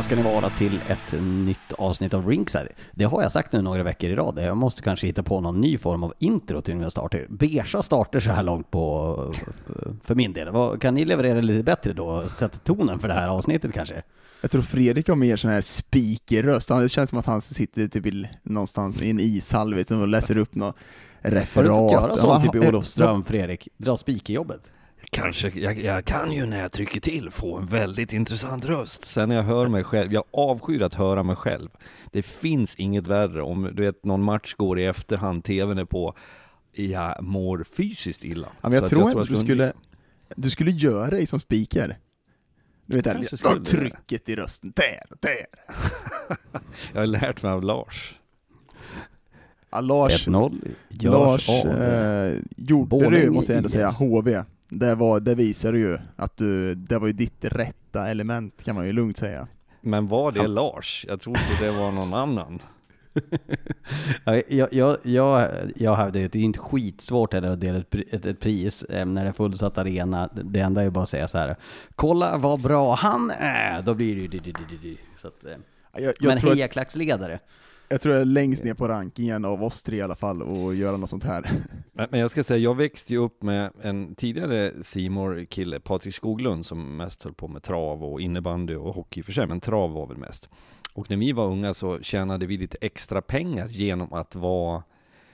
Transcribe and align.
Välkomna 0.00 0.22
ska 0.22 0.30
ni 0.30 0.40
vara 0.40 0.50
till 0.50 0.80
ett 0.88 1.22
nytt 1.22 1.72
avsnitt 1.78 2.14
av 2.14 2.28
Ringside. 2.28 2.68
Det 2.92 3.04
har 3.04 3.22
jag 3.22 3.32
sagt 3.32 3.52
nu 3.52 3.62
några 3.62 3.82
veckor 3.82 4.10
i 4.10 4.14
rad. 4.14 4.38
Jag 4.38 4.56
måste 4.56 4.82
kanske 4.82 5.06
hitta 5.06 5.22
på 5.22 5.40
någon 5.40 5.60
ny 5.60 5.78
form 5.78 6.04
av 6.04 6.14
intro 6.18 6.60
till 6.60 6.76
mina 6.76 6.90
starter. 6.90 7.26
Beiga 7.28 7.64
starter 7.64 8.20
så 8.20 8.30
här 8.32 8.42
långt 8.42 8.70
på, 8.70 9.34
för 10.04 10.14
min 10.14 10.32
del. 10.32 10.78
Kan 10.80 10.94
ni 10.94 11.04
leverera 11.04 11.40
lite 11.40 11.62
bättre 11.62 11.92
då? 11.92 12.28
Sätta 12.28 12.58
tonen 12.58 12.98
för 12.98 13.08
det 13.08 13.14
här 13.14 13.28
avsnittet 13.28 13.72
kanske? 13.72 14.02
Jag 14.40 14.50
tror 14.50 14.62
Fredrik 14.62 15.08
har 15.08 15.16
mer 15.16 15.36
sån 15.36 15.50
här 15.50 15.60
speakerröst. 15.60 16.68
Det 16.68 16.88
känns 16.88 17.10
som 17.10 17.18
att 17.18 17.26
han 17.26 17.40
sitter 17.40 17.88
typ 17.88 18.06
i, 18.06 18.28
någonstans 18.42 19.02
i 19.02 19.10
en 19.10 19.20
ishall 19.20 19.74
och 19.74 20.08
läser 20.08 20.36
upp 20.36 20.54
något 20.54 20.76
referat. 21.20 21.68
Har 21.68 21.88
du 21.88 21.88
fått 21.88 22.02
göra 22.02 22.16
sånt 22.16 22.44
typ 22.44 22.54
i 22.64 22.68
Olofström, 22.68 23.24
Fredrik? 23.24 23.68
Dra 23.76 23.96
speakerjobbet? 23.96 24.70
Kanske, 25.10 25.48
jag, 25.54 25.78
jag, 25.78 26.04
kan 26.04 26.32
ju 26.32 26.46
när 26.46 26.60
jag 26.60 26.72
trycker 26.72 27.00
till 27.00 27.30
få 27.30 27.56
en 27.56 27.66
väldigt 27.66 28.12
intressant 28.12 28.64
röst. 28.64 29.04
Sen 29.04 29.28
när 29.28 29.36
jag 29.36 29.42
hör 29.42 29.68
mig 29.68 29.84
själv, 29.84 30.12
jag 30.12 30.24
avskyr 30.30 30.82
att 30.82 30.94
höra 30.94 31.22
mig 31.22 31.36
själv. 31.36 31.68
Det 32.12 32.22
finns 32.22 32.76
inget 32.76 33.06
värre 33.06 33.42
om 33.42 33.70
du 33.72 33.82
vet 33.82 34.04
någon 34.04 34.22
match 34.22 34.54
går 34.54 34.78
i 34.78 34.84
efterhand, 34.84 35.44
tvn 35.44 35.78
är 35.78 35.84
på, 35.84 36.14
jag 36.72 37.22
mår 37.22 37.64
fysiskt 37.64 38.24
illa. 38.24 38.48
Ja, 38.60 38.68
men 38.68 38.72
jag, 38.72 38.88
tror 38.88 39.02
jag 39.02 39.10
tror 39.10 39.22
att 39.22 39.28
du 39.28 39.36
skulle, 39.36 39.72
du 40.36 40.50
skulle 40.50 40.70
göra 40.70 41.10
dig 41.10 41.26
som 41.26 41.40
speaker. 41.40 41.98
Du 42.86 42.96
vet, 42.96 43.04
där, 43.04 43.64
trycket 43.64 44.28
i 44.28 44.36
rösten, 44.36 44.72
där, 44.76 45.16
där. 45.20 45.46
jag 46.92 47.00
har 47.00 47.06
lärt 47.06 47.42
mig 47.42 47.52
av 47.52 47.62
Lars. 47.62 48.14
Ja, 49.70 49.80
Lars, 49.80 50.26
Lars 50.88 51.48
eh, 51.48 52.38
gjorde 52.56 53.10
det, 53.10 53.30
måste 53.30 53.52
jag 53.52 53.56
ändå 53.56 53.68
säga, 53.68 53.90
HV 53.90 54.44
det, 54.70 54.94
var, 54.94 55.20
det 55.20 55.34
visar 55.34 55.72
ju 55.72 55.98
att 56.16 56.36
du, 56.36 56.74
det 56.74 56.98
var 56.98 57.06
ju 57.06 57.12
ditt 57.12 57.44
rätta 57.44 58.08
element 58.08 58.64
kan 58.64 58.74
man 58.74 58.86
ju 58.86 58.92
lugnt 58.92 59.18
säga. 59.18 59.48
Men 59.80 60.06
var 60.06 60.32
det 60.32 60.46
Lars? 60.46 61.06
Jag 61.08 61.20
trodde 61.20 61.40
det 61.60 61.70
var 61.70 61.92
någon 61.92 62.14
annan. 62.14 62.62
jag, 64.24 64.72
jag, 64.72 64.98
jag, 65.02 65.48
jag 65.76 65.96
hävdar 65.96 66.24
att 66.24 66.32
det 66.32 66.38
är 66.38 66.42
inte 66.42 66.58
skitsvårt 66.58 67.34
att 67.34 67.60
dela 67.60 67.78
ett, 67.78 67.94
ett, 67.94 68.26
ett, 68.26 68.40
pris 68.40 68.82
eh, 68.82 69.06
när 69.06 69.22
det 69.24 69.28
är 69.28 69.32
fullsatt 69.32 69.78
arena. 69.78 70.30
Det 70.32 70.60
enda 70.60 70.82
är 70.82 70.90
bara 70.90 71.02
att 71.02 71.08
säga 71.08 71.28
så 71.28 71.38
här. 71.38 71.56
Kolla 71.94 72.36
vad 72.36 72.60
bra 72.60 72.94
han 72.94 73.32
är! 73.38 73.82
Då 73.82 73.94
blir 73.94 74.28
det 74.28 74.46
ju... 74.82 74.96
Så 75.16 75.28
att, 75.28 75.44
eh, 75.44 75.50
jag, 75.92 76.02
jag 76.02 76.14
men 76.20 76.38
hejaklacksledare. 76.38 77.38
Jag 77.92 78.00
tror 78.00 78.14
jag 78.14 78.20
är 78.20 78.26
längst 78.26 78.64
ner 78.64 78.74
på 78.74 78.88
rankingen 78.88 79.44
av 79.44 79.64
oss 79.64 79.82
tre 79.82 79.96
i 79.96 80.02
alla 80.02 80.16
fall, 80.16 80.42
och 80.42 80.74
göra 80.74 80.96
något 80.96 81.10
sånt 81.10 81.24
här. 81.24 81.50
Men 82.10 82.20
jag 82.20 82.30
ska 82.30 82.42
säga, 82.42 82.58
jag 82.58 82.76
växte 82.76 83.12
ju 83.12 83.18
upp 83.18 83.42
med 83.42 83.72
en 83.82 84.14
tidigare 84.14 84.72
simor 84.82 85.44
kille 85.44 85.80
Patrik 85.80 86.14
Skoglund, 86.14 86.66
som 86.66 86.96
mest 86.96 87.22
höll 87.22 87.34
på 87.34 87.48
med 87.48 87.62
trav 87.62 88.04
och 88.04 88.20
innebandy 88.20 88.74
och 88.74 88.94
hockey 88.94 89.22
för 89.22 89.32
sig, 89.32 89.46
men 89.46 89.60
trav 89.60 89.92
var 89.92 90.06
väl 90.06 90.16
mest. 90.16 90.48
Och 90.92 91.10
när 91.10 91.16
vi 91.16 91.32
var 91.32 91.46
unga 91.46 91.74
så 91.74 91.98
tjänade 92.00 92.46
vi 92.46 92.56
lite 92.56 92.78
extra 92.80 93.22
pengar 93.22 93.66
genom 93.68 94.12
att 94.12 94.34
vara 94.34 94.82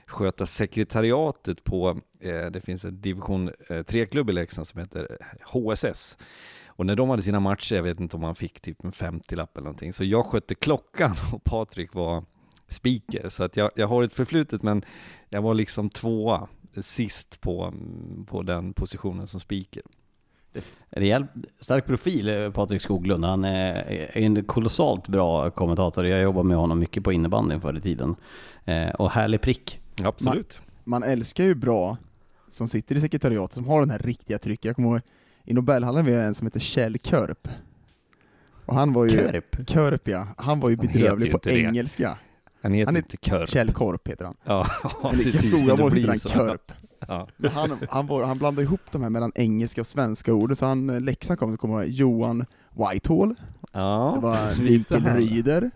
sköta 0.05 0.45
sekretariatet 0.45 1.63
på, 1.63 1.99
eh, 2.19 2.45
det 2.45 2.61
finns 2.61 2.85
en 2.85 3.01
division 3.01 3.49
3-klubb 3.69 4.29
eh, 4.29 4.31
i 4.31 4.35
Leksand 4.35 4.67
som 4.67 4.79
heter 4.79 5.17
HSS. 5.41 6.17
Och 6.67 6.85
när 6.85 6.95
de 6.95 7.09
hade 7.09 7.21
sina 7.21 7.39
matcher, 7.39 7.75
jag 7.75 7.83
vet 7.83 7.99
inte 7.99 8.15
om 8.15 8.21
man 8.21 8.35
fick 8.35 8.59
typ 8.59 8.83
en 8.83 8.91
50-lapp 8.91 9.57
eller 9.57 9.65
någonting, 9.65 9.93
så 9.93 10.03
jag 10.03 10.25
skötte 10.25 10.55
klockan 10.55 11.15
och 11.33 11.43
Patrik 11.43 11.93
var 11.93 12.23
speaker. 12.67 13.29
Så 13.29 13.43
att 13.43 13.57
jag, 13.57 13.71
jag 13.75 13.87
har 13.87 14.03
ett 14.03 14.13
förflutet 14.13 14.63
men 14.63 14.85
jag 15.29 15.41
var 15.41 15.53
liksom 15.53 15.89
tvåa 15.89 16.47
sist 16.81 17.41
på, 17.41 17.73
på 18.27 18.41
den 18.41 18.73
positionen 18.73 19.27
som 19.27 19.39
speaker. 19.39 19.83
Rejäl 20.89 21.25
stark 21.59 21.85
profil, 21.85 22.29
eh, 22.29 22.51
Patrik 22.51 22.81
Skoglund. 22.81 23.25
Han 23.25 23.45
är 23.45 24.17
en 24.17 24.43
kolossalt 24.43 25.07
bra 25.07 25.49
kommentator. 25.51 26.05
Jag 26.05 26.21
jobbar 26.21 26.43
med 26.43 26.57
honom 26.57 26.79
mycket 26.79 27.03
på 27.03 27.11
innebandyn 27.11 27.61
förr 27.61 27.77
i 27.77 27.81
tiden. 27.81 28.15
Eh, 28.65 28.89
och 28.89 29.11
härlig 29.11 29.41
prick. 29.41 29.79
Absolut. 30.03 30.59
Man, 30.83 31.01
man, 31.01 31.09
älskar 31.09 31.43
ju 31.43 31.55
bra, 31.55 31.97
som 32.49 32.67
sitter 32.67 32.95
i 32.95 33.01
sekretariatet, 33.01 33.55
som 33.55 33.65
har 33.67 33.79
den 33.79 33.89
här 33.89 33.99
riktiga 33.99 34.37
trycket. 34.37 34.65
Jag 34.65 34.75
kommer 34.75 34.89
ihåg, 34.89 35.01
i 35.45 35.53
Nobelhallen 35.53 36.05
vi 36.05 36.15
har 36.15 36.23
en 36.23 36.33
som 36.33 36.47
heter 36.47 36.59
Kjell 36.59 36.97
Körp. 36.97 37.47
Och 38.65 38.75
han 38.75 38.93
var 38.93 39.05
ju... 39.05 39.09
Körp? 39.09 39.67
Körp 39.67 40.07
ja. 40.07 40.27
Han 40.37 40.59
var 40.59 40.69
ju 40.69 40.75
bedrövlig 40.75 41.31
på 41.31 41.49
engelska. 41.49 42.17
Han 42.61 42.73
heter 42.73 42.85
han 42.85 42.97
inte 42.97 43.17
Körp. 43.17 43.49
Kjell 43.49 43.73
Korp 43.73 44.07
heter 44.07 44.25
han. 44.25 44.35
Ja, 44.43 44.67
precis. 45.11 45.47
Skogamål 45.47 45.91
heter 45.91 46.07
han 46.07 46.17
Körp. 46.17 46.71
Ja. 47.07 47.27
Han, 47.51 47.77
han, 47.89 48.09
han 48.23 48.37
blandade 48.37 48.63
ihop 48.63 48.81
de 48.91 49.03
här 49.03 49.09
mellan 49.09 49.31
engelska 49.35 49.81
och 49.81 49.87
svenska 49.87 50.33
ord, 50.33 50.57
så 50.57 50.65
han, 50.65 50.89
eh, 50.89 51.01
läxan 51.01 51.37
kom, 51.37 51.57
kommer 51.57 51.83
Johan 51.83 52.45
Whitehall, 52.69 53.35
ja. 53.71 54.11
det 54.15 54.21
var 54.21 54.61
Mikael 54.69 55.05
Ryder, 55.05 55.71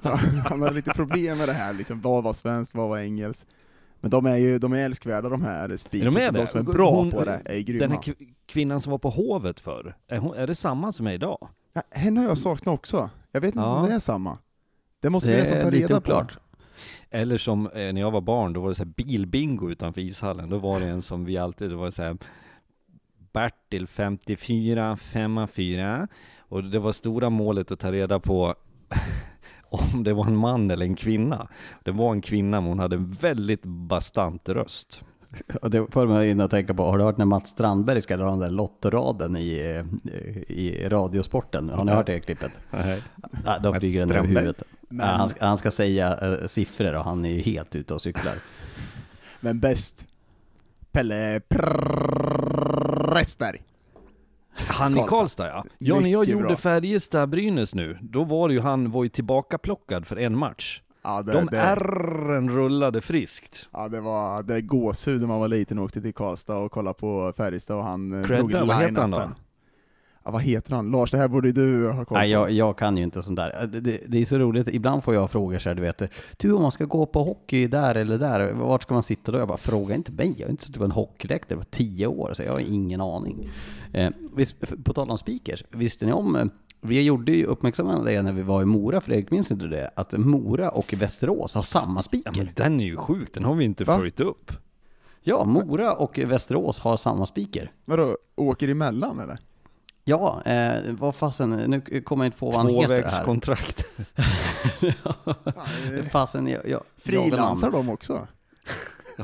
så 0.00 0.08
han 0.44 0.62
hade 0.62 0.74
lite 0.74 0.92
problem 0.92 1.38
med 1.38 1.48
det 1.48 1.52
här, 1.52 1.72
liksom, 1.72 2.00
vad 2.00 2.24
var 2.24 2.32
svenskt, 2.32 2.74
vad 2.74 2.88
var 2.88 2.98
engelskt. 2.98 3.46
Men 4.00 4.10
de 4.10 4.26
är 4.26 4.36
ju 4.36 4.58
de 4.58 4.72
är 4.72 4.84
älskvärda 4.84 5.28
de 5.28 5.42
här 5.42 5.76
speakers, 5.76 6.14
de, 6.14 6.20
är 6.20 6.32
de 6.32 6.46
som 6.46 6.60
är 6.60 6.64
bra 6.72 6.90
hon, 6.90 7.10
på 7.10 7.24
det 7.24 7.42
är 7.44 7.60
grymma. 7.60 7.80
Den 7.80 7.90
här 7.90 8.14
kvinnan 8.46 8.80
som 8.80 8.90
var 8.90 8.98
på 8.98 9.10
Hovet 9.10 9.60
för 9.60 9.96
är, 10.08 10.18
hon, 10.18 10.36
är 10.36 10.46
det 10.46 10.54
samma 10.54 10.92
som 10.92 11.06
är 11.06 11.12
idag? 11.12 11.48
Ja, 11.72 11.82
henne 11.90 12.20
har 12.20 12.28
jag 12.28 12.38
saknat 12.38 12.74
också. 12.74 13.10
Jag 13.32 13.40
vet 13.40 13.48
inte 13.48 13.58
ja. 13.58 13.80
om 13.80 13.86
det 13.86 13.94
är 13.94 13.98
samma. 13.98 14.38
Det 15.00 15.10
måste 15.10 15.30
vi 15.30 15.36
nästan 15.36 15.60
ta 15.60 15.70
reda 15.70 16.00
på. 16.00 16.24
Eller 17.10 17.36
som 17.36 17.66
eh, 17.66 17.92
när 17.92 18.00
jag 18.00 18.10
var 18.10 18.20
barn, 18.20 18.52
då 18.52 18.60
var 18.60 18.68
det 18.68 18.74
så 18.74 18.84
här 18.84 18.92
bilbingo 18.96 19.70
utanför 19.70 20.00
ishallen. 20.00 20.50
Då 20.50 20.58
var 20.58 20.80
det 20.80 20.86
en 20.86 21.02
som 21.02 21.24
vi 21.24 21.36
alltid, 21.38 21.70
det 21.70 21.76
var 21.76 21.90
så 21.90 22.02
här 22.02 22.16
Bertil 23.32 23.86
54, 23.86 24.96
54. 24.96 26.08
Och 26.38 26.64
det 26.64 26.78
var 26.78 26.92
stora 26.92 27.30
målet 27.30 27.70
att 27.72 27.80
ta 27.80 27.92
reda 27.92 28.20
på 28.20 28.54
om 29.62 30.04
det 30.04 30.12
var 30.12 30.26
en 30.26 30.36
man 30.36 30.70
eller 30.70 30.86
en 30.86 30.96
kvinna. 30.96 31.48
Det 31.84 31.90
var 31.90 32.12
en 32.12 32.20
kvinna, 32.20 32.60
men 32.60 32.68
hon 32.68 32.78
hade 32.78 32.96
en 32.96 33.10
väldigt 33.10 33.62
bastant 33.66 34.48
röst. 34.48 35.04
Och 35.62 35.70
det 35.70 35.86
får 35.92 36.06
mig 36.06 36.30
in 36.30 36.40
att 36.40 36.50
tänka 36.50 36.74
på, 36.74 36.84
har 36.84 36.98
du 36.98 37.04
hört 37.04 37.16
när 37.16 37.24
Mats 37.24 37.48
Strandberg 37.48 38.02
ska 38.02 38.16
dra 38.16 38.30
den 38.30 38.38
där 38.38 38.50
lottoraden 38.50 39.36
i, 39.36 39.82
i 40.48 40.88
radiosporten? 40.88 41.70
Har 41.70 41.84
ni 41.84 41.92
hört 41.92 42.06
det 42.06 42.20
klippet? 42.20 42.60
Nej. 42.70 43.02
Ja, 43.46 43.58
då 43.58 43.74
flyger 43.74 44.06
den 44.06 44.16
över 44.16 44.28
huvudet. 44.28 44.62
Men... 44.88 45.06
Han, 45.06 45.28
ska, 45.28 45.46
han, 45.46 45.58
ska 45.58 45.70
säga 45.70 46.26
uh, 46.26 46.46
siffror 46.46 46.94
och 46.94 47.04
han 47.04 47.24
är 47.24 47.30
ju 47.30 47.40
helt 47.40 47.74
ute 47.74 47.94
och 47.94 48.02
cyklar. 48.02 48.34
Men 49.40 49.60
bäst, 49.60 50.06
Pelle 50.92 51.40
Pressberg. 53.08 53.62
Han 54.56 54.98
i 54.98 55.04
Karlstad 55.08 55.48
ja. 55.48 55.64
Ja, 55.78 56.00
när 56.00 56.10
jag 56.10 56.24
gjorde 56.24 56.56
Färjestad-Brynäs 56.56 57.74
nu, 57.74 57.98
då 58.02 58.24
var 58.24 58.48
det 58.48 58.54
ju 58.54 58.60
han 58.60 58.90
var 58.90 59.02
ju 59.02 59.08
tillbakaplockad 59.08 60.06
för 60.06 60.16
en 60.16 60.38
match. 60.38 60.82
Ja, 61.02 61.22
det, 61.22 61.32
De 61.32 61.46
det... 61.46 61.58
ärren 61.58 62.50
rullade 62.50 63.00
friskt. 63.00 63.68
Ja, 63.72 63.88
det 63.88 64.00
var 64.00 64.42
det 64.42 64.60
gåshud 64.60 65.20
när 65.20 65.28
man 65.28 65.40
var 65.40 65.48
liten 65.48 65.78
och 65.78 65.84
åkte 65.84 66.00
till 66.00 66.14
Karlstad 66.14 66.56
och 66.56 66.72
kollade 66.72 66.98
på 66.98 67.32
Färjestad 67.36 67.76
och 67.76 67.84
han 67.84 68.12
eh, 68.12 68.26
Credda, 68.26 68.42
drog 68.42 68.50
line 68.50 68.66
vad 68.66 68.76
heter 68.76 69.00
han 69.00 69.10
då? 69.10 69.30
Ja, 70.26 70.32
vad 70.32 70.42
heter 70.42 70.74
han? 70.74 70.90
Lars, 70.90 71.10
det 71.10 71.18
här 71.18 71.28
borde 71.28 71.52
du 71.52 71.88
ha 71.90 71.96
koll 71.96 72.04
på. 72.04 72.14
Nej, 72.14 72.30
jag, 72.30 72.50
jag 72.50 72.78
kan 72.78 72.96
ju 72.96 73.02
inte 73.02 73.22
sånt 73.22 73.36
där. 73.36 73.66
Det, 73.66 73.80
det, 73.80 74.00
det, 74.06 74.18
är 74.18 74.24
så 74.24 74.38
roligt, 74.38 74.68
ibland 74.68 75.04
får 75.04 75.14
jag 75.14 75.30
frågor 75.30 75.58
så 75.58 75.68
här, 75.68 75.76
du 75.76 75.82
vet, 75.82 76.02
du 76.36 76.52
om 76.52 76.62
man 76.62 76.72
ska 76.72 76.84
gå 76.84 77.06
på 77.06 77.22
hockey 77.22 77.66
där 77.66 77.94
eller 77.94 78.18
där, 78.18 78.52
vart 78.52 78.82
ska 78.82 78.94
man 78.94 79.02
sitta 79.02 79.32
då? 79.32 79.38
Jag 79.38 79.48
bara, 79.48 79.56
fråga 79.56 79.94
inte 79.94 80.12
mig, 80.12 80.34
jag 80.38 80.46
har 80.46 80.50
inte 80.50 80.64
suttit 80.64 80.78
på 80.78 80.84
en 80.84 80.90
hockeyläktare 80.90 81.58
på 81.58 81.64
tio 81.64 82.06
år, 82.06 82.32
så 82.34 82.42
jag 82.42 82.52
har 82.52 82.60
ingen 82.60 83.00
aning. 83.00 83.50
Eh, 83.92 84.10
visst, 84.36 84.84
på 84.84 84.92
tal 84.92 85.10
om 85.10 85.18
speakers, 85.18 85.64
visste 85.70 86.06
ni 86.06 86.12
om, 86.12 86.36
eh, 86.36 86.44
vi 86.80 87.02
gjorde 87.02 87.32
ju 87.32 87.44
uppmärksamma 87.44 88.02
det 88.02 88.22
när 88.22 88.32
vi 88.32 88.42
var 88.42 88.62
i 88.62 88.64
Mora, 88.64 89.00
Fredrik, 89.00 89.30
minns 89.30 89.50
inte 89.50 89.66
det? 89.66 89.90
Att 89.96 90.12
Mora 90.12 90.70
och 90.70 90.94
Västerås 90.94 91.54
har 91.54 91.62
samma 91.62 92.02
speaker. 92.02 92.32
Ja, 92.34 92.44
men 92.44 92.48
den 92.54 92.80
är 92.80 92.84
ju 92.84 92.96
sjuk, 92.96 93.34
den 93.34 93.44
har 93.44 93.54
vi 93.54 93.64
inte 93.64 93.84
Va? 93.84 93.96
följt 93.96 94.20
upp. 94.20 94.52
Ja, 95.20 95.44
Mora 95.44 95.92
och 95.92 96.18
Västerås 96.18 96.78
har 96.78 96.96
samma 96.96 97.26
speaker. 97.26 97.72
Vadå, 97.84 98.16
åker 98.36 98.68
emellan 98.68 99.20
eller? 99.20 99.38
Ja, 100.08 100.42
eh, 100.44 100.92
vad 100.98 101.14
fasen, 101.14 101.50
nu 101.50 102.00
kommer 102.00 102.24
jag 102.24 102.28
inte 102.28 102.38
på 102.38 102.46
vad 102.46 102.56
han 102.56 102.68
heter 102.68 102.88
här. 102.88 103.02
Tvåvägskontrakt. 103.02 103.84
fasen, 106.12 106.46
jag, 106.46 106.68
jag 106.68 106.82
Frilansar 106.96 107.70
de 107.70 107.88
också? 107.88 108.26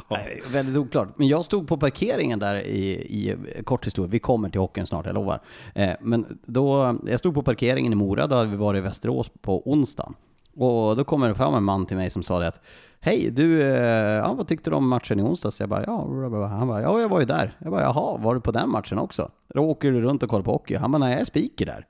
Ja. 0.08 0.18
väldigt 0.52 0.76
oklart. 0.76 1.08
Men 1.16 1.28
jag 1.28 1.44
stod 1.44 1.68
på 1.68 1.76
parkeringen 1.76 2.38
där 2.38 2.54
i, 2.54 2.90
i 2.90 3.36
kort 3.64 3.86
historia. 3.86 4.10
Vi 4.10 4.18
kommer 4.18 4.50
till 4.50 4.60
hockeyn 4.60 4.86
snart, 4.86 5.06
jag 5.06 5.14
lovar. 5.14 5.40
Eh, 5.74 5.90
men 6.00 6.38
då, 6.46 6.98
jag 7.06 7.18
stod 7.18 7.34
på 7.34 7.42
parkeringen 7.42 7.92
i 7.92 7.96
Mora, 7.96 8.26
då 8.26 8.36
hade 8.36 8.50
vi 8.50 8.56
varit 8.56 8.78
i 8.78 8.80
Västerås 8.80 9.30
på 9.40 9.70
onsdagen. 9.70 10.14
Och 10.54 10.96
då 10.96 11.04
kommer 11.04 11.28
det 11.28 11.34
fram 11.34 11.54
en 11.54 11.64
man 11.64 11.86
till 11.86 11.96
mig 11.96 12.10
som 12.10 12.22
sa 12.22 12.38
det 12.38 12.48
att 12.48 12.60
Hej, 13.04 13.30
du, 13.30 13.62
eh, 13.62 14.16
ja, 14.16 14.32
vad 14.32 14.48
tyckte 14.48 14.70
du 14.70 14.76
om 14.76 14.88
matchen 14.88 15.20
i 15.20 15.22
onsdags? 15.22 15.60
Jag 15.60 15.68
bara, 15.68 15.84
ja, 15.84 16.06
han 16.48 16.68
bara, 16.68 16.82
ja, 16.82 17.00
jag 17.00 17.08
var 17.08 17.20
ju 17.20 17.26
där. 17.26 17.56
Jag 17.58 17.70
bara, 17.70 17.82
jaha, 17.82 18.18
var 18.18 18.34
du 18.34 18.40
på 18.40 18.52
den 18.52 18.70
matchen 18.70 18.98
också? 18.98 19.30
Då 19.48 19.60
åker 19.62 19.92
du 19.92 20.00
runt 20.00 20.22
och 20.22 20.28
kollar 20.28 20.44
på 20.44 20.52
hockey. 20.52 20.74
Han 20.74 20.92
bara, 20.92 20.98
nej, 20.98 21.12
jag 21.12 21.20
är 21.20 21.24
speaker 21.24 21.66
där. 21.66 21.86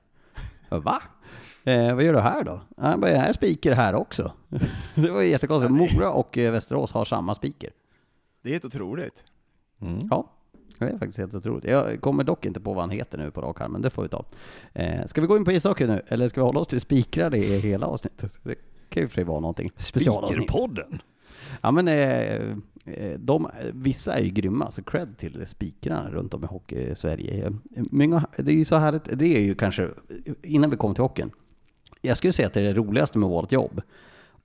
Jag 0.69 0.83
bara, 0.83 0.93
va? 0.93 1.01
Eh, 1.71 1.95
vad 1.95 2.03
gör 2.03 2.13
du 2.13 2.19
här 2.19 2.43
då? 2.43 2.61
Han 2.77 3.01
bara, 3.01 3.11
jag 3.11 3.27
är 3.27 3.33
speaker 3.33 3.71
här 3.71 3.95
också. 3.95 4.31
det 4.95 5.11
var 5.11 5.21
jättekonstigt. 5.21 5.73
Mora 5.73 6.11
och 6.11 6.37
eh, 6.37 6.51
Västerås 6.51 6.91
har 6.91 7.05
samma 7.05 7.35
speaker. 7.35 7.69
Det 8.41 8.49
är 8.49 8.53
helt 8.53 8.65
otroligt. 8.65 9.23
Mm. 9.81 10.07
Ja. 10.11 10.29
Det 10.85 10.91
är 10.91 10.97
faktiskt 10.97 11.17
helt 11.17 11.35
otroligt. 11.35 11.63
Jag 11.63 12.01
kommer 12.01 12.23
dock 12.23 12.45
inte 12.45 12.59
på 12.59 12.73
vad 12.73 12.83
han 12.83 12.89
heter 12.89 13.17
nu 13.17 13.31
på 13.31 13.41
rak 13.41 13.61
arm, 13.61 13.71
men 13.71 13.81
det 13.81 13.89
får 13.89 14.03
vi 14.03 14.09
ta. 14.09 14.25
Eh, 14.73 15.05
ska 15.05 15.21
vi 15.21 15.27
gå 15.27 15.37
in 15.37 15.45
på 15.45 15.51
ishockey 15.51 15.87
nu, 15.87 16.01
eller 16.07 16.27
ska 16.27 16.41
vi 16.41 16.45
hålla 16.45 16.59
oss 16.59 16.67
till 16.67 16.81
spikrar 16.81 17.35
i 17.35 17.59
hela 17.59 17.85
avsnittet? 17.85 18.31
Det 18.43 18.55
kan 18.89 19.03
ju 19.03 19.07
för 19.07 19.15
sig 19.15 19.23
vara 19.23 19.39
någonting. 19.39 19.71
Spikerpodden? 19.77 21.01
Ja 21.61 21.71
men 21.71 21.87
eh, 21.87 21.95
eh, 22.85 23.19
de, 23.19 23.49
vissa 23.73 24.13
är 24.13 24.23
ju 24.23 24.29
grymma, 24.29 24.71
så 24.71 24.83
cred 24.83 25.17
till 25.17 25.47
spikrarna 25.47 26.09
runt 26.11 26.33
om 26.33 26.43
i 26.43 26.47
hockey-Sverige. 26.47 27.53
Många, 27.75 28.27
det 28.37 28.51
är 28.51 28.55
ju 28.55 28.65
så 28.65 28.75
härligt, 28.75 29.19
det 29.19 29.37
är 29.37 29.41
ju 29.41 29.55
kanske, 29.55 29.89
innan 30.41 30.69
vi 30.69 30.77
kommer 30.77 30.95
till 30.95 31.03
hockeyn, 31.03 31.31
jag 32.01 32.17
skulle 32.17 32.33
säga 32.33 32.47
att 32.47 32.53
det 32.53 32.59
är 32.59 32.63
det 32.63 32.73
roligaste 32.73 33.17
med 33.17 33.29
vårt 33.29 33.51
jobb, 33.51 33.81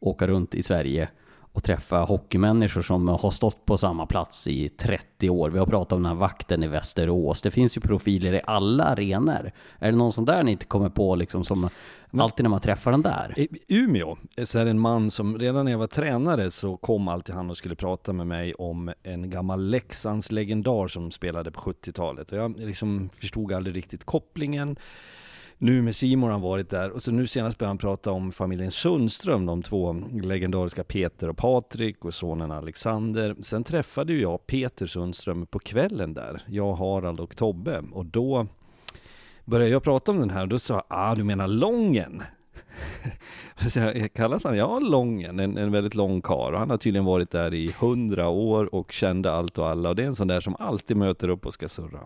åka 0.00 0.26
runt 0.26 0.54
i 0.54 0.62
Sverige 0.62 1.08
och 1.52 1.62
träffa 1.62 2.00
hockeymänniskor 2.00 2.82
som 2.82 3.08
har 3.08 3.30
stått 3.30 3.66
på 3.66 3.78
samma 3.78 4.06
plats 4.06 4.46
i 4.46 4.68
30 4.68 5.30
år. 5.30 5.50
Vi 5.50 5.58
har 5.58 5.66
pratat 5.66 5.92
om 5.92 6.02
den 6.02 6.12
här 6.12 6.20
vakten 6.20 6.62
i 6.62 6.68
Västerås. 6.68 7.42
Det 7.42 7.50
finns 7.50 7.76
ju 7.76 7.80
profiler 7.80 8.32
i 8.32 8.40
alla 8.44 8.84
arenor. 8.84 9.50
Är 9.78 9.90
det 9.90 9.98
någon 9.98 10.12
sån 10.12 10.24
där 10.24 10.42
ni 10.42 10.52
inte 10.52 10.66
kommer 10.66 10.88
på 10.88 11.14
liksom 11.14 11.44
som 11.44 11.70
men, 12.10 12.20
alltid 12.20 12.44
när 12.44 12.50
man 12.50 12.60
träffar 12.60 12.90
den 12.90 13.02
där? 13.02 13.34
I 13.36 13.48
Umeå 13.68 14.16
så 14.44 14.58
är 14.58 14.64
det 14.64 14.70
en 14.70 14.78
man 14.78 15.10
som 15.10 15.38
redan 15.38 15.64
när 15.64 15.72
jag 15.72 15.78
var 15.78 15.86
tränare 15.86 16.50
så 16.50 16.76
kom 16.76 17.08
alltid 17.08 17.34
han 17.34 17.50
och 17.50 17.56
skulle 17.56 17.74
prata 17.74 18.12
med 18.12 18.26
mig 18.26 18.54
om 18.54 18.92
en 19.02 19.30
gammal 19.30 19.70
Leksands 19.70 20.32
legendar 20.32 20.88
som 20.88 21.10
spelade 21.10 21.50
på 21.50 21.60
70-talet. 21.60 22.32
Och 22.32 22.38
jag 22.38 22.58
liksom 22.58 23.08
förstod 23.12 23.52
aldrig 23.52 23.76
riktigt 23.76 24.04
kopplingen 24.04 24.76
nu 25.60 25.82
med 25.82 25.96
Simon 25.96 26.22
har 26.22 26.32
han 26.32 26.40
varit 26.40 26.70
där 26.70 26.90
och 26.90 27.02
så 27.02 27.12
nu 27.12 27.26
senast 27.26 27.58
började 27.58 27.70
han 27.70 27.78
prata 27.78 28.10
om 28.10 28.32
familjen 28.32 28.70
Sundström, 28.70 29.46
de 29.46 29.62
två 29.62 30.02
legendariska 30.22 30.84
Peter 30.84 31.28
och 31.28 31.36
Patrik 31.36 32.04
och 32.04 32.14
sonen 32.14 32.50
Alexander. 32.50 33.36
Sen 33.40 33.64
träffade 33.64 34.12
ju 34.12 34.20
jag 34.20 34.46
Peter 34.46 34.86
Sundström 34.86 35.46
på 35.46 35.58
kvällen 35.58 36.14
där, 36.14 36.42
jag, 36.46 36.74
Harald 36.74 37.20
och 37.20 37.36
Tobbe 37.36 37.82
och 37.92 38.06
då 38.06 38.46
började 39.44 39.70
jag 39.70 39.82
prata 39.82 40.12
om 40.12 40.20
den 40.20 40.30
här 40.30 40.42
och 40.42 40.48
då 40.48 40.58
sa 40.58 40.74
jag, 40.74 40.84
ah 40.88 41.14
du 41.14 41.24
menar 41.24 41.48
Lången? 41.48 42.22
Kallas 44.14 44.44
han? 44.44 44.56
Ja, 44.56 44.78
Lången, 44.78 45.40
en, 45.40 45.56
en 45.56 45.72
väldigt 45.72 45.94
lång 45.94 46.22
kar 46.22 46.52
och 46.52 46.58
han 46.58 46.70
har 46.70 46.76
tydligen 46.76 47.04
varit 47.04 47.30
där 47.30 47.54
i 47.54 47.74
hundra 47.80 48.28
år 48.28 48.74
och 48.74 48.92
kände 48.92 49.32
allt 49.32 49.58
och 49.58 49.68
alla 49.68 49.88
och 49.88 49.96
det 49.96 50.02
är 50.02 50.06
en 50.06 50.14
sån 50.14 50.28
där 50.28 50.40
som 50.40 50.56
alltid 50.58 50.96
möter 50.96 51.28
upp 51.28 51.46
och 51.46 51.54
ska 51.54 51.68
surra 51.68 52.00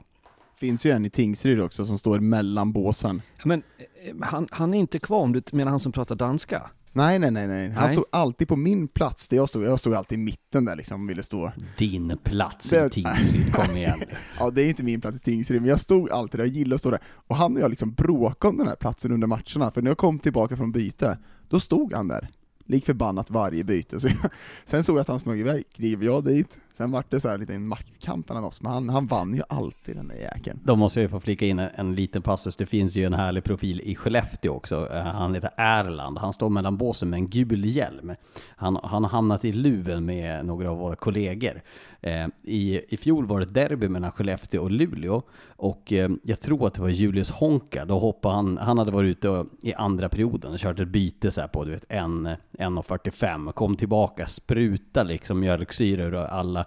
finns 0.62 0.86
ju 0.86 0.90
en 0.90 1.04
i 1.04 1.10
Tingsryd 1.10 1.60
också 1.60 1.84
som 1.84 1.98
står 1.98 2.18
mellan 2.18 2.72
båsen. 2.72 3.22
Men 3.44 3.62
eh, 3.78 4.14
han, 4.20 4.48
han 4.50 4.74
är 4.74 4.78
inte 4.78 4.98
kvar 4.98 5.18
om 5.18 5.32
du 5.32 5.42
menar 5.52 5.70
han 5.70 5.80
som 5.80 5.92
pratar 5.92 6.14
danska? 6.14 6.70
Nej, 6.92 7.18
nej, 7.18 7.30
nej, 7.30 7.46
nej. 7.46 7.70
Han 7.70 7.84
nej. 7.84 7.92
stod 7.92 8.04
alltid 8.10 8.48
på 8.48 8.56
min 8.56 8.88
plats 8.88 9.28
där 9.28 9.36
jag 9.36 9.48
stod. 9.48 9.62
Jag 9.62 9.80
stod 9.80 9.94
alltid 9.94 10.18
i 10.18 10.22
mitten 10.22 10.64
där 10.64 10.76
liksom, 10.76 11.06
ville 11.06 11.22
stå. 11.22 11.52
Din 11.78 12.18
plats 12.24 12.72
i 12.72 12.88
Tingsryd, 12.90 13.54
kom 13.54 13.76
igen. 13.76 14.00
ja, 14.38 14.50
det 14.50 14.62
är 14.62 14.68
inte 14.68 14.82
min 14.82 15.00
plats 15.00 15.16
i 15.16 15.20
Tingsryd, 15.20 15.60
men 15.60 15.68
jag 15.68 15.80
stod 15.80 16.10
alltid 16.10 16.40
där, 16.40 16.44
jag 16.44 16.54
gillade 16.54 16.74
att 16.74 16.80
stå 16.80 16.90
där. 16.90 17.00
Och 17.04 17.36
han 17.36 17.56
och 17.56 17.62
jag 17.62 17.70
liksom 17.70 17.92
bråkade 17.92 18.50
om 18.50 18.58
den 18.58 18.68
här 18.68 18.76
platsen 18.76 19.12
under 19.12 19.26
matcherna, 19.26 19.70
för 19.70 19.82
när 19.82 19.90
jag 19.90 19.98
kom 19.98 20.18
tillbaka 20.18 20.56
från 20.56 20.72
byte, 20.72 21.18
då 21.48 21.60
stod 21.60 21.92
han 21.92 22.08
där 22.08 22.28
lik 22.66 22.86
förbannat 22.86 23.30
varje 23.30 23.64
byte. 23.64 24.00
Så 24.00 24.08
jag, 24.08 24.16
sen 24.64 24.84
såg 24.84 24.96
jag 24.96 25.00
att 25.00 25.08
han 25.08 25.20
smög 25.20 25.40
iväg, 25.40 25.64
kliver 25.74 26.06
jag 26.06 26.24
dit, 26.24 26.60
sen 26.72 26.90
vart 26.90 27.10
det 27.10 27.20
så 27.20 27.28
här 27.28 27.38
lite 27.38 27.54
en 27.54 27.66
maktkamp 27.66 28.28
mellan 28.28 28.44
oss, 28.44 28.62
men 28.62 28.72
han, 28.72 28.88
han 28.88 29.06
vann 29.06 29.34
ju 29.34 29.42
alltid 29.48 29.96
den 29.96 30.08
där 30.08 30.16
jäkeln. 30.16 30.60
Då 30.64 30.76
måste 30.76 30.98
jag 30.98 31.02
ju 31.02 31.08
få 31.08 31.20
flika 31.20 31.46
in 31.46 31.58
en, 31.58 31.70
en 31.74 31.94
liten 31.94 32.22
passus, 32.22 32.56
det 32.56 32.66
finns 32.66 32.96
ju 32.96 33.04
en 33.04 33.14
härlig 33.14 33.44
profil 33.44 33.80
i 33.84 33.94
Skellefteå 33.94 34.52
också, 34.52 34.88
eh, 34.92 35.02
han 35.02 35.34
heter 35.34 35.50
Erland, 35.56 36.18
han 36.18 36.32
står 36.32 36.50
mellan 36.50 36.76
båsen 36.76 37.10
med 37.10 37.16
en 37.16 37.28
gul 37.28 37.64
hjälm. 37.64 38.14
Han, 38.56 38.78
han 38.82 39.04
har 39.04 39.10
hamnat 39.10 39.44
i 39.44 39.52
luven 39.52 40.04
med 40.04 40.46
några 40.46 40.70
av 40.70 40.78
våra 40.78 40.96
kollegor. 40.96 41.62
Eh, 42.00 42.26
I, 42.42 42.80
I 42.88 42.96
fjol 42.96 43.26
var 43.26 43.40
det 43.40 43.46
ett 43.46 43.54
derby 43.54 43.88
mellan 43.88 44.12
Skellefteå 44.12 44.62
och 44.62 44.70
Luleå 44.70 45.22
och 45.46 45.92
eh, 45.92 46.10
jag 46.22 46.40
tror 46.40 46.66
att 46.66 46.74
det 46.74 46.80
var 46.80 46.88
Julius 46.88 47.30
Honka. 47.30 47.84
Då 47.84 47.98
hoppade 47.98 48.34
han, 48.34 48.58
han 48.58 48.78
hade 48.78 48.90
varit 48.90 49.08
ute 49.08 49.44
i 49.62 49.74
andra 49.74 50.08
perioden 50.08 50.52
och 50.52 50.58
kört 50.58 50.80
ett 50.80 50.88
byte 50.88 51.30
så 51.30 51.48
på 51.48 51.64
du 51.64 51.70
vet 51.70 51.88
1.45, 51.88 53.52
kom 53.52 53.76
tillbaka, 53.76 54.26
spruta 54.26 55.02
liksom 55.02 55.40
mjölksyra 55.40 56.02
ur 56.02 56.14
alla 56.14 56.61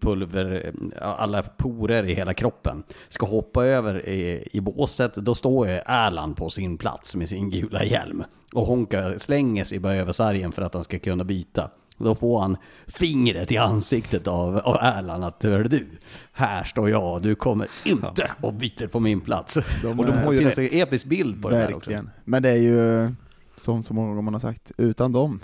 pulver, 0.00 0.72
alla 1.00 1.42
porer 1.42 2.04
i 2.04 2.14
hela 2.14 2.34
kroppen. 2.34 2.82
Ska 3.08 3.26
hoppa 3.26 3.64
över 3.64 4.08
i, 4.08 4.48
i 4.52 4.60
båset, 4.60 5.14
då 5.14 5.34
står 5.34 5.68
ju 5.68 5.80
Erland 5.86 6.36
på 6.36 6.50
sin 6.50 6.78
plats 6.78 7.16
med 7.16 7.28
sin 7.28 7.50
gula 7.50 7.84
hjälm. 7.84 8.24
Och 8.52 8.66
Honka 8.66 9.18
slänger 9.18 9.64
sig 9.64 9.78
bara 9.78 9.94
över 9.94 10.12
sargen 10.12 10.52
för 10.52 10.62
att 10.62 10.74
han 10.74 10.84
ska 10.84 10.98
kunna 10.98 11.24
byta. 11.24 11.70
Då 11.98 12.14
får 12.14 12.40
han 12.40 12.56
fingret 12.86 13.52
i 13.52 13.56
ansiktet 13.56 14.26
av, 14.26 14.58
av 14.58 14.76
Erland 14.80 15.24
att 15.24 15.42
hör 15.42 15.64
du, 15.64 15.86
här 16.32 16.64
står 16.64 16.90
jag, 16.90 17.22
du 17.22 17.34
kommer 17.34 17.68
inte 17.84 18.30
och 18.40 18.54
byter 18.54 18.86
på 18.86 19.00
min 19.00 19.20
plats. 19.20 19.58
De, 19.82 20.00
och 20.00 20.06
de 20.06 20.12
har 20.12 20.32
ju 20.32 20.38
finns 20.38 20.58
rätt. 20.58 20.72
en 20.72 20.80
episk 20.80 21.06
bild 21.06 21.42
på 21.42 21.48
Verkligen. 21.48 21.80
det 21.80 21.90
där 21.92 22.00
också. 22.00 22.10
Men 22.24 22.42
det 22.42 22.50
är 22.50 22.56
ju, 22.56 23.12
som 23.56 23.82
så 23.82 23.94
många 23.94 24.08
gånger 24.08 24.22
man 24.22 24.34
har 24.34 24.40
sagt, 24.40 24.72
utan 24.76 25.12
dem 25.12 25.40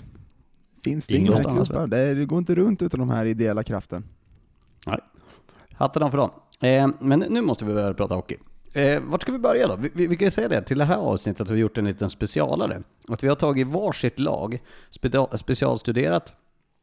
finns 0.83 1.07
det 1.07 1.17
inget 1.17 1.45
annat. 1.45 1.91
Det, 1.91 2.13
det 2.13 2.25
går 2.25 2.39
inte 2.39 2.55
runt 2.55 2.81
utan 2.81 2.99
de 2.99 3.09
här 3.09 3.25
ideella 3.25 3.63
kraften. 3.63 4.03
Nej. 4.87 4.99
Hatten 5.73 6.03
av 6.03 6.09
för 6.09 6.17
dem. 6.17 6.29
Eh, 6.61 6.87
men 6.99 7.19
nu 7.19 7.41
måste 7.41 7.65
vi 7.65 7.73
börja 7.73 7.93
prata 7.93 8.15
hockey. 8.15 8.37
Eh, 8.73 9.01
vart 9.01 9.21
ska 9.21 9.31
vi 9.31 9.39
börja 9.39 9.67
då? 9.67 9.75
Vi, 9.75 9.91
vi, 9.93 10.07
vi 10.07 10.15
kan 10.17 10.25
ju 10.25 10.31
säga 10.31 10.47
det 10.47 10.61
till 10.61 10.77
det 10.77 10.85
här 10.85 10.97
avsnittet 10.97 11.41
att 11.41 11.47
vi 11.47 11.51
har 11.51 11.59
gjort 11.59 11.77
en 11.77 11.85
liten 11.85 12.09
specialare. 12.09 12.83
Att 13.07 13.23
vi 13.23 13.27
har 13.27 13.35
tagit 13.35 13.67
varsitt 13.67 14.19
lag, 14.19 14.61
specialstuderat 15.35 16.35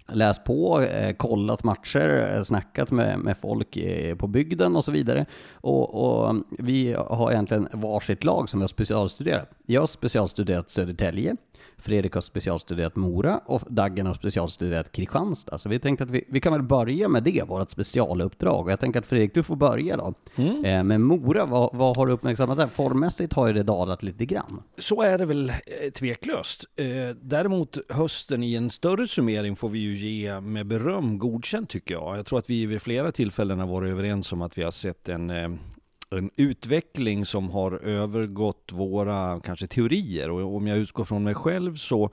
läst 0.09 0.45
på, 0.45 0.81
eh, 0.81 1.17
kollat 1.17 1.65
matcher, 1.65 2.35
eh, 2.37 2.43
snackat 2.43 2.91
med, 2.91 3.19
med 3.19 3.39
folk 3.39 3.77
eh, 3.77 4.17
på 4.17 4.27
bygden 4.27 4.77
och 4.77 4.85
så 4.85 4.93
vidare. 4.93 5.27
Och, 5.53 5.95
och, 5.95 6.37
vi 6.59 6.93
har 6.93 7.33
egentligen 7.33 7.69
varsitt 7.73 8.25
lag 8.25 8.49
som 8.49 8.61
vi 8.61 8.63
har 8.63 8.69
specialstuderat. 8.69 9.51
Jag 9.67 9.83
har 9.83 9.87
specialstuderat 9.87 10.71
Södertälje, 10.71 11.37
Fredrik 11.79 12.15
har 12.15 12.21
specialstuderat 12.21 12.97
Mora 12.97 13.41
och 13.47 13.63
Daggen 13.69 14.07
har 14.07 14.15
specialstuderat 14.15 14.93
Kristianstad. 14.93 15.59
Så 15.59 15.69
vi 15.69 15.79
tänkte 15.79 16.05
att 16.05 16.11
vi, 16.11 16.25
vi 16.29 16.41
kan 16.41 16.53
väl 16.53 16.63
börja 16.63 17.09
med 17.09 17.23
det, 17.23 17.43
vårt 17.49 17.71
specialuppdrag. 17.71 18.65
Och 18.65 18.73
jag 18.73 18.81
tänker 18.81 18.99
att 18.99 19.07
Fredrik, 19.07 19.35
du 19.35 19.43
får 19.43 19.57
börja 19.57 19.97
då. 19.97 20.15
Mm. 20.37 20.65
Eh, 20.65 20.83
med 20.85 21.01
Mora, 21.01 21.47
vad, 21.47 21.75
vad, 21.75 21.97
har 21.97 22.07
du 22.07 22.13
uppmärksammat 22.13 22.59
där? 22.59 22.67
Formmässigt 22.67 23.33
har 23.33 23.47
ju 23.47 23.53
det 23.53 23.63
dalat 23.63 24.03
lite 24.03 24.27
grann. 24.27 24.63
Så 24.79 25.03
är 25.03 25.19
det 25.19 25.25
väl 25.25 25.51
eh, 25.51 25.91
tveklöst. 25.91 26.65
Eh, 26.77 26.87
däremot 27.23 27.79
hösten 27.89 28.43
i 28.43 28.55
en 28.55 28.71
större 28.71 29.07
summering 29.07 29.57
får 29.57 29.69
vi 29.69 29.79
ju 29.79 29.97
ge 29.97 30.41
med 30.41 30.67
beröm 30.67 31.19
godkänt 31.19 31.71
tycker 31.71 31.95
jag. 31.95 32.19
Jag 32.19 32.27
tror 32.27 32.39
att 32.39 32.51
vi 32.51 32.67
vid 32.67 32.83
flera 32.83 33.13
tillfällen 33.13 33.61
har 33.61 33.67
varit 33.67 33.91
överens 33.91 34.33
om 34.33 34.43
att 34.43 34.59
vi 34.59 34.63
har 34.63 34.71
sett 34.71 35.09
en 35.09 35.59
en 36.11 36.31
utveckling 36.37 37.27
som 37.27 37.51
har 37.51 37.73
övergått 37.73 38.73
våra 38.73 39.41
kanske 39.41 39.67
teorier. 39.67 40.31
Och 40.31 40.57
om 40.57 40.67
jag 40.67 40.79
utgår 40.79 41.05
från 41.05 41.25
mig 41.25 41.35
själv 41.35 41.75
så 41.75 42.11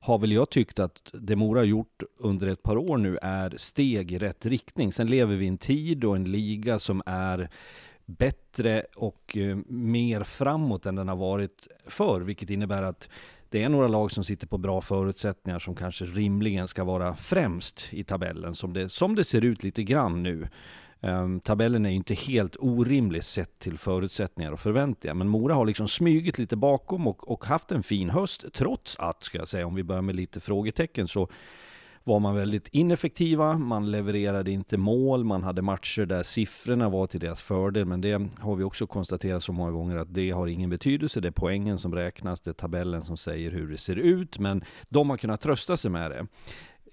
har 0.00 0.18
väl 0.18 0.32
jag 0.32 0.50
tyckt 0.50 0.78
att 0.78 1.10
det 1.12 1.36
Mora 1.36 1.60
har 1.60 1.64
gjort 1.64 2.02
under 2.18 2.46
ett 2.46 2.62
par 2.62 2.76
år 2.76 2.96
nu 2.96 3.18
är 3.22 3.54
steg 3.56 4.12
i 4.12 4.18
rätt 4.18 4.46
riktning. 4.46 4.92
Sen 4.92 5.06
lever 5.06 5.36
vi 5.36 5.44
i 5.44 5.48
en 5.48 5.58
tid 5.58 6.04
och 6.04 6.16
en 6.16 6.32
liga 6.32 6.78
som 6.78 7.02
är 7.06 7.48
bättre 8.06 8.84
och 8.96 9.36
eh, 9.36 9.56
mer 9.66 10.22
framåt 10.22 10.86
än 10.86 10.94
den 10.94 11.08
har 11.08 11.16
varit 11.16 11.68
förr, 11.86 12.20
vilket 12.20 12.50
innebär 12.50 12.82
att 12.82 13.08
det 13.50 13.62
är 13.62 13.68
några 13.68 13.88
lag 13.88 14.10
som 14.10 14.24
sitter 14.24 14.46
på 14.46 14.58
bra 14.58 14.80
förutsättningar 14.80 15.58
som 15.58 15.74
kanske 15.74 16.04
rimligen 16.04 16.68
ska 16.68 16.84
vara 16.84 17.14
främst 17.14 17.88
i 17.90 18.04
tabellen 18.04 18.54
som 18.54 18.72
det, 18.72 18.88
som 18.88 19.14
det 19.14 19.24
ser 19.24 19.44
ut 19.44 19.62
lite 19.62 19.82
grann 19.82 20.22
nu. 20.22 20.48
Ehm, 21.00 21.40
tabellen 21.40 21.86
är 21.86 21.90
inte 21.90 22.14
helt 22.14 22.56
orimlig 22.58 23.24
sett 23.24 23.58
till 23.58 23.78
förutsättningar 23.78 24.52
och 24.52 24.60
förväntningar. 24.60 25.14
Men 25.14 25.28
Mora 25.28 25.54
har 25.54 25.66
liksom 25.66 25.88
smygit 25.88 26.38
lite 26.38 26.56
bakom 26.56 27.06
och, 27.06 27.30
och 27.30 27.44
haft 27.44 27.72
en 27.72 27.82
fin 27.82 28.10
höst. 28.10 28.44
Trots 28.54 28.96
att, 28.98 29.22
ska 29.22 29.38
jag 29.38 29.48
säga, 29.48 29.66
om 29.66 29.74
vi 29.74 29.82
börjar 29.82 30.02
med 30.02 30.16
lite 30.16 30.40
frågetecken, 30.40 31.08
så 31.08 31.28
var 32.04 32.20
man 32.20 32.34
väldigt 32.34 32.68
ineffektiva. 32.68 33.58
Man 33.58 33.90
levererade 33.90 34.50
inte 34.50 34.76
mål. 34.76 35.24
Man 35.24 35.42
hade 35.42 35.62
matcher 35.62 36.06
där 36.06 36.22
siffrorna 36.22 36.88
var 36.88 37.06
till 37.06 37.20
deras 37.20 37.42
fördel. 37.42 37.84
Men 37.84 38.00
det 38.00 38.28
har 38.38 38.56
vi 38.56 38.64
också 38.64 38.86
konstaterat 38.86 39.42
så 39.42 39.52
många 39.52 39.70
gånger 39.70 39.96
att 39.96 40.14
det 40.14 40.30
har 40.30 40.46
ingen 40.46 40.70
betydelse. 40.70 41.20
Det 41.20 41.28
är 41.28 41.32
poängen 41.32 41.78
som 41.78 41.94
räknas. 41.94 42.40
Det 42.40 42.50
är 42.50 42.54
tabellen 42.54 43.02
som 43.02 43.16
säger 43.16 43.50
hur 43.50 43.70
det 43.70 43.78
ser 43.78 43.96
ut. 43.96 44.38
Men 44.38 44.64
de 44.88 45.10
har 45.10 45.16
kunnat 45.16 45.40
trösta 45.40 45.76
sig 45.76 45.90
med 45.90 46.10
det 46.10 46.26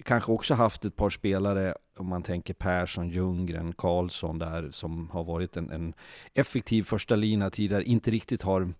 kanske 0.04 0.32
också 0.32 0.54
haft 0.54 0.86
ett 0.86 0.96
par 0.96 1.10
spelare, 1.10 1.75
om 1.98 2.08
man 2.08 2.24
tänker 2.24 2.54
Persson, 2.54 3.10
Ljunggren, 3.10 3.74
Karlsson 3.74 4.40
där, 4.40 4.70
som 4.72 5.10
har 5.10 5.24
varit 5.24 5.58
en, 5.58 5.72
en 5.72 5.94
effektiv 6.34 6.84
första 6.84 7.16
lina 7.16 7.50
tidigare, 7.50 7.84
inte 7.84 8.12
riktigt 8.12 8.42
har 8.42 8.74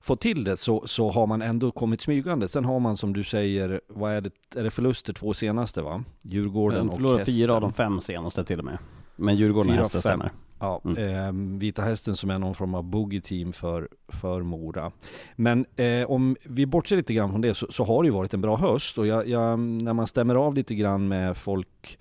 fått 0.00 0.20
till 0.20 0.44
det, 0.44 0.56
så, 0.56 0.86
så 0.86 1.10
har 1.10 1.26
man 1.26 1.42
ändå 1.42 1.70
kommit 1.70 2.00
smygande. 2.00 2.48
Sen 2.48 2.64
har 2.64 2.80
man 2.80 2.96
som 2.96 3.12
du 3.12 3.24
säger, 3.24 3.80
vad 3.88 4.12
är 4.12 4.20
det, 4.20 4.30
är 4.56 4.64
det 4.64 4.70
förluster 4.70 5.12
två 5.12 5.34
senaste 5.34 5.82
va? 5.82 6.04
Djurgården 6.22 6.88
och 6.88 7.18
Hästen. 7.18 7.34
fyra 7.34 7.54
av 7.54 7.60
de 7.60 7.72
fem 7.72 8.00
senaste 8.00 8.44
till 8.44 8.58
och 8.58 8.64
med. 8.64 8.78
Men 9.18 9.36
Djurgården 9.36 9.72
och 9.72 9.78
Hästen 9.78 10.00
stämmer. 10.00 10.30
Ja, 10.60 10.80
mm. 10.84 10.98
eh, 10.98 11.58
Vita 11.58 11.82
Hästen 11.82 12.16
som 12.16 12.30
är 12.30 12.38
någon 12.38 12.54
form 12.54 12.74
av 12.74 12.84
boogie-team 12.84 13.52
för, 13.52 13.88
för 14.08 14.42
Mora. 14.42 14.92
Men 15.36 15.66
eh, 15.76 16.10
om 16.10 16.36
vi 16.44 16.66
bortser 16.66 16.96
lite 16.96 17.14
grann 17.14 17.30
från 17.30 17.40
det 17.40 17.54
så, 17.54 17.66
så, 17.70 17.84
har 17.84 18.02
det 18.02 18.06
ju 18.06 18.12
varit 18.12 18.34
en 18.34 18.40
bra 18.40 18.56
höst 18.56 18.98
och 18.98 19.06
jag, 19.06 19.28
jag, 19.28 19.58
när 19.58 19.92
man 19.92 20.06
stämmer 20.06 20.34
av 20.34 20.54
lite 20.54 20.74
grann 20.74 21.08
med 21.08 21.36
folk 21.36 21.98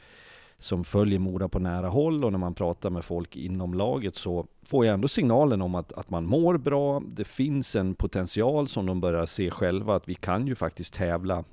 som 0.59 0.83
följer 0.83 1.19
Mora 1.19 1.49
på 1.49 1.59
nära 1.59 1.87
håll 1.87 2.25
och 2.25 2.31
när 2.31 2.39
man 2.39 2.53
pratar 2.53 2.89
med 2.89 3.05
folk 3.05 3.35
inom 3.35 3.73
laget 3.73 4.15
så 4.15 4.47
får 4.65 4.85
jag 4.85 4.93
ändå 4.93 5.07
signalen 5.07 5.61
om 5.61 5.75
att, 5.75 5.93
att 5.93 6.09
man 6.09 6.25
mår 6.25 6.57
bra. 6.57 7.01
Det 7.07 7.27
finns 7.27 7.75
en 7.75 7.95
potential 7.95 8.67
som 8.67 8.85
de 8.85 9.01
börjar 9.01 9.25
se 9.25 9.51
själva 9.51 9.95
att 9.95 10.09
vi 10.09 10.15
kan 10.15 10.47
ju 10.47 10.55
faktiskt 10.55 10.93
tävla 10.93 11.43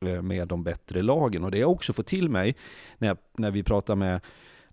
eh, 0.00 0.22
med 0.22 0.48
de 0.48 0.64
bättre 0.64 1.02
lagen. 1.02 1.44
Och 1.44 1.50
det 1.50 1.58
jag 1.58 1.70
också 1.70 1.92
får 1.92 2.02
till 2.02 2.28
mig 2.28 2.56
när, 2.98 3.08
jag, 3.08 3.18
när 3.36 3.50
vi 3.50 3.62
pratar 3.62 3.94
med 3.94 4.20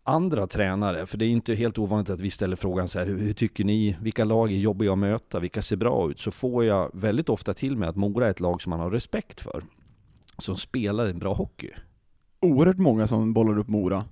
andra 0.03 0.47
tränare, 0.47 1.05
för 1.05 1.17
det 1.17 1.25
är 1.25 1.29
inte 1.29 1.55
helt 1.55 1.77
ovanligt 1.77 2.09
att 2.09 2.19
vi 2.19 2.29
ställer 2.29 2.55
frågan 2.55 2.89
så 2.89 2.99
här, 2.99 3.05
hur, 3.05 3.33
tycker 3.33 3.63
ni, 3.63 3.97
vilka 4.01 4.23
lag 4.23 4.51
är 4.51 4.55
jobbiga 4.55 4.91
att 4.91 4.97
möta, 4.97 5.39
vilka 5.39 5.61
ser 5.61 5.75
bra 5.75 6.11
ut? 6.11 6.19
Så 6.19 6.31
får 6.31 6.65
jag 6.65 6.91
väldigt 6.93 7.29
ofta 7.29 7.53
till 7.53 7.77
mig 7.77 7.89
att 7.89 7.95
Mora 7.95 8.25
är 8.25 8.31
ett 8.31 8.39
lag 8.39 8.61
som 8.61 8.69
man 8.69 8.79
har 8.79 8.91
respekt 8.91 9.41
för, 9.41 9.63
som 10.37 10.57
spelar 10.57 11.07
en 11.07 11.19
bra 11.19 11.33
hockey. 11.33 11.69
Oerhört 12.39 12.77
många 12.77 13.07
som 13.07 13.33
bollar 13.33 13.57
upp 13.57 13.67
Mora 13.67 14.05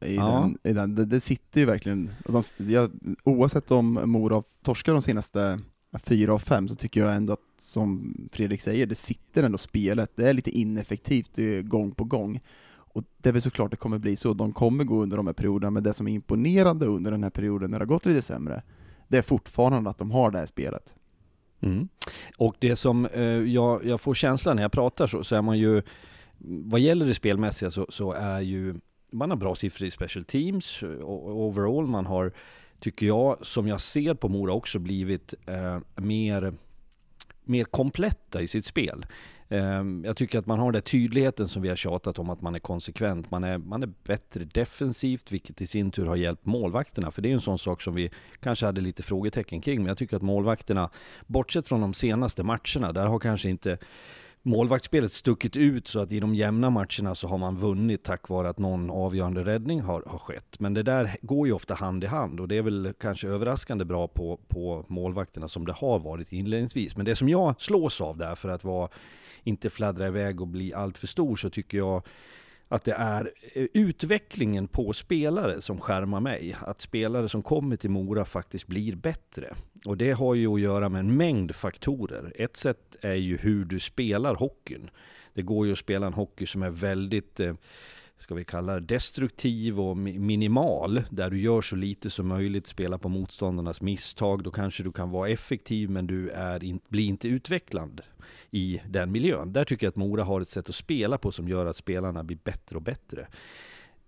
i 0.00 0.16
ja. 0.16 0.40
den, 0.40 0.72
i 0.72 0.74
den. 0.74 0.94
Det, 0.94 1.04
det 1.04 1.20
sitter 1.20 1.60
ju 1.60 1.66
verkligen, 1.66 2.10
de, 2.24 2.42
jag, 2.56 2.90
oavsett 3.24 3.70
om 3.70 4.00
Mora 4.04 4.42
torskar 4.62 4.92
de 4.92 5.02
senaste 5.02 5.60
fyra 5.98 6.34
av 6.34 6.38
fem 6.38 6.68
så 6.68 6.74
tycker 6.74 7.00
jag 7.00 7.14
ändå 7.14 7.32
att, 7.32 7.40
som 7.58 8.14
Fredrik 8.32 8.60
säger, 8.60 8.86
det 8.86 8.94
sitter 8.94 9.42
ändå 9.42 9.58
spelet. 9.58 10.10
Det 10.14 10.28
är 10.28 10.34
lite 10.34 10.50
ineffektivt 10.50 11.38
gång 11.62 11.90
på 11.90 12.04
gång. 12.04 12.40
Och 12.92 13.04
det 13.18 13.28
är 13.28 13.32
väl 13.32 13.42
såklart 13.42 13.70
det 13.70 13.76
kommer 13.76 13.98
bli 13.98 14.16
så, 14.16 14.34
de 14.34 14.52
kommer 14.52 14.84
gå 14.84 15.02
under 15.02 15.16
de 15.16 15.26
här 15.26 15.34
perioderna, 15.34 15.70
men 15.70 15.82
det 15.82 15.94
som 15.94 16.08
är 16.08 16.12
imponerande 16.12 16.86
under 16.86 17.10
den 17.10 17.22
här 17.22 17.30
perioden 17.30 17.70
när 17.70 17.78
det 17.78 17.82
har 17.82 17.86
gått 17.86 18.06
lite 18.06 18.22
sämre, 18.22 18.62
det 19.08 19.18
är 19.18 19.22
fortfarande 19.22 19.90
att 19.90 19.98
de 19.98 20.10
har 20.10 20.30
det 20.30 20.38
här 20.38 20.46
spelet. 20.46 20.94
Mm. 21.60 21.88
Och 22.36 22.56
det 22.58 22.76
som 22.76 23.06
eh, 23.06 23.22
jag, 23.22 23.84
jag, 23.84 24.00
får 24.00 24.14
känslan 24.14 24.56
när 24.56 24.62
jag 24.62 24.72
pratar 24.72 25.06
så, 25.06 25.24
så 25.24 25.36
är 25.36 25.42
man 25.42 25.58
ju, 25.58 25.82
vad 26.38 26.80
gäller 26.80 27.06
det 27.06 27.14
spelmässiga 27.14 27.70
så, 27.70 27.86
så 27.88 28.12
är 28.12 28.40
ju, 28.40 28.74
man 29.10 29.30
har 29.30 29.36
bra 29.36 29.54
siffror 29.54 29.88
i 29.88 29.90
special 29.90 30.24
teams, 30.24 30.82
och 30.82 31.46
overall, 31.46 31.86
man 31.86 32.06
har, 32.06 32.32
tycker 32.80 33.06
jag, 33.06 33.46
som 33.46 33.68
jag 33.68 33.80
ser 33.80 34.14
på 34.14 34.28
Mora 34.28 34.52
också 34.52 34.78
blivit 34.78 35.34
eh, 35.46 35.78
mer 35.96 36.54
mer 37.50 37.64
kompletta 37.64 38.42
i 38.42 38.48
sitt 38.48 38.66
spel. 38.66 39.06
Ehm, 39.52 40.04
jag 40.04 40.16
tycker 40.16 40.38
att 40.38 40.46
man 40.46 40.58
har 40.58 40.72
den 40.72 40.82
tydligheten 40.82 41.48
som 41.48 41.62
vi 41.62 41.68
har 41.68 41.76
tjatat 41.76 42.18
om, 42.18 42.30
att 42.30 42.40
man 42.42 42.54
är 42.54 42.58
konsekvent. 42.58 43.30
Man 43.30 43.44
är, 43.44 43.58
man 43.58 43.82
är 43.82 43.92
bättre 44.04 44.44
defensivt, 44.44 45.32
vilket 45.32 45.60
i 45.60 45.66
sin 45.66 45.90
tur 45.90 46.06
har 46.06 46.16
hjälpt 46.16 46.46
målvakterna. 46.46 47.10
För 47.10 47.22
det 47.22 47.30
är 47.30 47.34
en 47.34 47.40
sån 47.40 47.58
sak 47.58 47.82
som 47.82 47.94
vi 47.94 48.10
kanske 48.40 48.66
hade 48.66 48.80
lite 48.80 49.02
frågetecken 49.02 49.60
kring. 49.60 49.78
Men 49.78 49.86
jag 49.86 49.98
tycker 49.98 50.16
att 50.16 50.22
målvakterna, 50.22 50.90
bortsett 51.26 51.68
från 51.68 51.80
de 51.80 51.94
senaste 51.94 52.42
matcherna, 52.42 52.92
där 52.92 53.06
har 53.06 53.18
kanske 53.18 53.50
inte 53.50 53.78
målvaktsspelet 54.42 55.12
stuckit 55.12 55.56
ut 55.56 55.88
så 55.88 56.00
att 56.00 56.12
i 56.12 56.20
de 56.20 56.34
jämna 56.34 56.70
matcherna 56.70 57.14
så 57.14 57.28
har 57.28 57.38
man 57.38 57.56
vunnit 57.56 58.04
tack 58.04 58.28
vare 58.28 58.48
att 58.48 58.58
någon 58.58 58.90
avgörande 58.90 59.44
räddning 59.44 59.80
har, 59.80 60.02
har 60.06 60.18
skett. 60.18 60.60
Men 60.60 60.74
det 60.74 60.82
där 60.82 61.16
går 61.22 61.46
ju 61.46 61.52
ofta 61.52 61.74
hand 61.74 62.04
i 62.04 62.06
hand 62.06 62.40
och 62.40 62.48
det 62.48 62.56
är 62.56 62.62
väl 62.62 62.92
kanske 63.00 63.28
överraskande 63.28 63.84
bra 63.84 64.08
på, 64.08 64.40
på 64.48 64.84
målvakterna 64.88 65.48
som 65.48 65.66
det 65.66 65.72
har 65.72 65.98
varit 65.98 66.32
inledningsvis. 66.32 66.96
Men 66.96 67.06
det 67.06 67.16
som 67.16 67.28
jag 67.28 67.60
slås 67.60 68.00
av 68.00 68.16
där 68.16 68.34
för 68.34 68.48
att 68.48 68.64
vara 68.64 68.88
inte 69.44 69.70
fladdra 69.70 70.06
iväg 70.06 70.40
och 70.40 70.48
bli 70.48 70.74
allt 70.74 70.98
för 70.98 71.06
stor 71.06 71.36
så 71.36 71.50
tycker 71.50 71.78
jag 71.78 72.02
att 72.68 72.84
det 72.84 72.92
är 72.92 73.32
eh, 73.52 73.66
utvecklingen 73.72 74.68
på 74.68 74.92
spelare 74.92 75.60
som 75.60 75.80
skärmar 75.80 76.20
mig. 76.20 76.56
Att 76.60 76.80
spelare 76.80 77.28
som 77.28 77.42
kommer 77.42 77.76
till 77.76 77.90
Mora 77.90 78.24
faktiskt 78.24 78.66
blir 78.66 78.96
bättre. 78.96 79.54
Och 79.86 79.96
det 79.96 80.12
har 80.12 80.34
ju 80.34 80.54
att 80.54 80.60
göra 80.60 80.88
med 80.88 80.98
en 80.98 81.16
mängd 81.16 81.54
faktorer. 81.54 82.32
Ett 82.36 82.56
sätt 82.56 82.96
är 83.00 83.14
ju 83.14 83.36
hur 83.36 83.64
du 83.64 83.80
spelar 83.80 84.34
hockeyn. 84.34 84.90
Det 85.34 85.42
går 85.42 85.66
ju 85.66 85.72
att 85.72 85.78
spela 85.78 86.06
en 86.06 86.12
hockey 86.12 86.46
som 86.46 86.62
är 86.62 86.70
väldigt 86.70 87.40
eh, 87.40 87.54
ska 88.20 88.34
vi 88.34 88.44
kalla 88.44 88.74
det, 88.74 88.80
destruktiv 88.80 89.80
och 89.80 89.96
minimal, 89.96 91.02
där 91.10 91.30
du 91.30 91.40
gör 91.40 91.60
så 91.60 91.76
lite 91.76 92.10
som 92.10 92.28
möjligt, 92.28 92.66
spelar 92.66 92.98
på 92.98 93.08
motståndarnas 93.08 93.80
misstag, 93.80 94.42
då 94.42 94.50
kanske 94.50 94.82
du 94.82 94.92
kan 94.92 95.10
vara 95.10 95.28
effektiv 95.28 95.90
men 95.90 96.06
du 96.06 96.30
är 96.30 96.64
in, 96.64 96.80
blir 96.88 97.04
inte 97.04 97.28
utvecklande 97.28 98.02
i 98.50 98.80
den 98.88 99.12
miljön. 99.12 99.52
Där 99.52 99.64
tycker 99.64 99.86
jag 99.86 99.90
att 99.90 99.96
Mora 99.96 100.24
har 100.24 100.40
ett 100.40 100.48
sätt 100.48 100.68
att 100.68 100.74
spela 100.74 101.18
på 101.18 101.32
som 101.32 101.48
gör 101.48 101.66
att 101.66 101.76
spelarna 101.76 102.24
blir 102.24 102.38
bättre 102.44 102.76
och 102.76 102.82
bättre. 102.82 103.28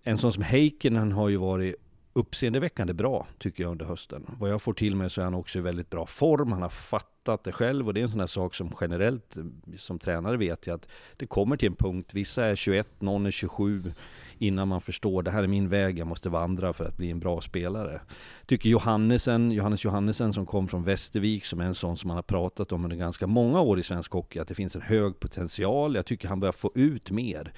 En 0.02 0.19
sån 0.19 0.33
som 0.33 0.42
Heikkinen 0.42 1.12
har 1.12 1.28
ju 1.28 1.37
varit 1.37 1.75
uppseendeväckande 2.12 2.92
bra, 2.92 3.26
tycker 3.38 3.62
jag, 3.62 3.71
under 3.71 3.87
hösten. 3.87 4.26
Vad 4.38 4.50
jag 4.50 4.62
får 4.62 4.73
till 4.73 4.97
mig 4.97 5.11
så 5.11 5.21
är 5.21 5.25
han 5.25 5.35
också 5.35 5.59
i 5.59 5.62
väldigt 5.62 5.90
bra 5.90 6.07
form. 6.07 6.52
Han 6.52 6.62
har 6.62 6.69
fattat 6.69 7.45
det 7.45 7.52
själv 7.52 7.87
och 7.87 7.95
det 7.95 8.00
är 8.00 8.02
en 8.02 8.11
sån 8.11 8.21
här 8.21 8.26
sak 8.26 8.54
som 8.54 8.75
generellt, 8.81 9.37
som 9.78 9.99
tränare 9.99 10.37
vet 10.37 10.66
jag 10.66 10.75
att 10.75 10.88
det 11.16 11.26
kommer 11.26 11.57
till 11.57 11.69
en 11.69 11.75
punkt. 11.75 12.11
Vissa 12.14 12.45
är 12.45 12.54
21, 12.54 13.00
någon 13.00 13.26
är 13.26 13.31
27 13.31 13.92
innan 14.38 14.69
man 14.69 14.81
förstår 14.81 15.23
det 15.23 15.31
här 15.31 15.42
är 15.42 15.47
min 15.47 15.69
väg, 15.69 15.99
jag 15.99 16.07
måste 16.07 16.28
vandra 16.28 16.73
för 16.73 16.85
att 16.85 16.97
bli 16.97 17.11
en 17.11 17.21
bra 17.21 17.40
spelare. 17.40 18.00
Tycker 18.47 18.69
Johannesen, 18.69 19.52
Johannes 19.52 19.85
Johannesen 19.85 20.33
som 20.33 20.47
kom 20.47 20.69
från 20.69 20.83
Västervik, 20.83 21.45
som 21.45 21.61
är 21.61 21.64
en 21.64 21.75
sån 21.75 21.97
som 21.97 22.09
man 22.09 22.16
har 22.16 22.23
pratat 22.23 22.73
om 22.73 22.85
under 22.85 22.97
ganska 22.97 23.26
många 23.26 23.61
år 23.61 23.78
i 23.78 23.83
svensk 23.83 24.12
hockey, 24.12 24.38
att 24.38 24.49
det 24.49 24.54
finns 24.54 24.76
en 24.76 24.83
hög 24.83 25.21
potential. 25.21 25.95
Jag 25.95 26.07
tycker 26.07 26.28
han 26.28 26.40
börjar 26.40 26.52
få 26.52 26.73
ut 26.75 27.11
mer. 27.11 27.52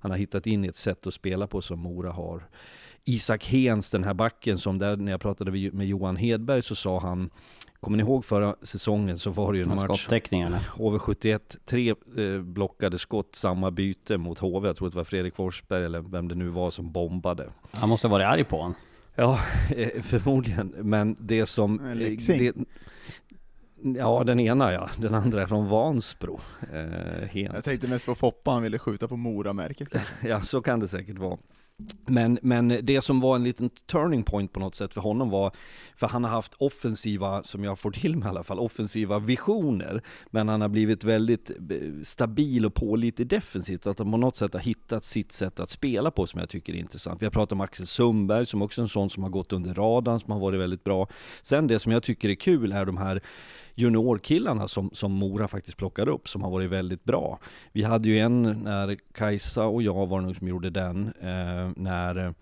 Han 0.00 0.10
har 0.10 0.18
hittat 0.18 0.46
in 0.46 0.64
i 0.64 0.68
ett 0.68 0.76
sätt 0.76 1.06
att 1.06 1.14
spela 1.14 1.46
på 1.46 1.62
som 1.62 1.78
Mora 1.78 2.12
har. 2.12 2.42
Isak 3.14 3.44
Hens, 3.44 3.90
den 3.90 4.04
här 4.04 4.14
backen 4.14 4.58
som 4.58 4.78
där 4.78 4.96
när 4.96 5.12
jag 5.12 5.20
pratade 5.20 5.50
med 5.72 5.86
Johan 5.86 6.16
Hedberg 6.16 6.62
så 6.62 6.74
sa 6.74 7.00
han 7.00 7.30
Kommer 7.80 7.96
ni 7.96 8.02
ihåg 8.02 8.24
förra 8.24 8.56
säsongen 8.62 9.18
så 9.18 9.30
var 9.30 9.52
det 9.52 9.58
ju 9.58 9.62
en 9.62 9.68
match 9.68 10.08
HV71, 10.08 11.40
tre 11.64 11.94
eh, 12.16 12.40
blockade 12.42 12.98
skott, 12.98 13.34
samma 13.34 13.70
byte 13.70 14.18
mot 14.18 14.38
HV. 14.38 14.68
Jag 14.68 14.76
tror 14.76 14.90
det 14.90 14.96
var 14.96 15.04
Fredrik 15.04 15.34
Forsberg 15.34 15.84
eller 15.84 16.00
vem 16.00 16.28
det 16.28 16.34
nu 16.34 16.48
var 16.48 16.70
som 16.70 16.92
bombade. 16.92 17.48
Han 17.72 17.88
måste 17.88 18.06
ha 18.06 18.12
varit 18.12 18.26
arg 18.26 18.44
på 18.44 18.56
honom. 18.56 18.74
Ja, 19.14 19.40
eh, 19.70 20.02
förmodligen. 20.02 20.74
Men 20.78 21.16
det 21.20 21.46
som... 21.46 21.80
Eh, 21.80 21.96
det, 21.96 22.54
ja, 23.98 24.24
den 24.24 24.40
ena 24.40 24.72
ja. 24.72 24.90
Den 24.98 25.14
andra 25.14 25.42
är 25.42 25.46
från 25.46 25.68
Vansbro. 25.68 26.40
Eh, 26.72 27.42
Jag 27.42 27.64
tänkte 27.64 27.88
mest 27.88 28.06
på 28.06 28.14
Foppa, 28.14 28.50
han 28.50 28.62
ville 28.62 28.78
skjuta 28.78 29.08
på 29.08 29.16
Mora-märket 29.16 29.88
ja, 30.22 30.40
så 30.40 30.62
kan 30.62 30.80
det 30.80 30.88
säkert 30.88 31.18
vara. 31.18 31.38
Men, 32.06 32.38
men 32.42 32.78
det 32.82 33.00
som 33.00 33.20
var 33.20 33.36
en 33.36 33.44
liten 33.44 33.70
turning 33.70 34.22
point 34.22 34.52
på 34.52 34.60
något 34.60 34.74
sätt 34.74 34.94
för 34.94 35.00
honom 35.00 35.30
var, 35.30 35.52
för 35.94 36.06
han 36.06 36.24
har 36.24 36.30
haft 36.30 36.54
offensiva, 36.58 37.42
som 37.42 37.64
jag 37.64 37.78
får 37.78 37.90
till 37.90 38.16
mig 38.16 38.26
i 38.26 38.28
alla 38.28 38.42
fall, 38.42 38.58
offensiva 38.58 39.18
visioner. 39.18 40.02
Men 40.30 40.48
han 40.48 40.60
har 40.60 40.68
blivit 40.68 41.04
väldigt 41.04 41.50
eh, 41.50 41.56
stabil 42.02 42.66
och 42.66 42.74
pålitlig 42.74 43.28
defensivt. 43.28 43.86
Att 43.86 43.98
han 43.98 44.10
på 44.10 44.16
något 44.16 44.36
sätt 44.36 44.52
har 44.52 44.60
hittat 44.60 45.04
sitt 45.04 45.32
sätt 45.32 45.60
att 45.60 45.70
spela 45.70 46.10
på 46.10 46.26
som 46.26 46.40
jag 46.40 46.48
tycker 46.48 46.72
är 46.72 46.78
intressant. 46.78 47.22
Vi 47.22 47.26
har 47.26 47.30
pratat 47.30 47.52
om 47.52 47.60
Axel 47.60 47.86
Sundberg 47.86 48.46
som 48.46 48.62
också 48.62 48.80
är 48.80 48.82
en 48.82 48.88
sån 48.88 49.10
som 49.10 49.22
har 49.22 49.30
gått 49.30 49.52
under 49.52 49.74
radarn, 49.74 50.20
som 50.20 50.32
har 50.32 50.40
varit 50.40 50.60
väldigt 50.60 50.84
bra. 50.84 51.08
Sen 51.42 51.66
det 51.66 51.78
som 51.78 51.92
jag 51.92 52.02
tycker 52.02 52.28
är 52.28 52.34
kul 52.34 52.72
är 52.72 52.84
de 52.84 52.96
här 52.96 53.22
juniorkillarna 53.80 54.68
som, 54.68 54.90
som 54.92 55.12
Mora 55.12 55.48
faktiskt 55.48 55.76
plockade 55.76 56.10
upp, 56.10 56.28
som 56.28 56.42
har 56.42 56.50
varit 56.50 56.70
väldigt 56.70 57.04
bra. 57.04 57.38
Vi 57.72 57.82
hade 57.82 58.08
ju 58.08 58.18
en 58.18 58.42
när 58.42 58.96
Kajsa 59.12 59.64
och 59.64 59.82
jag 59.82 60.06
var 60.06 60.20
nog 60.20 60.36
som 60.36 60.48
gjorde 60.48 60.70
den, 60.70 61.12
eh, 61.20 61.72
när 61.76 62.34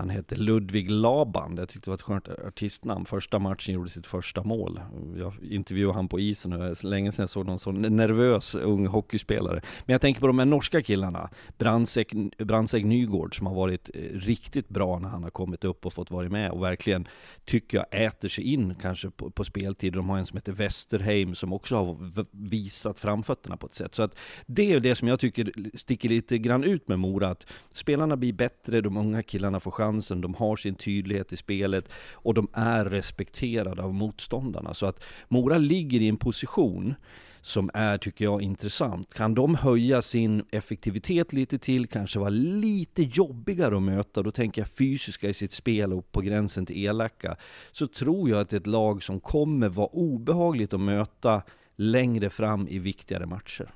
han 0.00 0.10
hette 0.10 0.36
Ludvig 0.36 0.90
Laban. 0.90 1.56
Jag 1.56 1.68
tyckte 1.68 1.86
det 1.86 1.90
var 1.90 1.94
ett 1.94 2.02
skönt 2.02 2.28
artistnamn. 2.28 3.04
Första 3.04 3.38
matchen 3.38 3.74
gjorde 3.74 3.90
sitt 3.90 4.06
första 4.06 4.42
mål. 4.42 4.80
Jag 5.16 5.34
intervjuade 5.42 5.94
han 5.94 6.08
på 6.08 6.20
isen 6.20 6.52
och 6.52 6.58
det 6.58 6.82
länge 6.82 7.12
sedan 7.12 7.22
jag 7.22 7.30
såg 7.30 7.46
någon 7.46 7.58
så 7.58 7.72
nervös 7.72 8.54
ung 8.54 8.86
hockeyspelare. 8.86 9.62
Men 9.86 9.92
jag 9.92 10.00
tänker 10.00 10.20
på 10.20 10.26
de 10.26 10.38
här 10.38 10.46
norska 10.46 10.82
killarna. 10.82 11.30
Brandsek, 11.58 12.84
Nygård 12.84 13.36
som 13.36 13.46
har 13.46 13.54
varit 13.54 13.90
eh, 13.94 14.00
riktigt 14.00 14.68
bra 14.68 14.98
när 14.98 15.08
han 15.08 15.22
har 15.22 15.30
kommit 15.30 15.64
upp 15.64 15.86
och 15.86 15.92
fått 15.92 16.10
vara 16.10 16.28
med 16.28 16.50
och 16.50 16.62
verkligen 16.62 17.08
tycker 17.44 17.78
jag 17.78 18.04
äter 18.06 18.28
sig 18.28 18.44
in 18.44 18.74
kanske 18.74 19.10
på, 19.10 19.30
på 19.30 19.44
speltid. 19.44 19.92
De 19.92 20.08
har 20.08 20.18
en 20.18 20.26
som 20.26 20.36
heter 20.36 20.52
Westerheim 20.52 21.34
som 21.34 21.52
också 21.52 21.76
har 21.76 22.26
visat 22.30 22.98
framfötterna 22.98 23.56
på 23.56 23.66
ett 23.66 23.74
sätt. 23.74 23.94
Så 23.94 24.02
att 24.02 24.18
det 24.46 24.72
är 24.72 24.80
det 24.80 24.94
som 24.94 25.08
jag 25.08 25.20
tycker 25.20 25.52
sticker 25.74 26.08
lite 26.08 26.38
grann 26.38 26.64
ut 26.64 26.88
med 26.88 26.98
Mora. 26.98 27.28
Att 27.28 27.46
spelarna 27.72 28.16
blir 28.16 28.32
bättre, 28.32 28.80
de 28.80 28.96
unga 28.96 29.22
killarna 29.22 29.60
får 29.60 29.70
chans 29.70 29.89
chansen, 29.90 30.20
de 30.20 30.34
har 30.34 30.56
sin 30.56 30.74
tydlighet 30.74 31.32
i 31.32 31.36
spelet 31.36 31.88
och 32.12 32.34
de 32.34 32.48
är 32.52 32.84
respekterade 32.84 33.82
av 33.82 33.94
motståndarna. 33.94 34.74
Så 34.74 34.86
att 34.86 35.04
Mora 35.28 35.58
ligger 35.58 36.00
i 36.00 36.08
en 36.08 36.16
position 36.16 36.94
som 37.42 37.70
är, 37.74 37.98
tycker 37.98 38.24
jag, 38.24 38.42
intressant. 38.42 39.14
Kan 39.14 39.34
de 39.34 39.54
höja 39.54 40.02
sin 40.02 40.44
effektivitet 40.50 41.32
lite 41.32 41.58
till, 41.58 41.86
kanske 41.86 42.18
vara 42.18 42.30
lite 42.30 43.02
jobbigare 43.02 43.76
att 43.76 43.82
möta, 43.82 44.22
då 44.22 44.30
tänker 44.30 44.60
jag 44.60 44.68
fysiska 44.68 45.28
i 45.28 45.34
sitt 45.34 45.52
spel 45.52 45.92
och 45.92 46.12
på 46.12 46.20
gränsen 46.20 46.66
till 46.66 46.84
elaka, 46.84 47.36
så 47.72 47.86
tror 47.86 48.30
jag 48.30 48.40
att 48.40 48.50
det 48.50 48.56
är 48.56 48.60
ett 48.60 48.66
lag 48.66 49.02
som 49.02 49.20
kommer 49.20 49.68
vara 49.68 49.86
obehagligt 49.86 50.72
att 50.72 50.80
möta 50.80 51.42
längre 51.76 52.30
fram 52.30 52.68
i 52.68 52.78
viktigare 52.78 53.26
matcher. 53.26 53.72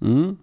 Mm. 0.00 0.36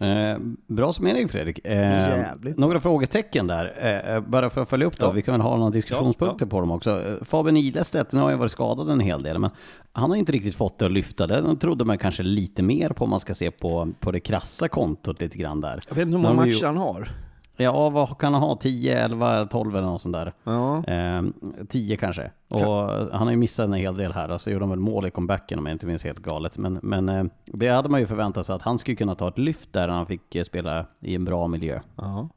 Eh, 0.00 0.38
bra 0.66 0.92
summering 0.92 1.28
Fredrik. 1.28 1.66
Eh, 1.66 2.26
några 2.56 2.80
frågetecken 2.80 3.46
där. 3.46 3.72
Eh, 3.80 4.14
eh, 4.14 4.20
bara 4.20 4.50
för 4.50 4.62
att 4.62 4.68
följa 4.68 4.86
upp 4.86 4.98
då, 4.98 5.06
ja. 5.06 5.10
vi 5.10 5.22
kan 5.22 5.34
väl 5.34 5.40
ha 5.40 5.56
några 5.56 5.70
diskussionspunkter 5.70 6.26
ja, 6.26 6.36
ja. 6.40 6.46
på 6.46 6.60
dem 6.60 6.70
också. 6.70 6.90
Eh, 6.90 7.24
Fabian 7.24 7.56
Ilestedt, 7.56 8.12
nu 8.12 8.20
har 8.20 8.30
ju 8.30 8.36
varit 8.36 8.52
skadad 8.52 8.90
en 8.90 9.00
hel 9.00 9.22
del, 9.22 9.38
men 9.38 9.50
han 9.92 10.10
har 10.10 10.16
inte 10.16 10.32
riktigt 10.32 10.54
fått 10.54 10.78
det 10.78 10.86
att 10.86 10.92
lyfta. 10.92 11.26
Det 11.26 11.56
trodde 11.56 11.84
man 11.84 11.98
kanske 11.98 12.22
lite 12.22 12.62
mer 12.62 12.90
på 12.90 13.04
om 13.04 13.10
man 13.10 13.20
ska 13.20 13.34
se 13.34 13.50
på, 13.50 13.92
på 14.00 14.12
det 14.12 14.20
krassa 14.20 14.68
kontot 14.68 15.20
lite 15.20 15.38
grann 15.38 15.60
där. 15.60 15.80
Jag 15.88 15.94
vet 15.94 16.02
inte 16.02 16.16
hur 16.16 16.22
många 16.22 16.34
matcher 16.34 16.66
han 16.66 16.76
har. 16.76 17.08
Ja, 17.56 17.90
vad 17.90 18.18
kan 18.18 18.34
han 18.34 18.42
ha? 18.42 18.56
10, 18.56 18.98
11, 19.04 19.46
12 19.46 19.76
eller 19.76 19.86
något 19.86 20.02
sånt 20.02 20.12
där. 20.12 20.32
Ja. 20.44 20.84
Eh, 20.84 21.22
10 21.68 21.96
kanske. 21.96 22.30
Och 22.48 22.60
kan. 22.60 23.08
han 23.12 23.22
har 23.22 23.30
ju 23.30 23.36
missat 23.36 23.64
en 23.64 23.72
hel 23.72 23.96
del 23.96 24.12
här, 24.12 24.26
så 24.26 24.32
alltså 24.32 24.50
gjorde 24.50 24.62
han 24.62 24.70
väl 24.70 24.78
mål 24.78 25.06
i 25.06 25.10
comebacken 25.10 25.58
om 25.58 25.66
jag 25.66 25.74
inte 25.74 25.86
minns 25.86 26.04
helt 26.04 26.18
galet. 26.18 26.58
Men, 26.58 26.80
men 26.82 27.08
eh, 27.08 27.24
det 27.44 27.68
hade 27.68 27.88
man 27.88 28.00
ju 28.00 28.06
förväntat 28.06 28.46
sig 28.46 28.54
att 28.54 28.62
han 28.62 28.78
skulle 28.78 28.96
kunna 28.96 29.14
ta 29.14 29.28
ett 29.28 29.38
lyft 29.38 29.72
där 29.72 29.88
när 29.88 29.94
han 29.94 30.06
fick 30.06 30.34
eh, 30.34 30.44
spela 30.44 30.86
i 31.00 31.14
en 31.14 31.24
bra 31.24 31.48
miljö. 31.48 31.80
Ja, 31.96 32.28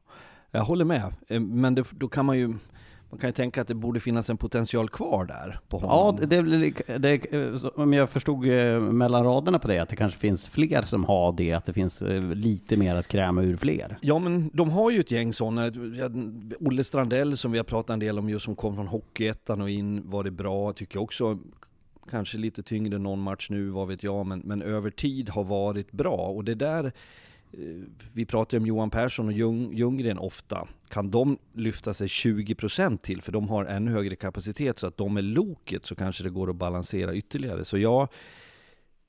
jag 0.51 0.63
håller 0.63 0.86
med. 0.86 1.13
Eh, 1.27 1.39
men 1.39 1.75
det, 1.75 1.86
då 1.91 2.07
kan 2.07 2.25
man 2.25 2.38
ju 2.38 2.53
man 3.17 3.21
kan 3.21 3.27
ju 3.27 3.33
tänka 3.33 3.62
att 3.62 3.67
det 3.67 3.74
borde 3.74 4.00
finnas 4.00 4.29
en 4.29 4.38
potential 4.38 4.89
kvar 4.89 5.25
där 5.25 5.59
på 5.67 5.77
honom. 5.77 6.17
Ja, 6.19 6.27
det, 6.27 6.97
det, 6.97 7.63
om 7.75 7.93
jag 7.93 8.09
förstod 8.09 8.45
eh, 8.45 8.79
mellan 8.79 9.24
raderna 9.24 9.59
på 9.59 9.67
det, 9.67 9.79
att 9.79 9.89
det 9.89 9.95
kanske 9.95 10.19
finns 10.19 10.47
fler 10.47 10.81
som 10.81 11.05
har 11.05 11.31
det, 11.31 11.53
att 11.53 11.65
det 11.65 11.74
finns 11.74 12.01
eh, 12.01 12.21
lite 12.21 12.77
mer 12.77 12.95
att 12.95 13.07
kräma 13.07 13.43
ur 13.43 13.57
fler. 13.57 13.97
Ja, 14.01 14.19
men 14.19 14.50
de 14.53 14.69
har 14.69 14.91
ju 14.91 15.00
ett 15.00 15.12
gäng 15.12 15.33
sådana. 15.33 15.71
Olle 16.59 16.83
Strandell 16.83 17.38
som 17.38 17.51
vi 17.51 17.57
har 17.57 17.63
pratat 17.63 17.89
en 17.89 18.00
del 18.00 18.19
om, 18.19 18.29
just 18.29 18.45
som 18.45 18.55
kom 18.55 18.75
från 18.75 18.88
Hockeyettan 18.88 19.62
och 19.62 19.69
in, 19.69 20.09
var 20.09 20.24
det 20.24 20.31
bra, 20.31 20.74
tycker 20.74 20.95
jag 20.95 21.03
också. 21.03 21.39
Kanske 22.09 22.38
lite 22.38 22.63
tyngre 22.63 22.97
någon 22.97 23.21
match 23.21 23.50
nu, 23.50 23.69
vad 23.69 23.88
vet 23.88 24.03
jag, 24.03 24.25
men, 24.25 24.39
men 24.39 24.62
över 24.62 24.89
tid 24.89 25.29
har 25.29 25.43
varit 25.43 25.91
bra. 25.91 26.17
Och 26.17 26.43
det 26.43 26.55
där 26.55 26.83
Eh, 26.83 26.91
Eh, 27.51 27.59
vi 28.13 28.25
pratar 28.25 28.57
ju 28.57 28.61
om 28.61 28.67
Johan 28.67 28.89
Persson 28.89 29.25
och 29.25 29.33
Ljung, 29.33 29.73
Ljunggren 29.73 30.17
ofta. 30.17 30.67
Kan 30.89 31.11
de 31.11 31.37
lyfta 31.53 31.93
sig 31.93 32.07
20% 32.07 32.97
till, 32.97 33.21
för 33.21 33.31
de 33.31 33.49
har 33.49 33.65
ännu 33.65 33.91
högre 33.91 34.15
kapacitet, 34.15 34.79
så 34.79 34.87
att 34.87 34.97
de 34.97 35.17
är 35.17 35.21
loket, 35.21 35.85
så 35.85 35.95
kanske 35.95 36.23
det 36.23 36.29
går 36.29 36.49
att 36.49 36.55
balansera 36.55 37.15
ytterligare. 37.15 37.65
Så 37.65 37.77
ja, 37.77 38.07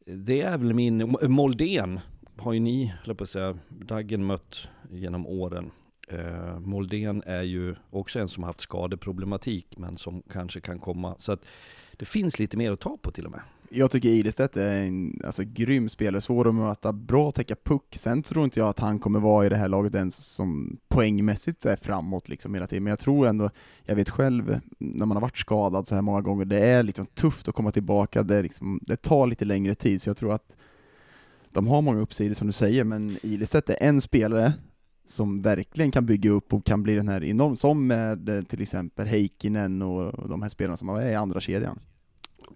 det 0.07 0.41
är 0.41 0.59
väl 0.59 0.75
min... 0.75 1.17
Moldén 1.23 2.01
har 2.37 2.53
ju 2.53 2.61
ni, 2.61 2.95
eller 3.05 3.15
på 3.15 3.25
att 3.25 3.31
säga, 3.31 3.59
Daggen 3.69 4.27
mött 4.27 4.69
genom 4.91 5.27
åren. 5.27 5.71
Eh, 6.09 6.61
Moldén 6.61 7.23
är 7.27 7.43
ju 7.43 7.75
också 7.91 8.19
en 8.19 8.29
som 8.29 8.43
haft 8.43 8.61
skadeproblematik, 8.61 9.67
men 9.77 9.97
som 9.97 10.23
kanske 10.23 10.61
kan 10.61 10.79
komma. 10.79 11.17
Så 11.19 11.33
att 11.33 11.45
det 11.97 12.05
finns 12.05 12.39
lite 12.39 12.57
mer 12.57 12.73
att 12.73 12.81
ta 12.81 12.97
på 12.97 13.11
till 13.11 13.27
och 13.27 13.33
med. 13.33 13.41
Jag 13.71 13.91
tycker 13.91 14.09
Ilestedt 14.09 14.57
är 14.57 14.83
en 14.83 15.21
alltså, 15.25 15.43
grym 15.47 15.89
spelare, 15.89 16.21
svår 16.21 16.49
att 16.49 16.55
möta, 16.55 16.93
bra 16.93 17.29
att 17.29 17.35
täcka 17.35 17.57
puck. 17.65 17.97
Sen 17.97 18.23
tror 18.23 18.45
inte 18.45 18.61
jag 18.61 18.69
att 18.69 18.79
han 18.79 18.99
kommer 18.99 19.21
vara 19.21 19.47
i 19.47 19.49
det 19.49 19.57
här 19.57 19.69
laget 19.69 19.95
ens 19.95 20.17
som 20.17 20.79
poängmässigt 20.89 21.67
är 21.67 21.77
framåt 21.77 22.29
liksom 22.29 22.55
hela 22.55 22.67
tiden, 22.67 22.85
men 22.85 22.91
jag 22.91 22.99
tror 22.99 23.27
ändå, 23.27 23.51
jag 23.85 23.97
vet 23.97 24.11
själv, 24.11 24.61
när 24.79 25.07
man 25.07 25.17
har 25.17 25.23
varit 25.23 25.39
skadad 25.39 25.87
så 25.87 25.95
här 25.95 26.03
många 26.03 26.21
gånger, 26.21 26.45
det 26.45 26.59
är 26.59 26.83
liksom 26.83 27.07
tufft 27.07 27.49
att 27.49 27.55
komma 27.55 27.71
tillbaka, 27.73 28.23
det, 28.23 28.43
liksom, 28.43 28.81
det 28.83 28.97
tar 28.97 29.27
lite 29.27 29.45
längre 29.45 29.75
tid, 29.75 30.03
så 30.03 30.09
jag 30.09 30.17
tror 30.17 30.33
att 30.33 30.53
de 31.51 31.67
har 31.67 31.83
många 31.83 32.01
uppsidor 32.01 32.35
som 32.35 32.47
du 32.47 32.53
säger, 32.53 32.85
men 32.85 33.19
Ilestedt 33.23 33.71
är 33.71 33.77
en 33.81 34.01
spelare 34.01 34.53
som 35.07 35.43
verkligen 35.43 35.91
kan 35.91 36.07
bygga 36.07 36.31
upp 36.31 36.53
och 36.53 36.65
kan 36.65 36.83
bli 36.83 36.95
den 36.95 37.09
här 37.09 37.25
enorm, 37.25 37.57
som 37.57 37.87
med 37.87 38.29
eh, 38.29 38.43
till 38.43 38.63
exempel 38.63 39.07
Heikkinen 39.07 39.83
och 39.83 40.29
de 40.29 40.43
här 40.43 40.49
spelarna 40.49 40.77
som 40.77 40.89
är 40.89 41.11
i 41.11 41.15
andra 41.15 41.41
kedjan. 41.41 41.79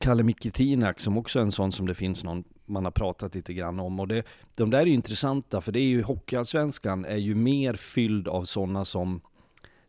Kalle 0.00 0.22
Mikitinak 0.22 1.00
som 1.00 1.18
också 1.18 1.38
är 1.38 1.42
en 1.42 1.52
sån 1.52 1.72
som 1.72 1.86
det 1.86 1.94
finns 1.94 2.24
någon 2.24 2.44
man 2.66 2.84
har 2.84 2.92
pratat 2.92 3.34
lite 3.34 3.54
grann 3.54 3.80
om. 3.80 4.00
Och 4.00 4.08
det, 4.08 4.26
de 4.56 4.70
där 4.70 4.78
är 4.78 4.86
ju 4.86 4.92
intressanta 4.92 5.60
för 5.60 5.72
det 5.72 5.80
är 5.80 5.88
ju 5.88 6.02
Hockeyallsvenskan 6.02 7.04
är 7.04 7.16
ju 7.16 7.34
mer 7.34 7.74
fylld 7.74 8.28
av 8.28 8.44
sådana 8.44 8.84
som 8.84 9.20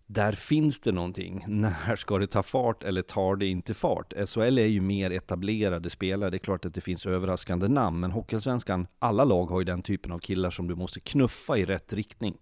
där 0.05 0.31
finns 0.33 0.79
det 0.79 0.91
någonting. 0.91 1.45
När 1.47 1.95
ska 1.95 2.17
det 2.17 2.27
ta 2.27 2.43
fart 2.43 2.83
eller 2.83 3.01
tar 3.01 3.35
det 3.35 3.47
inte 3.47 3.73
fart? 3.73 4.13
SHL 4.29 4.57
är 4.57 4.65
ju 4.65 4.81
mer 4.81 5.11
etablerade 5.11 5.89
spelare. 5.89 6.29
Det 6.29 6.37
är 6.37 6.39
klart 6.39 6.65
att 6.65 6.73
det 6.73 6.81
finns 6.81 7.05
överraskande 7.05 7.67
namn, 7.67 7.99
men 7.99 8.11
Hockeyallsvenskan, 8.11 8.87
alla 8.99 9.23
lag 9.23 9.45
har 9.45 9.59
ju 9.59 9.65
den 9.65 9.81
typen 9.81 10.11
av 10.11 10.19
killar 10.19 10.49
som 10.49 10.67
du 10.67 10.75
måste 10.75 10.99
knuffa 10.99 11.57
i 11.57 11.65
rätt 11.65 11.93
riktning. 11.93 12.37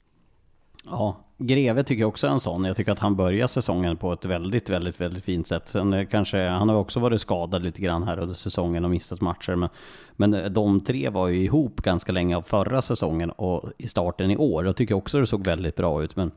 Ja, 0.85 1.17
Greve 1.37 1.83
tycker 1.83 2.01
jag 2.01 2.09
också 2.09 2.27
är 2.27 2.31
en 2.31 2.39
sån. 2.39 2.63
Jag 2.63 2.75
tycker 2.75 2.91
att 2.91 2.99
han 2.99 3.15
börjar 3.15 3.47
säsongen 3.47 3.97
på 3.97 4.13
ett 4.13 4.25
väldigt, 4.25 4.69
väldigt, 4.69 5.01
väldigt 5.01 5.23
fint 5.23 5.47
sätt. 5.47 5.67
Sen 5.67 6.07
kanske, 6.07 6.47
han 6.47 6.69
har 6.69 6.75
också 6.75 6.99
varit 6.99 7.21
skadad 7.21 7.63
lite 7.63 7.81
grann 7.81 8.03
här 8.03 8.19
under 8.19 8.35
säsongen 8.35 8.85
och 8.85 8.91
missat 8.91 9.21
matcher. 9.21 9.55
Men, 9.55 9.69
men 10.11 10.33
eh, 10.33 10.45
de 10.45 10.81
tre 10.81 11.09
var 11.09 11.27
ju 11.27 11.43
ihop 11.43 11.81
ganska 11.81 12.11
länge 12.11 12.37
av 12.37 12.41
förra 12.41 12.81
säsongen 12.81 13.29
och 13.29 13.63
i 13.77 13.87
starten 13.87 14.31
i 14.31 14.37
år. 14.37 14.65
Jag 14.65 14.75
tycker 14.75 14.95
också 14.95 15.19
det 15.19 15.27
såg 15.27 15.45
väldigt 15.45 15.75
bra 15.75 16.03
ut. 16.03 16.15
Men 16.15 16.31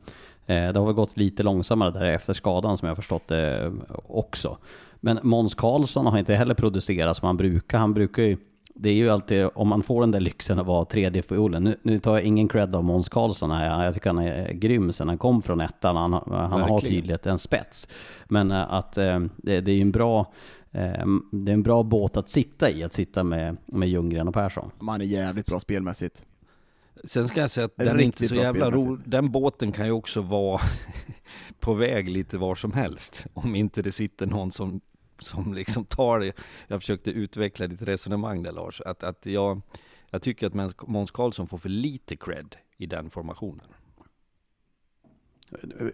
eh, 0.45 0.73
det 0.73 0.79
har 0.79 0.85
väl 0.85 0.95
gått 0.95 1.17
lite 1.17 1.43
långsammare 1.43 1.91
där 1.91 2.05
efter 2.05 2.33
skadan 2.33 2.77
som 2.77 2.85
jag 2.85 2.91
har 2.91 2.95
förstått 2.95 3.27
det 3.27 3.65
eh, 3.65 3.71
också. 4.07 4.57
Men 4.99 5.19
Måns 5.23 5.55
Karlsson 5.55 6.05
har 6.05 6.17
inte 6.17 6.35
heller 6.35 6.55
producerat 6.55 7.17
som 7.17 7.25
han 7.25 7.37
brukar. 7.37 7.77
Han 7.77 7.93
brukar 7.93 8.23
ju 8.23 8.37
det 8.77 8.89
är 8.89 8.93
ju 8.93 9.09
alltid, 9.09 9.49
om 9.53 9.67
man 9.67 9.83
får 9.83 10.01
den 10.01 10.11
där 10.11 10.19
lyxen 10.19 10.59
att 10.59 10.65
vara 10.65 10.85
tredje 10.85 11.21
fiolen. 11.21 11.63
Nu, 11.63 11.75
nu 11.81 11.99
tar 11.99 12.13
jag 12.13 12.23
ingen 12.23 12.47
cred 12.47 12.75
av 12.75 12.83
Måns 12.83 13.09
Karlsson 13.09 13.51
här. 13.51 13.85
Jag 13.85 13.93
tycker 13.93 14.09
han 14.09 14.19
är 14.19 14.53
grym 14.53 14.93
sen 14.93 15.07
han 15.07 15.17
kom 15.17 15.41
från 15.41 15.61
ettan. 15.61 15.95
Han, 15.95 16.13
han 16.31 16.61
har 16.61 16.79
tydligt 16.79 17.25
en 17.25 17.37
spets. 17.37 17.87
Men 18.25 18.51
äh, 18.51 18.73
att 18.73 18.97
äh, 18.97 19.19
det, 19.37 19.61
det, 19.61 19.71
är 19.71 19.75
ju 19.75 19.81
en 19.81 19.91
bra 19.91 20.33
äh, 20.71 21.05
det 21.31 21.51
är 21.51 21.53
en 21.53 21.63
bra 21.63 21.83
båt 21.83 22.17
att 22.17 22.29
sitta 22.29 22.69
i, 22.69 22.83
att 22.83 22.93
sitta 22.93 23.23
med, 23.23 23.57
med 23.65 23.89
Ljunggren 23.89 24.27
och 24.27 24.33
Persson. 24.33 24.71
Man 24.79 25.01
är 25.01 25.05
jävligt 25.05 25.45
bra 25.45 25.59
spelmässigt. 25.59 26.23
Sen 27.03 27.27
ska 27.27 27.41
jag 27.41 27.49
säga 27.49 27.65
att 27.65 27.77
den 27.77 27.99
är 27.99 28.03
inte 28.03 28.27
så 28.27 28.35
jävla 28.35 28.71
rolig. 28.71 29.03
Den 29.05 29.31
båten 29.31 29.71
kan 29.71 29.85
ju 29.85 29.91
också 29.91 30.21
vara 30.21 30.61
på 31.59 31.73
väg 31.73 32.09
lite 32.09 32.37
var 32.37 32.55
som 32.55 32.71
helst. 32.71 33.27
Om 33.33 33.55
inte 33.55 33.81
det 33.81 33.91
sitter 33.91 34.25
någon 34.25 34.51
som 34.51 34.81
som 35.19 35.53
liksom 35.53 35.85
tar 35.85 36.19
det. 36.19 36.33
Jag 36.67 36.81
försökte 36.81 37.11
utveckla 37.11 37.67
ditt 37.67 37.81
resonemang 37.81 38.43
där 38.43 38.51
Lars, 38.51 38.81
att, 38.81 39.03
att 39.03 39.25
jag, 39.25 39.61
jag 40.09 40.21
tycker 40.21 40.47
att 40.47 40.87
Måns 40.87 41.11
Karlsson 41.11 41.47
får 41.47 41.57
för 41.57 41.69
lite 41.69 42.15
cred 42.15 42.55
i 42.77 42.85
den 42.85 43.09
formationen. 43.09 43.65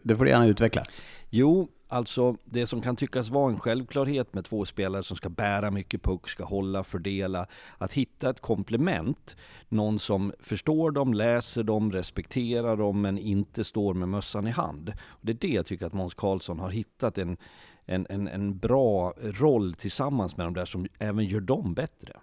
Det 0.04 0.16
får 0.18 0.26
du 0.26 0.32
gärna 0.32 0.48
utveckla. 0.48 0.84
Jo, 1.30 1.68
alltså 1.88 2.38
det 2.46 2.68
som 2.68 2.82
kan 2.82 2.96
tyckas 2.96 3.30
vara 3.30 3.52
en 3.52 3.60
självklarhet 3.60 4.34
med 4.34 4.46
två 4.46 4.66
spelare 4.66 5.04
som 5.04 5.18
ska 5.18 5.30
bära 5.30 5.72
mycket 5.72 6.04
puck, 6.04 6.30
ska 6.30 6.44
hålla, 6.44 6.84
fördela. 6.84 7.48
Att 7.78 7.94
hitta 7.94 8.30
ett 8.30 8.40
komplement, 8.40 9.36
någon 9.70 10.00
som 10.00 10.34
förstår 10.40 10.92
dem, 10.92 11.14
läser 11.14 11.64
dem, 11.64 11.92
respekterar 11.92 12.78
dem, 12.78 13.02
men 13.02 13.18
inte 13.18 13.64
står 13.64 13.94
med 13.94 14.10
mössan 14.10 14.48
i 14.48 14.52
hand. 14.52 14.94
Det 15.22 15.32
är 15.32 15.38
det 15.42 15.48
jag 15.48 15.66
tycker 15.66 15.86
att 15.86 15.94
Måns 15.94 16.14
Karlsson 16.14 16.60
har 16.60 16.70
hittat 16.70 17.18
en, 17.18 17.38
en, 17.86 18.08
en, 18.10 18.28
en 18.28 18.58
bra 18.58 19.14
roll 19.22 19.74
tillsammans 19.74 20.38
med 20.38 20.46
de 20.46 20.54
där 20.54 20.66
som 20.66 20.88
även 21.00 21.26
gör 21.26 21.42
dem 21.42 21.74
bättre. 21.74 22.14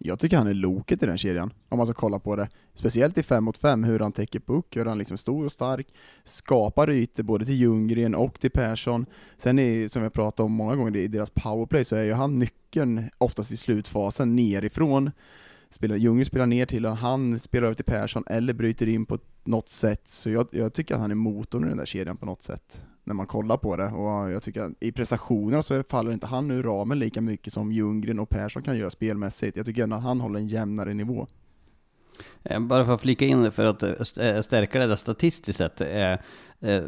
Jag 0.00 0.18
tycker 0.18 0.36
han 0.36 0.46
är 0.46 0.54
loket 0.54 1.02
i 1.02 1.06
den 1.06 1.18
kedjan, 1.18 1.52
om 1.68 1.78
man 1.78 1.86
ska 1.86 1.94
kolla 1.94 2.18
på 2.18 2.36
det. 2.36 2.48
Speciellt 2.74 3.18
i 3.18 3.22
5 3.22 3.44
mot 3.44 3.58
5, 3.58 3.84
hur 3.84 3.98
han 3.98 4.12
täcker 4.12 4.40
puck, 4.40 4.76
hur 4.76 4.84
han 4.84 4.98
liksom 4.98 5.14
är 5.14 5.18
stor 5.18 5.44
och 5.44 5.52
stark, 5.52 5.86
skapar 6.24 6.90
ytor 6.90 7.22
både 7.22 7.44
till 7.44 7.54
Ljunggren 7.54 8.14
och 8.14 8.40
till 8.40 8.50
Persson. 8.50 9.06
Sen 9.36 9.58
är 9.58 9.88
som 9.88 10.02
jag 10.02 10.12
pratat 10.12 10.40
om 10.40 10.52
många 10.52 10.76
gånger, 10.76 10.96
i 10.96 11.08
deras 11.08 11.30
powerplay 11.30 11.84
så 11.84 11.96
är 11.96 12.02
ju 12.02 12.12
han 12.12 12.38
nyckeln 12.38 13.02
oftast 13.18 13.52
i 13.52 13.56
slutfasen 13.56 14.36
nerifrån. 14.36 15.10
Spelar, 15.70 15.96
Ljunggren 15.96 16.24
spelar 16.24 16.46
ner 16.46 16.66
till 16.66 16.86
och 16.86 16.96
han 16.96 17.38
spelar 17.38 17.64
över 17.64 17.74
till 17.74 17.84
Persson 17.84 18.24
eller 18.26 18.54
bryter 18.54 18.88
in 18.88 19.06
på 19.06 19.18
något 19.48 19.68
sätt, 19.68 20.08
så 20.08 20.30
jag, 20.30 20.48
jag 20.50 20.72
tycker 20.72 20.94
att 20.94 21.00
han 21.00 21.10
är 21.10 21.14
motorn 21.14 21.64
i 21.64 21.68
den 21.68 21.76
där 21.76 21.86
kedjan 21.86 22.16
på 22.16 22.26
något 22.26 22.42
sätt 22.42 22.82
när 23.04 23.14
man 23.14 23.26
kollar 23.26 23.56
på 23.56 23.76
det. 23.76 23.86
Och 23.86 24.30
jag 24.32 24.42
tycker 24.42 24.62
att 24.62 24.72
i 24.80 24.92
prestationerna 24.92 25.62
så 25.62 25.82
faller 25.82 26.12
inte 26.12 26.26
han 26.26 26.50
ur 26.50 26.62
ramen 26.62 26.98
lika 26.98 27.20
mycket 27.20 27.52
som 27.52 27.72
Ljunggren 27.72 28.18
och 28.18 28.28
Persson 28.28 28.62
kan 28.62 28.78
göra 28.78 28.90
spelmässigt. 28.90 29.56
Jag 29.56 29.66
tycker 29.66 29.82
ändå 29.82 29.96
att 29.96 30.02
han 30.02 30.20
håller 30.20 30.38
en 30.38 30.46
jämnare 30.46 30.94
nivå. 30.94 31.26
Eh, 32.42 32.60
bara 32.60 32.84
för 32.84 32.94
att 32.94 33.00
flika 33.00 33.24
in 33.24 33.52
för 33.52 33.64
att 33.64 33.82
eh, 33.82 33.90
eh, 34.26 34.40
stärka 34.40 34.78
det 34.78 34.86
där 34.86 34.96
statistiskt 34.96 35.58
sett. 35.58 35.80
Eh, 36.60 36.82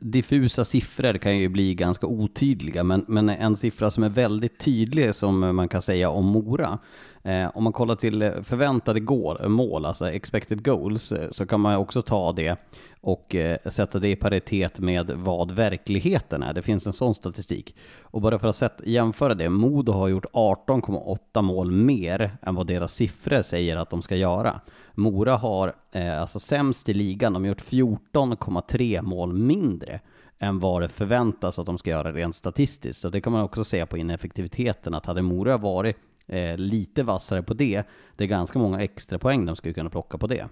diffusa 0.00 0.64
siffror 0.64 1.18
kan 1.18 1.38
ju 1.38 1.48
bli 1.48 1.74
ganska 1.74 2.06
otydliga, 2.06 2.84
men, 2.84 3.04
men 3.08 3.28
en 3.28 3.56
siffra 3.56 3.90
som 3.90 4.04
är 4.04 4.08
väldigt 4.08 4.58
tydlig 4.58 5.14
som 5.14 5.56
man 5.56 5.68
kan 5.68 5.82
säga 5.82 6.10
om 6.10 6.26
Mora. 6.26 6.78
Eh, 7.24 7.50
om 7.54 7.64
man 7.64 7.72
kollar 7.72 7.94
till 7.94 8.32
förväntade 8.42 9.00
mål, 9.48 9.84
alltså 9.84 10.10
expected 10.10 10.64
goals, 10.64 11.12
eh, 11.12 11.30
så 11.30 11.46
kan 11.46 11.60
man 11.60 11.76
också 11.76 12.02
ta 12.02 12.32
det 12.32 12.56
och 13.00 13.34
eh, 13.34 13.58
sätta 13.66 13.98
det 13.98 14.08
i 14.08 14.16
paritet 14.16 14.78
med 14.78 15.10
vad 15.10 15.50
verkligheten 15.50 16.42
är. 16.42 16.52
Det 16.52 16.62
finns 16.62 16.86
en 16.86 16.92
sån 16.92 17.14
statistik. 17.14 17.76
Och 18.02 18.20
bara 18.20 18.38
för 18.38 18.48
att 18.48 18.56
sätt, 18.56 18.80
jämföra 18.84 19.34
det, 19.34 19.48
Modo 19.48 19.92
har 19.92 20.08
gjort 20.08 20.26
18,8 20.32 21.42
mål 21.42 21.70
mer 21.70 22.30
än 22.42 22.54
vad 22.54 22.66
deras 22.66 22.94
siffror 22.94 23.42
säger 23.42 23.76
att 23.76 23.90
de 23.90 24.02
ska 24.02 24.16
göra. 24.16 24.60
Mora 24.94 25.36
har 25.36 25.74
eh, 25.92 26.20
alltså 26.20 26.38
sämst 26.38 26.88
i 26.88 26.94
ligan, 26.94 27.32
de 27.32 27.42
har 27.42 27.48
gjort 27.48 27.62
14,3 27.62 29.02
mål 29.02 29.32
mindre 29.32 30.00
än 30.38 30.58
vad 30.58 30.82
det 30.82 30.88
förväntas 30.88 31.58
att 31.58 31.66
de 31.66 31.78
ska 31.78 31.90
göra 31.90 32.12
rent 32.12 32.36
statistiskt. 32.36 33.00
Så 33.00 33.08
det 33.08 33.20
kan 33.20 33.32
man 33.32 33.42
också 33.42 33.64
se 33.64 33.86
på 33.86 33.98
ineffektiviteten, 33.98 34.94
att 34.94 35.06
hade 35.06 35.22
Mora 35.22 35.58
varit 35.58 35.96
eh, 36.26 36.56
lite 36.56 37.02
vassare 37.02 37.42
på 37.42 37.54
det, 37.54 37.86
det 38.16 38.24
är 38.24 38.28
ganska 38.28 38.58
många 38.58 38.80
extra 38.80 39.18
poäng 39.18 39.46
de 39.46 39.56
skulle 39.56 39.74
kunna 39.74 39.90
plocka 39.90 40.18
på 40.18 40.26
det. 40.26 40.48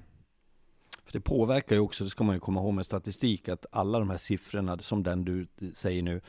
För 1.05 1.12
det 1.12 1.20
påverkar 1.20 1.76
ju 1.76 1.83
också, 1.83 2.05
det 2.05 2.11
ska 2.11 2.24
man 2.24 2.37
ju 2.37 2.40
komma 2.40 2.61
ihåg 2.61 2.74
med 2.74 2.87
statistik, 2.87 3.48
att 3.48 3.66
alla 3.72 3.98
de 3.98 4.11
här 4.11 4.16
siffrorna 4.16 4.78
som 4.78 5.02
den 5.02 5.24
du 5.24 5.40
eh, 5.40 5.68
säger 5.74 6.02
nu, 6.02 6.20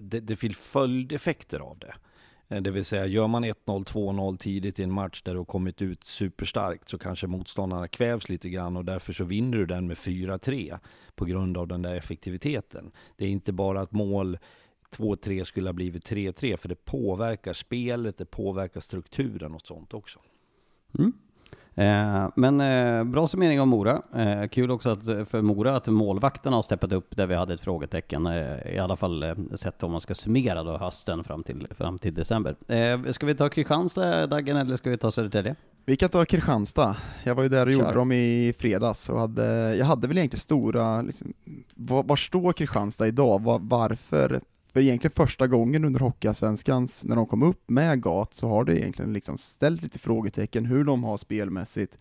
det, 0.00 0.20
det 0.20 0.36
finns 0.36 0.58
följdeffekter 0.58 1.60
av 1.60 1.78
det. 1.78 1.94
Eh, 2.48 2.62
det 2.62 2.70
vill 2.70 2.84
säga, 2.84 3.06
gör 3.06 3.28
man 3.28 3.44
1-0, 3.44 3.54
2-0 3.84 4.36
tidigt 4.36 4.78
i 4.78 4.82
en 4.82 4.92
match 4.92 5.22
där 5.22 5.32
du 5.32 5.38
har 5.38 5.44
kommit 5.44 5.82
ut 5.82 6.04
superstarkt 6.04 6.88
så 6.88 6.98
kanske 6.98 7.26
motståndarna 7.26 7.88
kvävs 7.88 8.28
lite 8.28 8.48
grann 8.48 8.76
och 8.76 8.84
därför 8.84 9.12
så 9.12 9.24
vinner 9.24 9.58
du 9.58 9.66
den 9.66 9.86
med 9.86 9.96
4-3 9.96 10.78
på 11.14 11.24
grund 11.24 11.56
av 11.56 11.68
den 11.68 11.82
där 11.82 11.94
effektiviteten. 11.94 12.90
Det 13.16 13.24
är 13.24 13.30
inte 13.30 13.52
bara 13.52 13.80
att 13.80 13.92
mål 13.92 14.38
2-3 14.90 15.44
skulle 15.44 15.68
ha 15.68 15.72
blivit 15.72 16.10
3-3 16.10 16.56
för 16.56 16.68
det 16.68 16.84
påverkar 16.84 17.52
spelet, 17.52 18.18
det 18.18 18.24
påverkar 18.24 18.80
strukturen 18.80 19.54
och 19.54 19.66
sånt 19.66 19.94
också. 19.94 20.20
Mm. 20.98 21.12
Eh, 21.78 22.28
men 22.34 22.60
eh, 22.60 23.04
bra 23.04 23.26
summering 23.26 23.60
om 23.60 23.68
Mora. 23.68 24.02
Eh, 24.14 24.48
kul 24.48 24.70
också 24.70 24.90
att, 24.90 25.04
för 25.04 25.42
Mora 25.42 25.76
att 25.76 25.86
målvakterna 25.86 26.56
har 26.56 26.62
steppat 26.62 26.92
upp 26.92 27.16
där 27.16 27.26
vi 27.26 27.34
hade 27.34 27.54
ett 27.54 27.60
frågetecken. 27.60 28.26
I 28.66 28.78
alla 28.78 28.96
fall 28.96 29.36
sett 29.54 29.82
om 29.82 29.90
man 29.90 30.00
ska 30.00 30.14
summera 30.14 30.62
då 30.62 30.76
hösten 30.76 31.24
fram 31.24 31.42
till, 31.42 31.66
fram 31.70 31.98
till 31.98 32.14
december. 32.14 32.56
Ska 33.12 33.26
vi 33.26 33.34
ta 33.34 33.48
Kristianstad, 33.48 34.26
Daggen, 34.26 34.56
eller 34.56 34.76
ska 34.76 34.90
vi 34.90 34.98
ta 34.98 35.10
Södertälje? 35.10 35.56
Vi 35.86 35.96
kan 35.96 36.08
ta 36.08 36.24
Kristianstad. 36.24 36.96
Jag 37.24 37.34
var 37.34 37.42
ju 37.42 37.48
där 37.48 37.66
och 37.66 37.72
Kör. 37.72 37.80
gjorde 37.80 37.94
dem 37.94 38.12
i 38.12 38.54
fredags 38.58 39.08
och 39.08 39.20
hade, 39.20 39.76
jag 39.76 39.86
hade 39.86 40.08
väl 40.08 40.18
egentligen 40.18 40.40
stora, 40.40 41.02
liksom, 41.02 41.32
var, 41.74 42.02
var 42.02 42.16
står 42.16 42.52
Kristianstad 42.52 43.06
idag? 43.06 43.42
Var, 43.42 43.58
varför 43.62 44.40
för 44.78 44.82
egentligen 44.82 45.12
första 45.12 45.46
gången 45.46 45.84
under 45.84 46.00
Hockeyallsvenskans, 46.00 47.04
när 47.04 47.16
de 47.16 47.26
kom 47.26 47.42
upp 47.42 47.70
med 47.70 48.02
GAT, 48.02 48.34
så 48.34 48.48
har 48.48 48.64
det 48.64 48.80
egentligen 48.80 49.12
liksom 49.12 49.38
ställt 49.38 49.82
lite 49.82 49.98
frågetecken 49.98 50.64
hur 50.64 50.84
de 50.84 51.04
har 51.04 51.16
spelmässigt. 51.16 51.98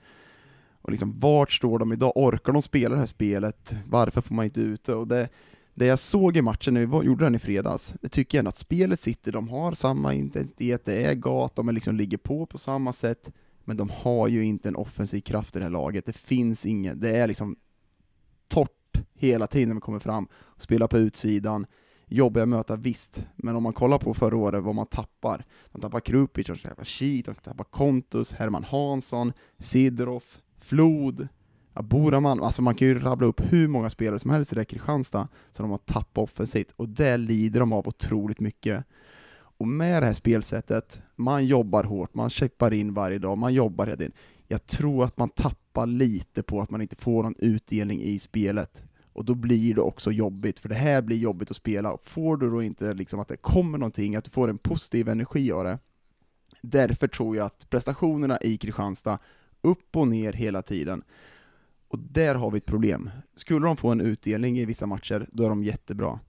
Och 0.81 0.91
liksom, 0.91 1.19
vart 1.19 1.51
står 1.51 1.79
de 1.79 1.93
idag? 1.93 2.11
Orkar 2.15 2.53
de 2.53 2.61
spela 2.61 2.95
det 2.95 2.99
här 2.99 3.05
spelet? 3.05 3.75
Varför 3.85 4.21
får 4.21 4.35
man 4.35 4.45
inte 4.45 4.61
ut 4.61 4.83
det? 4.83 4.95
Och 4.95 5.07
det, 5.07 5.29
det 5.73 5.85
jag 5.85 5.99
såg 5.99 6.37
i 6.37 6.41
matchen 6.41 6.73
när 6.73 6.85
vi 6.85 7.07
gjorde 7.07 7.23
den 7.25 7.35
i 7.35 7.39
fredags, 7.39 7.95
det 8.01 8.09
tycker 8.09 8.37
jag 8.37 8.39
ändå 8.39 8.49
att 8.49 8.57
spelet 8.57 8.99
sitter, 8.99 9.31
de 9.31 9.49
har 9.49 9.71
samma 9.71 10.13
intensitet, 10.13 10.85
det 10.85 11.03
är 11.03 11.13
GAT, 11.13 11.55
de 11.55 11.69
liksom 11.69 11.95
ligger 11.95 12.17
på 12.17 12.45
på 12.45 12.57
samma 12.57 12.93
sätt, 12.93 13.31
men 13.65 13.77
de 13.77 13.89
har 13.89 14.27
ju 14.27 14.45
inte 14.45 14.67
en 14.67 14.75
offensiv 14.75 15.21
kraft 15.21 15.55
i 15.55 15.59
det 15.59 15.65
här 15.65 15.71
laget. 15.71 16.05
Det 16.05 16.17
finns 16.17 16.65
inget, 16.65 17.01
det 17.01 17.17
är 17.17 17.27
liksom 17.27 17.55
torrt 18.47 18.97
hela 19.15 19.47
tiden 19.47 19.69
när 19.69 19.75
vi 19.75 19.81
kommer 19.81 19.99
fram, 19.99 20.27
och 20.33 20.61
spelar 20.61 20.87
på 20.87 20.97
utsidan, 20.97 21.65
jobbiga 22.07 22.43
att 22.43 22.49
möta, 22.49 22.75
visst, 22.75 23.25
men 23.35 23.55
om 23.55 23.63
man 23.63 23.73
kollar 23.73 23.97
på 23.97 24.13
förra 24.13 24.37
året 24.37 24.63
vad 24.63 24.75
man 24.75 24.85
tappar, 24.85 25.45
de 25.71 25.81
tappar 25.81 25.99
Krupic, 25.99 26.47
de 26.47 26.57
tappar 26.57 26.85
Sheet, 26.85 27.25
de 27.25 27.35
tappar 27.35 27.63
Kontus, 27.63 28.33
Herman 28.33 28.63
Hansson, 28.63 29.33
Sidroff, 29.57 30.37
Flod, 30.59 31.27
Aboraman, 31.73 32.43
alltså 32.43 32.61
man 32.61 32.75
kan 32.75 32.87
ju 32.87 32.99
rabbla 32.99 33.27
upp 33.27 33.41
hur 33.53 33.67
många 33.67 33.89
spelare 33.89 34.19
som 34.19 34.31
helst 34.31 34.51
i 34.51 34.55
det 34.55 34.65
Kristianstad 34.65 35.27
som 35.51 35.63
de 35.63 35.71
har 35.71 35.77
tappat 35.77 36.23
offensivt, 36.23 36.71
och 36.75 36.89
det 36.89 37.17
lider 37.17 37.59
de 37.59 37.73
av 37.73 37.87
otroligt 37.87 38.39
mycket. 38.39 38.85
Och 39.59 39.67
med 39.67 40.03
det 40.03 40.05
här 40.05 40.13
spelsättet, 40.13 41.01
man 41.15 41.45
jobbar 41.45 41.83
hårt, 41.83 42.13
man 42.13 42.29
checkar 42.29 42.73
in 42.73 42.93
varje 42.93 43.19
dag, 43.19 43.37
man 43.37 43.53
jobbar 43.53 43.85
hela 43.85 43.97
tiden. 43.97 44.13
Jag 44.47 44.65
tror 44.65 45.03
att 45.03 45.17
man 45.17 45.29
tappar 45.29 45.87
lite 45.87 46.43
på 46.43 46.61
att 46.61 46.69
man 46.69 46.81
inte 46.81 46.95
får 46.95 47.23
någon 47.23 47.35
utdelning 47.37 48.01
i 48.01 48.19
spelet 48.19 48.83
och 49.17 49.25
då 49.25 49.35
blir 49.35 49.75
det 49.75 49.81
också 49.81 50.11
jobbigt, 50.11 50.59
för 50.59 50.69
det 50.69 50.75
här 50.75 51.01
blir 51.01 51.17
jobbigt 51.17 51.51
att 51.51 51.57
spela. 51.57 51.97
Får 52.03 52.37
du 52.37 52.49
då 52.49 52.63
inte 52.63 52.93
liksom 52.93 53.19
att 53.19 53.27
det 53.27 53.37
kommer 53.37 53.77
någonting, 53.77 54.15
att 54.15 54.25
du 54.25 54.31
får 54.31 54.49
en 54.49 54.57
positiv 54.57 55.09
energi 55.09 55.51
av 55.51 55.63
det, 55.63 55.79
därför 56.61 57.07
tror 57.07 57.35
jag 57.35 57.45
att 57.45 57.69
prestationerna 57.69 58.37
i 58.41 58.57
Kristianstad, 58.57 59.19
upp 59.61 59.95
och 59.95 60.07
ner 60.07 60.33
hela 60.33 60.61
tiden, 60.61 61.03
och 61.87 61.99
där 61.99 62.35
har 62.35 62.51
vi 62.51 62.57
ett 62.57 62.65
problem. 62.65 63.09
Skulle 63.35 63.65
de 63.65 63.77
få 63.77 63.89
en 63.89 64.01
utdelning 64.01 64.57
i 64.57 64.65
vissa 64.65 64.85
matcher, 64.85 65.29
då 65.31 65.43
är 65.43 65.49
de 65.49 65.63
jättebra. 65.63 66.19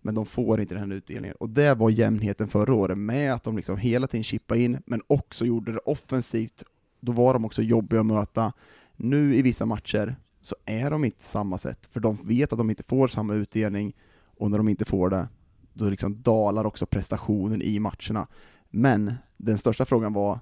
Men 0.00 0.14
de 0.14 0.26
får 0.26 0.60
inte 0.60 0.74
den 0.74 0.90
här 0.90 0.96
utdelningen. 0.96 1.36
Och 1.40 1.50
det 1.50 1.74
var 1.74 1.90
jämnheten 1.90 2.48
förra 2.48 2.74
året, 2.74 2.98
med 2.98 3.34
att 3.34 3.44
de 3.44 3.56
liksom 3.56 3.76
hela 3.76 4.06
tiden 4.06 4.24
chippade 4.24 4.60
in, 4.60 4.78
men 4.86 5.02
också 5.06 5.44
gjorde 5.44 5.72
det 5.72 5.78
offensivt. 5.78 6.64
Då 7.00 7.12
var 7.12 7.32
de 7.32 7.44
också 7.44 7.62
jobbiga 7.62 8.00
att 8.00 8.06
möta. 8.06 8.52
Nu 8.96 9.34
i 9.34 9.42
vissa 9.42 9.66
matcher, 9.66 10.16
så 10.46 10.56
är 10.64 10.90
de 10.90 11.04
inte 11.04 11.24
samma 11.24 11.58
sätt, 11.58 11.88
för 11.92 12.00
de 12.00 12.18
vet 12.24 12.52
att 12.52 12.58
de 12.58 12.70
inte 12.70 12.82
får 12.82 13.08
samma 13.08 13.34
utdelning, 13.34 13.96
och 14.38 14.50
när 14.50 14.58
de 14.58 14.68
inte 14.68 14.84
får 14.84 15.10
det, 15.10 15.28
då 15.72 15.90
liksom 15.90 16.22
dalar 16.22 16.64
också 16.64 16.86
prestationen 16.86 17.62
i 17.62 17.78
matcherna. 17.78 18.26
Men 18.70 19.14
den 19.36 19.58
största 19.58 19.84
frågan 19.84 20.12
var, 20.12 20.40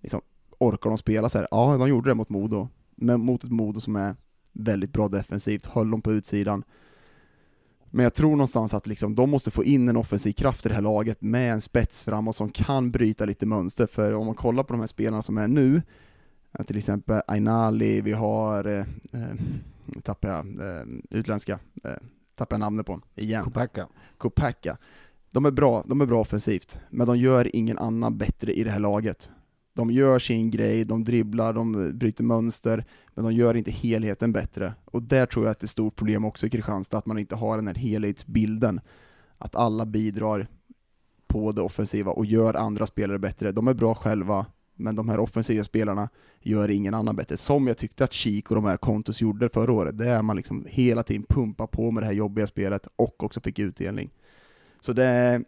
liksom, 0.00 0.20
orkar 0.58 0.90
de 0.90 0.98
spela 0.98 1.28
så 1.28 1.38
här? 1.38 1.48
Ja, 1.50 1.76
de 1.78 1.88
gjorde 1.88 2.10
det 2.10 2.14
mot 2.14 2.28
Modo, 2.28 2.68
men 2.94 3.20
mot 3.20 3.44
ett 3.44 3.50
Modo 3.50 3.80
som 3.80 3.96
är 3.96 4.16
väldigt 4.52 4.92
bra 4.92 5.08
defensivt, 5.08 5.66
höll 5.66 5.90
de 5.90 6.02
på 6.02 6.12
utsidan. 6.12 6.64
Men 7.90 8.02
jag 8.02 8.14
tror 8.14 8.30
någonstans 8.30 8.74
att 8.74 8.86
liksom, 8.86 9.14
de 9.14 9.30
måste 9.30 9.50
få 9.50 9.64
in 9.64 9.88
en 9.88 9.96
offensiv 9.96 10.32
kraft 10.32 10.66
i 10.66 10.68
det 10.68 10.74
här 10.74 10.82
laget 10.82 11.22
med 11.22 11.52
en 11.52 11.60
spets 11.60 12.04
framåt 12.04 12.36
som 12.36 12.48
kan 12.48 12.90
bryta 12.90 13.24
lite 13.24 13.46
mönster, 13.46 13.86
för 13.86 14.12
om 14.12 14.26
man 14.26 14.34
kollar 14.34 14.62
på 14.62 14.72
de 14.72 14.80
här 14.80 14.86
spelarna 14.86 15.22
som 15.22 15.38
är 15.38 15.48
nu, 15.48 15.82
till 16.66 16.76
exempel 16.76 17.22
Ainali, 17.26 18.00
vi 18.00 18.12
har, 18.12 18.64
eh, 18.64 18.84
eh 19.12 19.34
tappar 20.02 20.28
jag, 20.28 20.46
eh, 20.46 20.86
utländska, 21.10 21.58
eh, 21.84 21.90
tappar 22.34 22.54
jag 22.54 22.60
namnet 22.60 22.86
på 22.86 23.00
igen. 23.14 23.44
Kopacka. 23.44 23.88
Kopacka. 24.18 24.78
De 25.32 25.44
är 25.44 25.50
bra, 25.50 25.84
de 25.86 26.00
är 26.00 26.06
bra 26.06 26.20
offensivt, 26.20 26.80
men 26.90 27.06
de 27.06 27.18
gör 27.18 27.56
ingen 27.56 27.78
annan 27.78 28.18
bättre 28.18 28.52
i 28.52 28.64
det 28.64 28.70
här 28.70 28.80
laget. 28.80 29.30
De 29.74 29.90
gör 29.90 30.18
sin 30.18 30.50
grej, 30.50 30.84
de 30.84 31.04
dribblar, 31.04 31.52
de 31.52 31.98
bryter 31.98 32.24
mönster, 32.24 32.84
men 33.14 33.24
de 33.24 33.32
gör 33.32 33.56
inte 33.56 33.70
helheten 33.70 34.32
bättre. 34.32 34.74
Och 34.84 35.02
där 35.02 35.26
tror 35.26 35.44
jag 35.44 35.52
att 35.52 35.60
det 35.60 35.64
är 35.64 35.66
ett 35.66 35.70
stort 35.70 35.96
problem 35.96 36.24
också 36.24 36.46
i 36.46 36.50
Kristianstad, 36.50 36.98
att 36.98 37.06
man 37.06 37.18
inte 37.18 37.36
har 37.36 37.56
den 37.56 37.66
här 37.66 37.74
helhetsbilden. 37.74 38.80
Att 39.38 39.56
alla 39.56 39.86
bidrar 39.86 40.48
på 41.26 41.52
det 41.52 41.62
offensiva 41.62 42.12
och 42.12 42.26
gör 42.26 42.54
andra 42.54 42.86
spelare 42.86 43.18
bättre. 43.18 43.52
De 43.52 43.68
är 43.68 43.74
bra 43.74 43.94
själva, 43.94 44.46
men 44.80 44.96
de 44.96 45.08
här 45.08 45.20
offensiva 45.20 45.64
spelarna 45.64 46.08
gör 46.40 46.70
ingen 46.70 46.94
annan 46.94 47.16
bättre. 47.16 47.36
Som 47.36 47.66
jag 47.66 47.78
tyckte 47.78 48.04
att 48.04 48.12
Chic 48.12 48.44
och 48.48 48.54
de 48.54 48.64
här 48.64 48.76
Kontos 48.76 49.20
gjorde 49.20 49.48
förra 49.48 49.72
året, 49.72 49.98
det 49.98 50.08
är 50.08 50.22
man 50.22 50.36
liksom 50.36 50.66
hela 50.68 51.02
tiden 51.02 51.26
pumpar 51.28 51.66
på 51.66 51.90
med 51.90 52.02
det 52.02 52.06
här 52.06 52.12
jobbiga 52.12 52.46
spelet 52.46 52.88
och 52.96 53.24
också 53.24 53.40
fick 53.40 53.58
utdelning. 53.58 54.10
Så 54.80 54.92
det 54.92 55.42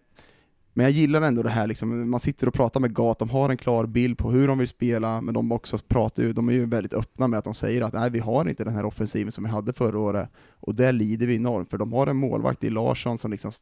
men 0.75 0.85
jag 0.85 0.93
gillar 0.93 1.23
ändå 1.23 1.43
det 1.43 1.51
här, 1.51 1.67
liksom, 1.67 2.11
man 2.11 2.21
sitter 2.21 2.47
och 2.47 2.55
pratar 2.55 2.81
med 2.81 2.95
GAT, 2.95 3.19
de 3.19 3.31
har 3.31 3.51
en 3.51 3.57
klar 3.57 3.87
bild 3.87 4.19
på 4.19 4.31
hur 4.31 4.49
de 4.49 4.59
vill 4.59 4.69
spela, 4.69 5.21
men 5.21 5.35
de 5.35 5.53
också 5.53 5.79
pratar 5.79 6.23
ju, 6.23 6.33
de 6.33 6.49
är 6.49 6.53
ju 6.53 6.67
väldigt 6.67 6.95
öppna 6.95 7.27
med 7.27 7.39
att 7.39 7.45
de 7.45 7.55
säger 7.55 7.83
att 7.83 7.93
nej, 7.93 8.11
vi 8.11 8.19
har 8.19 8.49
inte 8.49 8.65
den 8.65 8.75
här 8.75 8.85
offensiven 8.85 9.33
som 9.33 9.45
vi 9.45 9.51
hade 9.51 9.73
förra 9.73 9.99
året, 9.99 10.29
och 10.51 10.75
där 10.75 10.93
lider 10.93 11.27
vi 11.27 11.37
enormt, 11.37 11.71
för 11.71 11.79
de 11.79 11.93
har 11.93 12.07
en 12.07 12.17
målvakt 12.17 12.65
i 12.65 12.71
Larsson 12.71 13.19
som 13.19 13.31
liksom 13.31 13.53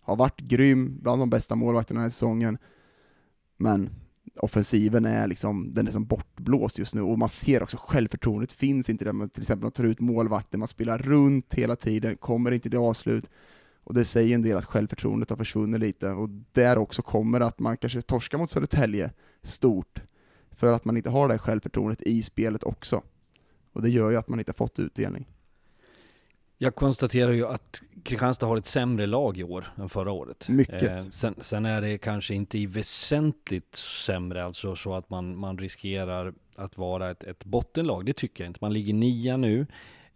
har 0.00 0.16
varit 0.16 0.40
grym, 0.40 0.98
bland 1.02 1.22
de 1.22 1.30
bästa 1.30 1.54
målvakterna 1.54 1.98
den 1.98 2.04
här 2.04 2.10
säsongen, 2.10 2.58
men 3.56 3.90
offensiven 4.36 5.04
är 5.04 5.26
liksom, 5.26 5.74
den 5.74 5.86
är 5.86 5.90
som 5.90 6.04
bortblåst 6.04 6.78
just 6.78 6.94
nu, 6.94 7.00
och 7.00 7.18
man 7.18 7.28
ser 7.28 7.62
också 7.62 7.76
självförtroendet 7.80 8.52
finns 8.52 8.90
inte 8.90 9.04
där, 9.04 9.12
man 9.12 9.28
till 9.28 9.42
exempel 9.42 9.62
man 9.62 9.72
tar 9.72 9.84
ut 9.84 10.00
målvakten, 10.00 10.60
man 10.60 10.68
spelar 10.68 10.98
runt 10.98 11.54
hela 11.54 11.76
tiden, 11.76 12.16
kommer 12.16 12.52
inte 12.52 12.70
till 12.70 12.78
avslut, 12.78 13.30
och 13.84 13.94
det 13.94 14.04
säger 14.04 14.34
en 14.34 14.42
del 14.42 14.56
att 14.56 14.64
självförtroendet 14.64 15.30
har 15.30 15.36
försvunnit 15.36 15.80
lite, 15.80 16.10
och 16.10 16.28
där 16.52 16.78
också 16.78 17.02
kommer 17.02 17.40
att 17.40 17.58
man 17.58 17.76
kanske 17.76 18.02
torskar 18.02 18.38
mot 18.38 18.50
Södertälje 18.50 19.10
stort, 19.42 20.02
för 20.50 20.72
att 20.72 20.84
man 20.84 20.96
inte 20.96 21.10
har 21.10 21.28
det 21.28 21.38
självförtroendet 21.38 22.02
i 22.02 22.22
spelet 22.22 22.62
också. 22.62 23.02
Och 23.72 23.82
det 23.82 23.90
gör 23.90 24.10
ju 24.10 24.16
att 24.16 24.28
man 24.28 24.38
inte 24.38 24.50
har 24.50 24.54
fått 24.54 24.78
utdelning. 24.78 25.28
Jag 26.62 26.74
konstaterar 26.74 27.32
ju 27.32 27.46
att 27.46 27.80
Kristianstad 28.02 28.46
har 28.46 28.56
ett 28.56 28.66
sämre 28.66 29.06
lag 29.06 29.38
i 29.38 29.44
år 29.44 29.66
än 29.78 29.88
förra 29.88 30.12
året. 30.12 30.48
Mycket. 30.48 30.82
Eh, 30.82 30.98
sen, 30.98 31.34
sen, 31.40 31.66
är 31.66 31.80
det 31.80 31.98
kanske 31.98 32.34
inte 32.34 32.58
i 32.58 32.66
väsentligt 32.66 33.76
sämre, 33.76 34.44
alltså 34.44 34.76
så 34.76 34.94
att 34.94 35.10
man, 35.10 35.36
man 35.36 35.58
riskerar 35.58 36.34
att 36.56 36.78
vara 36.78 37.10
ett, 37.10 37.24
ett 37.24 37.44
bottenlag. 37.44 38.06
Det 38.06 38.12
tycker 38.12 38.44
jag 38.44 38.48
inte. 38.50 38.58
Man 38.62 38.72
ligger 38.72 38.94
nia 38.94 39.36
nu. 39.36 39.66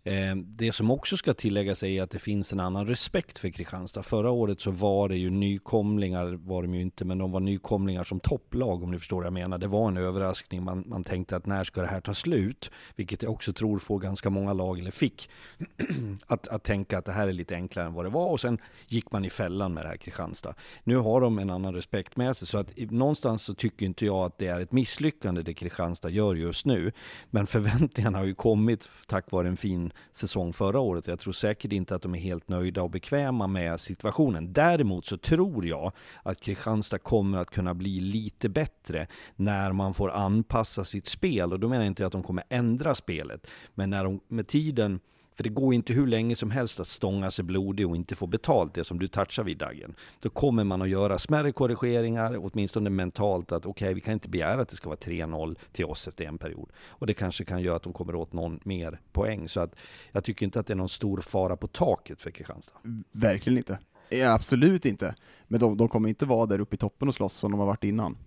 Eh, 0.06 0.36
det 0.36 0.72
som 0.72 0.90
också 0.90 1.16
ska 1.16 1.34
tilläggas 1.34 1.82
är 1.82 2.02
att 2.02 2.10
det 2.10 2.18
finns 2.18 2.52
en 2.52 2.60
annan 2.60 2.86
respekt 2.86 3.38
för 3.38 3.48
Kristianstad. 3.48 4.02
Förra 4.02 4.30
året 4.30 4.60
så 4.60 4.70
var 4.70 5.08
det 5.08 5.16
ju 5.16 5.30
nykomlingar, 5.30 6.26
var 6.26 6.62
de 6.62 6.74
ju 6.74 6.80
inte, 6.80 7.04
men 7.04 7.18
de 7.18 7.32
var 7.32 7.40
nykomlingar 7.40 8.04
som 8.04 8.20
topplag 8.20 8.82
om 8.82 8.90
ni 8.90 8.98
förstår 8.98 9.16
vad 9.16 9.26
jag 9.26 9.32
menar. 9.32 9.58
Det 9.58 9.66
var 9.66 9.88
en 9.88 9.96
överraskning. 9.96 10.64
Man, 10.64 10.84
man 10.86 11.04
tänkte 11.04 11.36
att 11.36 11.46
när 11.46 11.64
ska 11.64 11.80
det 11.80 11.86
här 11.86 12.00
ta 12.00 12.14
slut? 12.14 12.70
Vilket 12.96 13.22
jag 13.22 13.32
också 13.32 13.52
tror 13.52 13.78
får 13.78 13.98
ganska 13.98 14.30
många 14.30 14.52
lag, 14.52 14.78
eller 14.78 14.90
fick, 14.90 15.30
att, 16.26 16.48
att 16.48 16.64
tänka 16.64 16.98
att 16.98 17.04
det 17.04 17.12
här 17.12 17.28
är 17.28 17.32
lite 17.32 17.54
enklare 17.54 17.86
än 17.86 17.94
vad 17.94 18.04
det 18.04 18.10
var. 18.10 18.30
Och 18.30 18.40
sen 18.40 18.58
gick 18.86 19.10
man 19.10 19.24
i 19.24 19.30
fällan 19.30 19.74
med 19.74 19.84
det 19.84 19.88
här 19.88 19.96
Kristianstad. 19.96 20.54
Nu 20.84 20.96
har 20.96 21.20
de 21.20 21.38
en 21.38 21.50
annan 21.50 21.74
respekt 21.74 22.16
med 22.16 22.36
sig, 22.36 22.48
så 22.48 22.58
att 22.58 22.76
någonstans 22.76 23.42
så 23.42 23.54
tycker 23.54 23.86
inte 23.86 24.06
jag 24.06 24.26
att 24.26 24.38
det 24.38 24.46
är 24.46 24.60
ett 24.60 24.72
misslyckande 24.72 25.42
det 25.42 25.54
Kristianstad 25.54 26.10
gör 26.10 26.34
just 26.34 26.66
nu. 26.66 26.92
Men 27.30 27.46
förväntningarna 27.46 28.18
har 28.18 28.24
ju 28.24 28.34
kommit 28.34 28.88
tack 29.06 29.30
vare 29.30 29.48
en 29.48 29.56
fin 29.56 29.92
säsong 30.12 30.52
förra 30.52 30.80
året. 30.80 31.06
Jag 31.06 31.18
tror 31.18 31.32
säkert 31.32 31.72
inte 31.72 31.94
att 31.94 32.02
de 32.02 32.14
är 32.14 32.18
helt 32.18 32.48
nöjda 32.48 32.82
och 32.82 32.90
bekväma 32.90 33.46
med 33.46 33.80
situationen. 33.80 34.52
Däremot 34.52 35.06
så 35.06 35.16
tror 35.16 35.66
jag 35.66 35.92
att 36.22 36.40
Kristianstad 36.40 36.98
kommer 36.98 37.38
att 37.38 37.50
kunna 37.50 37.74
bli 37.74 38.00
lite 38.00 38.48
bättre 38.48 39.06
när 39.36 39.72
man 39.72 39.94
får 39.94 40.10
anpassa 40.10 40.84
sitt 40.84 41.06
spel. 41.06 41.52
Och 41.52 41.60
då 41.60 41.68
menar 41.68 41.82
jag 41.82 41.90
inte 41.90 42.06
att 42.06 42.12
de 42.12 42.22
kommer 42.22 42.44
ändra 42.48 42.94
spelet, 42.94 43.46
men 43.74 43.90
när 43.90 44.04
de 44.04 44.20
med 44.28 44.48
tiden 44.48 45.00
för 45.36 45.42
det 45.42 45.50
går 45.50 45.74
inte 45.74 45.92
hur 45.92 46.06
länge 46.06 46.36
som 46.36 46.50
helst 46.50 46.80
att 46.80 46.88
stånga 46.88 47.30
sig 47.30 47.44
blodig 47.44 47.88
och 47.88 47.96
inte 47.96 48.14
få 48.14 48.26
betalt 48.26 48.74
det 48.74 48.84
som 48.84 48.98
du 48.98 49.08
touchar 49.08 49.44
vid 49.44 49.58
Daggen. 49.58 49.94
Då 50.20 50.30
kommer 50.30 50.64
man 50.64 50.82
att 50.82 50.88
göra 50.88 51.18
smärre 51.18 51.52
korrigeringar, 51.52 52.38
åtminstone 52.42 52.90
mentalt, 52.90 53.52
att 53.52 53.66
okej, 53.66 53.86
okay, 53.86 53.94
vi 53.94 54.00
kan 54.00 54.14
inte 54.14 54.28
begära 54.28 54.60
att 54.60 54.68
det 54.68 54.76
ska 54.76 54.88
vara 54.88 54.98
3-0 54.98 55.56
till 55.72 55.84
oss 55.84 56.08
efter 56.08 56.24
en 56.24 56.38
period. 56.38 56.70
Och 56.88 57.06
det 57.06 57.14
kanske 57.14 57.44
kan 57.44 57.62
göra 57.62 57.76
att 57.76 57.82
de 57.82 57.92
kommer 57.92 58.14
åt 58.14 58.32
någon 58.32 58.60
mer 58.64 59.00
poäng. 59.12 59.48
Så 59.48 59.60
att 59.60 59.74
jag 60.12 60.24
tycker 60.24 60.46
inte 60.46 60.60
att 60.60 60.66
det 60.66 60.72
är 60.72 60.76
någon 60.76 60.88
stor 60.88 61.20
fara 61.20 61.56
på 61.56 61.66
taket 61.66 62.20
för 62.20 62.30
Kristianstad. 62.30 62.78
Verkligen 63.12 63.58
inte. 63.58 63.78
Ja, 64.08 64.32
absolut 64.32 64.86
inte. 64.86 65.14
Men 65.48 65.60
de, 65.60 65.76
de 65.76 65.88
kommer 65.88 66.08
inte 66.08 66.26
vara 66.26 66.46
där 66.46 66.60
uppe 66.60 66.74
i 66.74 66.78
toppen 66.78 67.08
och 67.08 67.14
slåss 67.14 67.32
som 67.32 67.50
de 67.50 67.60
har 67.60 67.66
varit 67.66 67.84
innan. 67.84 68.18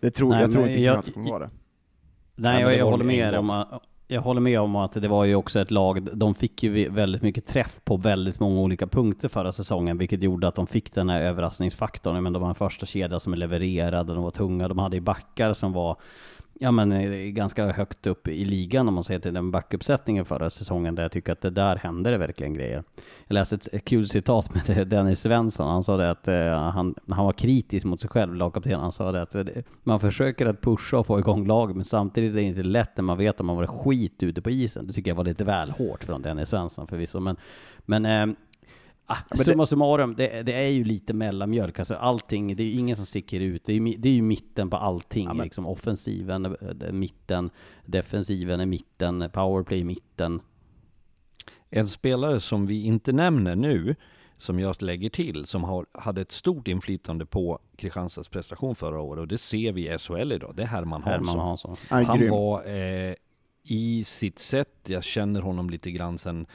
Det 0.00 0.10
tror, 0.10 0.30
Nej, 0.30 0.40
jag 0.40 0.52
tror 0.52 0.64
inte 0.64 0.74
Kristianstad 0.74 1.12
kommer 1.12 1.30
vara 1.30 1.44
det. 1.44 1.50
Nej, 2.34 2.62
jag, 2.62 2.76
jag 2.76 2.84
håller 2.84 3.04
med 3.04 3.34
om 3.34 3.50
att 3.50 3.82
jag 4.10 4.20
håller 4.20 4.40
med 4.40 4.60
om 4.60 4.76
att 4.76 4.92
det 4.92 5.08
var 5.08 5.24
ju 5.24 5.34
också 5.34 5.60
ett 5.60 5.70
lag, 5.70 6.08
de 6.12 6.34
fick 6.34 6.62
ju 6.62 6.88
väldigt 6.88 7.22
mycket 7.22 7.46
träff 7.46 7.80
på 7.84 7.96
väldigt 7.96 8.40
många 8.40 8.60
olika 8.60 8.86
punkter 8.86 9.28
förra 9.28 9.52
säsongen, 9.52 9.98
vilket 9.98 10.22
gjorde 10.22 10.48
att 10.48 10.54
de 10.54 10.66
fick 10.66 10.94
den 10.94 11.08
här 11.08 11.20
överraskningsfaktorn. 11.20 12.22
Men 12.22 12.32
de 12.32 12.42
var 12.42 12.48
en 12.48 12.54
första 12.54 12.86
kedja 12.86 13.20
som 13.20 13.34
levererade, 13.34 14.14
de 14.14 14.22
var 14.22 14.30
tunga, 14.30 14.68
de 14.68 14.78
hade 14.78 14.96
ju 14.96 15.00
backar 15.00 15.54
som 15.54 15.72
var 15.72 15.96
ja, 16.58 16.70
men, 16.70 16.92
eh, 16.92 17.10
ganska 17.30 17.72
högt 17.72 18.06
upp 18.06 18.28
i 18.28 18.44
ligan 18.44 18.88
om 18.88 18.94
man 18.94 19.04
ser 19.04 19.18
till 19.18 19.34
den 19.34 19.50
backuppsättningen 19.50 20.24
förra 20.24 20.50
säsongen 20.50 20.94
där 20.94 21.02
jag 21.02 21.12
tycker 21.12 21.32
att 21.32 21.40
det 21.40 21.50
där 21.50 21.76
hände 21.76 22.10
det 22.10 22.18
verkligen 22.18 22.54
grejer. 22.54 22.84
Jag 23.26 23.34
läste 23.34 23.58
ett 23.72 23.84
kul 23.84 24.08
citat 24.08 24.54
med 24.54 24.88
Dennis 24.88 25.20
Svensson. 25.20 25.70
Han 25.70 25.84
sa 25.84 25.96
det 25.96 26.10
att 26.10 26.28
eh, 26.28 26.50
han, 26.50 26.94
han 27.08 27.24
var 27.24 27.32
kritisk 27.32 27.86
mot 27.86 28.00
sig 28.00 28.10
själv, 28.10 28.34
lagkaptenen. 28.34 28.80
Han 28.80 28.92
sa 28.92 29.12
det 29.12 29.22
att 29.22 29.34
eh, 29.34 29.44
man 29.82 30.00
försöker 30.00 30.46
att 30.46 30.60
pusha 30.60 30.98
och 30.98 31.06
få 31.06 31.18
igång 31.18 31.46
lag, 31.46 31.76
men 31.76 31.84
samtidigt 31.84 32.30
är 32.30 32.34
det 32.34 32.42
inte 32.42 32.62
lätt 32.62 32.96
när 32.96 33.04
man 33.04 33.18
vet 33.18 33.40
att 33.40 33.46
man 33.46 33.56
varit 33.56 33.70
skit 33.70 34.22
ute 34.22 34.42
på 34.42 34.50
isen. 34.50 34.86
Det 34.86 34.92
tycker 34.92 35.10
jag 35.10 35.16
var 35.16 35.24
lite 35.24 35.44
väl 35.44 35.70
hårt 35.70 36.04
från 36.04 36.22
Dennis 36.22 36.48
Svensson 36.48 36.86
förvisso. 36.86 37.20
Men, 37.20 37.36
men 37.86 38.36
Ah, 39.10 39.36
summa 39.36 39.66
summarum, 39.66 40.14
det, 40.16 40.42
det, 40.42 40.52
är 40.52 40.68
ju 40.68 40.84
lite 40.84 41.14
mellanmjölk. 41.14 41.78
Alltså 41.78 41.94
allting, 41.94 42.56
det 42.56 42.62
är 42.62 42.66
ju 42.66 42.78
ingen 42.78 42.96
som 42.96 43.06
sticker 43.06 43.40
ut. 43.40 43.64
Det 43.64 43.72
är 43.72 43.76
ju, 43.76 43.96
det 43.98 44.08
är 44.08 44.12
ju 44.12 44.22
mitten 44.22 44.70
på 44.70 44.76
allting. 44.76 45.24
Ja, 45.24 45.34
men... 45.34 45.44
liksom 45.44 45.66
offensiven, 45.66 46.44
är 46.44 46.92
mitten, 46.92 47.50
defensiven 47.86 48.60
är 48.60 48.66
mitten, 48.66 49.30
powerplay 49.32 49.80
är 49.80 49.84
mitten. 49.84 50.40
En 51.70 51.88
spelare 51.88 52.40
som 52.40 52.66
vi 52.66 52.84
inte 52.84 53.12
nämner 53.12 53.56
nu, 53.56 53.96
som 54.38 54.60
jag 54.60 54.82
lägger 54.82 55.10
till, 55.10 55.46
som 55.46 55.64
har, 55.64 55.86
hade 55.92 56.20
ett 56.20 56.32
stort 56.32 56.68
inflytande 56.68 57.26
på 57.26 57.58
Kristianstads 57.76 58.28
prestation 58.28 58.74
förra 58.74 59.00
året, 59.00 59.20
och 59.20 59.28
det 59.28 59.38
ser 59.38 59.72
vi 59.72 59.94
i 59.94 59.98
SHL 59.98 60.32
idag, 60.32 60.52
det 60.56 60.62
är 60.62 60.66
Herman 60.66 61.02
Hansson. 61.02 61.26
Herman 61.26 61.46
Hansson. 61.46 61.76
Han 61.88 62.28
var 62.30 62.66
eh, 62.66 63.14
i 63.62 64.04
sitt 64.04 64.38
sätt, 64.38 64.74
jag 64.86 65.04
känner 65.04 65.40
honom 65.40 65.70
lite 65.70 65.90
grann 65.90 66.18
sen 66.18 66.46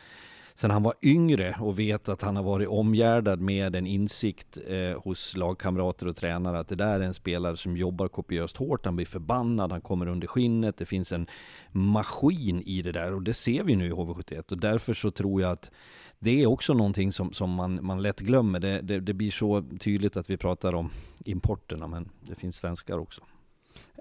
sen 0.55 0.71
han 0.71 0.83
var 0.83 0.93
yngre 1.01 1.55
och 1.59 1.79
vet 1.79 2.09
att 2.09 2.21
han 2.21 2.35
har 2.35 2.43
varit 2.43 2.67
omgärdad 2.67 3.39
med 3.39 3.75
en 3.75 3.87
insikt 3.87 4.57
eh, 4.67 5.01
hos 5.01 5.37
lagkamrater 5.37 6.07
och 6.07 6.15
tränare 6.15 6.59
att 6.59 6.67
det 6.67 6.75
där 6.75 6.99
är 6.99 7.03
en 7.03 7.13
spelare 7.13 7.57
som 7.57 7.77
jobbar 7.77 8.07
kopiöst 8.07 8.57
hårt, 8.57 8.85
han 8.85 8.95
blir 8.95 9.05
förbannad, 9.05 9.71
han 9.71 9.81
kommer 9.81 10.07
under 10.07 10.27
skinnet, 10.27 10.77
det 10.77 10.85
finns 10.85 11.11
en 11.11 11.27
maskin 11.71 12.61
i 12.61 12.81
det 12.81 12.91
där 12.91 13.13
och 13.13 13.21
det 13.21 13.33
ser 13.33 13.63
vi 13.63 13.75
nu 13.75 13.87
i 13.87 13.91
HV71 13.91 14.51
och 14.51 14.57
därför 14.57 14.93
så 14.93 15.11
tror 15.11 15.41
jag 15.41 15.51
att 15.51 15.71
det 16.19 16.41
är 16.41 16.45
också 16.45 16.73
någonting 16.73 17.11
som, 17.11 17.33
som 17.33 17.49
man, 17.49 17.85
man 17.85 18.01
lätt 18.01 18.19
glömmer. 18.19 18.59
Det, 18.59 18.81
det, 18.81 18.99
det 18.99 19.13
blir 19.13 19.31
så 19.31 19.63
tydligt 19.79 20.17
att 20.17 20.29
vi 20.29 20.37
pratar 20.37 20.75
om 20.75 20.89
importerna, 21.25 21.87
men 21.87 22.09
det 22.21 22.35
finns 22.35 22.55
svenskar 22.55 22.97
också. 22.99 23.21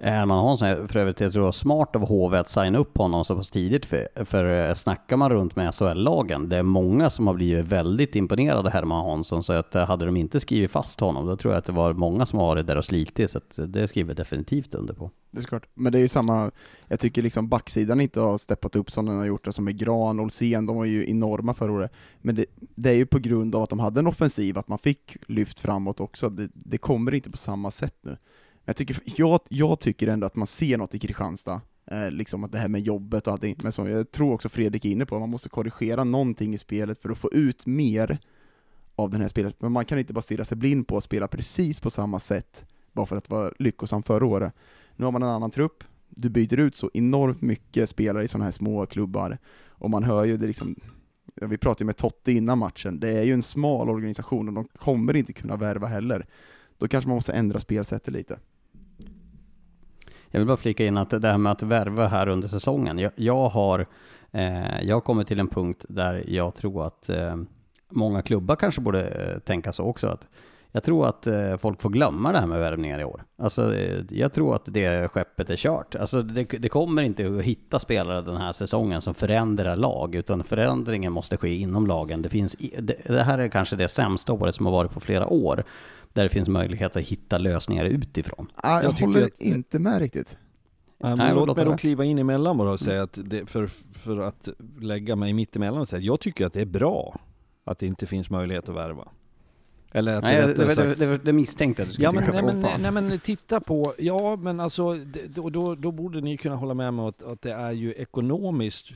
Eh, 0.03 0.13
Herman 0.13 0.45
Hansson, 0.45 0.89
för 0.89 1.01
övrigt, 1.01 1.21
jag 1.21 1.33
tror 1.33 1.43
det 1.43 1.47
var 1.47 1.53
smart 1.53 1.97
av 1.97 2.09
HV 2.09 2.39
att 2.39 2.49
signa 2.49 2.79
upp 2.79 2.99
honom 2.99 3.25
så 3.25 3.37
pass 3.37 3.51
tidigt, 3.51 3.87
för, 3.87 4.09
för 4.25 4.69
eh, 4.69 4.75
snackar 4.75 5.17
man 5.17 5.31
runt 5.31 5.57
med 5.57 5.75
SHL-lagen, 5.75 6.49
det 6.49 6.57
är 6.57 6.63
många 6.63 7.11
som 7.11 7.27
har 7.27 7.35
blivit 7.35 7.67
väldigt 7.67 8.17
imponerade 8.17 8.59
av 8.59 8.69
Herman 8.69 9.05
Hansson, 9.05 9.43
så 9.43 9.53
att 9.53 9.75
eh, 9.75 9.87
hade 9.87 10.07
de 10.07 10.17
inte 10.17 10.41
skrivit 10.41 10.71
fast 10.71 11.01
honom, 11.01 11.27
då 11.27 11.37
tror 11.37 11.55
jag 11.55 11.59
att 11.59 11.65
det 11.65 11.73
var 11.73 11.93
många 11.93 12.27
som 12.27 12.39
har 12.39 12.47
varit 12.47 12.67
där 12.67 12.77
och 12.77 12.85
slitit, 12.85 13.31
så 13.31 13.39
att 13.39 13.59
det 13.67 13.89
skriver 13.89 14.11
jag 14.11 14.17
definitivt 14.17 14.75
under 14.75 14.95
på. 14.95 15.11
Det 15.31 15.41
är 15.41 15.45
klart, 15.45 15.67
men 15.75 15.93
det 15.93 15.99
är 15.99 16.03
ju 16.03 16.09
samma, 16.09 16.51
jag 16.89 17.01
tycker 17.01 17.23
liksom 17.23 17.49
backsidan 17.49 18.01
inte 18.01 18.21
har 18.21 18.39
steppat 18.39 18.77
upp 18.77 18.91
som 18.91 19.07
den 19.07 19.19
har 19.19 19.25
gjort, 19.25 19.47
som 19.51 19.65
med 19.65 19.79
Gran, 19.79 20.21
Olsén, 20.21 20.67
de 20.67 20.77
var 20.77 20.85
ju 20.85 21.11
enorma 21.11 21.55
förra 21.55 21.73
året, 21.73 21.93
men 22.19 22.35
det, 22.35 22.47
det, 22.75 22.91
är 22.91 22.95
ju 22.95 23.07
på 23.07 23.19
grund 23.19 23.55
av 23.55 23.63
att 23.63 23.71
de 23.71 23.79
hade 23.79 24.01
en 24.01 24.07
offensiv, 24.07 24.59
att 24.59 24.69
man 24.69 24.79
fick 24.79 25.17
lyft 25.27 25.61
framåt 25.61 26.01
också, 26.01 26.29
det, 26.29 26.49
det 26.55 26.79
kommer 26.79 27.15
inte 27.15 27.31
på 27.31 27.37
samma 27.37 27.71
sätt 27.71 27.97
nu. 28.03 28.17
Jag 28.65 28.77
tycker, 28.77 28.97
jag, 29.05 29.41
jag 29.49 29.81
tycker 29.81 30.09
ändå 30.09 30.27
att 30.27 30.37
man 30.37 30.47
ser 30.47 30.79
något 30.79 30.95
i 30.95 30.99
Kristianstad, 30.99 31.61
eh, 31.87 32.11
liksom 32.11 32.45
att 32.45 32.53
det 32.53 32.59
här 32.59 32.69
med 32.69 32.81
jobbet 32.81 33.27
och 33.27 33.33
allting, 33.33 33.57
men 33.63 33.73
som 33.73 33.91
jag 33.91 34.11
tror 34.11 34.35
också 34.35 34.49
Fredrik 34.49 34.85
är 34.85 34.89
inne 34.89 35.07
på, 35.07 35.19
man 35.19 35.31
måste 35.31 35.49
korrigera 35.49 36.05
någonting 36.05 36.55
i 36.55 36.59
spelet 36.59 37.03
för 37.03 37.11
att 37.11 37.19
få 37.19 37.31
ut 37.33 37.67
mer 37.67 38.19
av 38.97 39.11
den 39.11 39.21
här 39.21 39.29
spelet. 39.29 39.57
Men 39.59 39.73
man 39.73 39.85
kan 39.85 39.99
inte 39.99 40.13
bara 40.13 40.23
stirra 40.23 40.45
sig 40.45 40.57
blind 40.57 40.89
på 40.89 40.97
att 40.97 41.05
spela 41.05 41.29
precis 41.29 41.81
på 41.81 41.91
samma 41.91 42.19
sätt, 42.19 42.65
bara 42.93 43.07
för 43.07 43.17
att 43.17 43.31
vara 43.31 43.53
lyckosam 43.59 44.03
förra 44.03 44.27
året. 44.27 44.53
Nu 44.97 45.05
har 45.05 45.13
man 45.13 45.23
en 45.23 45.29
annan 45.29 45.51
trupp, 45.51 45.85
du 46.09 46.31
byter 46.31 46.59
ut 46.59 46.77
så 46.77 46.91
enormt 46.95 47.41
mycket 47.41 47.89
spelare 47.89 48.25
i 48.25 48.29
sådana 48.29 48.45
här 48.45 48.53
små 48.53 48.87
klubbar, 48.87 49.39
och 49.69 49.91
man 49.91 50.05
hör 50.05 50.25
ju 50.25 50.37
det 50.37 50.47
liksom, 50.47 50.77
vi 51.35 51.59
pratade 51.59 51.83
ju 51.83 51.87
med 51.87 51.97
Totte 51.97 52.33
innan 52.33 52.59
matchen, 52.59 53.01
det 53.01 53.11
är 53.11 53.23
ju 53.23 53.33
en 53.33 53.43
smal 53.43 53.89
organisation 53.89 54.49
och 54.49 54.55
de 54.55 54.65
kommer 54.65 55.17
inte 55.17 55.33
kunna 55.33 55.57
värva 55.57 55.87
heller. 55.87 56.27
Då 56.79 56.89
kanske 56.89 57.09
man 57.09 57.15
måste 57.15 57.33
ändra 57.33 57.61
spelsättet 57.61 58.15
lite. 58.15 58.39
Jag 60.33 60.41
vill 60.41 60.47
bara 60.47 60.57
flika 60.57 60.87
in 60.87 60.97
att 60.97 61.11
det 61.11 61.29
här 61.29 61.39
med 61.39 61.53
att 61.53 61.63
värva 61.63 62.07
här 62.07 62.29
under 62.29 62.49
säsongen. 62.49 62.99
Jag, 62.99 63.13
jag 63.17 63.49
har, 63.49 63.87
eh, 64.31 64.83
jag 64.83 65.05
kommit 65.05 65.29
till 65.29 65.41
en 65.41 65.49
punkt 65.49 65.85
där 65.89 66.25
jag 66.29 66.55
tror 66.55 66.87
att 66.87 67.09
eh, 67.09 67.37
många 67.89 68.23
klubbar 68.23 68.57
kanske 68.57 68.81
borde 68.81 69.09
eh, 69.09 69.39
tänka 69.39 69.73
så 69.73 69.85
också. 69.85 70.09
Att 70.09 70.29
jag 70.75 70.83
tror 70.83 71.09
att 71.09 71.27
eh, 71.27 71.57
folk 71.57 71.83
får 71.83 71.91
glömma 71.91 72.33
det 72.33 72.39
här 72.39 72.47
med 72.47 72.61
värvningar 72.61 72.99
i 73.01 73.05
år. 73.05 73.25
Alltså, 73.39 73.75
eh, 73.75 74.03
jag 74.11 74.33
tror 74.33 74.55
att 74.55 74.65
det 74.65 75.09
skeppet 75.09 75.51
är 75.51 75.57
kört. 75.57 75.95
Alltså, 75.95 76.23
det, 76.23 76.45
det, 76.45 76.69
kommer 76.69 77.03
inte 77.03 77.27
att 77.27 77.43
hitta 77.43 77.79
spelare 77.79 78.23
den 78.23 78.37
här 78.37 78.53
säsongen 78.53 79.01
som 79.01 79.15
förändrar 79.15 79.77
lag, 79.77 80.15
utan 80.15 80.45
förändringen 80.45 81.13
måste 81.13 81.37
ske 81.37 81.55
inom 81.55 81.87
lagen. 81.87 82.23
Det, 82.23 82.29
finns, 82.29 82.57
det, 82.79 82.97
det 83.07 83.23
här 83.23 83.39
är 83.39 83.49
kanske 83.49 83.77
det 83.77 83.89
sämsta 83.89 84.33
året 84.33 84.55
som 84.55 84.67
har 84.67 84.73
varit 84.73 84.93
på 84.93 85.01
flera 85.01 85.27
år 85.27 85.65
där 86.13 86.23
det 86.23 86.29
finns 86.29 86.49
möjlighet 86.49 86.97
att 86.97 87.03
hitta 87.03 87.39
lösningar 87.39 87.85
utifrån. 87.85 88.53
Ah, 88.55 88.83
jag, 88.83 88.85
jag 88.85 89.07
håller 89.07 89.27
att, 89.27 89.41
inte 89.41 89.79
med 89.79 89.99
riktigt. 89.99 90.39
Ja, 90.99 91.17
men 91.17 91.35
låt 91.35 91.57
mig 91.57 91.67
då 91.67 91.77
kliva 91.77 92.05
in 92.05 92.19
emellan 92.19 92.59
bara 92.59 92.71
och 92.71 92.81
säga 92.81 93.03
att 93.03 93.19
det, 93.25 93.51
för, 93.51 93.67
för 93.93 94.19
att 94.19 94.49
lägga 94.81 95.17
mig 95.17 95.33
mitt 95.33 95.57
emellan 95.57 95.81
och 95.81 95.89
säga 95.89 96.03
jag 96.03 96.21
tycker 96.21 96.47
att 96.47 96.53
det 96.53 96.61
är 96.61 96.67
bra 96.67 97.21
att 97.65 97.79
det 97.79 97.87
inte 97.87 98.07
finns 98.07 98.31
möjlighet 98.31 98.69
att 98.69 98.77
värva. 98.77 99.09
Eller 99.93 100.17
att 100.17 100.23
nej, 100.23 100.47
det, 100.47 100.75
det, 100.75 100.95
det, 100.95 101.19
det, 101.19 101.33
misstänkte 101.33 101.83
att 101.83 101.89
du 101.89 101.93
skulle 101.93 102.07
ja, 102.07 102.13
men, 102.13 102.25
nej, 102.25 102.43
men, 102.43 102.83
nej, 102.83 102.91
men 102.91 103.19
titta 103.19 103.61
på, 103.61 103.95
ja 103.99 104.37
men 104.37 104.61
alltså, 104.61 104.99
då, 105.29 105.51
då, 105.51 105.75
då 105.75 105.91
borde 105.91 106.21
ni 106.21 106.37
kunna 106.37 106.57
hålla 106.57 106.75
med 106.75 106.95
mig 106.95 107.09
att, 107.09 107.23
att 107.23 107.43
det 107.43 107.53
är 107.53 107.73
ju 107.73 107.93
ekonomiskt 107.93 108.93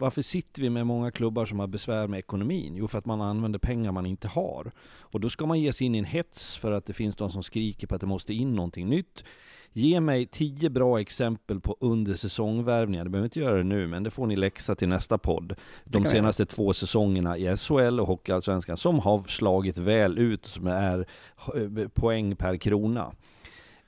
varför 0.00 0.22
sitter 0.22 0.62
vi 0.62 0.70
med 0.70 0.86
många 0.86 1.10
klubbar 1.10 1.46
som 1.46 1.58
har 1.58 1.66
besvär 1.66 2.06
med 2.06 2.18
ekonomin? 2.18 2.76
Jo, 2.76 2.88
för 2.88 2.98
att 2.98 3.06
man 3.06 3.20
använder 3.20 3.58
pengar 3.58 3.92
man 3.92 4.06
inte 4.06 4.28
har. 4.28 4.72
Och 5.00 5.20
då 5.20 5.28
ska 5.28 5.46
man 5.46 5.60
ge 5.60 5.72
sig 5.72 5.86
in 5.86 5.94
i 5.94 5.98
en 5.98 6.04
hets 6.04 6.56
för 6.56 6.72
att 6.72 6.86
det 6.86 6.92
finns 6.92 7.16
de 7.16 7.30
som 7.30 7.42
skriker 7.42 7.86
på 7.86 7.94
att 7.94 8.00
det 8.00 8.06
måste 8.06 8.34
in 8.34 8.54
någonting 8.54 8.88
nytt. 8.88 9.24
Ge 9.72 10.00
mig 10.00 10.26
tio 10.26 10.70
bra 10.70 11.00
exempel 11.00 11.60
på 11.60 11.76
undersäsongvärvningar. 11.80 13.04
Du 13.04 13.10
behöver 13.10 13.26
inte 13.26 13.40
göra 13.40 13.56
det 13.56 13.64
nu, 13.64 13.86
men 13.86 14.02
det 14.02 14.10
får 14.10 14.26
ni 14.26 14.36
läxa 14.36 14.74
till 14.74 14.88
nästa 14.88 15.18
podd. 15.18 15.54
De 15.84 16.04
senaste 16.04 16.46
två 16.46 16.72
säsongerna 16.72 17.38
i 17.38 17.56
SHL 17.56 18.00
och 18.00 18.06
Hockeyallsvenskan 18.06 18.76
som 18.76 18.98
har 18.98 19.22
slagit 19.22 19.78
väl 19.78 20.18
ut, 20.18 20.46
som 20.46 20.66
är 20.66 21.06
eh, 21.56 21.88
poäng 21.88 22.36
per 22.36 22.56
krona. 22.56 23.12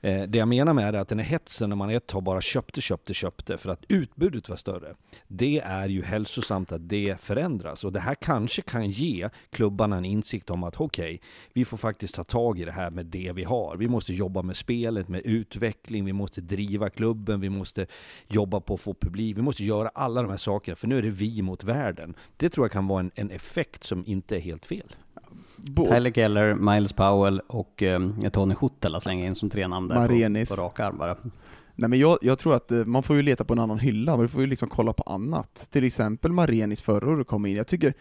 Eh, 0.03 0.23
det 0.23 0.37
jag 0.37 0.47
menar 0.47 0.73
med 0.73 0.93
det 0.93 0.97
är 0.97 1.01
att 1.01 1.07
den 1.07 1.19
här 1.19 1.25
hetsen 1.25 1.69
när 1.69 1.75
man 1.75 1.89
ett 1.89 2.07
tag 2.07 2.23
bara 2.23 2.41
köpte, 2.41 2.81
köpte, 2.81 3.13
köpte 3.13 3.57
för 3.57 3.69
att 3.69 3.85
utbudet 3.87 4.49
var 4.49 4.55
större. 4.55 4.95
Det 5.27 5.59
är 5.59 5.89
ju 5.89 6.03
hälsosamt 6.03 6.71
att 6.71 6.89
det 6.89 7.21
förändras 7.21 7.83
och 7.83 7.91
det 7.91 7.99
här 7.99 8.15
kanske 8.15 8.61
kan 8.61 8.87
ge 8.87 9.29
klubbarna 9.49 9.97
en 9.97 10.05
insikt 10.05 10.49
om 10.49 10.63
att 10.63 10.81
okej, 10.81 11.05
okay, 11.05 11.19
vi 11.53 11.65
får 11.65 11.77
faktiskt 11.77 12.15
ta 12.15 12.23
tag 12.23 12.59
i 12.59 12.65
det 12.65 12.71
här 12.71 12.89
med 12.89 13.05
det 13.05 13.31
vi 13.35 13.43
har. 13.43 13.77
Vi 13.77 13.87
måste 13.87 14.13
jobba 14.13 14.41
med 14.41 14.55
spelet, 14.55 15.07
med 15.07 15.21
utveckling, 15.25 16.05
vi 16.05 16.13
måste 16.13 16.41
driva 16.41 16.89
klubben, 16.89 17.39
vi 17.39 17.49
måste 17.49 17.85
jobba 18.27 18.59
på 18.59 18.73
att 18.73 18.81
få 18.81 18.93
publik, 18.93 19.37
vi 19.37 19.41
måste 19.41 19.63
göra 19.63 19.89
alla 19.89 20.21
de 20.21 20.29
här 20.29 20.37
sakerna 20.37 20.75
för 20.75 20.87
nu 20.87 20.97
är 20.97 21.01
det 21.01 21.09
vi 21.09 21.41
mot 21.41 21.63
världen. 21.63 22.15
Det 22.37 22.49
tror 22.49 22.65
jag 22.65 22.71
kan 22.71 22.87
vara 22.87 22.99
en, 22.99 23.11
en 23.15 23.31
effekt 23.31 23.83
som 23.83 24.05
inte 24.05 24.35
är 24.35 24.39
helt 24.39 24.65
fel. 24.65 24.95
Tyler 25.75 26.11
Keller, 26.11 26.53
Miles 26.53 26.93
Powell 26.93 27.39
och 27.39 27.83
eh, 27.83 28.01
Tony 28.31 28.55
Huttela 28.59 28.99
slänger 28.99 29.25
in 29.25 29.35
som 29.35 29.49
tre 29.49 29.67
namn 29.67 29.87
där 29.87 29.95
Marenis. 29.95 30.49
på, 30.49 30.55
på 30.55 30.61
rak 30.61 30.79
arm 30.79 30.97
bara. 30.97 31.15
Nej 31.75 31.89
men 31.89 31.99
jag, 31.99 32.17
jag, 32.21 32.39
tror 32.39 32.55
att 32.55 32.71
eh, 32.71 32.85
man 32.85 33.03
får 33.03 33.15
ju 33.15 33.21
leta 33.21 33.43
på 33.43 33.53
en 33.53 33.59
annan 33.59 33.79
hylla, 33.79 34.17
man 34.17 34.29
får 34.29 34.41
ju 34.41 34.47
liksom 34.47 34.69
kolla 34.69 34.93
på 34.93 35.03
annat. 35.03 35.67
Till 35.71 35.83
exempel 35.83 36.31
Marenis 36.31 36.81
förra 36.81 37.11
året 37.11 37.27
kom 37.27 37.45
in, 37.45 37.55
jag 37.55 37.67
tycker, 37.67 37.93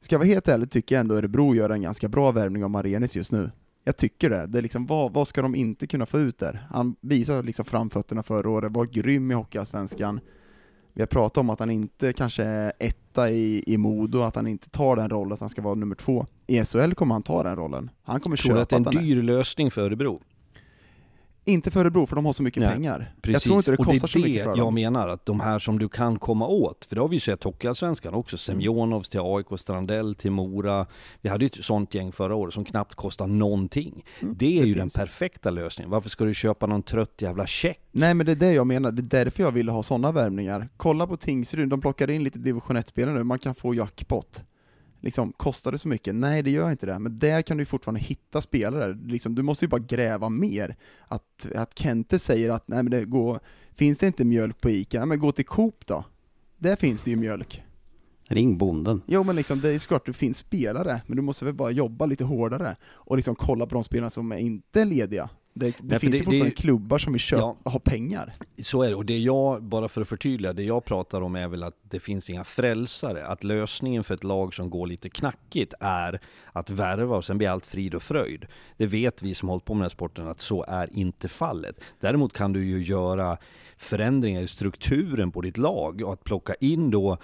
ska 0.00 0.14
jag 0.14 0.18
vara 0.18 0.28
helt 0.28 0.48
ärlig, 0.48 0.70
tycker 0.70 0.94
jag 0.94 1.00
ändå 1.00 1.14
Örebro 1.14 1.54
gör 1.54 1.70
en 1.70 1.82
ganska 1.82 2.08
bra 2.08 2.30
värvning 2.30 2.64
av 2.64 2.70
Marenis 2.70 3.16
just 3.16 3.32
nu. 3.32 3.50
Jag 3.84 3.96
tycker 3.96 4.30
det. 4.30 4.46
det 4.46 4.58
är 4.58 4.62
liksom, 4.62 4.86
vad, 4.86 5.12
vad 5.12 5.28
ska 5.28 5.42
de 5.42 5.54
inte 5.54 5.86
kunna 5.86 6.06
få 6.06 6.18
ut 6.18 6.38
där? 6.38 6.66
Han 6.70 6.96
visade 7.00 7.42
liksom 7.42 7.64
framfötterna 7.64 8.22
förra 8.22 8.50
året, 8.50 8.72
var 8.72 8.84
grym 8.84 9.30
i 9.30 9.34
Hockeyallsvenskan. 9.34 10.20
Vi 10.96 11.02
har 11.02 11.06
pratat 11.06 11.38
om 11.38 11.50
att 11.50 11.60
han 11.60 11.70
inte 11.70 12.12
kanske 12.12 12.44
är 12.44 12.72
etta 12.78 13.30
i, 13.30 13.64
i 13.66 13.76
Modo, 13.76 14.22
att 14.22 14.36
han 14.36 14.46
inte 14.46 14.70
tar 14.70 14.96
den 14.96 15.10
rollen, 15.10 15.32
att 15.32 15.40
han 15.40 15.48
ska 15.48 15.62
vara 15.62 15.74
nummer 15.74 15.94
två. 15.94 16.26
I 16.46 16.64
SHL 16.64 16.92
kommer 16.92 17.14
han 17.14 17.22
ta 17.22 17.42
den 17.42 17.56
rollen. 17.56 17.90
Han 18.02 18.20
kommer 18.20 18.36
Tror 18.36 18.48
köpa 18.48 18.62
att 18.62 18.68
det 18.68 18.76
är 18.76 18.98
en 18.98 19.04
dyr 19.04 19.22
lösning 19.22 19.70
för 19.70 19.80
Örebro? 19.80 20.20
Inte 21.48 21.70
för 21.70 21.80
Örebro, 21.80 22.06
för 22.06 22.16
de 22.16 22.26
har 22.26 22.32
så 22.32 22.42
mycket 22.42 22.62
Nej, 22.62 22.72
pengar. 22.72 23.12
Precis. 23.22 23.32
Jag 23.32 23.42
tror 23.42 23.56
inte 23.56 23.70
det 23.70 23.76
kostar 23.76 23.92
det 24.06 24.12
så 24.12 24.18
mycket 24.18 24.44
för 24.44 24.50
dem. 24.50 24.58
jag 24.58 24.72
menar, 24.72 25.08
att 25.08 25.26
de 25.26 25.40
här 25.40 25.58
som 25.58 25.78
du 25.78 25.88
kan 25.88 26.18
komma 26.18 26.46
åt, 26.46 26.84
för 26.84 26.94
det 26.94 27.00
har 27.00 27.08
vi 27.08 27.16
ju 27.16 27.20
sett 27.20 27.44
Hockeyallsvenskan 27.44 28.14
också, 28.14 28.38
Semjonovs 28.38 29.08
till 29.08 29.20
AIK, 29.20 29.46
Strandell 29.56 30.14
till 30.14 30.30
Mora. 30.30 30.86
Vi 31.20 31.28
hade 31.28 31.44
ju 31.44 31.46
ett 31.46 31.64
sånt 31.64 31.94
gäng 31.94 32.12
förra 32.12 32.34
året 32.34 32.54
som 32.54 32.64
knappt 32.64 32.94
kostar 32.94 33.26
någonting. 33.26 34.04
Mm, 34.20 34.34
det 34.38 34.58
är 34.58 34.62
det 34.62 34.68
ju 34.68 34.74
den 34.74 34.88
perfekta 34.90 35.50
lösningen. 35.50 35.90
Varför 35.90 36.10
ska 36.10 36.24
du 36.24 36.34
köpa 36.34 36.66
någon 36.66 36.82
trött 36.82 37.14
jävla 37.18 37.46
check? 37.46 37.80
Nej 37.92 38.14
men 38.14 38.26
det 38.26 38.32
är 38.32 38.36
det 38.36 38.52
jag 38.52 38.66
menar, 38.66 38.92
det 38.92 39.00
är 39.00 39.24
därför 39.24 39.42
jag 39.42 39.52
ville 39.52 39.72
ha 39.72 39.82
sådana 39.82 40.12
värvningar. 40.12 40.68
Kolla 40.76 41.06
på 41.06 41.16
Tingsryd, 41.16 41.68
de 41.68 41.80
plockar 41.80 42.10
in 42.10 42.24
lite 42.24 42.38
division 42.38 42.76
1-spelare 42.76 43.14
nu, 43.14 43.24
man 43.24 43.38
kan 43.38 43.54
få 43.54 43.74
jackpot 43.74 44.44
liksom, 45.06 45.32
kostar 45.32 45.72
det 45.72 45.78
så 45.78 45.88
mycket? 45.88 46.14
Nej, 46.14 46.42
det 46.42 46.50
gör 46.50 46.70
inte 46.70 46.86
det. 46.86 46.98
Men 46.98 47.18
där 47.18 47.42
kan 47.42 47.56
du 47.56 47.64
fortfarande 47.64 48.00
hitta 48.00 48.40
spelare. 48.40 48.98
Liksom, 49.04 49.34
du 49.34 49.42
måste 49.42 49.64
ju 49.64 49.68
bara 49.68 49.80
gräva 49.80 50.28
mer. 50.28 50.76
Att, 51.08 51.46
att 51.54 51.78
Kente 51.78 52.18
säger 52.18 52.50
att 52.50 52.68
nej, 52.68 52.82
men 52.82 52.90
det 52.90 53.04
går, 53.04 53.40
finns 53.76 53.98
det 53.98 54.06
inte 54.06 54.24
mjölk 54.24 54.60
på 54.60 54.70
Ica? 54.70 54.98
Nej, 54.98 55.08
men 55.08 55.18
gå 55.18 55.32
till 55.32 55.46
Coop 55.46 55.86
då. 55.86 56.04
Där 56.58 56.76
finns 56.76 57.02
det 57.02 57.10
ju 57.10 57.16
mjölk. 57.16 57.62
Ring 58.28 58.58
bonden. 58.58 59.02
Jo 59.06 59.24
men 59.24 59.36
liksom, 59.36 59.60
det 59.60 59.74
är 59.74 59.78
såklart 59.78 60.06
det 60.06 60.12
finns 60.12 60.38
spelare, 60.38 61.02
men 61.06 61.16
du 61.16 61.22
måste 61.22 61.44
väl 61.44 61.54
bara 61.54 61.70
jobba 61.70 62.06
lite 62.06 62.24
hårdare 62.24 62.76
och 62.84 63.16
liksom 63.16 63.34
kolla 63.34 63.66
på 63.66 63.74
de 63.74 63.84
spelarna 63.84 64.10
som 64.10 64.32
är 64.32 64.38
inte 64.38 64.80
är 64.80 64.84
lediga. 64.84 65.30
Det, 65.58 65.66
det 65.66 65.74
Nej, 65.80 65.98
finns 65.98 66.12
det, 66.12 66.18
ju 66.18 66.24
fortfarande 66.24 66.54
det, 66.54 66.60
klubbar 66.60 66.98
som 66.98 67.12
vill 67.12 67.20
köpa, 67.20 67.56
ja, 67.64 67.70
ha 67.70 67.78
pengar. 67.78 68.32
Så 68.62 68.82
är 68.82 68.88
det, 68.88 68.94
och 68.94 69.06
det 69.06 69.18
jag, 69.18 69.62
bara 69.62 69.88
för 69.88 70.00
att 70.00 70.08
förtydliga, 70.08 70.52
det 70.52 70.62
jag 70.62 70.84
pratar 70.84 71.20
om 71.20 71.36
är 71.36 71.48
väl 71.48 71.62
att 71.62 71.74
det 71.82 72.00
finns 72.00 72.30
inga 72.30 72.44
frälsare. 72.44 73.26
Att 73.26 73.44
lösningen 73.44 74.04
för 74.04 74.14
ett 74.14 74.24
lag 74.24 74.54
som 74.54 74.70
går 74.70 74.86
lite 74.86 75.08
knackigt 75.08 75.74
är 75.80 76.20
att 76.52 76.70
värva 76.70 77.16
och 77.16 77.24
sen 77.24 77.38
blir 77.38 77.48
allt 77.48 77.66
frid 77.66 77.94
och 77.94 78.02
fröjd. 78.02 78.46
Det 78.76 78.86
vet 78.86 79.22
vi 79.22 79.34
som 79.34 79.48
hållit 79.48 79.64
på 79.64 79.74
med 79.74 79.78
den 79.78 79.84
här 79.84 79.90
sporten 79.90 80.28
att 80.28 80.40
så 80.40 80.64
är 80.68 80.88
inte 80.92 81.28
fallet. 81.28 81.80
Däremot 82.00 82.32
kan 82.32 82.52
du 82.52 82.64
ju 82.64 82.82
göra 82.82 83.38
förändringar 83.76 84.42
i 84.42 84.46
strukturen 84.46 85.32
på 85.32 85.40
ditt 85.40 85.58
lag 85.58 86.02
och 86.02 86.12
att 86.12 86.24
plocka 86.24 86.54
in 86.54 86.90
då 86.90 87.18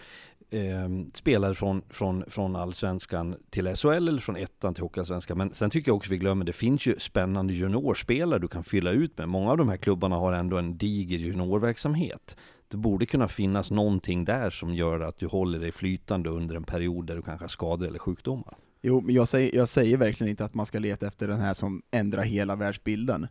eh, 0.52 0.88
spelare 1.14 1.54
från, 1.54 1.82
från, 1.90 2.24
från 2.28 2.56
allsvenskan 2.56 3.36
till 3.50 3.76
SHL 3.76 3.88
eller 3.88 4.20
från 4.20 4.36
ettan 4.36 4.74
till 4.74 4.82
hockeyallsvenskan. 4.82 5.38
Men 5.38 5.54
sen 5.54 5.70
tycker 5.70 5.88
jag 5.88 5.96
också 5.96 6.10
vi 6.10 6.18
glömmer, 6.18 6.44
det 6.44 6.52
finns 6.52 6.86
ju 6.86 6.98
spännande 6.98 7.52
juniorspelare 7.52 8.38
du 8.38 8.48
kan 8.48 8.62
fylla 8.62 8.90
ut 8.90 9.18
med. 9.18 9.28
Många 9.28 9.50
av 9.50 9.56
de 9.56 9.68
här 9.68 9.76
klubbarna 9.76 10.16
har 10.16 10.32
ändå 10.32 10.58
en 10.58 10.78
diger 10.78 11.18
juniorverksamhet. 11.18 12.36
Det 12.68 12.76
borde 12.76 13.06
kunna 13.06 13.28
finnas 13.28 13.70
någonting 13.70 14.24
där 14.24 14.50
som 14.50 14.74
gör 14.74 15.00
att 15.00 15.18
du 15.18 15.26
håller 15.26 15.58
dig 15.58 15.72
flytande 15.72 16.30
under 16.30 16.54
en 16.54 16.64
period 16.64 17.06
där 17.06 17.16
du 17.16 17.22
kanske 17.22 17.44
har 17.44 17.48
skador 17.48 17.86
eller 17.86 17.98
sjukdomar. 17.98 18.56
Jo, 18.82 19.00
men 19.00 19.14
jag 19.14 19.28
säger, 19.28 19.56
jag 19.56 19.68
säger 19.68 19.96
verkligen 19.96 20.30
inte 20.30 20.44
att 20.44 20.54
man 20.54 20.66
ska 20.66 20.78
leta 20.78 21.06
efter 21.06 21.28
den 21.28 21.40
här 21.40 21.54
som 21.54 21.82
ändrar 21.90 22.22
hela 22.22 22.56
världsbilden. 22.56 23.26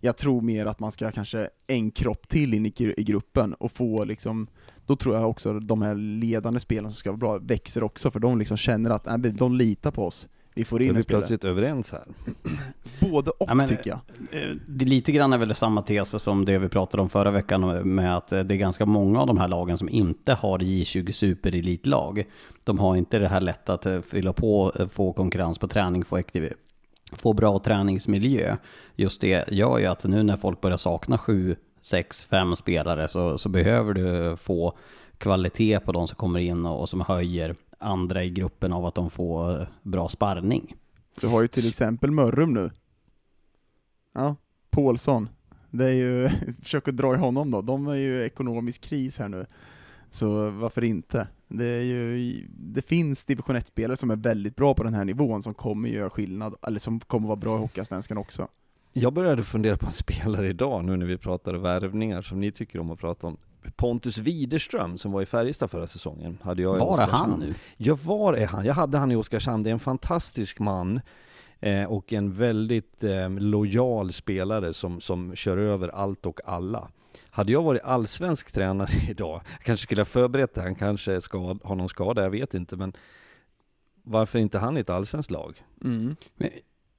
Jag 0.00 0.16
tror 0.16 0.40
mer 0.40 0.66
att 0.66 0.80
man 0.80 0.92
ska 0.92 1.10
kanske 1.10 1.48
en 1.66 1.90
kropp 1.90 2.28
till 2.28 2.54
in 2.54 2.66
i, 2.66 2.72
i 2.96 3.04
gruppen 3.04 3.54
och 3.54 3.72
få 3.72 4.04
liksom 4.04 4.48
då 4.86 4.96
tror 4.96 5.14
jag 5.14 5.30
också 5.30 5.56
att 5.56 5.68
de 5.68 5.82
här 5.82 5.94
ledande 5.94 6.60
spelarna 6.60 6.90
som 6.90 6.96
ska 6.96 7.10
vara 7.10 7.18
bra 7.18 7.38
växer 7.38 7.82
också, 7.82 8.10
för 8.10 8.20
de 8.20 8.38
liksom 8.38 8.56
känner 8.56 8.90
att 8.90 9.06
nej, 9.06 9.32
de 9.32 9.54
litar 9.54 9.90
på 9.90 10.06
oss. 10.06 10.28
Vi 10.56 10.64
får 10.64 10.82
in 10.82 10.96
en 10.96 11.02
spelare. 11.02 11.20
plötsligt 11.20 11.44
överens 11.44 11.92
här. 11.92 12.04
Både 13.10 13.30
och 13.30 13.46
ja, 13.48 13.54
men, 13.54 13.68
tycker 13.68 13.90
jag. 13.90 14.00
Eh, 14.42 14.56
det 14.66 14.84
lite 14.84 15.12
grann 15.12 15.32
är 15.32 15.38
väl 15.38 15.54
samma 15.54 15.82
tes 15.82 16.22
som 16.22 16.44
det 16.44 16.58
vi 16.58 16.68
pratade 16.68 17.02
om 17.02 17.08
förra 17.08 17.30
veckan 17.30 17.94
med 17.94 18.16
att 18.16 18.28
det 18.28 18.36
är 18.36 18.56
ganska 18.56 18.86
många 18.86 19.20
av 19.20 19.26
de 19.26 19.38
här 19.38 19.48
lagen 19.48 19.78
som 19.78 19.88
inte 19.88 20.34
har 20.34 20.58
J20 20.58 21.12
superelitlag. 21.12 22.24
De 22.64 22.78
har 22.78 22.96
inte 22.96 23.18
det 23.18 23.28
här 23.28 23.40
lätt 23.40 23.68
att 23.68 23.86
eh, 23.86 24.00
fylla 24.00 24.32
på, 24.32 24.72
eh, 24.78 24.88
få 24.88 25.12
konkurrens 25.12 25.58
på 25.58 25.68
träning, 25.68 26.04
få, 26.04 26.22
få 27.12 27.32
bra 27.32 27.58
träningsmiljö. 27.58 28.56
Just 28.94 29.20
det 29.20 29.52
gör 29.52 29.78
ju 29.78 29.86
att 29.86 30.04
nu 30.04 30.22
när 30.22 30.36
folk 30.36 30.60
börjar 30.60 30.76
sakna 30.76 31.18
sju 31.18 31.56
sex, 31.86 32.24
fem 32.24 32.56
spelare 32.56 33.08
så, 33.08 33.38
så 33.38 33.48
behöver 33.48 33.94
du 33.94 34.36
få 34.36 34.78
kvalitet 35.18 35.80
på 35.80 35.92
de 35.92 36.08
som 36.08 36.16
kommer 36.16 36.40
in 36.40 36.66
och, 36.66 36.80
och 36.80 36.88
som 36.88 37.00
höjer 37.00 37.54
andra 37.78 38.24
i 38.24 38.30
gruppen 38.30 38.72
av 38.72 38.86
att 38.86 38.94
de 38.94 39.10
får 39.10 39.68
bra 39.82 40.08
sparring. 40.08 40.76
Du 41.20 41.26
har 41.26 41.42
ju 41.42 41.48
till 41.48 41.68
exempel 41.68 42.10
Mörrum 42.10 42.54
nu. 42.54 42.70
Ja, 44.12 44.36
Paulsson. 44.70 45.28
Det 45.70 45.84
är 45.84 45.94
ju, 45.94 46.28
försök 46.62 46.88
att 46.88 46.96
dra 46.96 47.14
i 47.14 47.18
honom 47.18 47.50
då. 47.50 47.62
De 47.62 47.86
är 47.86 47.94
ju 47.94 48.22
ekonomisk 48.22 48.80
kris 48.80 49.18
här 49.18 49.28
nu. 49.28 49.46
Så 50.10 50.50
varför 50.50 50.84
inte? 50.84 51.28
Det, 51.48 51.64
är 51.64 51.82
ju, 51.82 52.46
det 52.50 52.82
finns 52.82 53.24
division 53.24 53.56
1-spelare 53.56 53.96
som 53.96 54.10
är 54.10 54.16
väldigt 54.16 54.56
bra 54.56 54.74
på 54.74 54.82
den 54.82 54.94
här 54.94 55.04
nivån 55.04 55.42
som 55.42 55.54
kommer 55.54 55.88
göra 55.88 56.10
skillnad, 56.10 56.54
eller 56.62 56.80
som 56.80 57.00
kommer 57.00 57.28
vara 57.28 57.36
bra 57.36 57.56
i 57.56 57.60
Hockeyallsvenskan 57.60 58.18
också. 58.18 58.48
Jag 58.98 59.12
började 59.12 59.42
fundera 59.42 59.76
på 59.76 59.86
en 59.86 59.92
spelare 60.06 60.48
idag 60.48 60.84
nu 60.84 60.96
när 60.96 61.06
vi 61.06 61.18
pratade 61.18 61.58
värvningar 61.58 62.22
som 62.22 62.40
ni 62.40 62.52
tycker 62.52 62.78
om 62.78 62.90
att 62.90 62.98
prata 62.98 63.26
om. 63.26 63.36
Pontus 63.76 64.18
Widerström 64.18 64.98
som 64.98 65.12
var 65.12 65.22
i 65.22 65.26
Färjestad 65.26 65.70
förra 65.70 65.86
säsongen. 65.86 66.38
Hade 66.42 66.62
jag 66.62 66.78
var 66.78 67.02
är 67.02 67.06
han 67.06 67.40
nu? 67.40 67.54
Ja, 67.76 67.98
var 68.04 68.34
är 68.34 68.46
han? 68.46 68.64
Jag 68.64 68.74
hade 68.74 68.98
han 68.98 69.12
i 69.12 69.16
Oskarshamn. 69.16 69.62
Det 69.62 69.70
är 69.70 69.72
en 69.72 69.78
fantastisk 69.78 70.58
man. 70.58 71.00
Eh, 71.60 71.84
och 71.84 72.12
en 72.12 72.32
väldigt 72.32 73.04
eh, 73.04 73.30
lojal 73.30 74.12
spelare 74.12 74.72
som, 74.72 75.00
som 75.00 75.36
kör 75.36 75.56
över 75.56 75.88
allt 75.88 76.26
och 76.26 76.40
alla. 76.44 76.88
Hade 77.30 77.52
jag 77.52 77.62
varit 77.62 77.82
allsvensk 77.82 78.52
tränare 78.52 78.90
idag, 79.10 79.40
kanske 79.62 79.82
skulle 79.82 80.00
jag 80.00 80.08
förberett 80.08 80.54
det, 80.54 80.62
han 80.62 80.74
kanske 80.74 81.20
skad, 81.20 81.60
har 81.64 81.76
någon 81.76 81.88
skada, 81.88 82.22
jag 82.22 82.30
vet 82.30 82.54
inte, 82.54 82.76
men 82.76 82.92
varför 84.02 84.38
inte 84.38 84.58
han 84.58 84.76
i 84.76 84.80
ett 84.80 84.90
allsvenskt 84.90 85.30
lag? 85.30 85.64
Mm. 85.84 86.16
Men 86.36 86.50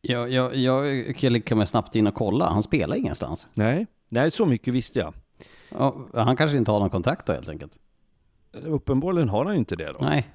jag, 0.01 0.31
jag, 0.31 0.55
jag 0.55 1.57
mig 1.57 1.67
snabbt 1.67 1.95
in 1.95 2.07
och 2.07 2.13
kolla. 2.13 2.49
Han 2.49 2.63
spelar 2.63 2.95
ingenstans. 2.95 3.47
Nej, 3.55 3.87
nej 4.09 4.31
så 4.31 4.45
mycket 4.45 4.73
visste 4.73 4.99
jag. 4.99 5.13
Ja, 5.69 6.07
han 6.13 6.35
kanske 6.35 6.57
inte 6.57 6.71
har 6.71 6.79
någon 6.79 6.89
kontakt 6.89 7.25
då 7.25 7.33
helt 7.33 7.49
enkelt. 7.49 7.77
Uppenbarligen 8.51 9.29
har 9.29 9.45
han 9.45 9.53
ju 9.53 9.59
inte 9.59 9.75
det 9.75 9.91
då. 9.91 9.97
Nej. 10.01 10.27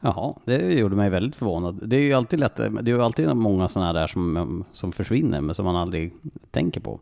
Jaha, 0.00 0.34
det 0.44 0.72
gjorde 0.72 0.96
mig 0.96 1.10
väldigt 1.10 1.36
förvånad. 1.36 1.88
Det 1.88 1.96
är 1.96 2.00
ju 2.00 2.12
alltid 2.12 2.40
lätt, 2.40 2.56
det 2.56 2.64
är 2.64 2.88
ju 2.88 3.02
alltid 3.02 3.36
många 3.36 3.68
sådana 3.68 3.92
där 3.92 4.06
som, 4.06 4.64
som 4.72 4.92
försvinner, 4.92 5.40
men 5.40 5.54
som 5.54 5.64
man 5.64 5.76
aldrig 5.76 6.14
tänker 6.50 6.80
på. 6.80 7.00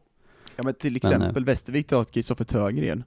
Ja 0.57 0.63
men 0.65 0.75
till 0.75 0.97
exempel 0.97 1.33
men, 1.33 1.45
Västervik 1.45 1.87
tar 1.87 2.05
Kristoffer 2.05 2.45
Törgren. 2.45 3.05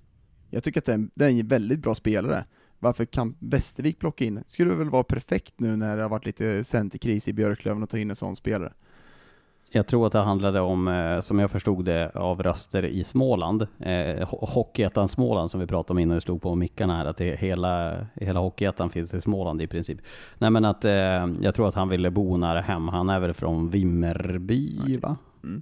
Jag 0.49 0.63
tycker 0.63 0.79
att 0.79 0.86
det 0.86 0.91
är, 0.91 0.95
en, 0.95 1.12
det 1.15 1.25
är 1.25 1.29
en 1.29 1.47
väldigt 1.47 1.79
bra 1.79 1.95
spelare 1.95 2.45
varför 2.80 3.06
kan 3.06 3.36
Västervik 3.39 4.00
plocka 4.00 4.26
in? 4.26 4.44
Skulle 4.48 4.74
väl 4.74 4.89
vara 4.89 5.04
perfekt 5.04 5.54
nu 5.58 5.76
när 5.76 5.98
det 5.98 6.04
har 6.04 6.10
varit 6.10 6.26
lite 6.26 6.63
centerkris 6.63 7.28
i 7.28 7.34
Björklöven 7.34 7.84
att 7.84 7.89
ta 7.89 7.98
in 7.98 8.10
en 8.10 8.15
sån 8.15 8.36
spelare. 8.36 8.74
Jag 9.72 9.88
tror 9.88 10.06
att 10.06 10.12
det 10.12 10.20
handlade 10.20 10.60
om, 10.60 10.88
eh, 10.88 11.22
som 11.22 11.39
jag 11.39 11.52
förstod 11.52 11.86
det, 11.86 12.12
av 12.15 12.44
röster 12.44 12.86
i 12.86 13.04
Småland. 13.04 13.68
Eh, 13.80 14.28
Hockeyettan 14.30 15.08
Småland 15.08 15.52
som 15.52 15.60
vi 15.60 15.68
pratade 15.68 15.92
om 15.92 16.00
innan 16.00 16.15
vi 16.15 16.22
slog 16.22 16.42
på 16.42 16.56
mickarna 16.56 16.96
här, 16.96 17.06
att 17.06 17.18
det 17.18 17.39
hela, 17.39 18.06
hela 18.13 18.39
Hockeyettan 18.39 18.89
finns 18.89 19.13
i 19.13 19.22
Småland 19.22 19.62
i 19.62 19.68
princip. 19.68 20.00
Nej 20.38 20.50
men 20.50 20.65
att 20.65 20.86
eh, 20.86 20.92
jag 21.42 21.56
tror 21.56 21.68
att 21.68 21.76
han 21.76 21.89
ville 21.89 22.12
bo 22.12 22.38
nära 22.38 22.62
hem. 22.62 22.88
Han 22.88 23.10
är 23.10 23.20
väl 23.20 23.34
från 23.34 23.70
Vimmerby 23.70 24.80
okay. 24.80 24.98
va? 24.98 25.18
Mm. 25.44 25.62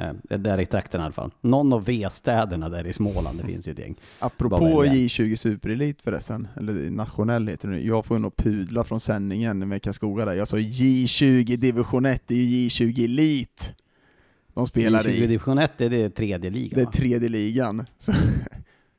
Eh, 0.00 0.38
där 0.38 0.60
i 0.60 0.66
trakten 0.66 1.00
i 1.00 1.04
alla 1.04 1.12
fall. 1.12 1.30
Någon 1.40 1.72
av 1.72 1.84
V-städerna 1.84 2.68
där 2.68 2.86
i 2.86 2.92
Småland, 2.92 3.38
det 3.38 3.44
finns 3.44 3.68
ju 3.68 3.72
ett 3.72 3.78
gäng. 3.78 3.94
Apropå 4.18 4.84
J20 4.84 5.36
Superelit 5.36 6.02
förresten, 6.02 6.48
eller 6.56 6.90
nationell 6.90 7.48
heter 7.48 7.68
det 7.68 7.74
nu. 7.74 7.86
Jag 7.86 8.06
får 8.06 8.18
nog 8.18 8.36
pudla 8.36 8.84
från 8.84 9.00
sändningen 9.00 9.68
med 9.68 9.82
Karlskoga 9.82 10.24
där. 10.24 10.34
Jag 10.34 10.48
sa 10.48 10.56
J20 10.56 11.56
division 11.56 12.06
1, 12.06 12.22
det 12.26 12.34
är 12.34 12.38
ju 12.38 12.68
J20 12.68 13.04
Elit. 13.04 13.72
De 14.54 14.66
spelar 14.66 15.02
J20 15.02 15.08
i. 15.08 15.20
division 15.20 15.58
1, 15.58 15.80
är 15.80 15.90
det 15.90 16.10
tredje 16.10 16.50
ligan 16.50 16.76
Det 16.76 16.82
är 16.82 16.92
tredje 16.92 17.28
ligan. 17.28 17.86
Så 17.98 18.12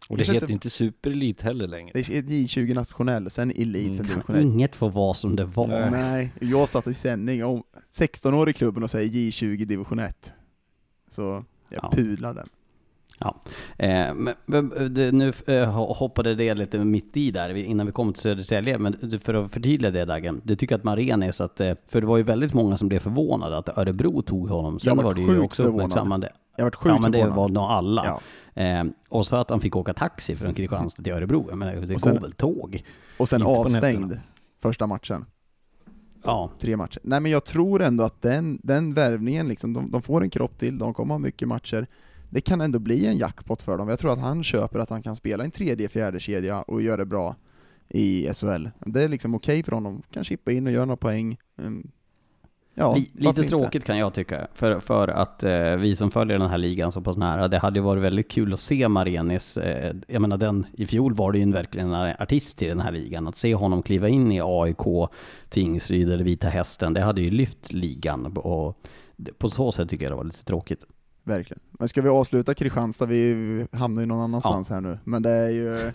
och 0.10 0.18
det 0.18 0.34
heter 0.34 0.52
inte 0.52 0.70
superelit 0.70 1.42
heller 1.42 1.68
längre. 1.68 1.92
Det 1.94 2.00
är 2.00 2.22
J20 2.22 2.74
nationell, 2.74 3.30
sen 3.30 3.52
elit, 3.52 3.84
mm. 3.84 3.94
sen 3.94 4.08
division 4.08 4.36
1. 4.36 4.42
Inget 4.42 4.76
får 4.76 4.90
vara 4.90 5.14
som 5.14 5.36
det 5.36 5.46
var. 5.46 5.90
Nej, 5.92 6.32
jag 6.40 6.70
satt 6.70 6.88
i 6.88 6.94
sändning 6.94 7.46
om 7.46 7.64
16 7.90 8.34
år 8.34 8.50
i 8.50 8.54
klubben 8.54 8.84
och 8.84 8.90
säger 8.92 9.10
J20 9.10 9.66
division 9.66 10.00
1. 10.00 10.34
Så 11.12 11.44
jag 11.70 11.84
ja. 11.84 11.92
pudlar 11.92 12.34
den. 12.34 12.48
Ja, 13.20 13.36
eh, 13.78 14.14
men, 14.14 14.68
nu 15.12 15.34
eh, 15.48 15.70
hoppade 15.72 16.36
det 16.36 16.54
lite 16.54 16.80
mitt 16.80 17.18
i 17.18 17.32
där 17.32 17.54
innan 17.56 17.86
vi 17.86 17.92
kom 17.92 18.14
till 18.14 18.22
Södertälje, 18.22 18.78
men 18.78 19.20
för 19.20 19.34
att 19.34 19.52
förtydliga 19.52 19.92
det 19.92 20.06
Dagen, 20.06 20.42
du 20.44 20.56
tycker 20.56 20.76
att 20.76 20.84
Marenis, 20.84 21.42
att, 21.42 21.60
eh, 21.60 21.74
för 21.88 22.02
det 22.02 22.08
var 22.08 22.18
ju 22.18 22.24
väldigt 22.24 22.54
många 22.54 22.78
som 22.78 22.90
blev 22.90 23.00
förvånade 23.00 23.58
att 23.58 23.78
Örebro 23.78 24.22
tog 24.22 24.50
honom. 24.50 24.80
Sen 24.80 24.98
var 24.98 25.14
det 25.14 25.22
ju 25.22 25.40
också 25.40 25.64
uppmärksammande. 25.64 26.32
Jag 26.56 26.66
varit 26.66 26.76
sjukt 26.76 26.96
Ja, 26.96 27.02
men 27.02 27.12
det 27.12 27.28
var 27.28 27.50
nog 27.50 27.64
alla. 27.64 28.06
Ja. 28.06 28.64
Eh, 28.64 28.84
och 29.10 29.26
så 29.26 29.36
att 29.36 29.50
han 29.50 29.60
fick 29.60 29.76
åka 29.76 29.94
taxi 29.94 30.36
från 30.36 30.54
Kristianstad 30.54 31.04
till 31.04 31.14
Örebro, 31.14 31.46
jag 31.50 31.58
menar, 31.58 31.74
det 31.76 32.02
går 32.04 32.20
väl 32.20 32.34
tåg? 32.34 32.84
Och 33.18 33.30
sen 33.30 33.44
avstängd 33.44 34.20
första 34.62 34.88
matchen. 34.88 35.26
Ja. 36.24 36.52
Tre 36.60 36.78
matcher. 36.78 37.00
Nej 37.04 37.20
men 37.20 37.32
jag 37.32 37.46
tror 37.46 37.82
ändå 37.82 38.04
att 38.04 38.22
den, 38.22 38.60
den 38.64 38.94
värvningen, 38.94 39.48
liksom, 39.48 39.74
de, 39.74 39.92
de 39.92 40.02
får 40.02 40.24
en 40.24 40.30
kropp 40.30 40.60
till, 40.60 40.78
de 40.78 40.94
kommer 40.94 41.14
ha 41.14 41.20
mycket 41.20 41.48
matcher. 41.48 41.88
det 42.30 42.42
kan 42.42 42.62
ändå 42.62 42.80
bli 42.80 43.06
en 43.06 43.18
jackpot 43.18 43.62
för 43.62 43.78
dem. 43.78 43.90
Jag 43.90 44.00
tror 44.00 44.12
att 44.12 44.20
han 44.20 44.44
köper 44.44 44.80
att 44.80 44.90
han 44.90 45.04
kan 45.04 45.16
spela 45.16 45.44
en 45.44 45.52
tredje, 45.52 45.90
fjärde 45.90 46.20
kedja 46.20 46.62
och 46.62 46.82
göra 46.82 46.98
det 46.98 47.06
bra 47.06 47.36
i 47.90 48.34
SHL. 48.34 48.68
Det 48.86 49.04
är 49.04 49.08
liksom 49.08 49.36
okej 49.36 49.54
okay 49.54 49.64
för 49.64 49.72
honom, 49.72 50.02
kan 50.12 50.24
chippa 50.24 50.52
in 50.52 50.68
och 50.68 50.74
göra 50.74 50.86
några 50.86 50.98
poäng. 50.98 51.38
Mm. 51.58 51.92
Ja, 52.74 52.98
lite 53.14 53.44
tråkigt 53.44 53.84
kan 53.84 53.98
jag 53.98 54.14
tycka, 54.14 54.48
för, 54.54 54.80
för 54.80 55.08
att 55.08 55.44
eh, 55.44 55.76
vi 55.76 55.96
som 55.96 56.12
följer 56.12 56.40
den 56.40 56.50
här 56.50 56.58
ligan 56.58 56.92
så 56.92 57.02
pass 57.02 57.18
nära, 57.18 57.48
det 57.48 57.58
hade 57.58 57.80
ju 57.80 57.84
varit 57.84 58.04
väldigt 58.04 58.32
kul 58.32 58.54
att 58.54 58.60
se 58.60 58.88
Marenis, 58.88 59.58
eh, 59.58 59.96
jag 60.08 60.22
menar 60.22 60.38
den, 60.38 60.66
i 60.74 60.86
fjol 60.86 61.14
var 61.14 61.32
det 61.32 61.40
ju 61.40 61.52
verkligen 61.52 61.94
en 61.94 62.16
artist 62.20 62.62
i 62.62 62.68
den 62.68 62.80
här 62.80 62.92
ligan, 62.92 63.28
att 63.28 63.38
se 63.38 63.56
honom 63.56 63.84
kliva 63.84 64.10
in 64.10 64.32
i 64.32 64.42
AIK, 64.44 65.10
Tingsryd 65.50 66.12
eller 66.12 66.24
Vita 66.24 66.48
Hästen, 66.48 66.94
det 66.94 67.02
hade 67.02 67.22
ju 67.22 67.30
lyft 67.30 67.72
ligan 67.72 68.38
och 68.38 68.78
på 69.38 69.50
så 69.50 69.72
sätt 69.72 69.90
tycker 69.90 70.06
jag 70.06 70.12
det 70.12 70.18
var 70.18 70.24
lite 70.24 70.46
tråkigt. 70.46 70.88
Verkligen. 71.24 71.62
Men 71.72 71.88
ska 71.88 72.02
vi 72.02 72.10
avsluta 72.10 72.54
Kristianstad? 72.54 73.06
Vi 73.06 73.68
hamnar 73.72 74.02
ju 74.02 74.06
någon 74.06 74.22
annanstans 74.22 74.70
ja. 74.70 74.74
här 74.74 74.82
nu, 74.82 75.00
men 75.04 75.22
det 75.22 75.32
är 75.32 75.50
ju 75.50 75.92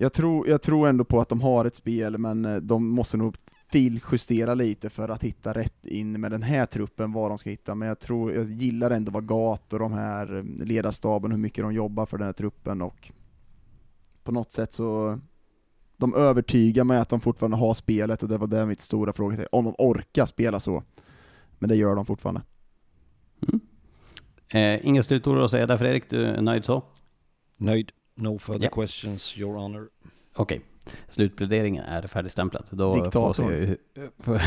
jag 0.00 0.12
tror, 0.12 0.48
jag 0.48 0.62
tror 0.62 0.88
ändå 0.88 1.04
på 1.04 1.20
att 1.20 1.28
de 1.28 1.40
har 1.40 1.64
ett 1.64 1.76
spel, 1.76 2.18
men 2.18 2.44
eh, 2.44 2.56
de 2.56 2.88
måste 2.88 3.16
nog 3.16 3.36
filjustera 3.70 4.54
lite 4.54 4.90
för 4.90 5.08
att 5.08 5.24
hitta 5.24 5.52
rätt 5.52 5.86
in 5.86 6.20
med 6.20 6.30
den 6.30 6.42
här 6.42 6.66
truppen, 6.66 7.12
vad 7.12 7.30
de 7.30 7.38
ska 7.38 7.50
hitta. 7.50 7.74
Men 7.74 7.88
jag 7.88 7.98
tror, 7.98 8.32
jag 8.32 8.50
gillar 8.50 8.90
ändå 8.90 9.12
vad 9.12 9.26
Gat 9.26 9.72
och 9.72 9.78
de 9.78 9.92
här 9.92 10.36
eh, 10.36 10.66
ledarstaben, 10.66 11.30
hur 11.30 11.38
mycket 11.38 11.64
de 11.64 11.74
jobbar 11.74 12.06
för 12.06 12.18
den 12.18 12.26
här 12.26 12.32
truppen 12.32 12.82
och 12.82 13.12
på 14.24 14.32
något 14.32 14.52
sätt 14.52 14.72
så 14.72 15.20
de 15.96 16.14
övertygar 16.14 16.84
mig 16.84 16.98
att 16.98 17.08
de 17.08 17.20
fortfarande 17.20 17.56
har 17.56 17.74
spelet 17.74 18.22
och 18.22 18.28
det 18.28 18.38
var 18.38 18.46
det 18.46 18.66
mitt 18.66 18.80
stora 18.80 19.12
fråga 19.12 19.46
om 19.52 19.64
de 19.64 19.74
orkar 19.78 20.26
spela 20.26 20.60
så. 20.60 20.82
Men 21.58 21.68
det 21.68 21.76
gör 21.76 21.94
de 21.94 22.06
fortfarande. 22.06 22.42
Mm. 23.48 23.60
Eh, 24.48 24.86
inga 24.86 25.02
slutord 25.02 25.38
att 25.38 25.50
säga 25.50 25.66
där 25.66 25.76
Fredrik, 25.76 26.10
du 26.10 26.24
är 26.24 26.40
nöjd 26.40 26.64
så? 26.64 26.82
Nöjd. 27.56 27.92
No 28.14 28.38
further 28.38 28.62
yeah. 28.62 28.74
questions, 28.74 29.38
your 29.38 29.54
honor. 29.54 29.88
Okej. 30.34 30.56
Okay. 30.56 30.67
Slutpläderingen 31.08 31.84
är 31.84 32.02
färdigstämplad. 32.02 32.64
Då 32.70 32.94
Diktator. 32.94 33.44
får 33.44 33.66
se, 33.66 33.76
får, 34.22 34.40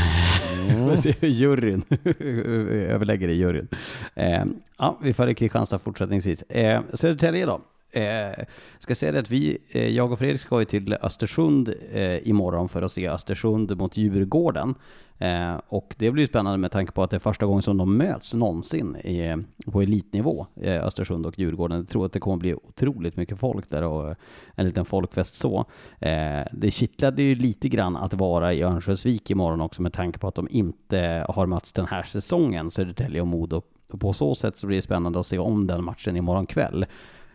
mm. 0.70 0.96
se 0.96 1.14
hur 1.20 1.28
juryn 1.28 1.82
överlägger 2.90 3.28
i 3.28 3.32
juryn. 3.32 3.68
Eh, 4.14 4.44
ja, 4.78 4.98
vi 5.02 5.14
följer 5.14 5.34
Kristianstad 5.34 5.78
fortsättningsvis. 5.78 6.42
Eh, 6.42 6.82
Södertälje 6.94 7.46
då? 7.46 7.60
Eh, 7.92 8.44
ska 8.78 8.94
säga 8.94 9.12
det 9.12 9.18
att 9.18 9.30
vi, 9.30 9.58
eh, 9.70 9.88
jag 9.88 10.12
och 10.12 10.18
Fredrik 10.18 10.40
ska 10.40 10.58
ju 10.58 10.64
till 10.64 10.96
Östersund 11.02 11.74
eh, 11.92 12.28
imorgon 12.28 12.68
för 12.68 12.82
att 12.82 12.92
se 12.92 13.08
Östersund 13.08 13.76
mot 13.76 13.96
Djurgården. 13.96 14.74
Eh, 15.18 15.60
och 15.68 15.94
det 15.98 16.10
blir 16.10 16.22
ju 16.22 16.28
spännande 16.28 16.58
med 16.58 16.72
tanke 16.72 16.92
på 16.92 17.02
att 17.02 17.10
det 17.10 17.16
är 17.16 17.20
första 17.20 17.46
gången 17.46 17.62
som 17.62 17.76
de 17.76 17.96
möts 17.96 18.34
någonsin 18.34 18.96
i, 18.96 19.44
på 19.66 19.82
elitnivå, 19.82 20.46
eh, 20.56 20.84
Östersund 20.84 21.26
och 21.26 21.38
Djurgården. 21.38 21.78
Jag 21.78 21.88
tror 21.88 22.06
att 22.06 22.12
det 22.12 22.20
kommer 22.20 22.36
bli 22.36 22.54
otroligt 22.54 23.16
mycket 23.16 23.38
folk 23.38 23.70
där 23.70 23.82
och 23.82 24.08
eh, 24.08 24.16
en 24.54 24.66
liten 24.66 24.84
folkfest 24.84 25.34
så. 25.34 25.64
Eh, 26.00 26.40
det 26.52 26.70
kittlade 26.70 27.22
ju 27.22 27.34
lite 27.34 27.68
grann 27.68 27.96
att 27.96 28.14
vara 28.14 28.52
i 28.52 28.62
Örnsköldsvik 28.62 29.30
imorgon 29.30 29.60
också 29.60 29.82
med 29.82 29.92
tanke 29.92 30.18
på 30.18 30.28
att 30.28 30.34
de 30.34 30.48
inte 30.50 31.26
har 31.28 31.46
mötts 31.46 31.72
den 31.72 31.86
här 31.86 32.02
säsongen, 32.02 32.70
Södertälje 32.70 33.20
och 33.20 33.26
Modo. 33.26 33.62
Och 33.92 34.00
på 34.00 34.12
så 34.12 34.34
sätt 34.34 34.56
så 34.56 34.66
blir 34.66 34.76
det 34.76 34.82
spännande 34.82 35.20
att 35.20 35.26
se 35.26 35.38
om 35.38 35.66
den 35.66 35.84
matchen 35.84 36.16
imorgon 36.16 36.46
kväll. 36.46 36.86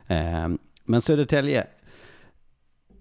Eh, 0.07 0.49
men 0.83 1.01
Södertälje, 1.01 1.67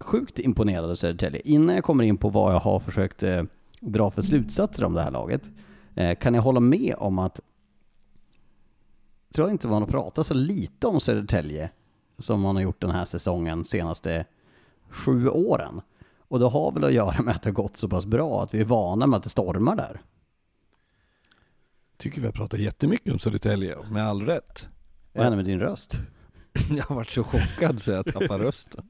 sjukt 0.01 0.39
imponerad 0.39 0.91
av 0.91 0.95
Södertälje. 0.95 1.41
Innan 1.45 1.75
jag 1.75 1.85
kommer 1.85 2.05
in 2.05 2.17
på 2.17 2.29
vad 2.29 2.55
jag 2.55 2.61
har 2.61 2.81
försökt 2.81 3.23
eh, 3.23 3.43
dra 3.81 4.11
för 4.11 4.23
slutsatser 4.23 4.85
om 4.85 4.95
det 4.95 5.03
här 5.03 5.11
laget, 5.11 5.51
eh, 5.95 6.19
kan 6.19 6.35
jag 6.35 6.43
hålla 6.43 6.61
med 6.61 6.95
om 6.99 7.19
att 7.19 7.41
jag 9.29 9.35
tror 9.35 9.51
inte 9.51 9.69
man 9.69 9.83
har 9.83 9.89
pratat 9.89 10.27
så 10.27 10.35
lite 10.35 10.87
om 10.87 11.01
Södertälje 11.01 11.71
som 12.19 12.41
man 12.41 12.57
har 12.57 12.63
gjort 12.63 12.81
den 12.81 12.91
här 12.91 13.05
säsongen 13.05 13.65
senaste 13.65 14.25
sju 14.91 15.29
åren. 15.29 15.81
Och 16.29 16.39
det 16.39 16.49
har 16.49 16.73
väl 16.73 16.85
att 16.85 16.93
göra 16.93 17.23
med 17.23 17.35
att 17.35 17.43
det 17.43 17.49
har 17.49 17.55
gått 17.55 17.77
så 17.77 17.89
pass 17.89 18.07
bra 18.07 18.43
att 18.43 18.55
vi 18.55 18.61
är 18.61 18.65
vana 18.65 19.07
med 19.07 19.17
att 19.17 19.23
det 19.23 19.29
stormar 19.29 19.77
där. 19.77 20.01
Tycker 21.97 22.21
vi 22.21 22.27
har 22.27 22.33
pratat 22.33 22.61
jättemycket 22.61 23.13
om 23.13 23.19
Södertälje, 23.19 23.77
med 23.91 24.07
all 24.09 24.23
rätt. 24.23 24.69
Vad 25.13 25.23
händer 25.23 25.37
med 25.37 25.45
din 25.45 25.61
röst? 25.61 25.99
Jag 26.77 26.85
har 26.85 26.95
varit 26.95 27.11
så 27.11 27.25
chockad 27.25 27.81
så 27.83 27.91
jag 27.91 28.07
tappar 28.07 28.39
rösten. 28.39 28.85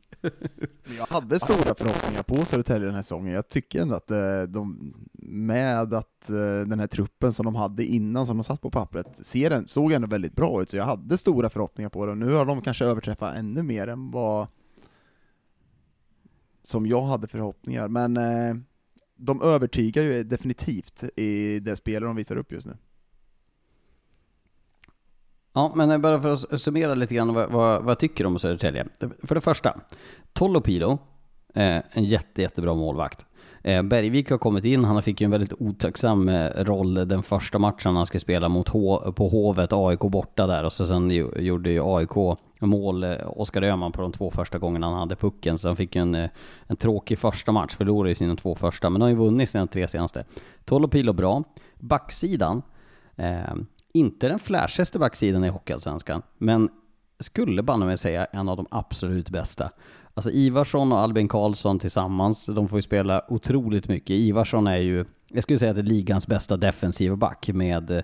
Jag 0.99 1.07
hade 1.07 1.39
stora 1.41 1.75
förhoppningar 1.75 2.23
på 2.23 2.45
Södertälje 2.45 2.87
den 2.87 2.95
här 2.95 3.03
säsongen. 3.03 3.35
Jag 3.35 3.49
tycker 3.49 3.83
ändå 3.83 3.95
att 3.95 4.11
eh, 4.11 4.43
de, 4.49 4.95
med 5.23 5.95
att 5.95 6.31
eh, 6.31 6.37
den 6.67 6.81
här 6.81 6.87
truppen 6.87 7.33
som 7.33 7.45
de 7.45 7.55
hade 7.55 7.85
innan, 7.85 8.27
som 8.27 8.37
de 8.37 8.45
satt 8.45 8.61
på 8.61 8.71
pappret, 8.71 9.27
ser 9.27 9.51
den, 9.51 9.69
såg 9.69 9.93
ändå 9.93 10.09
väldigt 10.09 10.37
bra 10.37 10.63
ut, 10.63 10.71
så 10.71 10.77
jag 10.77 10.85
hade 10.85 11.17
stora 11.19 11.51
förhoppningar 11.51 11.91
på 11.91 12.07
dem. 12.07 12.19
Nu 12.19 12.33
har 12.33 12.47
de 12.47 12.63
kanske 12.63 12.85
överträffat 12.85 13.37
ännu 13.37 13.63
mer 13.63 13.87
än 13.87 14.11
vad 14.11 14.47
som 16.63 16.87
jag 16.87 17.03
hade 17.03 17.29
förhoppningar, 17.29 17.89
men 17.89 18.17
eh, 18.17 18.57
de 19.17 19.43
övertygar 19.43 20.03
ju 20.03 20.25
definitivt 20.25 21.05
i 21.17 21.61
det 21.61 21.77
spel 21.77 22.03
de 22.03 22.17
visar 22.17 22.37
upp 22.37 22.53
just 22.53 22.67
nu. 22.67 22.77
Ja, 25.57 25.73
men 25.75 26.01
bara 26.01 26.23
för 26.23 26.33
att 26.33 26.61
summera 26.61 26.95
lite 26.95 27.15
grann 27.15 27.35
vad, 27.35 27.51
vad, 27.51 27.83
vad 27.83 27.91
jag 27.91 27.99
tycker 27.99 28.27
om 28.27 28.39
Södertälje. 28.39 28.87
För 29.23 29.35
det 29.35 29.41
första, 29.41 29.81
Tolopilo, 30.33 30.99
eh, 31.55 31.83
en 31.91 32.05
jätte, 32.05 32.43
jättebra 32.43 32.75
målvakt. 32.75 33.27
Eh, 33.63 33.83
Bergvik 33.83 34.31
har 34.31 34.39
kommit 34.39 34.65
in, 34.65 34.85
han 34.85 35.03
fick 35.03 35.21
ju 35.21 35.25
en 35.25 35.31
väldigt 35.31 35.53
otacksam 35.53 36.29
eh, 36.29 36.51
roll 36.65 36.95
den 36.95 37.23
första 37.23 37.59
matchen 37.59 37.97
han 37.97 38.07
skulle 38.07 38.21
spela 38.21 38.49
mot 38.49 38.69
H 38.69 39.13
på 39.13 39.29
Hovet, 39.29 39.73
AIK 39.73 40.01
borta 40.01 40.47
där 40.47 40.65
och 40.65 40.73
så 40.73 40.87
sen 40.87 41.11
gjorde 41.37 41.71
ju 41.71 41.83
AIK 41.85 42.39
mål, 42.61 43.05
eh, 43.05 43.17
Oskar 43.27 43.63
Öhman 43.63 43.93
på 43.93 44.03
de 44.03 44.13
två 44.13 44.31
första 44.31 44.59
gångerna 44.59 44.87
han 44.87 44.99
hade 44.99 45.17
pucken, 45.17 45.59
så 45.59 45.69
han 45.69 45.77
fick 45.77 45.97
ju 45.97 46.03
en, 46.03 46.15
eh, 46.15 46.31
en 46.67 46.77
tråkig 46.77 47.19
första 47.19 47.53
match, 47.53 47.75
förlorade 47.75 48.09
ju 48.09 48.15
sina 48.15 48.37
två 48.37 48.55
första, 48.55 48.91
men 48.91 49.01
har 49.01 49.09
ju 49.09 49.15
vunnit 49.15 49.51
sina 49.51 49.67
tre 49.67 49.89
senaste. 49.89 50.25
Tolopilo 50.65 51.13
bra. 51.13 51.45
Backsidan, 51.75 52.63
eh, 53.17 53.55
inte 53.99 54.29
den 54.29 54.39
flashigaste 54.39 54.99
backsidan 54.99 55.45
i 55.45 55.49
Hockeyallsvenskan, 55.49 56.23
men 56.39 56.69
skulle 57.21 57.63
banne 57.63 57.87
mig 57.87 57.99
säga 57.99 58.25
en 58.25 58.49
av 58.49 58.57
de 58.57 58.67
absolut 58.71 59.31
bästa. 59.31 59.71
Alltså 60.15 60.31
Ivarsson 60.31 60.93
och 60.93 60.99
Albin 60.99 61.29
Karlsson 61.29 61.79
tillsammans, 61.79 62.47
de 62.47 62.69
får 62.69 62.79
ju 62.79 62.83
spela 62.83 63.25
otroligt 63.29 63.89
mycket. 63.89 64.11
Ivarsson 64.11 64.67
är 64.67 64.77
ju, 64.77 65.05
jag 65.33 65.43
skulle 65.43 65.59
säga 65.59 65.71
att 65.71 65.77
det 65.77 65.83
är 65.83 65.85
ligans 65.85 66.27
bästa 66.27 66.57
defensiva 66.57 67.17
back 67.17 67.49
med 67.49 67.91
eh, 67.91 68.03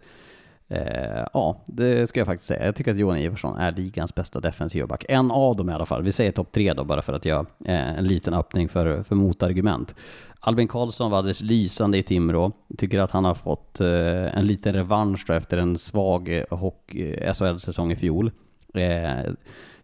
Eh, 0.73 1.27
ja, 1.33 1.63
det 1.67 2.07
ska 2.07 2.21
jag 2.21 2.27
faktiskt 2.27 2.49
säga. 2.49 2.65
Jag 2.65 2.77
tycker 2.77 2.91
att 2.91 2.99
Johan 2.99 3.19
Iversson 3.19 3.57
är 3.57 3.73
ligans 3.73 4.15
bästa 4.15 4.41
defensiva 4.41 4.87
back. 4.87 5.05
En 5.09 5.31
av 5.31 5.57
dem 5.57 5.71
i 5.71 5.73
alla 5.73 5.87
fall. 5.87 6.03
Vi 6.03 6.13
säger 6.13 6.33
topp 6.33 6.53
tre 6.53 6.73
då, 6.73 6.85
bara 6.85 7.03
för 7.03 7.13
att 7.13 7.25
göra 7.25 7.47
eh, 7.65 7.99
en 7.99 8.05
liten 8.05 8.35
öppning 8.35 8.69
för, 8.69 9.03
för 9.03 9.15
motargument. 9.15 9.95
Albin 10.41 10.69
Karlsson 10.69 11.11
var 11.11 11.19
alldeles 11.19 11.43
lysande 11.43 11.99
i 11.99 12.03
Timrå. 12.03 12.53
Tycker 12.79 12.99
att 12.99 13.11
han 13.11 13.25
har 13.25 13.35
fått 13.35 13.81
eh, 13.81 14.39
en 14.39 14.47
liten 14.47 14.73
revansch 14.73 15.25
då 15.27 15.33
efter 15.33 15.59
en 15.59 15.79
svag 15.79 16.29
eh, 16.29 16.45
eh, 16.89 17.35
SHL-säsong 17.35 17.93
i 17.93 17.97
fjol. 17.97 18.31
Eh, 18.75 19.33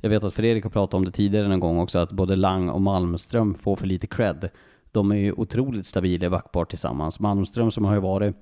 jag 0.01 0.11
vet 0.11 0.25
att 0.25 0.35
Fredrik 0.35 0.65
har 0.65 0.71
pratat 0.71 0.95
om 0.95 1.05
det 1.05 1.11
tidigare 1.11 1.49
någon 1.49 1.61
gång 1.61 1.79
också, 1.79 1.99
att 1.99 2.13
både 2.13 2.37
Lang 2.37 2.69
och 2.69 2.81
Malmström 2.81 3.55
får 3.55 3.77
för 3.77 3.87
lite 3.87 4.07
cred. 4.07 4.49
De 4.93 5.13
är 5.13 5.17
ju 5.17 5.33
otroligt 5.33 5.87
stabila 5.87 6.27
i 6.27 6.31
backpar 6.31 6.65
tillsammans. 6.65 7.21
Malmström 7.21 7.71
som 7.71 7.85
har 7.85 7.95
ju 7.95 8.01
varit 8.01 8.37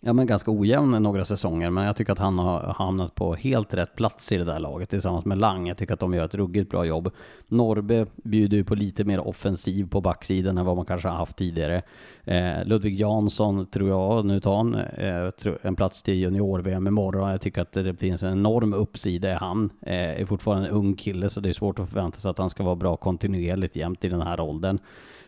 ja, 0.00 0.12
men 0.12 0.26
ganska 0.26 0.50
ojämn 0.50 1.02
några 1.02 1.24
säsonger, 1.24 1.70
men 1.70 1.84
jag 1.84 1.96
tycker 1.96 2.12
att 2.12 2.18
han 2.18 2.38
har 2.38 2.74
hamnat 2.78 3.14
på 3.14 3.34
helt 3.34 3.74
rätt 3.74 3.94
plats 3.94 4.32
i 4.32 4.36
det 4.36 4.44
där 4.44 4.60
laget 4.60 4.90
tillsammans 4.90 5.24
med 5.24 5.38
Lang. 5.38 5.68
Jag 5.68 5.76
tycker 5.76 5.94
att 5.94 6.00
de 6.00 6.14
gör 6.14 6.24
ett 6.24 6.34
ruggigt 6.34 6.70
bra 6.70 6.84
jobb. 6.84 7.10
Norbe 7.48 8.06
bjuder 8.16 8.56
ju 8.56 8.64
på 8.64 8.74
lite 8.74 9.04
mer 9.04 9.20
offensiv 9.20 9.88
på 9.88 10.00
backsidan 10.00 10.58
än 10.58 10.66
vad 10.66 10.76
man 10.76 10.84
kanske 10.84 11.08
har 11.08 11.16
haft 11.16 11.36
tidigare. 11.36 11.82
Eh, 12.24 12.64
Ludvig 12.64 13.00
Jansson 13.00 13.66
tror 13.66 13.88
jag, 13.88 14.24
nu 14.24 14.40
tar 14.40 14.56
han 14.56 14.74
eh, 14.74 15.52
en 15.62 15.76
plats 15.76 16.02
till 16.02 16.14
junior-VM 16.14 16.86
imorgon. 16.86 17.30
Jag 17.30 17.40
tycker 17.40 17.62
att 17.62 17.72
det 17.72 17.94
finns 17.94 18.22
en 18.22 18.32
enorm 18.32 18.74
uppsida 18.74 19.30
i 19.30 19.34
han. 19.34 19.70
Eh, 19.82 20.20
är 20.20 20.24
fortfarande 20.24 20.68
en 20.68 20.74
ung 20.74 20.94
kille, 20.94 21.30
så 21.30 21.40
det 21.40 21.48
är 21.48 21.52
svårt 21.52 21.78
att 21.78 21.88
förvänta 21.88 22.18
sig 22.18 22.30
att 22.30 22.38
han 22.38 22.50
ska 22.50 22.62
vara 22.62 22.76
bra 22.76 22.96
kontinuerligt 22.96 23.76
jämt 23.76 24.04
i 24.04 24.08
den 24.08 24.22
här 24.22 24.40
åldern. 24.40 24.78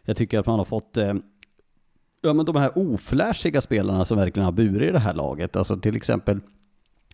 Jag 0.05 0.17
tycker 0.17 0.39
att 0.39 0.47
man 0.47 0.59
har 0.59 0.65
fått 0.65 0.97
eh, 0.97 1.15
ja, 2.21 2.33
men 2.33 2.47
de 2.47 2.57
här 2.57 2.79
oflashiga 2.79 3.61
spelarna 3.61 4.05
som 4.05 4.19
verkligen 4.19 4.45
har 4.45 4.53
burit 4.53 4.89
i 4.89 4.93
det 4.93 4.99
här 4.99 5.15
laget. 5.15 5.57
Alltså 5.57 5.77
till 5.77 5.97
exempel 5.97 6.41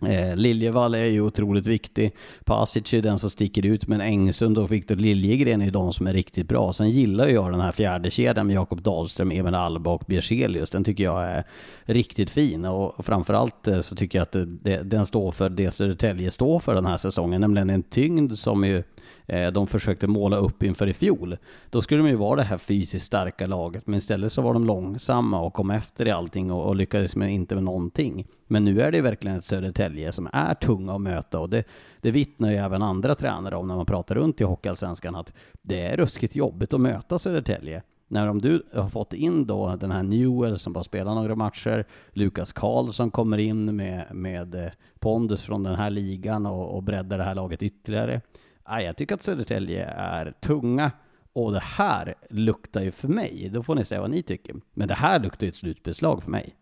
Eh, 0.02 0.36
Liljevall 0.36 0.94
är 0.94 1.04
ju 1.04 1.20
otroligt 1.20 1.66
viktig. 1.66 2.14
Pasic 2.44 2.94
är 2.94 3.02
den 3.02 3.18
som 3.18 3.30
sticker 3.30 3.66
ut, 3.66 3.86
men 3.86 4.00
Engsund 4.00 4.58
och 4.58 4.72
Viktor 4.72 4.96
Liljegren 4.96 5.62
är 5.62 5.70
de 5.70 5.92
som 5.92 6.06
är 6.06 6.12
riktigt 6.12 6.48
bra. 6.48 6.72
Sen 6.72 6.90
gillar 6.90 7.28
jag 7.28 7.52
den 7.52 7.60
här 7.60 7.72
fjärde 7.72 8.10
kedjan 8.10 8.46
med 8.46 8.56
Jakob 8.56 8.82
Dahlström, 8.82 9.30
Emil 9.30 9.54
Alba 9.54 9.90
och 9.90 10.02
Bjerselius. 10.06 10.70
Den 10.70 10.84
tycker 10.84 11.04
jag 11.04 11.24
är 11.24 11.44
riktigt 11.84 12.30
fin 12.30 12.64
och 12.64 13.04
framförallt 13.04 13.68
eh, 13.68 13.80
så 13.80 13.96
tycker 13.96 14.18
jag 14.18 14.22
att 14.22 14.32
det, 14.32 14.44
det, 14.44 14.82
den 14.82 15.06
står 15.06 15.32
för 15.32 15.50
det 15.50 15.70
Södertälje 15.70 16.30
står 16.30 16.60
för 16.60 16.74
den 16.74 16.86
här 16.86 16.96
säsongen, 16.96 17.40
nämligen 17.40 17.70
en 17.70 17.82
tyngd 17.82 18.38
som 18.38 18.64
ju 18.64 18.82
Eh, 19.26 19.52
de 19.52 19.66
försökte 19.66 20.06
måla 20.06 20.36
upp 20.36 20.62
inför 20.62 20.86
i 20.86 20.92
fjol. 20.92 21.36
Då 21.70 21.82
skulle 21.82 22.02
de 22.02 22.08
ju 22.08 22.16
vara 22.16 22.36
det 22.36 22.42
här 22.42 22.58
fysiskt 22.58 23.06
starka 23.06 23.46
laget, 23.46 23.86
men 23.86 23.98
istället 23.98 24.32
så 24.32 24.42
var 24.42 24.52
de 24.52 24.64
långsamma 24.64 25.40
och 25.40 25.54
kom 25.54 25.70
efter 25.70 26.08
i 26.08 26.10
allting 26.10 26.52
och, 26.52 26.66
och 26.66 26.76
lyckades 26.76 27.16
med, 27.16 27.32
inte 27.32 27.54
med 27.54 27.64
någonting. 27.64 28.26
Men 28.46 28.64
nu 28.64 28.80
är 28.80 28.92
det 28.92 29.00
verkligen 29.00 29.36
ett 29.36 29.44
Södertälje 29.44 30.12
som 30.12 30.28
är 30.32 30.54
tunga 30.54 30.94
att 30.94 31.00
möta 31.00 31.40
och 31.40 31.50
det, 31.50 31.64
det 32.00 32.10
vittnar 32.10 32.50
ju 32.50 32.56
även 32.56 32.82
andra 32.82 33.14
tränare 33.14 33.56
om 33.56 33.68
när 33.68 33.76
man 33.76 33.86
pratar 33.86 34.14
runt 34.14 34.40
i 34.40 34.44
Hockeyallsvenskan 34.44 35.14
att 35.14 35.32
det 35.62 35.80
är 35.80 35.96
ruskigt 35.96 36.36
jobbigt 36.36 36.74
att 36.74 36.80
möta 36.80 37.18
Södertälje 37.18 37.82
när 38.08 38.28
om 38.28 38.40
du 38.40 38.62
har 38.74 38.88
fått 38.88 39.12
in 39.12 39.46
då 39.46 39.76
den 39.76 39.90
här 39.90 40.02
Newell 40.02 40.58
som 40.58 40.72
bara 40.72 40.84
spelar 40.84 41.14
några 41.14 41.34
matcher, 41.34 41.86
Lukas 42.10 42.52
Karlsson 42.52 43.10
kommer 43.10 43.38
in 43.38 43.76
med, 43.76 44.04
med 44.12 44.54
eh, 44.54 44.70
pondus 44.98 45.42
från 45.42 45.62
den 45.62 45.74
här 45.74 45.90
ligan 45.90 46.46
och, 46.46 46.76
och 46.76 46.82
breddar 46.82 47.18
det 47.18 47.24
här 47.24 47.34
laget 47.34 47.62
ytterligare. 47.62 48.20
Ja, 48.66 48.82
jag 48.82 48.96
tycker 48.96 49.14
att 49.14 49.22
Södertälje 49.22 49.84
är 49.86 50.34
tunga 50.40 50.90
och 51.32 51.52
det 51.52 51.62
här 51.62 52.14
luktar 52.30 52.82
ju 52.82 52.92
för 52.92 53.08
mig, 53.08 53.50
då 53.52 53.62
får 53.62 53.74
ni 53.74 53.84
säga 53.84 54.00
vad 54.00 54.10
ni 54.10 54.22
tycker, 54.22 54.56
men 54.74 54.88
det 54.88 54.94
här 54.94 55.20
luktar 55.20 55.46
ju 55.46 55.48
ett 55.48 55.56
slutspelslag 55.56 56.22
för 56.22 56.30
mig. 56.30 56.56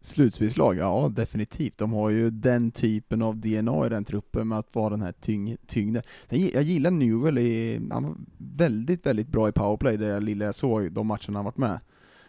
Slutspelslag, 0.00 0.76
ja 0.76 1.08
definitivt. 1.16 1.78
De 1.78 1.92
har 1.92 2.10
ju 2.10 2.30
den 2.30 2.70
typen 2.70 3.22
av 3.22 3.36
DNA 3.36 3.86
i 3.86 3.88
den 3.88 4.04
truppen 4.04 4.48
med 4.48 4.58
att 4.58 4.74
vara 4.74 4.90
den 4.90 5.02
här 5.02 5.12
tyng, 5.12 5.56
tyngden. 5.66 6.02
Jag 6.28 6.62
gillar 6.62 6.90
Newell, 6.90 7.38
i, 7.38 7.80
han 7.90 8.04
var 8.04 8.16
väldigt, 8.38 9.06
väldigt 9.06 9.28
bra 9.28 9.48
i 9.48 9.52
powerplay, 9.52 9.96
det 9.96 10.20
lilla 10.20 10.44
jag 10.44 10.54
såg 10.54 10.92
de 10.92 11.06
matcherna 11.06 11.38
han 11.38 11.44
varit 11.44 11.56
med. 11.56 11.80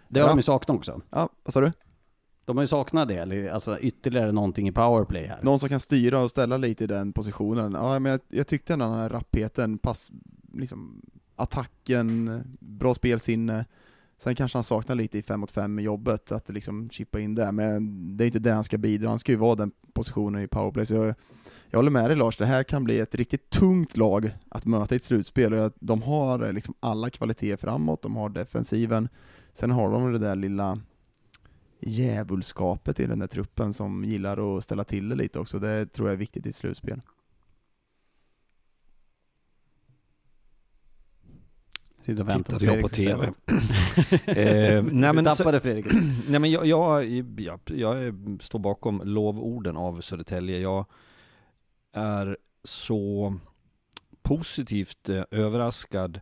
Det 0.07 0.19
har 0.19 0.27
ja. 0.27 0.31
de 0.31 0.39
ju 0.39 0.43
saknat 0.43 0.77
också. 0.77 1.01
Ja, 1.09 1.29
vad 1.43 1.53
sa 1.53 1.61
du? 1.61 1.71
De 2.45 2.57
har 2.57 2.63
ju 2.63 2.67
saknat 2.67 3.07
det, 3.07 3.49
alltså 3.49 3.79
ytterligare 3.79 4.31
någonting 4.31 4.67
i 4.67 4.71
powerplay 4.71 5.25
här. 5.25 5.39
Någon 5.41 5.59
som 5.59 5.69
kan 5.69 5.79
styra 5.79 6.19
och 6.19 6.31
ställa 6.31 6.57
lite 6.57 6.83
i 6.83 6.87
den 6.87 7.13
positionen. 7.13 7.73
Ja, 7.73 7.99
men 7.99 8.11
jag, 8.11 8.21
jag 8.27 8.47
tyckte 8.47 8.73
den 8.73 8.81
här 8.91 9.09
rappheten, 9.09 9.77
pass, 9.77 10.11
liksom, 10.53 11.01
attacken, 11.35 12.41
bra 12.59 12.93
spelsinne, 12.93 13.65
Sen 14.23 14.35
kanske 14.35 14.57
han 14.57 14.63
saknar 14.63 14.95
lite 14.95 15.17
i 15.17 15.23
5 15.23 15.39
mot 15.39 15.51
5 15.51 15.75
med 15.75 15.83
jobbet, 15.83 16.31
att 16.31 16.49
liksom 16.49 16.89
chippa 16.89 17.19
in 17.19 17.35
det, 17.35 17.51
men 17.51 18.17
det 18.17 18.23
är 18.23 18.25
inte 18.25 18.39
det 18.39 18.51
han 18.51 18.63
ska 18.63 18.77
bidra, 18.77 19.09
han 19.09 19.19
ska 19.19 19.31
ju 19.31 19.37
vara 19.37 19.55
den 19.55 19.71
positionen 19.93 20.43
i 20.43 20.47
powerplay. 20.47 20.85
Så 20.85 20.93
jag, 20.93 21.15
jag 21.69 21.79
håller 21.79 21.91
med 21.91 22.09
dig 22.09 22.17
Lars, 22.17 22.37
det 22.37 22.45
här 22.45 22.63
kan 22.63 22.83
bli 22.83 22.99
ett 22.99 23.15
riktigt 23.15 23.49
tungt 23.49 23.97
lag 23.97 24.31
att 24.49 24.65
möta 24.65 24.95
i 24.95 24.97
ett 24.97 25.03
slutspel, 25.03 25.53
och 25.53 25.73
de 25.79 26.01
har 26.01 26.53
liksom 26.53 26.73
alla 26.79 27.09
kvaliteter 27.09 27.57
framåt, 27.57 28.01
de 28.01 28.15
har 28.15 28.29
defensiven, 28.29 29.09
sen 29.53 29.71
har 29.71 29.91
de 29.91 30.11
det 30.11 30.19
där 30.19 30.35
lilla 30.35 30.79
djävulskapet 31.85 32.99
i 32.99 33.05
den 33.05 33.19
där 33.19 33.27
truppen 33.27 33.73
som 33.73 34.03
gillar 34.03 34.57
att 34.57 34.63
ställa 34.63 34.83
till 34.83 35.09
det 35.09 35.15
lite 35.15 35.39
också, 35.39 35.59
det 35.59 35.85
tror 35.85 36.07
jag 36.07 36.13
är 36.13 36.17
viktigt 36.17 36.45
i 36.45 36.53
slutspel. 36.53 37.01
Sitter 42.05 42.23
och 42.23 42.29
väntar 42.29 42.59
Tittade 42.59 42.65
jag 42.65 42.81
på 42.81 42.89
TV. 42.89 43.25
eh, 44.25 44.83
nej, 44.83 45.13
men, 45.13 45.25
tappade 45.25 45.59
Fredrik. 45.59 45.85
nej 46.27 46.39
men 46.39 46.51
jag, 46.51 46.65
jag, 46.65 47.05
jag, 47.39 47.59
jag, 47.65 48.15
står 48.41 48.59
bakom 48.59 49.01
lovorden 49.05 49.77
av 49.77 50.01
Södertälje. 50.01 50.59
Jag 50.59 50.85
är 51.93 52.37
så 52.63 53.35
positivt 54.21 55.09
eh, 55.09 55.23
överraskad 55.31 56.19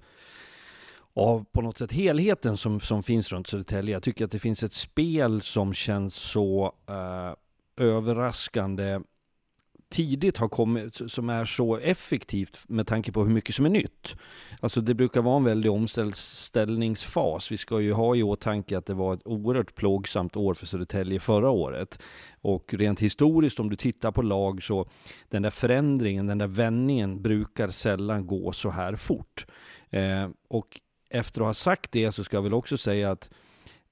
av 1.13 1.45
på 1.51 1.61
något 1.61 1.77
sätt 1.77 1.91
helheten 1.91 2.57
som, 2.57 2.79
som 2.79 3.03
finns 3.03 3.31
runt 3.31 3.47
Södertälje. 3.47 3.95
Jag 3.95 4.03
tycker 4.03 4.25
att 4.25 4.31
det 4.31 4.39
finns 4.39 4.63
ett 4.63 4.73
spel 4.73 5.41
som 5.41 5.73
känns 5.73 6.15
så 6.15 6.73
eh, 6.89 7.85
överraskande 7.85 8.99
tidigt 9.91 10.37
har 10.37 10.47
kommit, 10.47 11.11
som 11.11 11.29
är 11.29 11.45
så 11.45 11.77
effektivt 11.77 12.63
med 12.67 12.87
tanke 12.87 13.11
på 13.11 13.23
hur 13.23 13.33
mycket 13.33 13.55
som 13.55 13.65
är 13.65 13.69
nytt. 13.69 14.15
Alltså 14.59 14.81
det 14.81 14.93
brukar 14.93 15.21
vara 15.21 15.37
en 15.37 15.43
väldig 15.43 15.71
omställningsfas. 15.71 17.51
Vi 17.51 17.57
ska 17.57 17.81
ju 17.81 17.93
ha 17.93 18.15
i 18.15 18.23
åtanke 18.23 18.77
att 18.77 18.85
det 18.85 18.93
var 18.93 19.13
ett 19.13 19.27
oerhört 19.27 19.75
plågsamt 19.75 20.35
år 20.35 20.53
för 20.53 20.65
Södertälje 20.65 21.19
förra 21.19 21.49
året. 21.49 21.99
Och 22.41 22.73
rent 22.73 22.99
historiskt 22.99 23.59
om 23.59 23.69
du 23.69 23.75
tittar 23.75 24.11
på 24.11 24.21
lag 24.21 24.63
så 24.63 24.85
den 25.29 25.41
där 25.41 25.49
förändringen, 25.49 26.27
den 26.27 26.37
där 26.37 26.47
vändningen 26.47 27.21
brukar 27.21 27.67
sällan 27.67 28.27
gå 28.27 28.51
så 28.51 28.69
här 28.69 28.95
fort. 28.95 29.45
Eh, 29.89 30.29
och 30.47 30.79
efter 31.11 31.41
att 31.41 31.47
ha 31.47 31.53
sagt 31.53 31.91
det 31.91 32.11
så 32.11 32.23
ska 32.23 32.37
jag 32.37 32.41
väl 32.41 32.53
också 32.53 32.77
säga 32.77 33.11
att 33.11 33.29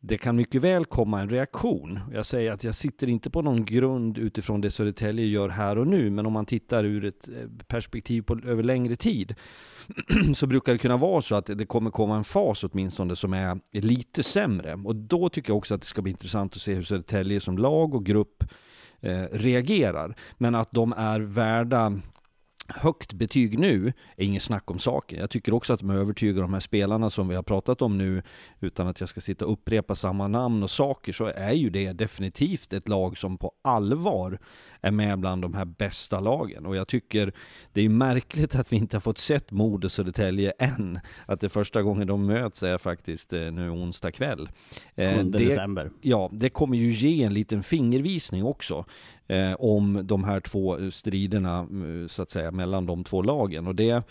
det 0.01 0.17
kan 0.17 0.36
mycket 0.36 0.61
väl 0.61 0.86
komma 0.86 1.22
en 1.22 1.30
reaktion. 1.30 1.99
Jag 2.13 2.26
säger 2.26 2.51
att 2.51 2.63
jag 2.63 2.76
sitter 2.76 3.09
inte 3.09 3.30
på 3.30 3.41
någon 3.41 3.65
grund 3.65 4.17
utifrån 4.17 4.61
det 4.61 4.72
Södertälje 4.72 5.26
gör 5.26 5.49
här 5.49 5.78
och 5.78 5.88
nu, 5.88 6.09
men 6.09 6.26
om 6.26 6.34
man 6.34 6.45
tittar 6.45 6.84
ur 6.84 7.05
ett 7.05 7.28
eh, 7.28 7.65
perspektiv 7.67 8.22
på, 8.22 8.39
över 8.45 8.63
längre 8.63 8.95
tid, 8.95 9.36
så 10.36 10.47
brukar 10.47 10.72
det 10.72 10.78
kunna 10.78 10.97
vara 10.97 11.22
så 11.22 11.36
att 11.36 11.45
det 11.45 11.65
kommer 11.65 11.91
komma 11.91 12.17
en 12.17 12.24
fas 12.24 12.63
åtminstone 12.63 13.15
som 13.15 13.34
är 13.34 13.59
lite 13.72 14.24
sämre. 14.24 14.74
Och 14.74 14.95
då 14.95 15.30
tycker 15.30 15.49
jag 15.49 15.57
också 15.57 15.76
att 15.76 15.82
det 15.82 15.88
ska 15.88 16.01
bli 16.01 16.11
intressant 16.11 16.55
att 16.55 16.61
se 16.61 16.74
hur 16.74 16.84
Södertälje 16.84 17.39
som 17.39 17.57
lag 17.57 17.95
och 17.95 18.05
grupp 18.05 18.43
eh, 18.99 19.24
reagerar. 19.32 20.15
Men 20.38 20.55
att 20.55 20.72
de 20.72 20.93
är 20.93 21.20
värda 21.20 22.01
högt 22.70 23.13
betyg 23.13 23.59
nu 23.59 23.93
är 24.17 24.26
inget 24.26 24.43
snack 24.43 24.72
om 24.72 24.80
saken. 24.80 25.20
Jag 25.20 25.30
tycker 25.30 25.53
också 25.53 25.74
att 25.74 25.80
de 25.80 25.89
övertygar 25.89 26.41
de 26.41 26.53
här 26.53 26.59
spelarna 26.59 27.09
som 27.09 27.28
vi 27.28 27.36
har 27.36 27.43
pratat 27.43 27.82
om 27.82 27.97
nu, 27.97 28.24
utan 28.59 28.88
att 28.88 28.99
jag 28.99 29.09
ska 29.09 29.22
sitta 29.22 29.45
och 29.45 29.53
upprepa 29.53 29.95
samma 29.95 30.28
namn 30.28 30.63
och 30.63 30.72
saker, 30.72 31.13
så 31.13 31.26
är 31.26 31.51
ju 31.51 31.70
det 31.70 31.93
definitivt 31.93 32.74
ett 32.74 32.88
lag 32.88 33.17
som 33.17 33.38
på 33.38 33.51
allvar 33.61 34.39
är 34.82 34.91
med 34.91 35.20
bland 35.20 35.41
de 35.41 35.53
här 35.53 35.65
bästa 35.65 36.20
lagen. 36.20 36.65
Och 36.65 36.76
jag 36.76 36.88
tycker 36.88 37.34
det 37.74 37.82
är 37.82 37.89
märkligt 37.89 38.55
att 38.55 38.74
vi 38.74 38.78
inte 38.78 38.95
har 38.95 39.01
fått 39.01 39.17
sett 39.17 39.51
Modo 39.51 39.89
Södertälje 39.89 40.51
än. 40.59 40.99
Att 41.26 41.41
det 41.41 41.49
första 41.49 41.82
gången 41.82 42.07
de 42.07 42.26
möts 42.26 42.63
är 42.63 42.78
faktiskt 42.78 43.34
eh, 43.34 43.39
nu 43.39 43.70
onsdag 43.70 44.11
kväll. 44.11 44.49
7 44.95 45.01
eh, 45.03 45.26
december. 45.26 45.91
Ja, 46.01 46.30
det 46.34 46.49
kommer 46.49 46.78
ju 46.78 46.89
ge 46.89 47.24
en 47.24 47.34
liten 47.34 47.63
fingervisning 47.63 48.43
också 48.43 48.86
eh, 49.30 49.54
om 49.54 50.02
de 50.04 50.24
här 50.24 50.40
två 50.40 50.78
eh, 50.78 50.90
striderna 50.90 51.60
eh, 51.60 52.08
så 52.08 52.22
att 52.22 52.30
säga 52.30 52.52
mellan 52.52 52.86
de 52.86 53.04
två 53.04 53.22
lagen. 53.22 53.68
Och 53.68 53.76
det 53.76 54.04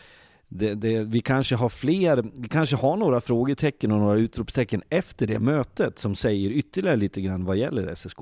det, 0.51 0.75
det, 0.75 1.05
vi 1.05 1.21
kanske 1.21 1.57
har 1.57 1.69
fler, 1.69 2.25
vi 2.35 2.49
kanske 2.49 2.77
har 2.77 2.97
några 2.97 3.21
frågetecken 3.21 3.93
och 3.93 3.99
några 3.99 4.19
utropstecken 4.19 4.83
efter 4.89 5.27
det 5.27 5.39
mötet 5.39 5.99
som 5.99 6.15
säger 6.15 6.51
ytterligare 6.51 6.97
lite 6.97 7.21
grann 7.21 7.45
vad 7.45 7.57
gäller 7.57 7.95
SSK 7.95 8.19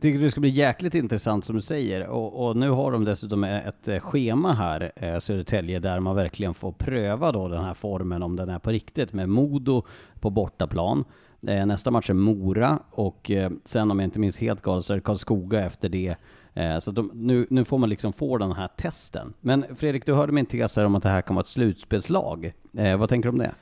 tycker 0.00 0.18
det 0.18 0.30
ska 0.30 0.40
bli 0.40 0.50
jäkligt 0.50 0.94
intressant 0.94 1.44
som 1.44 1.56
du 1.56 1.62
säger. 1.62 2.06
Och, 2.06 2.46
och, 2.46 2.56
nu 2.56 2.70
har 2.70 2.92
de 2.92 3.04
dessutom 3.04 3.44
e, 3.44 3.62
ett 3.66 3.88
eh, 3.88 4.00
schema 4.00 4.52
här, 4.52 4.92
eh, 4.96 5.18
Södertälje, 5.18 5.78
där 5.78 6.00
man 6.00 6.16
verkligen 6.16 6.54
får 6.54 6.72
pröva 6.72 7.32
då 7.32 7.48
den 7.48 7.64
här 7.64 7.74
formen 7.74 8.22
om 8.22 8.36
den 8.36 8.48
är 8.48 8.58
på 8.58 8.70
riktigt 8.70 9.12
med 9.12 9.28
Modo 9.28 9.82
på 10.20 10.30
bortaplan. 10.30 11.04
Eh, 11.46 11.66
nästa 11.66 11.90
match 11.90 12.10
är 12.10 12.14
Mora 12.14 12.78
och 12.90 13.30
eh, 13.30 13.50
sen 13.64 13.90
om 13.90 13.98
jag 13.98 14.06
inte 14.06 14.20
minns 14.20 14.38
helt 14.38 14.62
galet 14.62 14.84
så 14.84 14.92
är 14.92 14.96
det 14.96 15.02
Karlskoga 15.02 15.64
efter 15.64 15.88
det. 15.88 16.16
Eh, 16.54 16.78
så 16.78 16.90
de, 16.90 17.10
nu, 17.14 17.46
nu 17.50 17.64
får 17.64 17.78
man 17.78 17.88
liksom 17.88 18.12
få 18.12 18.38
den 18.38 18.52
här 18.52 18.68
testen. 18.68 19.34
Men 19.40 19.64
Fredrik, 19.76 20.06
du 20.06 20.12
hörde 20.12 20.32
min 20.32 20.46
tes 20.46 20.76
här 20.76 20.84
om 20.84 20.94
att 20.94 21.02
det 21.02 21.08
här 21.08 21.22
kan 21.22 21.36
vara 21.36 21.42
ett 21.42 21.48
slutspelslag. 21.48 22.52
Vad 22.98 23.08
tänker 23.08 23.28
du 23.28 23.32
om 23.32 23.38
det? 23.38 23.54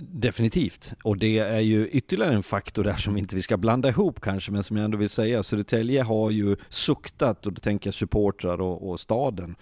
Definitivt, 0.00 0.92
och 1.04 1.16
det 1.16 1.38
är 1.38 1.60
ju 1.60 1.88
ytterligare 1.88 2.34
en 2.34 2.42
faktor 2.42 2.84
där 2.84 2.96
som 2.96 3.16
inte 3.16 3.36
vi 3.36 3.42
ska 3.42 3.56
blanda 3.56 3.88
ihop 3.88 4.20
kanske, 4.20 4.52
men 4.52 4.62
som 4.62 4.76
jag 4.76 4.84
ändå 4.84 4.98
vill 4.98 5.08
säga. 5.08 5.42
Södertälje 5.42 6.02
har 6.02 6.30
ju 6.30 6.56
suktat, 6.68 7.46
och 7.46 7.52
då 7.52 7.60
tänker 7.60 7.88
jag 7.88 7.94
supportrar 7.94 8.60
och, 8.60 8.90
och 8.90 9.00
staden, 9.00 9.54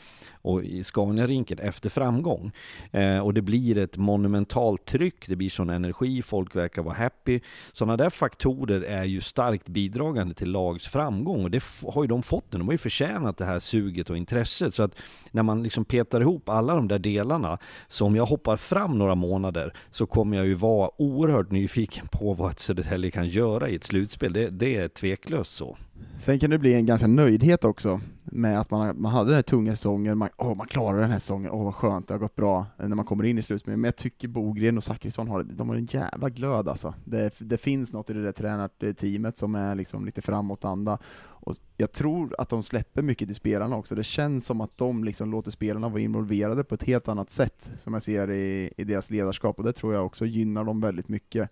och 0.43 0.64
i 0.64 0.84
Scaniarinken 0.84 1.59
efter 1.59 1.88
framgång. 1.88 2.53
Eh, 2.91 3.18
och 3.18 3.34
det 3.34 3.43
blir 3.43 3.78
ett 3.78 3.97
monumentalt 3.97 4.84
tryck, 4.84 5.26
det 5.26 5.36
blir 5.36 5.49
sån 5.49 5.70
energi, 5.70 6.22
folk 6.22 6.57
verkar 6.57 6.82
vara 6.82 6.95
happy. 6.95 7.41
Sådana 7.72 7.97
där 7.97 8.11
faktorer 8.11 8.82
är 8.82 9.05
ju 9.05 9.20
starkt 9.20 9.68
bidragande 9.68 10.34
till 10.34 10.51
lags 10.51 10.86
framgång 10.86 11.45
och 11.45 11.51
det 11.51 11.62
har 11.86 12.03
ju 12.03 12.09
de 12.09 12.22
fått 12.22 12.53
nu. 12.53 12.59
De 12.59 12.68
har 12.68 12.72
ju 12.72 12.78
förtjänat 12.78 13.36
det 13.36 13.45
här 13.45 13.59
suget 13.59 14.11
och 14.11 14.16
intresset. 14.16 14.74
Så 14.74 14.82
att 14.82 14.95
när 15.30 15.43
man 15.43 15.62
liksom 15.62 15.84
petar 15.84 16.20
ihop 16.20 16.49
alla 16.49 16.74
de 16.74 16.88
där 16.88 16.99
delarna, 16.99 17.59
så 17.88 18.07
om 18.07 18.16
jag 18.16 18.26
hoppar 18.26 18.57
fram 18.57 18.99
några 18.99 19.14
månader 19.14 19.72
så 19.91 20.07
kommer 20.07 20.36
jag 20.36 20.47
ju 20.47 20.55
vara 20.55 20.91
oerhört 20.97 21.51
nyfiken 21.51 22.09
på 22.09 22.34
vad 22.34 22.59
Södertälje 22.59 23.11
kan 23.11 23.28
göra 23.28 23.68
i 23.68 23.74
ett 23.74 23.84
slutspel. 23.84 24.32
Det, 24.32 24.51
det 24.51 24.76
är 24.76 24.88
tveklöst 24.88 25.53
så. 25.53 25.76
Sen 26.18 26.38
kan 26.38 26.51
det 26.51 26.59
bli 26.59 26.74
en 26.74 26.86
ganska 26.86 27.07
nöjdhet 27.07 27.64
också 27.64 28.01
med 28.24 28.61
att 28.61 28.70
man, 28.70 29.01
man 29.01 29.12
hade 29.12 29.30
den 29.30 29.34
här 29.34 29.42
tunga 29.42 29.76
säsongen, 29.76 30.18
man, 30.18 30.28
oh, 30.36 30.57
man 30.57 30.66
klarar 30.66 31.01
den 31.01 31.11
här 31.11 31.18
säsongen, 31.18 31.51
åh 31.51 31.61
oh, 31.61 31.64
vad 31.64 31.74
skönt, 31.74 32.09
det 32.09 32.14
har 32.14 32.18
gått 32.18 32.36
bra 32.36 32.66
eh, 32.78 32.88
när 32.88 32.96
man 32.96 33.05
kommer 33.05 33.24
in 33.24 33.38
i 33.38 33.42
slutspelet. 33.42 33.78
Men 33.78 33.88
jag 33.88 33.96
tycker 33.96 34.28
Bogren 34.28 34.76
och 34.76 34.84
Zachrisson 34.84 35.28
har, 35.28 35.42
de 35.42 35.68
har 35.68 35.76
en 35.76 35.86
jävla 35.86 36.28
glöd 36.28 36.68
alltså. 36.68 36.94
Det, 37.05 37.34
det 37.38 37.59
finns 37.59 37.92
något 37.92 38.11
i 38.11 38.12
det 38.12 38.22
där 38.22 38.32
tränarteamet 38.32 39.38
som 39.38 39.55
är 39.55 39.74
liksom 39.74 40.05
lite 40.05 40.22
framåtanda. 40.22 40.98
Och 41.42 41.55
jag 41.76 41.92
tror 41.92 42.34
att 42.38 42.48
de 42.48 42.62
släpper 42.62 43.03
mycket 43.03 43.28
till 43.28 43.34
spelarna 43.34 43.76
också. 43.76 43.94
Det 43.94 44.05
känns 44.05 44.46
som 44.46 44.61
att 44.61 44.78
de 44.78 45.05
liksom 45.05 45.30
låter 45.30 45.51
spelarna 45.51 45.88
vara 45.88 46.01
involverade 46.01 46.64
på 46.64 46.74
ett 46.74 46.82
helt 46.82 47.09
annat 47.09 47.30
sätt, 47.30 47.72
som 47.78 47.92
jag 47.92 48.03
ser 48.03 48.30
i, 48.30 48.72
i 48.76 48.84
deras 48.84 49.11
ledarskap, 49.11 49.59
och 49.59 49.64
det 49.64 49.72
tror 49.72 49.94
jag 49.94 50.07
också 50.07 50.26
gynnar 50.26 50.64
dem 50.64 50.80
väldigt 50.80 51.09
mycket. 51.09 51.51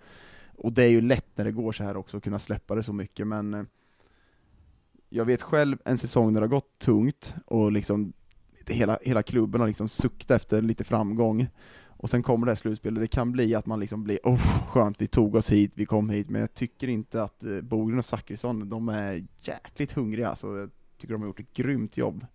Och 0.56 0.72
det 0.72 0.84
är 0.84 0.90
ju 0.90 1.00
lätt 1.00 1.26
när 1.34 1.44
det 1.44 1.52
går 1.52 1.72
så 1.72 1.84
här 1.84 1.96
också, 1.96 2.16
att 2.16 2.22
kunna 2.22 2.38
släppa 2.38 2.74
det 2.74 2.82
så 2.82 2.92
mycket, 2.92 3.26
men 3.26 3.54
eh, 3.54 3.62
jag 5.08 5.24
vet 5.24 5.42
själv 5.42 5.78
en 5.84 5.98
säsong 5.98 6.32
när 6.32 6.40
det 6.40 6.46
har 6.46 6.50
gått 6.50 6.78
tungt 6.78 7.34
och 7.46 7.72
liksom 7.72 8.12
hela, 8.66 8.98
hela 9.02 9.22
klubben 9.22 9.60
har 9.60 9.68
liksom 9.68 9.88
suktat 9.88 10.30
efter 10.30 10.62
lite 10.62 10.84
framgång. 10.84 11.48
Och 11.86 12.10
sen 12.10 12.22
kommer 12.22 12.46
det 12.46 12.50
här 12.50 12.56
slutspelet, 12.56 13.00
det 13.00 13.06
kan 13.06 13.32
bli 13.32 13.54
att 13.54 13.66
man 13.66 13.80
liksom 13.80 14.04
blir 14.04 14.18
oh, 14.22 14.66
skönt, 14.68 15.00
vi 15.00 15.06
tog 15.06 15.34
oss 15.34 15.50
hit, 15.52 15.72
vi 15.76 15.86
kom 15.86 16.10
hit, 16.10 16.30
men 16.30 16.40
jag 16.40 16.54
tycker 16.54 16.88
inte 16.88 17.22
att 17.22 17.44
eh, 17.44 17.60
Bogren 17.60 17.98
och 17.98 18.04
Zachrisson, 18.04 18.68
de 18.68 18.88
är 18.88 19.26
jäkligt 19.40 19.92
hungriga, 19.92 20.28
alltså, 20.28 20.58
jag 20.58 20.70
tycker 20.98 21.14
de 21.14 21.20
har 21.20 21.28
gjort 21.28 21.40
ett 21.40 21.52
grymt 21.52 21.96
jobb. 21.96 22.26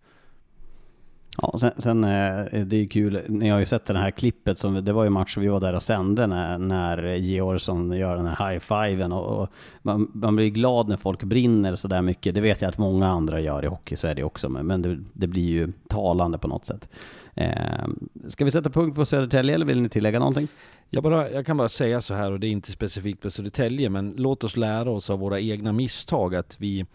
Ja, 1.41 1.57
sen, 1.57 1.71
sen 1.77 2.03
eh, 2.03 2.63
det 2.65 2.77
är 2.77 2.86
kul, 2.86 3.21
ni 3.27 3.49
har 3.49 3.59
ju 3.59 3.65
sett 3.65 3.86
det 3.86 3.97
här 3.97 4.11
klippet, 4.11 4.59
som, 4.59 4.86
det 4.86 4.93
var 4.93 5.03
ju 5.03 5.09
match 5.09 5.38
vi 5.38 5.47
var 5.47 5.59
där 5.59 5.73
och 5.73 5.84
sände 5.84 6.27
när, 6.27 6.57
när 6.57 7.15
Georgsson 7.15 7.91
gör 7.91 8.15
den 8.15 8.27
här 8.27 8.51
high-fiven 8.51 9.11
och, 9.11 9.41
och, 9.41 9.49
man, 9.81 10.11
man 10.13 10.36
blir 10.36 10.49
glad 10.49 10.88
när 10.88 10.97
folk 10.97 11.23
brinner 11.23 11.75
så 11.75 11.88
där 11.88 12.01
mycket. 12.01 12.36
Det 12.36 12.41
vet 12.41 12.61
jag 12.61 12.69
att 12.69 12.77
många 12.77 13.07
andra 13.07 13.39
gör 13.39 13.65
i 13.65 13.67
hockey, 13.67 13.95
så 13.95 14.07
är 14.07 14.15
det 14.15 14.23
också, 14.23 14.49
men 14.49 14.81
det, 14.81 14.99
det 15.13 15.27
blir 15.27 15.49
ju 15.49 15.71
talande 15.88 16.38
på 16.38 16.47
något 16.47 16.65
sätt. 16.65 16.89
Eh, 17.36 17.88
ska 18.27 18.45
vi 18.45 18.51
sätta 18.51 18.69
punkt 18.69 18.95
på 18.95 19.05
Södertälje 19.05 19.55
eller 19.55 19.65
vill 19.65 19.81
ni 19.81 19.89
tillägga 19.89 20.19
någonting? 20.19 20.47
Jag, 20.89 21.03
bara, 21.03 21.31
jag 21.31 21.45
kan 21.45 21.57
bara 21.57 21.69
säga 21.69 22.01
så 22.01 22.13
här, 22.13 22.31
och 22.31 22.39
det 22.39 22.47
är 22.47 22.51
inte 22.51 22.71
specifikt 22.71 23.21
på 23.21 23.31
Södertälje, 23.31 23.89
men 23.89 24.13
låt 24.17 24.43
oss 24.43 24.57
lära 24.57 24.91
oss 24.91 25.09
av 25.09 25.19
våra 25.19 25.39
egna 25.39 25.71
misstag, 25.71 26.36
att 26.36 26.55
vi 26.59 26.86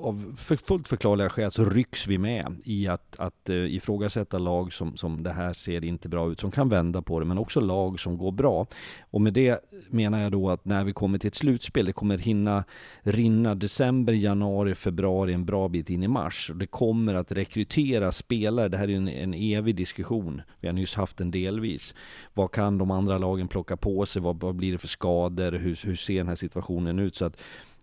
av 0.00 0.36
fullt 0.36 0.88
förklarliga 0.88 1.28
skäl 1.28 1.50
så 1.50 1.64
rycks 1.64 2.06
vi 2.06 2.18
med 2.18 2.56
i 2.64 2.88
att, 2.88 3.16
att 3.18 3.50
uh, 3.50 3.74
ifrågasätta 3.74 4.38
lag 4.38 4.72
som, 4.72 4.96
som 4.96 5.22
det 5.22 5.32
här 5.32 5.52
ser 5.52 5.84
inte 5.84 6.08
bra 6.08 6.30
ut, 6.30 6.40
som 6.40 6.50
kan 6.50 6.68
vända 6.68 7.02
på 7.02 7.20
det, 7.20 7.26
men 7.26 7.38
också 7.38 7.60
lag 7.60 8.00
som 8.00 8.18
går 8.18 8.32
bra. 8.32 8.66
Och 9.10 9.20
med 9.20 9.32
det 9.32 9.64
menar 9.90 10.20
jag 10.20 10.32
då 10.32 10.50
att 10.50 10.64
när 10.64 10.84
vi 10.84 10.92
kommer 10.92 11.18
till 11.18 11.28
ett 11.28 11.34
slutspel, 11.34 11.86
det 11.86 11.92
kommer 11.92 12.18
hinna 12.18 12.64
rinna 13.02 13.54
december, 13.54 14.12
januari, 14.12 14.74
februari, 14.74 15.32
en 15.32 15.44
bra 15.44 15.68
bit 15.68 15.90
in 15.90 16.02
i 16.02 16.08
mars. 16.08 16.50
Det 16.54 16.66
kommer 16.66 17.14
att 17.14 17.32
rekrytera 17.32 18.12
spelare, 18.12 18.68
det 18.68 18.76
här 18.76 18.90
är 18.90 18.96
en, 18.96 19.08
en 19.08 19.34
evig 19.34 19.76
diskussion. 19.76 20.42
Vi 20.60 20.68
har 20.68 20.72
nyss 20.72 20.94
haft 20.94 21.16
den 21.16 21.30
delvis. 21.30 21.94
Vad 22.34 22.52
kan 22.52 22.78
de 22.78 22.90
andra 22.90 23.18
lagen 23.18 23.48
plocka 23.48 23.76
på 23.76 24.06
sig? 24.06 24.22
Vad, 24.22 24.40
vad 24.40 24.54
blir 24.54 24.72
det 24.72 24.78
för 24.78 24.88
skador? 24.88 25.52
Hur, 25.52 25.86
hur 25.86 25.96
ser 25.96 26.18
den 26.18 26.28
här 26.28 26.34
situationen 26.34 26.98
ut? 26.98 27.14
Så 27.14 27.24
att 27.24 27.36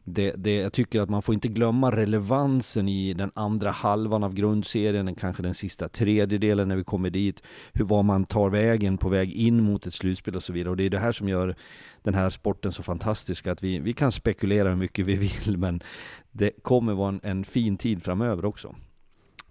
det, 0.08 0.32
det, 0.38 0.56
jag 0.56 0.74
tycker 0.74 1.02
att 1.02 1.10
man 1.10 1.22
får 1.22 1.36
inte 1.36 1.48
glömma 1.48 1.92
relevansen 1.92 2.90
i 2.90 3.14
den 3.14 3.32
andra 3.34 3.72
halvan 3.72 4.24
av 4.24 4.34
grundserien, 4.34 5.16
kanske 5.16 5.44
den 5.44 5.54
sista 5.54 5.90
tredjedelen 5.90 6.68
när 6.68 6.76
vi 6.76 6.84
kommer 6.84 7.10
dit. 7.10 7.44
Hur, 7.74 7.86
var 7.86 8.04
man 8.04 8.26
tar 8.26 8.50
vägen 8.50 8.98
på 8.98 9.10
väg 9.10 9.32
in 9.32 9.64
mot 9.64 9.88
ett 9.88 9.94
slutspel 9.94 10.36
och 10.36 10.44
så 10.44 10.54
vidare. 10.54 10.70
Och 10.70 10.78
det 10.78 10.84
är 10.84 10.90
det 10.90 11.00
här 11.00 11.12
som 11.12 11.30
gör 11.30 11.56
den 12.04 12.14
här 12.14 12.30
sporten 12.30 12.72
så 12.72 12.84
fantastisk, 12.84 13.48
att 13.48 13.64
vi, 13.64 13.80
vi 13.80 13.94
kan 13.94 14.12
spekulera 14.12 14.70
hur 14.70 14.76
mycket 14.76 15.06
vi 15.06 15.16
vill, 15.16 15.58
men 15.58 15.84
det 16.32 16.52
kommer 16.62 16.94
vara 16.94 17.10
en, 17.10 17.20
en 17.24 17.44
fin 17.44 17.78
tid 17.78 18.04
framöver 18.04 18.46
också. 18.46 18.76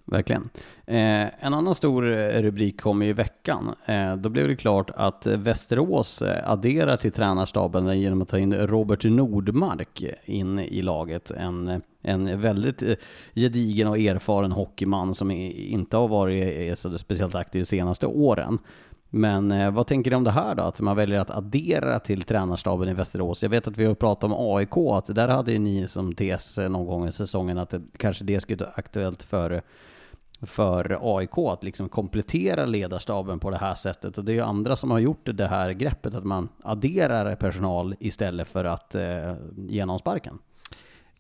Verkligen. 0.07 0.51
Eh, 0.87 1.45
en 1.45 1.55
annan 1.55 1.75
stor 1.75 2.13
eh, 2.13 2.43
rubrik 2.43 2.81
kom 2.81 3.03
i 3.03 3.13
veckan. 3.13 3.75
Eh, 3.87 4.17
då 4.17 4.29
blev 4.29 4.49
det 4.49 4.57
klart 4.57 4.91
att 4.97 5.27
Västerås 5.27 6.23
eh, 6.23 6.51
adderar 6.51 6.97
till 6.97 7.13
tränarstaben 7.13 8.01
genom 8.01 8.23
att 8.23 8.29
ta 8.29 8.39
in 8.39 8.55
Robert 8.55 9.05
Nordmark 9.05 10.05
in 10.25 10.59
i 10.59 10.83
laget. 10.83 11.31
En, 11.31 11.83
en 12.03 12.41
väldigt 12.41 12.83
eh, 12.83 12.95
gedigen 13.35 13.89
och 13.89 13.99
erfaren 13.99 14.53
hockeyman 14.53 15.15
som 15.15 15.31
inte 15.31 15.97
har 15.97 16.09
varit 16.09 16.79
så 16.79 16.99
speciellt 16.99 17.35
aktiv 17.35 17.63
de 17.63 17.67
senaste 17.67 18.07
åren. 18.07 18.59
Men 19.11 19.53
eh, 19.53 19.71
vad 19.71 19.87
tänker 19.87 20.11
ni 20.11 20.17
om 20.17 20.25
det 20.25 20.31
här 20.31 20.55
då? 20.55 20.63
Att 20.63 20.81
man 20.81 20.97
väljer 20.97 21.19
att 21.19 21.31
addera 21.31 21.99
till 21.99 22.23
tränarstaben 22.23 22.89
i 22.89 22.95
Västerås. 22.95 23.43
Jag 23.43 23.51
vet 23.51 23.69
att 23.69 23.79
vi 23.79 23.85
har 23.85 23.95
pratat 23.95 24.25
om 24.25 24.57
AIK, 24.57 24.77
att 24.77 25.15
där 25.15 25.29
hade 25.29 25.53
ju 25.53 25.59
ni 25.59 25.89
som 25.89 26.15
tes 26.15 26.57
någon 26.57 26.87
gång 26.87 27.09
i 27.09 27.13
säsongen 27.13 27.59
att 27.59 27.71
det, 27.71 27.83
kanske 27.97 28.25
det 28.25 28.41
skulle 28.41 28.65
vara 28.65 28.75
aktuellt 28.75 29.23
för 29.23 29.63
för 30.47 30.99
AIK 31.19 31.39
att 31.39 31.65
liksom 31.65 31.89
komplettera 31.89 32.67
ledarstaben 32.67 33.41
på 33.41 33.51
det 33.51 33.57
här 33.57 33.75
sättet. 33.75 34.19
Och 34.19 34.25
det 34.25 34.33
är 34.33 34.35
ju 34.35 34.41
andra 34.41 34.77
som 34.77 34.91
har 34.91 34.99
gjort 34.99 35.21
det 35.25 35.47
här 35.47 35.71
greppet 35.71 36.15
att 36.15 36.25
man 36.25 36.49
adderar 36.63 37.37
personal 37.37 37.95
istället 38.01 38.49
för 38.49 38.65
att 38.65 38.95
eh, 38.95 39.35
ge 39.57 39.87
någon 39.87 39.99
sparken. 39.99 40.39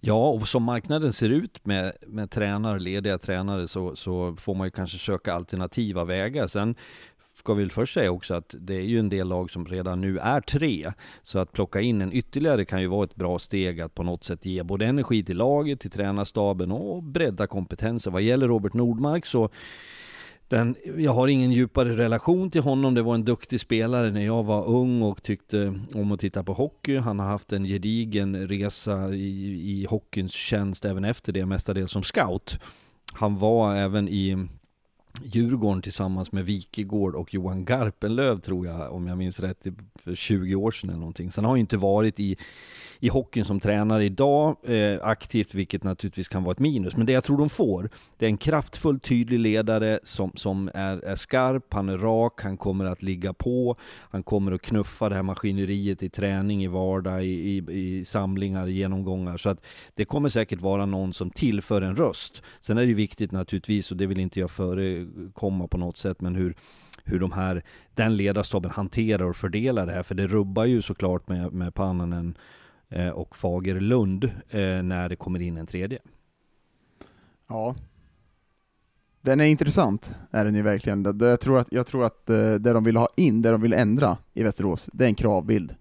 Ja, 0.06 0.28
och 0.28 0.48
som 0.48 0.62
marknaden 0.62 1.12
ser 1.12 1.28
ut 1.28 1.66
med, 1.66 1.92
med 2.06 2.30
tränare, 2.30 2.78
lediga 2.78 3.18
tränare, 3.18 3.68
så, 3.68 3.96
så 3.96 4.36
får 4.36 4.54
man 4.54 4.66
ju 4.66 4.70
kanske 4.70 4.98
söka 4.98 5.34
alternativa 5.34 6.04
vägar. 6.04 6.46
Sen 6.46 6.74
ska 7.44 7.54
vi 7.54 7.62
väl 7.62 7.70
först 7.70 7.94
säga 7.94 8.10
också 8.10 8.34
att 8.34 8.54
det 8.58 8.74
är 8.74 8.82
ju 8.82 8.98
en 8.98 9.08
del 9.08 9.28
lag 9.28 9.50
som 9.50 9.66
redan 9.66 10.00
nu 10.00 10.18
är 10.18 10.40
tre. 10.40 10.92
Så 11.22 11.38
att 11.38 11.52
plocka 11.52 11.80
in 11.80 12.02
en 12.02 12.12
ytterligare 12.12 12.64
kan 12.64 12.80
ju 12.80 12.86
vara 12.86 13.04
ett 13.04 13.16
bra 13.16 13.38
steg 13.38 13.80
att 13.80 13.94
på 13.94 14.02
något 14.02 14.24
sätt 14.24 14.46
ge 14.46 14.62
både 14.62 14.86
energi 14.86 15.24
till 15.24 15.36
laget, 15.36 15.80
till 15.80 15.90
tränarstaben 15.90 16.72
och 16.72 17.02
bredda 17.02 17.46
kompetensen. 17.46 18.12
Vad 18.12 18.22
gäller 18.22 18.48
Robert 18.48 18.74
Nordmark 18.74 19.26
så 19.26 19.48
den, 20.48 20.76
jag 20.96 21.12
har 21.12 21.28
ingen 21.28 21.52
djupare 21.52 21.96
relation 21.96 22.50
till 22.50 22.62
honom. 22.62 22.94
Det 22.94 23.02
var 23.02 23.14
en 23.14 23.24
duktig 23.24 23.60
spelare 23.60 24.10
när 24.10 24.24
jag 24.26 24.42
var 24.42 24.66
ung 24.66 25.02
och 25.02 25.22
tyckte 25.22 25.74
om 25.94 26.12
att 26.12 26.20
titta 26.20 26.42
på 26.42 26.52
hockey. 26.52 26.96
Han 26.96 27.18
har 27.18 27.26
haft 27.26 27.52
en 27.52 27.64
gedigen 27.64 28.48
resa 28.48 29.14
i, 29.14 29.80
i 29.80 29.86
hockeyns 29.90 30.32
tjänst 30.32 30.84
även 30.84 31.04
efter 31.04 31.32
det, 31.32 31.46
mestadels 31.46 31.92
som 31.92 32.02
scout. 32.02 32.58
Han 33.12 33.36
var 33.36 33.74
även 33.74 34.08
i 34.08 34.48
Djurgården 35.22 35.82
tillsammans 35.82 36.32
med 36.32 36.46
Wikegård 36.46 37.14
och 37.14 37.34
Johan 37.34 37.64
Garpenlöv 37.64 38.40
tror 38.40 38.66
jag, 38.66 38.92
om 38.92 39.06
jag 39.06 39.18
minns 39.18 39.40
rätt, 39.40 39.66
för 39.94 40.14
20 40.14 40.54
år 40.54 40.70
sedan 40.70 40.90
eller 40.90 40.98
någonting. 40.98 41.32
Sen 41.32 41.44
har 41.44 41.50
han 41.50 41.58
ju 41.58 41.60
inte 41.60 41.76
varit 41.76 42.20
i 42.20 42.36
i 43.00 43.08
hockeyn 43.08 43.44
som 43.44 43.60
tränare 43.60 44.04
idag 44.04 44.56
eh, 44.62 44.98
aktivt, 45.02 45.54
vilket 45.54 45.84
naturligtvis 45.84 46.28
kan 46.28 46.44
vara 46.44 46.52
ett 46.52 46.58
minus. 46.58 46.96
Men 46.96 47.06
det 47.06 47.12
jag 47.12 47.24
tror 47.24 47.38
de 47.38 47.48
får, 47.48 47.90
det 48.18 48.26
är 48.26 48.30
en 48.30 48.36
kraftfull, 48.36 49.00
tydlig 49.00 49.38
ledare 49.38 50.00
som, 50.02 50.32
som 50.34 50.70
är, 50.74 51.04
är 51.04 51.14
skarp, 51.14 51.74
han 51.74 51.88
är 51.88 51.98
rak, 51.98 52.42
han 52.42 52.56
kommer 52.56 52.84
att 52.84 53.02
ligga 53.02 53.32
på, 53.32 53.76
han 54.10 54.22
kommer 54.22 54.52
att 54.52 54.62
knuffa 54.62 55.08
det 55.08 55.14
här 55.14 55.22
maskineriet 55.22 56.02
i 56.02 56.08
träning, 56.08 56.64
i 56.64 56.66
vardag, 56.66 57.24
i, 57.24 57.28
i, 57.28 57.72
i 57.72 58.04
samlingar, 58.04 58.66
i 58.66 58.72
genomgångar. 58.72 59.36
Så 59.36 59.48
att 59.48 59.64
det 59.94 60.04
kommer 60.04 60.28
säkert 60.28 60.62
vara 60.62 60.86
någon 60.86 61.12
som 61.12 61.30
tillför 61.30 61.82
en 61.82 61.96
röst. 61.96 62.42
Sen 62.60 62.78
är 62.78 62.86
det 62.86 62.94
viktigt 62.94 63.32
naturligtvis, 63.32 63.90
och 63.90 63.96
det 63.96 64.06
vill 64.06 64.20
inte 64.20 64.40
jag 64.40 64.50
förekomma 64.50 65.68
på 65.68 65.78
något 65.78 65.96
sätt, 65.96 66.20
men 66.20 66.34
hur 66.34 66.54
hur 67.04 67.18
de 67.18 67.32
här, 67.32 67.62
den 67.94 68.16
ledarstaben 68.16 68.70
hanterar 68.70 69.24
och 69.24 69.36
fördelar 69.36 69.86
det 69.86 69.92
här. 69.92 70.02
För 70.02 70.14
det 70.14 70.26
rubbar 70.26 70.64
ju 70.64 70.82
såklart 70.82 71.28
med, 71.28 71.52
med 71.52 71.74
Pannanen 71.74 72.36
Eh, 72.94 73.08
och 73.08 73.36
Fagerlund 73.36 74.24
eh, 74.24 74.82
när 74.82 75.08
det 75.08 75.16
kommer 75.16 75.42
in 75.42 75.56
en 75.56 75.66
tredje. 75.66 75.98
Ja. 77.48 77.74
Den 79.20 79.40
är 79.40 79.44
intressant, 79.44 80.14
är 80.30 80.44
den 80.44 80.54
ju 80.54 80.62
verkligen. 80.62 81.18
Jag 81.20 81.40
tror 81.40 81.58
att, 81.58 81.68
jag 81.70 81.86
tror 81.86 82.04
att 82.04 82.30
eh, 82.30 82.54
det 82.54 82.72
de 82.72 82.84
vill 82.84 82.96
ha 82.96 83.08
in, 83.16 83.42
det 83.42 83.50
de 83.50 83.60
vill 83.60 83.72
ändra 83.72 84.18
i 84.34 84.42
Västerås, 84.42 84.90
det 84.92 85.04
är 85.04 85.08
en 85.08 85.14
kravbild 85.14 85.74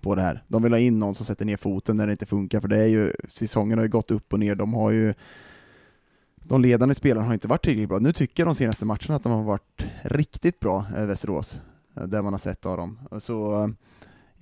på 0.00 0.14
det 0.14 0.22
här. 0.22 0.44
De 0.48 0.62
vill 0.62 0.72
ha 0.72 0.78
in 0.78 0.98
någon 0.98 1.14
som 1.14 1.26
sätter 1.26 1.44
ner 1.44 1.56
foten 1.56 1.96
när 1.96 2.06
det 2.06 2.12
inte 2.12 2.26
funkar, 2.26 2.60
för 2.60 2.68
det 2.68 2.78
är 2.78 2.86
ju, 2.86 3.12
säsongen 3.28 3.78
har 3.78 3.84
ju 3.84 3.90
gått 3.90 4.10
upp 4.10 4.32
och 4.32 4.40
ner, 4.40 4.54
de 4.54 4.74
har 4.74 4.90
ju 4.90 5.14
de 6.34 6.62
ledande 6.62 6.94
spelarna 6.94 7.26
har 7.26 7.34
inte 7.34 7.48
varit 7.48 7.64
tillräckligt 7.64 7.88
bra. 7.88 7.98
Nu 7.98 8.12
tycker 8.12 8.42
jag 8.42 8.48
de 8.48 8.54
senaste 8.54 8.84
matcherna 8.84 9.14
att 9.16 9.22
de 9.22 9.32
har 9.32 9.42
varit 9.42 9.86
riktigt 10.02 10.60
bra, 10.60 10.86
Västerås, 10.96 11.60
det 11.94 12.22
man 12.22 12.32
har 12.32 12.38
sett 12.38 12.66
av 12.66 12.76
dem. 12.76 12.98
Så 13.18 13.70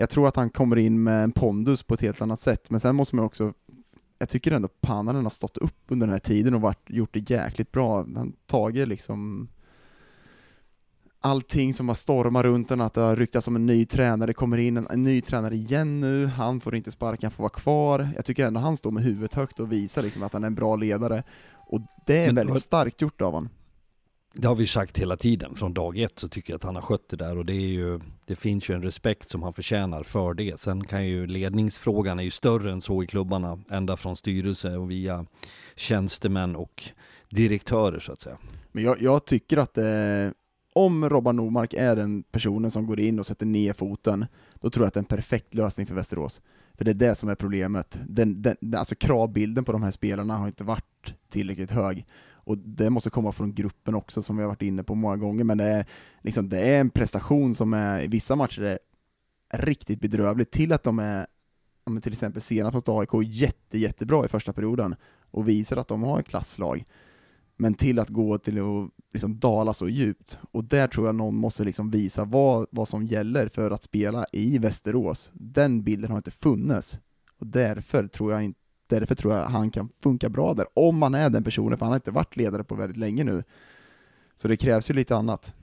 jag 0.00 0.10
tror 0.10 0.28
att 0.28 0.36
han 0.36 0.50
kommer 0.50 0.76
in 0.76 1.02
med 1.02 1.24
en 1.24 1.32
pondus 1.32 1.82
på 1.82 1.94
ett 1.94 2.00
helt 2.00 2.22
annat 2.22 2.40
sätt, 2.40 2.70
men 2.70 2.80
sen 2.80 2.96
måste 2.96 3.16
man 3.16 3.24
också 3.24 3.52
jag 4.18 4.28
tycker 4.28 4.52
ändå 4.52 4.68
Pannanen 4.68 5.22
har 5.22 5.30
stått 5.30 5.56
upp 5.56 5.84
under 5.88 6.06
den 6.06 6.12
här 6.12 6.20
tiden 6.20 6.54
och 6.54 6.60
varit, 6.60 6.90
gjort 6.90 7.14
det 7.14 7.30
jäkligt 7.30 7.72
bra. 7.72 7.96
Han 7.96 8.32
tagit 8.46 8.88
liksom 8.88 9.48
allting 11.20 11.74
som 11.74 11.88
har 11.88 11.94
stormat 11.94 12.44
runt 12.44 12.68
den, 12.68 12.80
att 12.80 12.94
det 12.94 13.00
har 13.00 13.16
ryktats 13.16 13.48
om 13.48 13.56
en 13.56 13.66
ny 13.66 13.84
tränare, 13.84 14.32
kommer 14.32 14.58
in 14.58 14.76
en, 14.76 14.86
en, 14.90 15.04
ny 15.04 15.20
tränare 15.20 15.54
igen 15.54 16.00
nu, 16.00 16.26
han 16.26 16.60
får 16.60 16.74
inte 16.74 16.90
sparka, 16.90 17.26
han 17.26 17.32
får 17.32 17.42
vara 17.42 17.50
kvar. 17.50 18.08
Jag 18.16 18.24
tycker 18.24 18.46
ändå 18.46 18.60
han 18.60 18.76
står 18.76 18.90
med 18.90 19.02
huvudet 19.02 19.34
högt 19.34 19.60
och 19.60 19.72
visar 19.72 20.02
liksom 20.02 20.22
att 20.22 20.32
han 20.32 20.42
är 20.42 20.46
en 20.46 20.54
bra 20.54 20.76
ledare. 20.76 21.22
Och 21.66 21.80
det 22.06 22.18
är 22.18 22.26
Men, 22.26 22.34
väldigt 22.34 22.62
starkt 22.62 23.02
gjort 23.02 23.20
av 23.20 23.32
honom. 23.32 23.50
Det 24.32 24.48
har 24.48 24.54
vi 24.54 24.66
sagt 24.66 24.98
hela 24.98 25.16
tiden, 25.16 25.54
från 25.54 25.74
dag 25.74 25.98
ett 25.98 26.18
så 26.18 26.28
tycker 26.28 26.52
jag 26.52 26.56
att 26.56 26.64
han 26.64 26.74
har 26.74 26.82
skött 26.82 27.08
det 27.08 27.16
där 27.16 27.38
och 27.38 27.44
det 27.44 27.52
är 27.52 27.68
ju, 27.68 28.00
det 28.24 28.36
finns 28.36 28.70
ju 28.70 28.74
en 28.74 28.82
respekt 28.82 29.30
som 29.30 29.42
han 29.42 29.52
förtjänar 29.52 30.02
för 30.02 30.34
det. 30.34 30.60
Sen 30.60 30.84
kan 30.84 31.06
ju 31.06 31.26
ledningsfrågan 31.26 32.18
är 32.18 32.22
ju 32.22 32.30
större 32.30 32.72
än 32.72 32.80
så 32.80 33.02
i 33.02 33.06
klubbarna, 33.06 33.58
ända 33.70 33.96
från 33.96 34.16
styrelse 34.16 34.76
och 34.76 34.90
via 34.90 35.26
tjänstemän 35.76 36.56
och 36.56 36.84
direktörer 37.28 38.00
så 38.00 38.12
att 38.12 38.20
säga. 38.20 38.38
Men 38.72 38.84
jag, 38.84 39.02
jag 39.02 39.24
tycker 39.24 39.56
att 39.56 39.78
eh, 39.78 39.84
om 40.72 41.08
Robban 41.08 41.36
Normark 41.36 41.74
är 41.74 41.96
den 41.96 42.22
personen 42.22 42.70
som 42.70 42.86
går 42.86 43.00
in 43.00 43.18
och 43.18 43.26
sätter 43.26 43.46
ner 43.46 43.72
foten, 43.72 44.26
då 44.60 44.70
tror 44.70 44.84
jag 44.84 44.88
att 44.88 44.94
det 44.94 44.98
är 44.98 45.02
en 45.02 45.04
perfekt 45.04 45.54
lösning 45.54 45.86
för 45.86 45.94
Västerås. 45.94 46.42
För 46.74 46.84
det 46.84 46.90
är 46.90 46.94
det 46.94 47.14
som 47.14 47.28
är 47.28 47.34
problemet. 47.34 47.98
Den, 48.08 48.42
den, 48.42 48.56
alltså 48.76 48.94
kravbilden 48.94 49.64
på 49.64 49.72
de 49.72 49.82
här 49.82 49.90
spelarna 49.90 50.36
har 50.36 50.46
inte 50.46 50.64
varit 50.64 51.14
tillräckligt 51.28 51.70
hög. 51.70 52.06
Och 52.50 52.58
det 52.58 52.90
måste 52.90 53.10
komma 53.10 53.32
från 53.32 53.54
gruppen 53.54 53.94
också, 53.94 54.22
som 54.22 54.36
vi 54.36 54.42
har 54.42 54.48
varit 54.48 54.62
inne 54.62 54.82
på 54.82 54.94
många 54.94 55.16
gånger, 55.16 55.44
men 55.44 55.58
det 55.58 55.64
är, 55.64 55.86
liksom, 56.22 56.48
det 56.48 56.58
är 56.58 56.80
en 56.80 56.90
prestation 56.90 57.54
som 57.54 57.74
är, 57.74 58.02
i 58.02 58.06
vissa 58.06 58.36
matcher 58.36 58.62
är 58.62 58.78
riktigt 59.52 60.00
bedrövlig, 60.00 60.50
till 60.50 60.72
att 60.72 60.82
de 60.82 60.98
är, 60.98 61.26
till 62.02 62.12
exempel 62.12 62.42
senast 62.42 62.74
mot 62.74 62.88
AIK, 62.88 63.10
jätte, 63.24 63.78
jättebra 63.78 64.24
i 64.24 64.28
första 64.28 64.52
perioden, 64.52 64.94
och 65.30 65.48
visar 65.48 65.76
att 65.76 65.88
de 65.88 66.02
har 66.02 66.20
ett 66.20 66.28
klasslag. 66.28 66.84
men 67.56 67.74
till 67.74 67.98
att 67.98 68.08
gå 68.08 68.38
till 68.38 68.58
att 68.58 68.90
liksom 69.12 69.38
dala 69.38 69.72
så 69.72 69.88
djupt. 69.88 70.38
Och 70.50 70.64
där 70.64 70.88
tror 70.88 71.06
jag 71.06 71.14
någon 71.14 71.34
måste 71.34 71.64
liksom 71.64 71.90
visa 71.90 72.24
vad, 72.24 72.66
vad 72.70 72.88
som 72.88 73.06
gäller 73.06 73.48
för 73.48 73.70
att 73.70 73.82
spela 73.82 74.26
i 74.32 74.58
Västerås. 74.58 75.30
Den 75.34 75.82
bilden 75.82 76.10
har 76.10 76.16
inte 76.16 76.30
funnits. 76.30 76.98
Och 77.38 77.46
därför 77.46 78.08
tror 78.08 78.32
jag, 78.32 78.42
inte, 78.42 78.60
därför 78.90 79.14
tror 79.14 79.34
jag 79.34 79.44
han 79.44 79.70
kan 79.70 79.88
funka 80.02 80.28
bra 80.28 80.54
där, 80.54 80.66
om 80.74 80.98
man 80.98 81.14
är 81.14 81.30
den 81.30 81.44
personen, 81.44 81.78
för 81.78 81.86
han 81.86 81.92
har 81.92 81.96
inte 81.96 82.10
varit 82.10 82.36
ledare 82.36 82.64
på 82.64 82.74
väldigt 82.74 82.96
länge 82.96 83.24
nu. 83.24 83.44
Så 84.36 84.48
det 84.48 84.56
krävs 84.56 84.90
ju 84.90 84.94
lite 84.94 85.16
annat. 85.16 85.54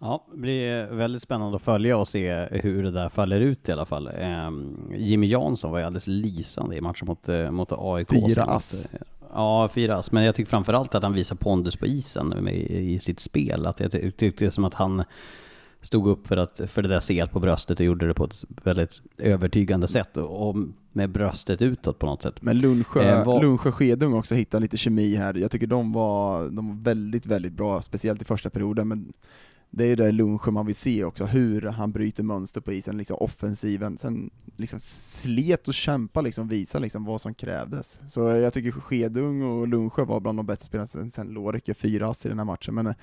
Ja, 0.00 0.26
det 0.32 0.38
blir 0.38 0.86
väldigt 0.86 1.22
spännande 1.22 1.56
att 1.56 1.62
följa 1.62 1.96
och 1.96 2.08
se 2.08 2.48
hur 2.50 2.82
det 2.82 2.90
där 2.90 3.08
faller 3.08 3.40
ut 3.40 3.68
i 3.68 3.72
alla 3.72 3.84
fall. 3.84 4.08
Um, 4.08 4.92
Jimmy 4.96 5.26
Jansson 5.26 5.70
var 5.70 5.78
ju 5.78 5.84
alldeles 5.84 6.06
lysande 6.06 6.76
i 6.76 6.80
matchen 6.80 7.06
mot, 7.06 7.28
eh, 7.28 7.50
mot 7.50 7.72
AIK. 7.72 8.10
Fyra 8.10 8.44
ass. 8.44 8.86
Ja, 9.32 9.68
fyra 9.68 9.96
ass. 9.96 10.12
Men 10.12 10.24
jag 10.24 10.34
tycker 10.34 10.50
framförallt 10.50 10.94
att 10.94 11.02
han 11.02 11.12
visar 11.12 11.36
pondus 11.36 11.76
på 11.76 11.86
isen 11.86 12.28
med, 12.28 12.54
i 12.54 12.98
sitt 12.98 13.20
spel. 13.20 13.66
Att 13.66 13.80
jag 13.80 14.16
tyckte 14.16 14.50
som 14.50 14.64
att 14.64 14.74
han 14.74 15.04
stod 15.86 16.06
upp 16.06 16.26
för, 16.26 16.36
att, 16.36 16.60
för 16.66 16.82
det 16.82 16.88
där 16.88 17.00
set 17.00 17.30
på 17.30 17.40
bröstet 17.40 17.80
och 17.80 17.86
gjorde 17.86 18.06
det 18.06 18.14
på 18.14 18.24
ett 18.24 18.44
väldigt 18.64 19.00
övertygande 19.18 19.88
sätt. 19.88 20.16
Och 20.16 20.56
med 20.92 21.10
bröstet 21.10 21.62
utåt 21.62 21.98
på 21.98 22.06
något 22.06 22.22
sätt. 22.22 22.42
Men 22.42 22.58
Lundsjö, 22.58 23.02
eh, 23.02 23.26
var... 23.26 23.42
Lundsjö 23.42 23.72
Skedung 23.72 24.14
också 24.14 24.34
hittade 24.34 24.62
lite 24.62 24.76
kemi 24.76 25.14
här. 25.14 25.34
Jag 25.34 25.50
tycker 25.50 25.66
de 25.66 25.92
var, 25.92 26.48
de 26.48 26.68
var 26.68 26.84
väldigt, 26.84 27.26
väldigt 27.26 27.52
bra, 27.52 27.82
speciellt 27.82 28.22
i 28.22 28.24
första 28.24 28.50
perioden. 28.50 28.88
Men 28.88 29.12
det 29.70 29.84
är 29.84 29.96
det 29.96 30.12
lunchen 30.12 30.54
man 30.54 30.66
vill 30.66 30.74
se 30.74 31.04
också, 31.04 31.24
hur 31.24 31.62
han 31.62 31.92
bryter 31.92 32.22
mönster 32.22 32.60
på 32.60 32.72
isen, 32.72 32.96
liksom 32.96 33.16
offensiven, 33.20 33.98
sen 33.98 34.30
liksom 34.56 34.78
slet 34.82 35.68
och 35.68 35.74
kämpa 35.74 36.20
liksom, 36.20 36.48
visa 36.48 36.78
liksom 36.78 37.04
vad 37.04 37.20
som 37.20 37.34
krävdes. 37.34 38.00
Så 38.08 38.20
jag 38.20 38.52
tycker 38.52 38.70
Skedung 38.70 39.42
och 39.42 39.68
Lundsjö 39.68 40.04
var 40.04 40.20
bland 40.20 40.38
de 40.38 40.46
bästa 40.46 40.64
spelarna 40.64 40.86
sen, 40.86 41.10
sen 41.10 41.28
Lorek 41.28 41.76
fyra 41.76 42.08
ass 42.08 42.26
i 42.26 42.28
den 42.28 42.38
här 42.38 42.44
matchen, 42.44 42.74
men 42.74 42.86
eh, 42.86 42.94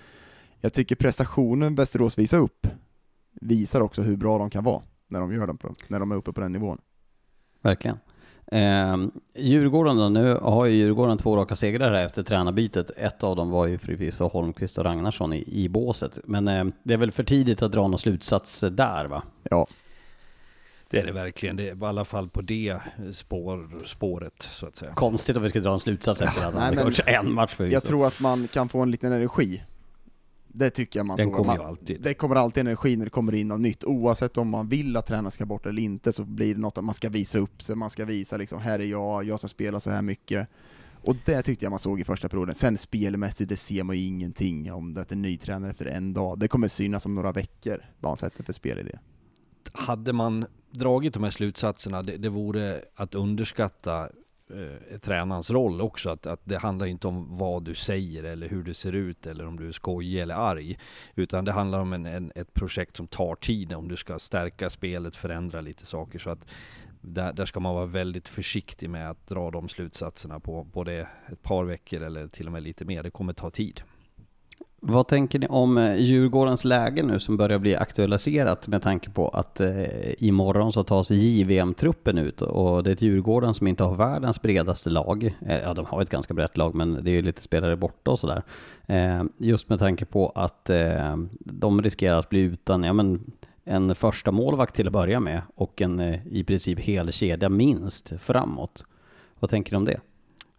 jag 0.63 0.73
tycker 0.73 0.95
prestationen 0.95 1.75
Västerås 1.75 2.17
visar 2.17 2.37
upp 2.37 2.67
visar 3.41 3.81
också 3.81 4.01
hur 4.01 4.15
bra 4.15 4.37
de 4.37 4.49
kan 4.49 4.63
vara 4.63 4.81
när 5.07 5.19
de 5.19 5.33
gör 5.33 5.47
den 5.47 5.57
på, 5.57 5.75
när 5.87 5.99
de 5.99 6.11
är 6.11 6.15
uppe 6.15 6.33
på 6.33 6.41
den 6.41 6.51
nivån. 6.51 6.77
Verkligen. 7.61 7.97
Eh, 8.47 8.97
Djurgården 9.35 9.97
då, 9.97 10.09
nu 10.09 10.35
har 10.35 10.65
ju 10.65 10.75
Djurgården 10.75 11.17
två 11.17 11.37
raka 11.37 11.55
segrar 11.55 11.93
här 11.93 12.05
efter 12.05 12.23
tränarbytet. 12.23 12.91
Ett 12.97 13.23
av 13.23 13.35
dem 13.35 13.49
var 13.49 13.67
ju 13.67 13.77
förvisso 13.77 14.27
Holmqvist 14.27 14.77
och 14.77 14.83
Ragnarsson 14.83 15.33
i, 15.33 15.43
i 15.47 15.69
båset. 15.69 16.19
Men 16.23 16.47
eh, 16.47 16.65
det 16.83 16.93
är 16.93 16.97
väl 16.97 17.11
för 17.11 17.23
tidigt 17.23 17.61
att 17.61 17.71
dra 17.71 17.87
någon 17.87 17.99
slutsats 17.99 18.59
där 18.59 19.05
va? 19.05 19.23
Ja. 19.43 19.67
Det 20.89 20.99
är 20.99 21.05
det 21.05 21.11
verkligen, 21.11 21.55
det 21.55 21.69
är 21.69 21.75
i 21.75 21.85
alla 21.85 22.05
fall 22.05 22.29
på 22.29 22.41
det 22.41 22.77
spår, 23.11 23.83
spåret 23.85 24.41
så 24.51 24.65
att 24.67 24.75
säga. 24.75 24.93
Konstigt 24.93 25.37
om 25.37 25.43
vi 25.43 25.49
ska 25.49 25.59
dra 25.59 25.73
en 25.73 25.79
slutsats 25.79 26.21
efter 26.21 26.45
att 26.45 26.53
han 26.53 26.77
har 26.77 27.09
en 27.09 27.33
match 27.33 27.53
förvisso. 27.53 27.73
Jag 27.73 27.83
tror 27.83 28.07
att 28.07 28.19
man 28.19 28.47
kan 28.47 28.69
få 28.69 28.79
en 28.79 28.91
liten 28.91 29.13
energi 29.13 29.61
det 30.53 30.69
tycker 30.69 30.99
jag 30.99 31.05
man 31.05 31.17
Den 31.17 31.31
kommer 31.31 31.45
man, 31.45 31.55
ju 31.55 31.63
alltid. 31.63 32.01
Det 32.01 32.13
kommer 32.13 32.35
alltid 32.35 32.61
energi 32.61 32.95
när 32.95 33.05
det 33.05 33.09
kommer 33.09 33.35
in 33.35 33.47
något 33.47 33.59
nytt, 33.59 33.83
oavsett 33.83 34.37
om 34.37 34.49
man 34.49 34.67
vill 34.67 34.97
att 34.97 35.07
tränaren 35.07 35.31
ska 35.31 35.45
bort 35.45 35.65
eller 35.65 35.81
inte, 35.81 36.13
så 36.13 36.23
blir 36.23 36.55
det 36.55 36.61
något 36.61 36.77
att 36.77 36.83
man 36.83 36.93
ska 36.93 37.09
visa 37.09 37.39
upp 37.39 37.61
sig, 37.61 37.75
man 37.75 37.89
ska 37.89 38.05
visa 38.05 38.37
liksom, 38.37 38.59
här 38.59 38.79
är 38.79 38.83
jag, 38.83 39.23
jag 39.23 39.39
ska 39.39 39.47
spela 39.47 39.79
så 39.79 39.89
här 39.89 40.01
mycket. 40.01 40.47
Och 41.03 41.15
det 41.25 41.41
tyckte 41.41 41.65
jag 41.65 41.69
man 41.69 41.79
såg 41.79 41.99
i 41.99 42.03
första 42.03 42.29
perioden. 42.29 42.55
Sen 42.55 42.77
spelmässigt, 42.77 43.49
det 43.49 43.55
ser 43.55 43.83
man 43.83 43.97
ju 43.97 44.05
ingenting 44.05 44.73
om 44.73 44.93
det 44.93 45.11
är 45.11 45.13
en 45.13 45.21
ny 45.21 45.37
tränare 45.37 45.71
efter 45.71 45.85
en 45.85 46.13
dag. 46.13 46.39
Det 46.39 46.47
kommer 46.47 46.67
synas 46.67 47.05
om 47.05 47.15
några 47.15 47.31
veckor, 47.31 47.85
vad 47.99 48.09
han 48.09 48.17
sätter 48.17 48.43
för 48.43 48.53
spelidé. 48.53 48.99
Hade 49.73 50.13
man 50.13 50.45
dragit 50.71 51.13
de 51.13 51.23
här 51.23 51.29
slutsatserna, 51.29 52.03
det, 52.03 52.17
det 52.17 52.29
vore 52.29 52.81
att 52.95 53.15
underskatta 53.15 54.09
eh, 54.49 54.97
tränarens 54.99 55.51
roll 55.51 55.81
också. 55.81 56.09
Att, 56.09 56.25
att 56.25 56.41
det 56.43 56.57
handlar 56.57 56.85
inte 56.85 57.07
om 57.07 57.37
vad 57.37 57.63
du 57.63 57.75
säger 57.75 58.23
eller 58.23 58.49
hur 58.49 58.63
du 58.63 58.73
ser 58.73 58.93
ut 58.93 59.27
eller 59.27 59.47
om 59.47 59.59
du 59.59 59.67
är 59.67 59.71
skojig 59.71 60.21
eller 60.21 60.35
arg. 60.35 60.77
Utan 61.15 61.45
det 61.45 61.51
handlar 61.51 61.79
om 61.79 61.93
en, 61.93 62.05
en, 62.05 62.31
ett 62.35 62.53
projekt 62.53 62.97
som 62.97 63.07
tar 63.07 63.35
tid 63.35 63.73
om 63.73 63.87
du 63.87 63.95
ska 63.95 64.19
stärka 64.19 64.69
spelet, 64.69 65.15
förändra 65.15 65.61
lite 65.61 65.85
saker. 65.85 66.19
Så 66.19 66.29
att 66.29 66.45
där, 67.01 67.33
där 67.33 67.45
ska 67.45 67.59
man 67.59 67.75
vara 67.75 67.85
väldigt 67.85 68.27
försiktig 68.27 68.89
med 68.89 69.09
att 69.09 69.27
dra 69.27 69.51
de 69.51 69.69
slutsatserna 69.69 70.39
på 70.39 70.63
både 70.63 71.07
ett 71.31 71.43
par 71.43 71.63
veckor 71.63 72.01
eller 72.01 72.27
till 72.27 72.45
och 72.45 72.51
med 72.51 72.63
lite 72.63 72.85
mer. 72.85 73.03
Det 73.03 73.11
kommer 73.11 73.33
ta 73.33 73.49
tid. 73.49 73.81
Vad 74.85 75.07
tänker 75.07 75.39
ni 75.39 75.47
om 75.47 75.77
eh, 75.77 75.95
Djurgårdens 75.95 76.65
läge 76.65 77.03
nu 77.03 77.19
som 77.19 77.37
börjar 77.37 77.59
bli 77.59 77.75
aktualiserat 77.75 78.67
med 78.67 78.81
tanke 78.81 79.09
på 79.09 79.27
att 79.27 79.59
eh, 79.59 80.23
imorgon 80.23 80.73
så 80.73 80.83
tas 80.83 81.11
JVM-truppen 81.11 82.17
ut 82.17 82.41
och 82.41 82.83
det 82.83 82.89
är 82.89 82.91
ett 82.91 83.01
Djurgården 83.01 83.53
som 83.53 83.67
inte 83.67 83.83
har 83.83 83.95
världens 83.95 84.41
bredaste 84.41 84.89
lag. 84.89 85.37
Eh, 85.45 85.59
ja, 85.59 85.73
de 85.73 85.85
har 85.85 86.01
ett 86.01 86.09
ganska 86.09 86.33
brett 86.33 86.57
lag 86.57 86.75
men 86.75 87.03
det 87.03 87.11
är 87.11 87.15
ju 87.15 87.21
lite 87.21 87.41
spelare 87.41 87.75
borta 87.75 88.11
och 88.11 88.19
sådär. 88.19 88.43
Eh, 88.87 89.23
just 89.37 89.69
med 89.69 89.79
tanke 89.79 90.05
på 90.05 90.29
att 90.35 90.69
eh, 90.69 91.17
de 91.39 91.81
riskerar 91.81 92.19
att 92.19 92.29
bli 92.29 92.39
utan, 92.39 92.83
ja 92.83 92.93
men 92.93 93.31
en 93.63 93.95
första 93.95 94.31
målvakt 94.31 94.75
till 94.75 94.87
att 94.87 94.93
börja 94.93 95.19
med 95.19 95.41
och 95.55 95.81
en 95.81 95.99
eh, 95.99 96.27
i 96.27 96.43
princip 96.43 96.79
hel 96.79 97.11
kedja 97.11 97.49
minst 97.49 98.13
framåt. 98.19 98.85
Vad 99.39 99.49
tänker 99.49 99.71
ni 99.71 99.77
om 99.77 99.85
det? 99.85 99.99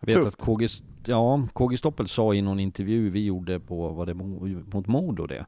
Jag 0.01 0.07
vet 0.07 0.17
Tufft. 0.17 0.29
att 0.29 0.47
KG 0.47 0.69
ja, 1.09 1.49
KG 1.53 1.77
Stoppel 1.77 2.09
sa 2.09 2.35
i 2.35 2.43
någon 2.43 2.61
intervju 2.61 3.11
vi 3.11 3.25
gjorde 3.25 3.61
på, 3.61 3.89
var 3.89 4.07
det 4.07 4.15
mot 4.15 4.87
Modo 4.87 5.27
det, 5.27 5.47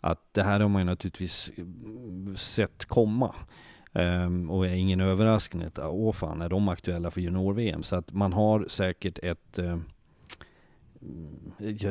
att 0.00 0.20
det 0.32 0.42
här 0.42 0.60
har 0.60 0.68
man 0.68 0.80
ju 0.80 0.86
naturligtvis 0.86 1.50
mm, 1.56 2.36
sett 2.36 2.84
komma. 2.84 3.34
Um, 3.92 4.50
och 4.50 4.66
är 4.66 4.74
ingen 4.74 5.00
överraskning 5.00 5.62
att 5.62 5.78
åh 5.78 6.12
fan, 6.12 6.42
är 6.42 6.48
de 6.48 6.68
aktuella 6.68 7.10
för 7.10 7.20
junior-VM? 7.20 7.82
Så 7.82 7.96
att 7.96 8.12
man 8.12 8.32
har 8.32 8.66
säkert 8.68 9.18
ett 9.22 9.58
uh, 9.58 9.78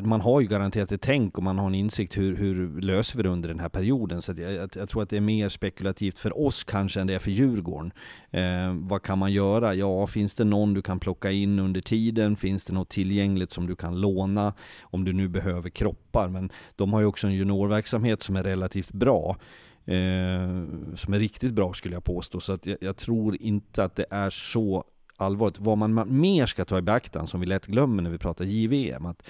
man 0.03 0.22
har 0.22 0.41
ju 0.41 0.47
garanterat 0.47 0.91
ett 0.91 1.01
tänk 1.01 1.38
och 1.38 1.43
man 1.43 1.60
har 1.60 1.68
en 1.68 1.76
insikt 1.76 2.18
hur, 2.18 2.36
hur 2.36 2.82
löser 2.82 3.18
vi 3.18 3.24
det 3.24 3.30
under 3.30 3.49
den 3.49 3.60
här 3.60 3.70
perioden. 3.70 4.22
Så 4.22 4.34
jag, 4.38 4.53
jag, 4.53 4.70
jag, 4.76 4.89
tror 4.89 5.03
att 5.03 5.10
det 5.10 5.18
är 5.18 5.22
mer 5.22 5.49
spekulativt 5.49 6.20
för 6.20 6.45
oss 6.45 6.64
kanske 6.64 7.01
än 7.01 7.08
det 7.08 7.14
är 7.14 7.20
för 7.20 7.32
Djurgården. 7.32 7.91
Eh, 8.32 8.74
vad 8.74 9.03
kan 9.03 9.18
man 9.18 9.32
göra? 9.32 9.74
Ja, 9.76 10.08
finns 10.08 10.36
det 10.36 10.43
någon 10.43 10.74
du 10.74 10.82
kan 10.82 10.99
plocka 10.99 11.32
in 11.32 11.60
under 11.60 11.82
tiden? 11.82 12.36
Finns 12.36 12.66
det 12.66 12.74
något 12.74 12.89
tillgängligt 12.89 13.51
som 13.51 13.68
du 13.68 13.76
kan 13.76 14.01
låna? 14.01 14.53
Om 14.82 15.03
du 15.03 15.14
nu 15.14 15.28
behöver 15.28 15.70
kroppar. 15.70 16.28
Men 16.28 16.51
de 16.76 16.93
har 16.93 16.99
ju 16.99 17.05
också 17.05 17.28
en 17.28 17.34
juniorverksamhet 17.34 18.22
som 18.22 18.36
är 18.36 18.43
relativt 18.43 18.91
bra. 18.91 19.38
Eh, 19.86 20.64
som 20.95 21.14
är 21.14 21.20
riktigt 21.20 21.53
bra 21.53 21.74
skulle 21.74 21.95
jag 21.95 22.03
påstå. 22.03 22.39
Så 22.39 22.53
att 22.53 22.66
jag, 22.66 22.78
jag 22.82 22.97
tror 22.97 23.41
inte 23.41 23.84
att 23.84 23.95
det 23.95 24.05
är 24.10 24.30
så 24.30 24.84
allvaret. 25.18 25.59
Vad 25.59 25.78
man 25.78 26.20
mer 26.20 26.45
ska 26.45 26.65
ta 26.65 26.78
i 26.78 26.82
beaktan, 26.82 27.28
som 27.28 27.39
vi 27.39 27.45
lätt 27.45 27.65
glömmer 27.68 28.03
när 28.03 28.09
vi 28.09 28.18
pratar 28.18 28.45
JVM, 28.45 29.05
att 29.05 29.24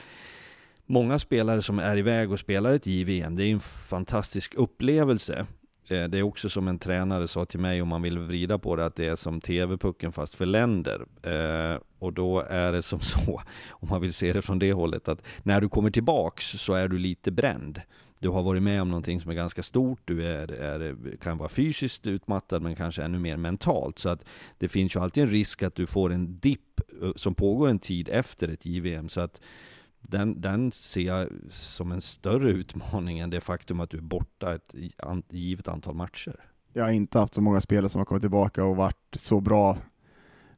många 0.86 1.20
spelare 1.20 1.62
som 1.62 1.80
är 1.80 1.98
iväg 1.98 2.32
och 2.32 2.40
spelar 2.40 2.74
ett 2.74 2.88
JVM, 2.88 3.36
det 3.36 3.44
är 3.44 3.52
en 3.52 3.60
fantastisk 3.60 4.54
upplevelse. 4.56 5.46
Eh, 5.88 6.04
det 6.04 6.18
är 6.18 6.24
också 6.24 6.50
som 6.50 6.68
en 6.68 6.80
tränare 6.80 7.28
sa 7.28 7.46
till 7.46 7.60
mig, 7.60 7.82
om 7.82 7.88
man 7.88 8.02
vill 8.02 8.20
vrida 8.20 8.58
på 8.58 8.76
det, 8.76 8.86
att 8.86 8.96
det 8.96 9.06
är 9.06 9.16
som 9.16 9.42
TV-pucken 9.42 10.12
fast 10.12 10.36
för 10.36 10.46
länder. 10.46 11.06
Eh, 11.24 11.80
och 12.00 12.14
då 12.14 12.40
är 12.42 12.72
det 12.72 12.84
som 12.84 13.00
så, 13.02 13.42
om 13.70 13.90
man 13.90 14.02
vill 14.02 14.14
se 14.14 14.34
det 14.34 14.42
från 14.42 14.60
det 14.60 14.74
hållet, 14.74 15.08
att 15.08 15.22
när 15.44 15.62
du 15.62 15.70
kommer 15.70 15.90
tillbaks 15.90 16.46
så 16.46 16.74
är 16.74 16.88
du 16.88 16.98
lite 16.98 17.32
bränd 17.32 17.82
du 18.20 18.30
har 18.30 18.43
varit 18.43 18.63
med 18.63 18.82
om 18.82 18.89
någonting 18.89 19.22
som 19.22 19.32
är 19.32 19.36
ganska 19.36 19.63
stort, 19.63 20.01
du 20.05 20.26
är, 20.26 20.51
är, 20.51 21.18
kan 21.22 21.38
vara 21.38 21.49
fysiskt 21.49 22.07
utmattad 22.07 22.61
men 22.61 22.76
kanske 22.76 23.03
ännu 23.03 23.20
mer 23.20 23.38
mentalt. 23.38 23.99
Så 23.99 24.09
att 24.09 24.26
det 24.57 24.68
finns 24.68 24.95
ju 24.95 24.99
alltid 24.99 25.24
en 25.24 25.30
risk 25.30 25.63
att 25.63 25.76
du 25.76 25.88
får 25.88 26.11
en 26.11 26.39
dipp 26.39 26.82
eh, 27.01 27.11
som 27.15 27.36
pågår 27.36 27.70
en 27.70 27.80
tid 27.80 28.09
efter 28.09 28.47
ett 28.47 28.65
JVM. 28.65 29.09
Så 29.09 29.22
att 29.22 29.41
den, 30.01 30.41
den 30.41 30.72
ser 30.72 31.01
jag 31.01 31.30
som 31.49 31.91
en 31.91 32.01
större 32.01 32.51
utmaning 32.51 33.20
än 33.20 33.30
det 33.30 33.41
faktum 33.41 33.80
att 33.80 33.89
du 33.89 33.97
är 33.97 34.01
borta 34.01 34.55
ett 34.55 34.74
givet 35.30 35.68
antal 35.68 35.95
matcher. 35.95 36.36
Jag 36.74 36.84
har 36.84 36.91
inte 36.91 37.20
haft 37.20 37.34
så 37.34 37.41
många 37.41 37.61
spelare 37.61 37.89
som 37.89 37.99
har 37.99 38.05
kommit 38.05 38.24
tillbaka 38.24 38.63
och 38.63 38.76
varit 38.76 39.15
så 39.15 39.41
bra 39.41 39.78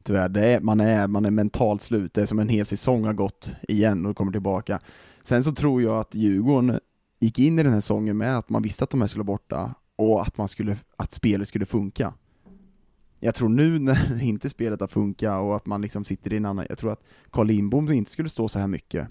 tyvärr. 0.02 0.28
Det 0.28 0.46
är, 0.46 0.60
man, 0.60 0.80
är, 0.80 1.08
man 1.08 1.24
är 1.24 1.30
mentalt 1.30 1.82
slut, 1.82 2.14
det 2.14 2.22
är 2.22 2.26
som 2.26 2.38
en 2.38 2.48
hel 2.48 2.66
säsong 2.66 3.04
har 3.04 3.12
gått 3.12 3.52
igen 3.62 4.06
och 4.06 4.16
kommer 4.16 4.32
tillbaka. 4.32 4.80
Sen 5.22 5.44
så 5.44 5.52
tror 5.52 5.82
jag 5.82 6.00
att 6.00 6.14
Djurgården 6.14 6.80
gick 7.20 7.38
in 7.38 7.58
i 7.58 7.62
den 7.62 7.72
här 7.72 7.80
säsongen 7.80 8.16
med 8.16 8.38
att 8.38 8.48
man 8.48 8.62
visste 8.62 8.84
att 8.84 8.90
de 8.90 9.00
här 9.00 9.08
skulle 9.08 9.24
borta 9.24 9.74
och 9.96 10.22
att, 10.22 10.38
man 10.38 10.48
skulle, 10.48 10.76
att 10.96 11.12
spelet 11.12 11.48
skulle 11.48 11.66
funka. 11.66 12.14
Jag 13.20 13.34
tror 13.34 13.48
nu 13.48 13.78
när 13.78 14.22
inte 14.22 14.50
spelet 14.50 14.80
har 14.80 14.88
funkat 14.88 15.40
och 15.40 15.56
att 15.56 15.66
man 15.66 15.82
liksom 15.82 16.04
sitter 16.04 16.32
i 16.32 16.36
en 16.36 16.44
annan, 16.44 16.66
jag 16.68 16.78
tror 16.78 16.92
att 16.92 17.02
Carl 17.30 17.46
Lindbom 17.46 17.92
inte 17.92 18.10
skulle 18.10 18.28
stå 18.28 18.48
så 18.48 18.58
här 18.58 18.66
mycket 18.66 19.08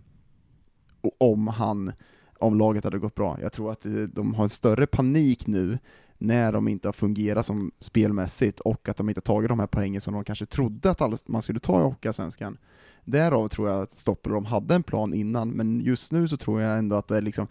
om 1.18 1.48
han, 1.48 1.92
om 2.40 2.58
laget 2.58 2.84
hade 2.84 3.00
gått 3.00 3.16
bra. 3.16 3.38
Jag 3.42 3.54
tror 3.54 3.72
att 3.72 3.86
eh, 3.86 3.92
de 3.92 4.34
har 4.34 4.44
en 4.44 4.50
större 4.50 4.88
panik 4.88 5.48
nu 5.48 5.80
när 6.18 6.52
de 6.52 6.68
inte 6.68 6.88
har 6.88 6.94
fungerat 6.94 7.46
som 7.46 7.72
spelmässigt 7.80 8.60
och 8.60 8.90
att 8.90 8.98
de 8.98 9.10
inte 9.10 9.20
har 9.20 9.36
tagit 9.36 9.50
de 9.50 9.60
här 9.60 9.68
poängen 9.68 10.02
som 10.02 10.14
de 10.14 10.24
kanske 10.24 10.46
trodde 10.46 10.90
att 10.90 11.28
man 11.28 11.42
skulle 11.42 11.60
ta 11.60 11.80
i 11.80 11.84
Hockeyallsvenskan. 11.84 12.58
Därav 13.06 13.48
tror 13.48 13.70
jag 13.70 13.82
att 13.82 13.92
Stoppel 13.92 14.32
de 14.32 14.46
hade 14.46 14.76
en 14.76 14.84
plan 14.84 15.14
innan, 15.14 15.50
men 15.50 15.82
just 15.82 16.12
nu 16.12 16.28
så 16.28 16.38
tror 16.38 16.62
jag 16.62 16.78
ändå 16.78 16.96
att 16.96 17.08
det 17.08 17.18
är 17.18 17.22
liksom 17.22 17.48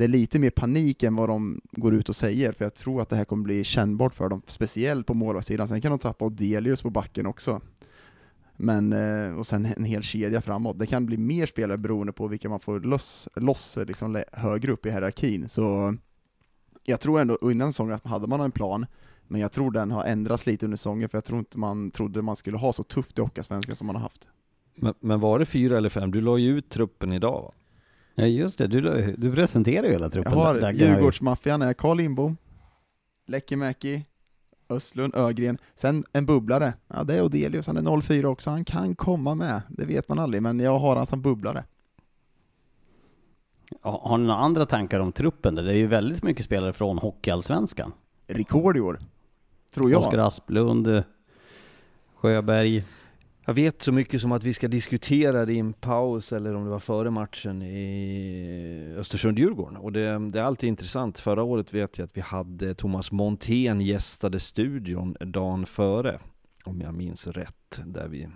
det 0.00 0.04
är 0.04 0.08
lite 0.08 0.38
mer 0.38 0.50
panik 0.50 1.02
än 1.02 1.16
vad 1.16 1.28
de 1.28 1.60
går 1.72 1.94
ut 1.94 2.08
och 2.08 2.16
säger, 2.16 2.52
för 2.52 2.64
jag 2.64 2.74
tror 2.74 3.02
att 3.02 3.08
det 3.08 3.16
här 3.16 3.24
kommer 3.24 3.44
bli 3.44 3.64
kännbart 3.64 4.14
för 4.14 4.28
dem, 4.28 4.42
speciellt 4.46 5.06
på 5.06 5.14
målvaktssidan. 5.14 5.68
Sen 5.68 5.80
kan 5.80 5.90
de 5.90 5.98
tappa 5.98 6.24
Odelius 6.24 6.82
på 6.82 6.90
backen 6.90 7.26
också. 7.26 7.60
Men, 8.56 8.92
eh, 8.92 9.38
och 9.38 9.46
sen 9.46 9.66
en 9.66 9.84
hel 9.84 10.02
kedja 10.02 10.42
framåt. 10.42 10.78
Det 10.78 10.86
kan 10.86 11.06
bli 11.06 11.16
mer 11.16 11.46
spelare 11.46 11.78
beroende 11.78 12.12
på 12.12 12.26
vilka 12.26 12.48
man 12.48 12.60
får 12.60 12.80
loss, 12.80 13.28
loss 13.34 13.78
liksom 13.86 14.22
högre 14.32 14.72
upp 14.72 14.86
i 14.86 14.90
hierarkin. 14.90 15.48
Så 15.48 15.94
jag 16.84 17.00
tror 17.00 17.20
ändå 17.20 17.38
innan 17.42 17.72
säsongen 17.72 17.94
att 17.94 18.06
hade 18.06 18.26
man 18.26 18.40
en 18.40 18.52
plan, 18.52 18.86
men 19.28 19.40
jag 19.40 19.52
tror 19.52 19.70
den 19.70 19.90
har 19.90 20.04
ändrats 20.04 20.46
lite 20.46 20.66
under 20.66 20.76
säsongen, 20.76 21.08
för 21.08 21.16
jag 21.16 21.24
tror 21.24 21.38
inte 21.38 21.58
man 21.58 21.90
trodde 21.90 22.22
man 22.22 22.36
skulle 22.36 22.56
ha 22.56 22.72
så 22.72 22.82
tufft 22.82 23.18
i 23.18 23.22
Hockeyallsvenskan 23.22 23.76
som 23.76 23.86
man 23.86 23.96
har 23.96 24.02
haft. 24.02 24.28
Men, 24.74 24.94
men, 25.00 25.20
var 25.20 25.38
det 25.38 25.44
fyra 25.44 25.76
eller 25.76 25.88
fem? 25.88 26.10
Du 26.10 26.20
la 26.20 26.38
ju 26.38 26.58
ut 26.58 26.68
truppen 26.68 27.12
idag 27.12 27.52
Ja 28.14 28.26
just 28.26 28.58
det, 28.58 28.66
du, 28.66 29.14
du 29.18 29.32
presenterar 29.34 29.86
ju 29.86 29.92
hela 29.92 30.10
truppen. 30.10 30.32
Jag 30.32 30.40
har 30.40 30.72
Djurgårdsmaffian 30.72 31.62
är 31.62 31.74
Carl 31.74 31.96
Lindbom, 31.96 32.36
Lekimäki, 33.26 34.04
Östlund, 34.68 35.14
Ögren, 35.14 35.58
sen 35.74 36.04
en 36.12 36.26
bubblare. 36.26 36.74
Ja 36.88 37.04
det 37.04 37.14
är 37.14 37.22
Odelius, 37.22 37.66
han 37.66 37.76
är 37.76 38.00
04 38.00 38.28
också, 38.28 38.50
han 38.50 38.64
kan 38.64 38.94
komma 38.94 39.34
med. 39.34 39.62
Det 39.68 39.84
vet 39.84 40.08
man 40.08 40.18
aldrig, 40.18 40.42
men 40.42 40.60
jag 40.60 40.78
har 40.78 40.96
han 40.96 41.06
som 41.06 41.22
bubblare. 41.22 41.64
Har 43.82 44.18
ni 44.18 44.26
några 44.26 44.40
andra 44.40 44.66
tankar 44.66 45.00
om 45.00 45.12
truppen? 45.12 45.54
Det 45.54 45.72
är 45.72 45.76
ju 45.76 45.86
väldigt 45.86 46.22
mycket 46.22 46.44
spelare 46.44 46.72
från 46.72 46.98
Hockeyallsvenskan. 46.98 47.92
Rekord 48.26 48.76
i 48.76 48.80
år, 48.80 49.00
tror 49.74 49.90
jag. 49.90 50.00
Oskar 50.00 50.18
Asplund, 50.18 51.02
Sjöberg. 52.14 52.84
Jag 53.50 53.54
vet 53.54 53.82
så 53.82 53.92
mycket 53.92 54.20
som 54.20 54.32
att 54.32 54.44
vi 54.44 54.54
ska 54.54 54.68
diskutera 54.68 55.46
det 55.46 55.52
i 55.52 55.58
en 55.58 55.72
paus 55.72 56.32
eller 56.32 56.54
om 56.54 56.64
det 56.64 56.70
var 56.70 56.78
före 56.78 57.10
matchen 57.10 57.62
i 57.62 58.94
Östersund-Djurgården. 58.98 59.76
Och 59.76 59.92
det, 59.92 60.28
det, 60.28 60.40
är 60.40 60.42
alltid 60.42 60.68
intressant. 60.68 61.18
Förra 61.18 61.42
året 61.42 61.74
vet 61.74 61.98
jag 61.98 62.04
att 62.04 62.16
vi 62.16 62.20
hade 62.20 62.74
Thomas 62.74 63.12
Montén 63.12 63.80
gästade 63.80 64.40
studion 64.40 65.16
dagen 65.20 65.66
före. 65.66 66.20
Om 66.64 66.80
jag 66.80 66.94
minns 66.94 67.26
rätt. 67.26 67.80
Där 67.84 68.08
vi 68.08 68.28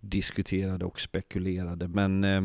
diskuterade 0.00 0.84
och 0.84 1.00
spekulerade. 1.00 1.88
Men 1.88 2.24
eh, 2.24 2.42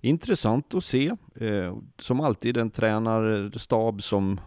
intressant 0.00 0.74
att 0.74 0.84
se. 0.84 1.16
Eh, 1.34 1.76
som 1.98 2.20
alltid 2.20 2.56
en 2.56 2.70
tränarstab 2.70 4.02
som 4.02 4.40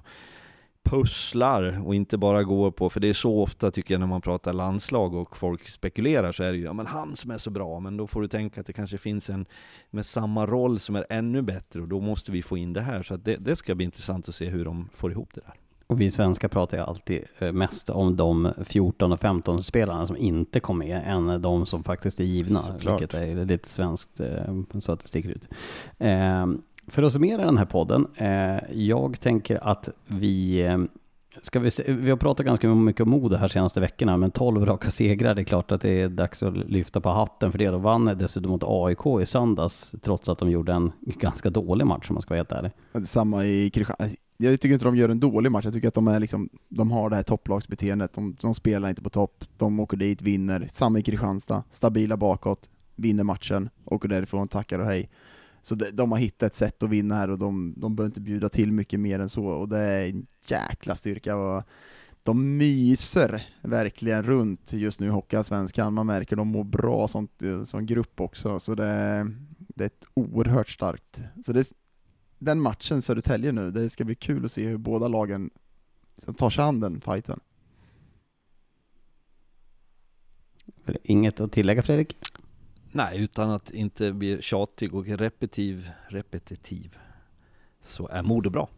pusslar 0.84 1.82
och 1.86 1.96
inte 1.96 2.18
bara 2.18 2.44
går 2.44 2.72
på, 2.72 2.90
för 2.90 3.00
det 3.00 3.10
är 3.10 3.14
så 3.14 3.42
ofta 3.42 3.72
tycker 3.72 3.94
jag 3.94 4.00
när 4.00 4.08
man 4.08 4.22
pratar 4.22 4.54
landslag 4.54 5.14
och 5.14 5.38
folk 5.38 5.68
spekulerar 5.68 6.32
så 6.32 6.44
är 6.44 6.52
det 6.52 6.58
ju, 6.58 6.64
ja 6.64 6.74
men 6.74 6.86
han 6.86 7.16
som 7.16 7.32
är 7.32 7.38
så 7.38 7.50
bra, 7.50 7.80
men 7.80 7.98
då 7.98 8.08
får 8.08 8.22
du 8.22 8.28
tänka 8.28 8.62
att 8.62 8.68
det 8.68 8.74
kanske 8.74 8.98
finns 8.98 9.30
en 9.30 9.46
med 9.90 10.06
samma 10.06 10.46
roll 10.46 10.80
som 10.80 10.96
är 10.96 11.06
ännu 11.10 11.42
bättre 11.42 11.82
och 11.82 11.88
då 11.88 12.00
måste 12.00 12.32
vi 12.32 12.42
få 12.42 12.58
in 12.58 12.74
det 12.74 12.82
här. 12.82 13.04
Så 13.04 13.18
det, 13.18 13.36
det 13.36 13.56
ska 13.56 13.76
bli 13.76 13.86
intressant 13.86 14.30
att 14.30 14.36
se 14.36 14.50
hur 14.50 14.66
de 14.66 14.90
får 14.94 15.12
ihop 15.12 15.30
det 15.34 15.42
där. 15.42 15.54
Och 15.88 16.02
vi 16.02 16.12
svenskar 16.12 16.48
pratar 16.48 16.78
ju 16.78 16.84
alltid 16.84 17.24
eh, 17.40 17.52
mest 17.52 17.90
om 17.90 18.16
de 18.16 18.54
14 18.64 19.12
och 19.12 19.20
15 19.20 19.64
spelarna 19.64 20.08
som 20.08 20.18
inte 20.18 20.60
kom 20.60 20.78
med, 20.78 21.02
än 21.06 21.42
de 21.42 21.66
som 21.66 21.84
faktiskt 21.84 22.20
är 22.20 22.24
givna, 22.24 22.60
Såklart. 22.60 23.02
vilket 23.02 23.14
är 23.20 23.46
lite 23.46 23.70
svenskt 23.70 24.20
eh, 24.20 24.80
så 24.80 24.92
att 24.92 25.00
det 25.00 25.08
sticker 25.08 25.30
ut. 25.30 25.50
För 26.88 27.04
att 27.04 27.14
summera 27.14 27.46
den 27.46 27.58
här 27.58 27.66
podden, 27.66 28.08
eh, 28.16 28.72
jag 28.72 29.20
tänker 29.20 29.68
att 29.68 29.90
vi 30.08 30.66
eh, 30.66 30.78
Ska 31.42 31.60
vi, 31.60 31.72
se, 31.72 31.94
vi 31.94 32.10
har 32.10 32.18
pratat 32.18 32.46
ganska 32.46 32.68
mycket 32.68 33.02
om 33.02 33.10
mode 33.10 33.38
här 33.38 33.48
senaste 33.48 33.80
veckorna, 33.80 34.18
men 34.18 34.32
12 34.32 34.66
raka 34.66 34.92
segrar, 34.92 35.36
det 35.36 35.42
är 35.42 35.44
klart 35.44 35.72
att 35.72 35.82
det 35.82 36.02
är 36.02 36.10
dags 36.10 36.44
att 36.44 36.54
lyfta 36.56 37.02
på 37.02 37.10
hatten 37.10 37.52
för 37.52 37.60
det. 37.60 37.68
De 37.68 37.82
vann 37.82 38.06
dessutom 38.06 38.52
mot 38.52 38.64
AIK 38.66 39.22
i 39.22 39.26
söndags, 39.26 39.96
trots 40.02 40.30
att 40.30 40.38
de 40.38 40.50
gjorde 40.50 40.74
en 40.74 40.92
ganska 41.04 41.50
dålig 41.50 41.86
match 41.88 42.10
om 42.10 42.14
man 42.14 42.22
ska 42.22 42.30
vara 42.30 42.38
helt 42.38 42.52
ärlig. 42.52 42.72
Samma 43.06 43.46
i 43.46 43.70
Kristianstad. 43.70 44.04
Alltså, 44.04 44.18
jag 44.38 44.62
tycker 44.62 44.74
inte 44.74 44.86
de 44.86 44.96
gör 44.96 45.10
en 45.10 45.20
dålig 45.20 45.52
match, 45.52 45.66
jag 45.66 45.74
tycker 45.74 45.88
att 45.88 45.94
de, 45.94 46.08
är 46.08 46.20
liksom, 46.20 46.50
de 46.70 46.92
har 46.92 47.10
det 47.10 47.16
här 47.16 47.24
topplagsbeteendet. 47.24 48.14
De, 48.14 48.36
de 48.42 48.54
spelar 48.54 48.90
inte 48.90 49.02
på 49.02 49.10
topp, 49.10 49.46
de 49.58 49.80
åker 49.80 49.98
dit, 49.98 50.22
vinner. 50.22 50.68
Samma 50.70 51.00
i 51.00 51.04
Kristianstad, 51.04 51.64
stabila 51.70 52.18
bakåt, 52.18 52.70
vinner 52.96 53.24
matchen, 53.24 53.70
åker 53.86 54.10
därifrån, 54.10 54.48
tackar 54.48 54.80
och 54.80 54.86
hej. 54.86 55.10
Så 55.64 55.76
de, 55.76 55.92
de, 55.92 56.12
har 56.12 56.20
hittat 56.20 56.44
ett 56.44 56.56
sätt 56.56 56.84
att 56.84 56.90
vinna 56.90 57.16
här 57.16 57.30
och 57.30 57.40
de, 57.40 57.74
de 57.78 57.96
behöver 57.96 58.10
inte 58.10 58.22
bjuda 58.22 58.50
till 58.50 58.72
mycket 58.72 59.00
mer 59.00 59.20
än 59.20 59.30
så, 59.30 59.46
och 59.46 59.70
det 59.70 59.78
är 59.78 60.10
en 60.10 60.28
jäkla 60.48 60.96
styrka. 60.96 61.36
Och 61.36 61.64
de 62.24 62.58
myser 62.58 63.48
verkligen 63.62 64.24
runt 64.24 64.74
just 64.74 65.00
nu 65.00 65.08
i 65.08 65.10
Hockeyallsvenskan, 65.10 65.94
man 65.94 66.06
märker 66.06 66.36
de 66.36 66.48
mår 66.48 66.64
bra 66.64 67.08
som, 67.08 67.28
som 67.66 67.86
grupp 67.86 68.22
också, 68.22 68.60
så 68.60 68.76
det, 68.76 69.32
det 69.58 69.84
är 69.84 69.88
ett 69.88 70.08
oerhört 70.14 70.70
starkt. 70.70 71.22
Så 71.46 71.54
det, 71.54 71.72
den 72.40 72.62
matchen 72.62 73.02
Södertälje 73.02 73.52
nu, 73.52 73.72
det 73.72 73.90
ska 73.90 74.04
bli 74.04 74.16
kul 74.16 74.46
att 74.46 74.52
se 74.52 74.68
hur 74.68 74.78
båda 74.78 75.08
lagen 75.08 75.50
tar 76.38 76.50
sig 76.50 76.64
an 76.64 76.80
den 76.80 77.02
fighten. 77.02 77.40
Inget 81.04 81.40
att 81.40 81.52
tillägga 81.52 81.82
Fredrik? 81.82 82.18
Nej, 82.96 83.20
utan 83.20 83.50
att 83.50 83.72
inte 83.72 84.14
bli 84.14 84.42
tjatig 84.42 84.96
och 84.96 85.06
repetitiv, 85.06 85.90
repetitiv 86.08 86.98
så 87.82 88.08
är 88.08 88.24
Modo 88.24 88.50
bra. 88.50 88.70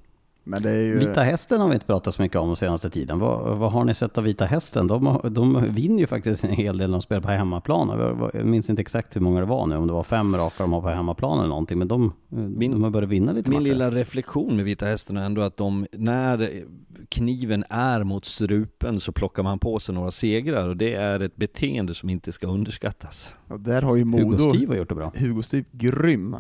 Men 0.48 0.62
det 0.62 0.72
är 0.72 0.84
ju... 0.84 1.00
Vita 1.00 1.24
Hästen 1.24 1.62
har 1.62 1.68
vi 1.68 1.74
inte 1.74 1.86
pratat 1.86 2.16
så 2.16 2.22
mycket 2.22 2.38
om 2.38 2.56
senaste 2.56 2.90
tiden. 2.90 3.20
Vad, 3.20 3.58
vad 3.58 3.72
har 3.72 3.84
ni 3.84 3.94
sett 3.94 4.18
av 4.18 4.24
Vita 4.24 4.46
Hästen? 4.46 4.88
De, 4.88 5.20
de 5.32 5.74
vinner 5.74 6.00
ju 6.00 6.08
faktiskt 6.08 6.44
en 6.44 6.50
hel 6.52 6.78
del 6.78 6.90
när 6.90 6.98
de 6.98 7.02
spelar 7.02 7.22
på 7.22 7.28
hemmaplan. 7.28 7.90
Jag 8.34 8.46
minns 8.46 8.70
inte 8.70 8.82
exakt 8.82 9.16
hur 9.16 9.22
många 9.22 9.40
det 9.40 9.46
var 9.46 9.68
nu, 9.68 9.76
om 9.76 9.88
det 9.88 9.94
var 9.94 10.04
fem 10.04 10.36
raka 10.36 10.64
de 10.64 10.74
har 10.74 10.82
på 10.82 10.90
hemmaplan 10.90 11.40
eller 11.40 11.50
någonting. 11.50 11.80
Men 11.80 11.88
de, 11.88 12.14
min, 12.30 12.72
de 12.72 12.84
har 12.84 12.90
börjat 12.90 13.10
vinna 13.10 13.32
lite 13.32 13.50
Min 13.50 13.60
matcher. 13.60 13.70
lilla 13.70 13.92
reflektion 13.92 14.56
med 14.56 14.66
Vita 14.66 14.86
Hästen 14.86 15.18
är 15.18 15.26
ändå 15.26 15.42
att 15.42 15.58
de, 15.58 15.88
när 15.92 16.64
kniven 17.10 17.64
är 17.70 18.04
mot 18.04 18.26
strupen 18.26 19.00
så 19.00 19.12
plockar 19.12 19.44
man 19.44 19.60
på 19.60 19.80
sig 19.80 19.96
några 19.96 20.12
segrar 20.12 20.70
och 20.70 20.78
det 20.78 20.94
är 20.94 21.20
ett 21.20 21.36
beteende 21.36 21.94
som 21.94 22.10
inte 22.10 22.32
ska 22.32 22.48
underskattas. 22.48 23.34
Och 23.48 23.60
där 23.60 23.82
har 23.82 23.96
ju 23.96 24.06
Modo, 24.06 24.24
Hugo 24.24 24.50
Styv 24.54 24.70
har 24.70 24.76
gjort 24.76 24.90
det 24.90 24.96
bra. 24.96 25.12
Hugo 25.16 25.42
Styv, 25.44 25.66
grym 25.72 26.36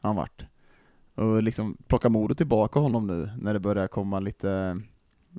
han 0.00 0.16
varit 0.16 0.42
och 1.16 1.42
liksom 1.42 1.76
plocka 1.86 2.08
modet 2.08 2.36
tillbaka 2.36 2.80
honom 2.80 3.06
nu 3.06 3.30
när 3.40 3.54
det 3.54 3.60
börjar 3.60 3.88
komma 3.88 4.20
lite 4.20 4.80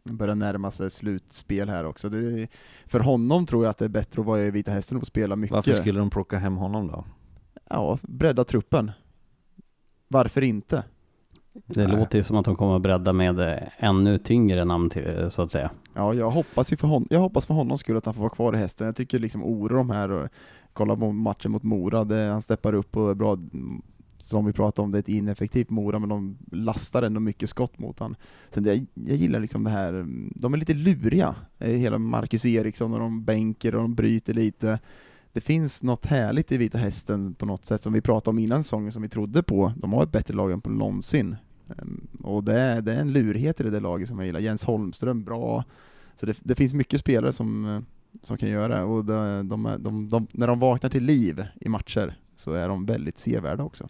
börjar 0.03 0.35
närma 0.35 0.71
sig 0.71 0.89
slutspel 0.89 1.69
här 1.69 1.85
också. 1.85 2.09
Det, 2.09 2.47
för 2.85 2.99
honom 2.99 3.45
tror 3.45 3.63
jag 3.63 3.69
att 3.69 3.77
det 3.77 3.85
är 3.85 3.89
bättre 3.89 4.21
att 4.21 4.27
vara 4.27 4.41
i 4.41 4.51
Vita 4.51 4.71
Hästen 4.71 4.97
och 4.97 5.07
spela 5.07 5.35
mycket. 5.35 5.55
Varför 5.55 5.73
skulle 5.73 5.99
de 5.99 6.09
plocka 6.09 6.37
hem 6.37 6.55
honom 6.55 6.87
då? 6.87 7.05
Ja, 7.69 7.97
bredda 8.01 8.43
truppen. 8.43 8.91
Varför 10.07 10.41
inte? 10.41 10.83
Det 11.65 11.87
Nej. 11.87 11.97
låter 11.97 12.17
ju 12.17 12.23
som 12.23 12.37
att 12.37 12.45
de 12.45 12.55
kommer 12.55 12.75
att 12.75 12.81
bredda 12.81 13.13
med 13.13 13.69
ännu 13.77 14.17
tyngre 14.17 14.65
namn 14.65 14.89
till, 14.89 15.31
så 15.31 15.41
att 15.41 15.51
säga. 15.51 15.71
Ja, 15.93 16.13
jag 16.13 16.31
hoppas 16.31 16.73
ju 16.73 16.77
för, 16.77 16.87
hon 16.87 17.07
jag 17.09 17.19
hoppas 17.19 17.45
för 17.45 17.53
honom 17.53 17.77
skull 17.77 17.97
att 17.97 18.05
han 18.05 18.13
får 18.13 18.21
vara 18.21 18.29
kvar 18.29 18.53
i 18.53 18.57
hästen. 18.57 18.85
Jag 18.85 18.95
tycker 18.95 19.19
liksom 19.19 19.43
Ore 19.43 19.75
de 19.75 19.89
här, 19.89 20.11
och 20.11 20.29
kolla 20.73 20.95
på 20.95 21.11
matchen 21.11 21.51
mot 21.51 21.63
Mora, 21.63 22.03
det, 22.03 22.23
han 22.23 22.41
steppar 22.41 22.73
upp 22.73 22.97
och 22.97 23.09
är 23.09 23.15
bra 23.15 23.37
som 24.19 24.45
vi 24.45 24.53
pratade 24.53 24.83
om, 24.83 24.91
det 24.91 24.97
är 24.97 24.99
ett 24.99 25.09
ineffektivt 25.09 25.69
Mora, 25.69 25.99
men 25.99 26.09
de 26.09 26.37
lastar 26.51 27.03
ändå 27.03 27.19
mycket 27.19 27.49
skott 27.49 27.79
mot 27.79 27.99
honom. 27.99 28.15
Sen 28.49 28.63
det, 28.63 28.85
jag 28.93 29.15
gillar 29.15 29.39
liksom 29.39 29.63
det 29.63 29.69
här, 29.69 30.05
de 30.35 30.53
är 30.53 30.57
lite 30.57 30.73
luriga, 30.73 31.35
eh, 31.59 31.71
hela 31.71 31.97
Marcus 31.97 32.45
Eriksson 32.45 32.93
och 32.93 32.99
de 32.99 33.23
bänker 33.23 33.75
och 33.75 33.81
de 33.81 33.95
bryter 33.95 34.33
lite. 34.33 34.79
Det 35.33 35.41
finns 35.41 35.83
något 35.83 36.05
härligt 36.05 36.51
i 36.51 36.57
Vita 36.57 36.77
Hästen 36.77 37.33
på 37.33 37.45
något 37.45 37.65
sätt, 37.65 37.81
som 37.81 37.93
vi 37.93 38.01
pratade 38.01 38.29
om 38.29 38.39
innan 38.39 38.63
säsongen, 38.63 38.91
som 38.91 39.01
vi 39.01 39.09
trodde 39.09 39.43
på. 39.43 39.73
De 39.77 39.93
har 39.93 40.03
ett 40.03 40.11
bättre 40.11 40.33
lag 40.33 40.51
än 40.51 40.61
på 40.61 40.69
någonsin. 40.69 41.35
Ehm, 41.69 42.07
och 42.23 42.43
det 42.43 42.59
är, 42.59 42.81
det 42.81 42.93
är 42.93 43.01
en 43.01 43.13
lurighet 43.13 43.59
i 43.59 43.63
det 43.63 43.69
där 43.69 43.81
laget 43.81 44.07
som 44.07 44.19
jag 44.19 44.25
gillar. 44.25 44.39
Jens 44.39 44.65
Holmström, 44.65 45.23
bra. 45.23 45.63
Så 46.15 46.25
det, 46.25 46.37
det 46.43 46.55
finns 46.55 46.73
mycket 46.73 46.99
spelare 46.99 47.33
som, 47.33 47.65
eh, 47.65 47.81
som 48.21 48.37
kan 48.37 48.49
göra 48.49 48.75
det, 48.75 48.83
och 48.83 49.05
de, 49.05 49.47
de, 49.83 50.09
de, 50.09 50.27
när 50.31 50.47
de 50.47 50.59
vaknar 50.59 50.89
till 50.89 51.03
liv 51.03 51.45
i 51.55 51.69
matcher 51.69 52.17
så 52.35 52.51
är 52.51 52.67
de 52.67 52.85
väldigt 52.85 53.19
sevärda 53.19 53.63
också. 53.63 53.87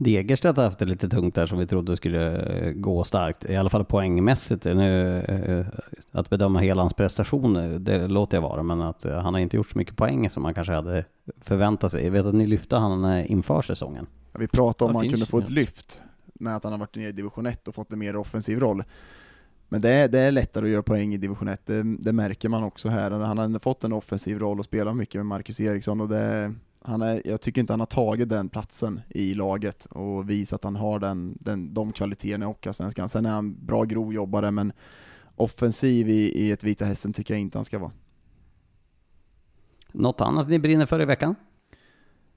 Degerstedt 0.00 0.56
har 0.56 0.64
haft 0.64 0.78
det 0.78 0.84
lite 0.84 1.08
tungt 1.08 1.34
där 1.34 1.46
som 1.46 1.58
vi 1.58 1.66
trodde 1.66 1.96
skulle 1.96 2.36
eh, 2.36 2.72
gå 2.72 3.04
starkt, 3.04 3.50
i 3.50 3.56
alla 3.56 3.70
fall 3.70 3.84
poängmässigt. 3.84 4.64
Nu, 4.64 5.18
eh, 5.20 5.66
att 6.12 6.30
bedöma 6.30 6.58
hela 6.58 6.82
hans 6.82 6.94
prestation, 6.94 7.56
eh, 7.56 7.70
det 7.70 8.08
låter 8.08 8.36
jag 8.36 8.42
vara, 8.42 8.62
men 8.62 8.80
att 8.80 9.02
han 9.04 9.34
har 9.34 9.38
inte 9.38 9.56
gjort 9.56 9.70
så 9.70 9.78
mycket 9.78 9.96
poäng 9.96 10.30
som 10.30 10.42
man 10.42 10.54
kanske 10.54 10.72
hade 10.72 11.04
förväntat 11.40 11.92
sig. 11.92 12.04
Jag 12.04 12.10
vet 12.10 12.26
att 12.26 12.34
ni 12.34 12.46
lyfte 12.46 12.76
han 12.76 13.24
inför 13.24 13.62
säsongen. 13.62 14.06
Ja, 14.32 14.38
vi 14.38 14.48
pratade 14.48 14.90
om 14.90 14.96
att 14.96 15.02
han 15.02 15.10
kunde 15.10 15.26
få 15.26 15.38
ett 15.38 15.50
lyft 15.50 16.00
med 16.34 16.56
att 16.56 16.64
han 16.64 16.72
har 16.72 16.78
varit 16.78 16.96
nere 16.96 17.08
i 17.08 17.12
division 17.12 17.46
1 17.46 17.68
och 17.68 17.74
fått 17.74 17.92
en 17.92 17.98
mer 17.98 18.16
offensiv 18.16 18.60
roll. 18.60 18.84
Men 19.68 19.80
det 19.80 19.90
är, 19.90 20.08
det 20.08 20.18
är 20.18 20.30
lättare 20.32 20.64
att 20.64 20.70
göra 20.70 20.82
poäng 20.82 21.14
i 21.14 21.16
division 21.16 21.48
1, 21.48 21.66
det, 21.66 21.82
det 21.82 22.12
märker 22.12 22.48
man 22.48 22.64
också 22.64 22.88
här. 22.88 23.10
Han 23.10 23.38
har 23.38 23.58
fått 23.58 23.84
en 23.84 23.92
offensiv 23.92 24.38
roll 24.38 24.58
och 24.58 24.64
spelar 24.64 24.94
mycket 24.94 25.14
med 25.14 25.26
Marcus 25.26 25.60
Eriksson 25.60 26.00
och 26.00 26.08
det, 26.08 26.54
han 26.88 27.02
är, 27.02 27.22
jag 27.24 27.40
tycker 27.40 27.60
inte 27.60 27.72
han 27.72 27.80
har 27.80 27.86
tagit 27.86 28.28
den 28.28 28.48
platsen 28.48 29.00
i 29.08 29.34
laget 29.34 29.84
och 29.84 30.30
visat 30.30 30.58
att 30.58 30.64
han 30.64 30.76
har 30.76 30.98
den, 30.98 31.38
den, 31.40 31.74
de 31.74 31.92
kvaliteterna 31.92 32.44
i 32.44 32.48
Hockeyallsvenskan. 32.48 33.08
Sen 33.08 33.26
är 33.26 33.30
han 33.30 33.66
bra 33.66 33.84
grovjobbare, 33.84 34.50
men 34.50 34.72
offensiv 35.36 36.08
i, 36.08 36.44
i 36.44 36.52
ett 36.52 36.64
Vita 36.64 36.84
Hästen 36.84 37.12
tycker 37.12 37.34
jag 37.34 37.40
inte 37.40 37.58
han 37.58 37.64
ska 37.64 37.78
vara. 37.78 37.92
Något 39.92 40.20
annat 40.20 40.48
ni 40.48 40.58
brinner 40.58 40.86
för 40.86 41.02
i 41.02 41.04
veckan? 41.04 41.34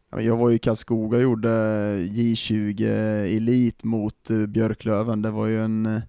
Jag 0.09 0.37
var 0.37 0.51
i 0.51 0.59
Karlskoga 0.59 1.17
och 1.17 1.23
gjorde 1.23 1.49
J20 1.97 2.85
Elit 3.37 3.83
mot 3.83 4.29
eh, 4.29 4.45
Björklöven. 4.45 5.21
Det 5.21 5.31
var 5.31 5.45
ju 5.45 5.63
en 5.63 6.01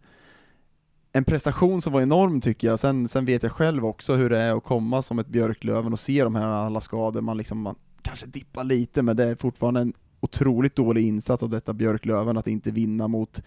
en 1.12 1.24
prestation 1.24 1.82
som 1.82 1.93
var 1.93 2.01
enorm 2.01 2.40
tycker 2.40 2.68
jag. 2.68 2.78
Sen, 2.78 3.09
sen 3.09 3.24
vet 3.24 3.43
jag 3.43 3.53
själv 3.53 3.86
också 3.86 4.14
hur 4.14 4.30
det 4.30 4.40
är 4.40 4.57
att 4.57 4.64
komma 4.64 5.03
som 5.03 5.18
ett 5.18 5.26
Björklöven 5.26 5.93
och 5.93 5.99
se 5.99 6.24
de 6.24 6.34
här 6.34 6.47
alla 6.47 6.80
skador. 6.80 7.20
Man, 7.20 7.36
liksom, 7.36 7.61
man 7.61 7.74
kanske 8.03 8.26
dippar 8.26 8.64
lite, 8.64 9.03
men 9.03 9.16
det 9.16 9.24
är 9.24 9.36
fortfarande 9.36 9.80
en 9.80 9.92
otroligt 10.20 10.76
dålig 10.76 11.07
insats 11.07 11.42
av 11.42 11.50
detta 11.50 11.72
Björklöven 11.72 12.36
att 12.36 12.46
inte 12.46 12.70
vinna 12.70 13.09
mot 13.09 13.42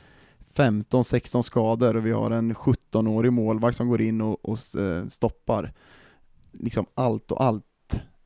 15-16 0.55 1.41
skador 1.41 1.95
och 1.95 2.05
vi 2.05 2.11
har 2.11 2.31
en 2.31 2.55
17-årig 2.55 3.33
målvakt 3.33 3.77
som 3.77 3.89
går 3.89 4.01
in 4.01 4.21
och, 4.21 4.45
och 4.45 4.81
eh, 4.81 5.07
stoppar 5.07 5.73
liksom 6.51 6.85
allt 6.93 7.31
och 7.31 7.43
allt 7.43 7.63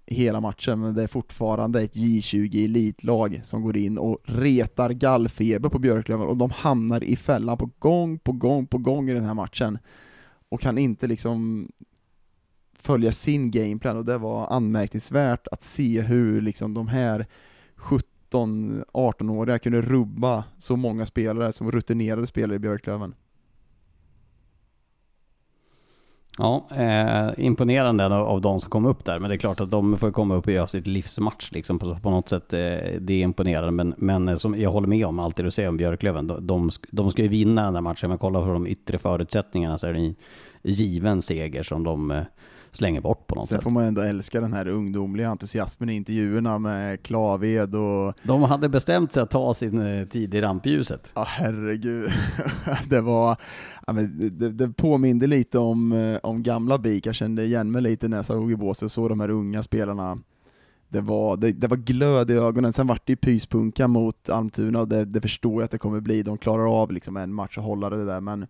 hela 0.05 0.41
matchen, 0.41 0.79
men 0.79 0.93
det 0.93 1.03
är 1.03 1.07
fortfarande 1.07 1.81
ett 1.81 1.95
J20 1.95 2.65
elitlag 2.65 3.41
som 3.43 3.61
går 3.61 3.77
in 3.77 3.97
och 3.97 4.17
retar 4.23 4.89
gallfeber 4.89 5.69
på 5.69 5.79
Björklöven 5.79 6.27
och 6.27 6.37
de 6.37 6.51
hamnar 6.51 7.03
i 7.03 7.15
fällan 7.15 7.57
på 7.57 7.69
gång 7.79 8.19
på 8.19 8.31
gång 8.31 8.67
på 8.67 8.77
gång 8.77 9.09
i 9.09 9.13
den 9.13 9.23
här 9.23 9.33
matchen 9.33 9.77
och 10.49 10.61
kan 10.61 10.77
inte 10.77 11.07
liksom 11.07 11.67
följa 12.81 13.11
sin 13.11 13.51
gameplan 13.51 13.97
och 13.97 14.05
det 14.05 14.17
var 14.17 14.47
anmärkningsvärt 14.47 15.47
att 15.47 15.63
se 15.63 16.01
hur 16.01 16.41
liksom 16.41 16.73
de 16.73 16.87
här 16.87 17.25
17-18-åriga 17.77 19.59
kunde 19.59 19.81
rubba 19.81 20.43
så 20.57 20.75
många 20.75 21.05
spelare 21.05 21.51
som 21.51 21.71
rutinerade 21.71 22.27
spelare 22.27 22.55
i 22.55 22.59
Björklöven. 22.59 23.15
Ja, 26.37 26.67
eh, 26.75 27.45
imponerande 27.45 28.05
av, 28.05 28.41
de 28.41 28.59
som 28.59 28.69
kom 28.69 28.85
upp 28.85 29.05
där. 29.05 29.19
Men 29.19 29.29
det 29.29 29.35
är 29.35 29.37
klart 29.37 29.61
att 29.61 29.71
de 29.71 29.97
får 29.97 30.11
komma 30.11 30.35
upp 30.35 30.47
och 30.47 30.53
göra 30.53 30.67
sitt 30.67 30.87
livsmatch 30.87 31.51
liksom 31.51 31.79
på, 31.79 31.99
på 31.99 32.09
något 32.09 32.29
sätt. 32.29 32.53
Eh, 32.53 32.59
det 32.99 33.13
är 33.13 33.23
imponerande. 33.23 33.71
Men, 33.71 33.93
men 33.97 34.29
eh, 34.29 34.35
som 34.35 34.59
jag 34.59 34.71
håller 34.71 34.87
med 34.87 35.05
om 35.05 35.19
allt 35.19 35.35
det 35.35 35.43
du 35.43 35.51
säger 35.51 35.69
om 35.69 35.77
Björklöven. 35.77 36.27
De, 36.27 36.47
de, 36.47 36.69
de 36.91 37.11
ska 37.11 37.21
ju 37.21 37.27
vinna 37.27 37.65
den 37.65 37.75
här 37.75 37.81
matchen. 37.81 38.09
Men 38.09 38.17
kolla 38.17 38.41
på 38.41 38.47
de 38.47 38.67
yttre 38.67 38.97
förutsättningarna 38.97 39.77
så 39.77 39.87
är 39.87 39.93
det 39.93 39.99
en 39.99 40.15
given 40.63 41.21
seger 41.21 41.63
som 41.63 41.83
de 41.83 42.11
eh, 42.11 42.23
slänger 42.71 43.01
bort 43.01 43.27
på 43.27 43.35
något 43.35 43.47
Sen 43.47 43.57
sätt. 43.57 43.63
får 43.63 43.71
man 43.71 43.83
ändå 43.83 44.01
älska 44.01 44.41
den 44.41 44.53
här 44.53 44.67
ungdomliga 44.67 45.29
entusiasmen 45.29 45.89
i 45.89 45.93
intervjuerna 45.93 46.59
med 46.59 47.03
Klaved 47.03 47.75
och... 47.75 48.13
De 48.23 48.43
hade 48.43 48.69
bestämt 48.69 49.13
sig 49.13 49.23
att 49.23 49.31
ta 49.31 49.53
sin 49.53 49.81
eh, 49.81 50.07
tid 50.07 50.33
i 50.33 50.41
rampljuset. 50.41 51.11
Ja 51.15 51.23
herregud. 51.27 52.11
det 52.89 53.01
var... 53.01 53.37
Ja, 53.87 53.93
men 53.93 54.37
det, 54.39 54.49
det 54.49 54.69
påminde 54.69 55.27
lite 55.27 55.59
om, 55.59 55.91
eh, 55.91 56.17
om 56.23 56.43
gamla 56.43 56.77
BIK, 56.77 57.05
jag 57.05 57.15
kände 57.15 57.43
igen 57.43 57.71
mig 57.71 57.81
lite 57.81 58.07
när 58.07 58.17
jag 58.17 58.25
såg 58.25 58.51
i 58.51 58.55
båset 58.55 58.83
och 58.83 58.91
såg 58.91 59.09
de 59.09 59.19
här 59.19 59.29
unga 59.29 59.63
spelarna 59.63 60.17
det 60.89 61.01
var, 61.01 61.37
det, 61.37 61.51
det 61.51 61.67
var 61.67 61.77
glöd 61.77 62.31
i 62.31 62.33
ögonen, 62.33 62.73
sen 62.73 62.87
vart 62.87 63.07
det 63.07 63.11
ju 63.11 63.17
pyspunka 63.17 63.87
mot 63.87 64.29
Almtuna 64.29 64.79
och 64.79 64.87
det, 64.87 65.05
det 65.05 65.21
förstår 65.21 65.53
jag 65.53 65.63
att 65.63 65.71
det 65.71 65.77
kommer 65.77 65.99
bli, 65.99 66.23
de 66.23 66.37
klarar 66.37 66.81
av 66.81 66.91
liksom 66.91 67.17
en 67.17 67.33
match 67.33 67.57
och 67.57 67.63
hålla 67.63 67.89
det 67.89 68.05
där 68.05 68.21
men 68.21 68.47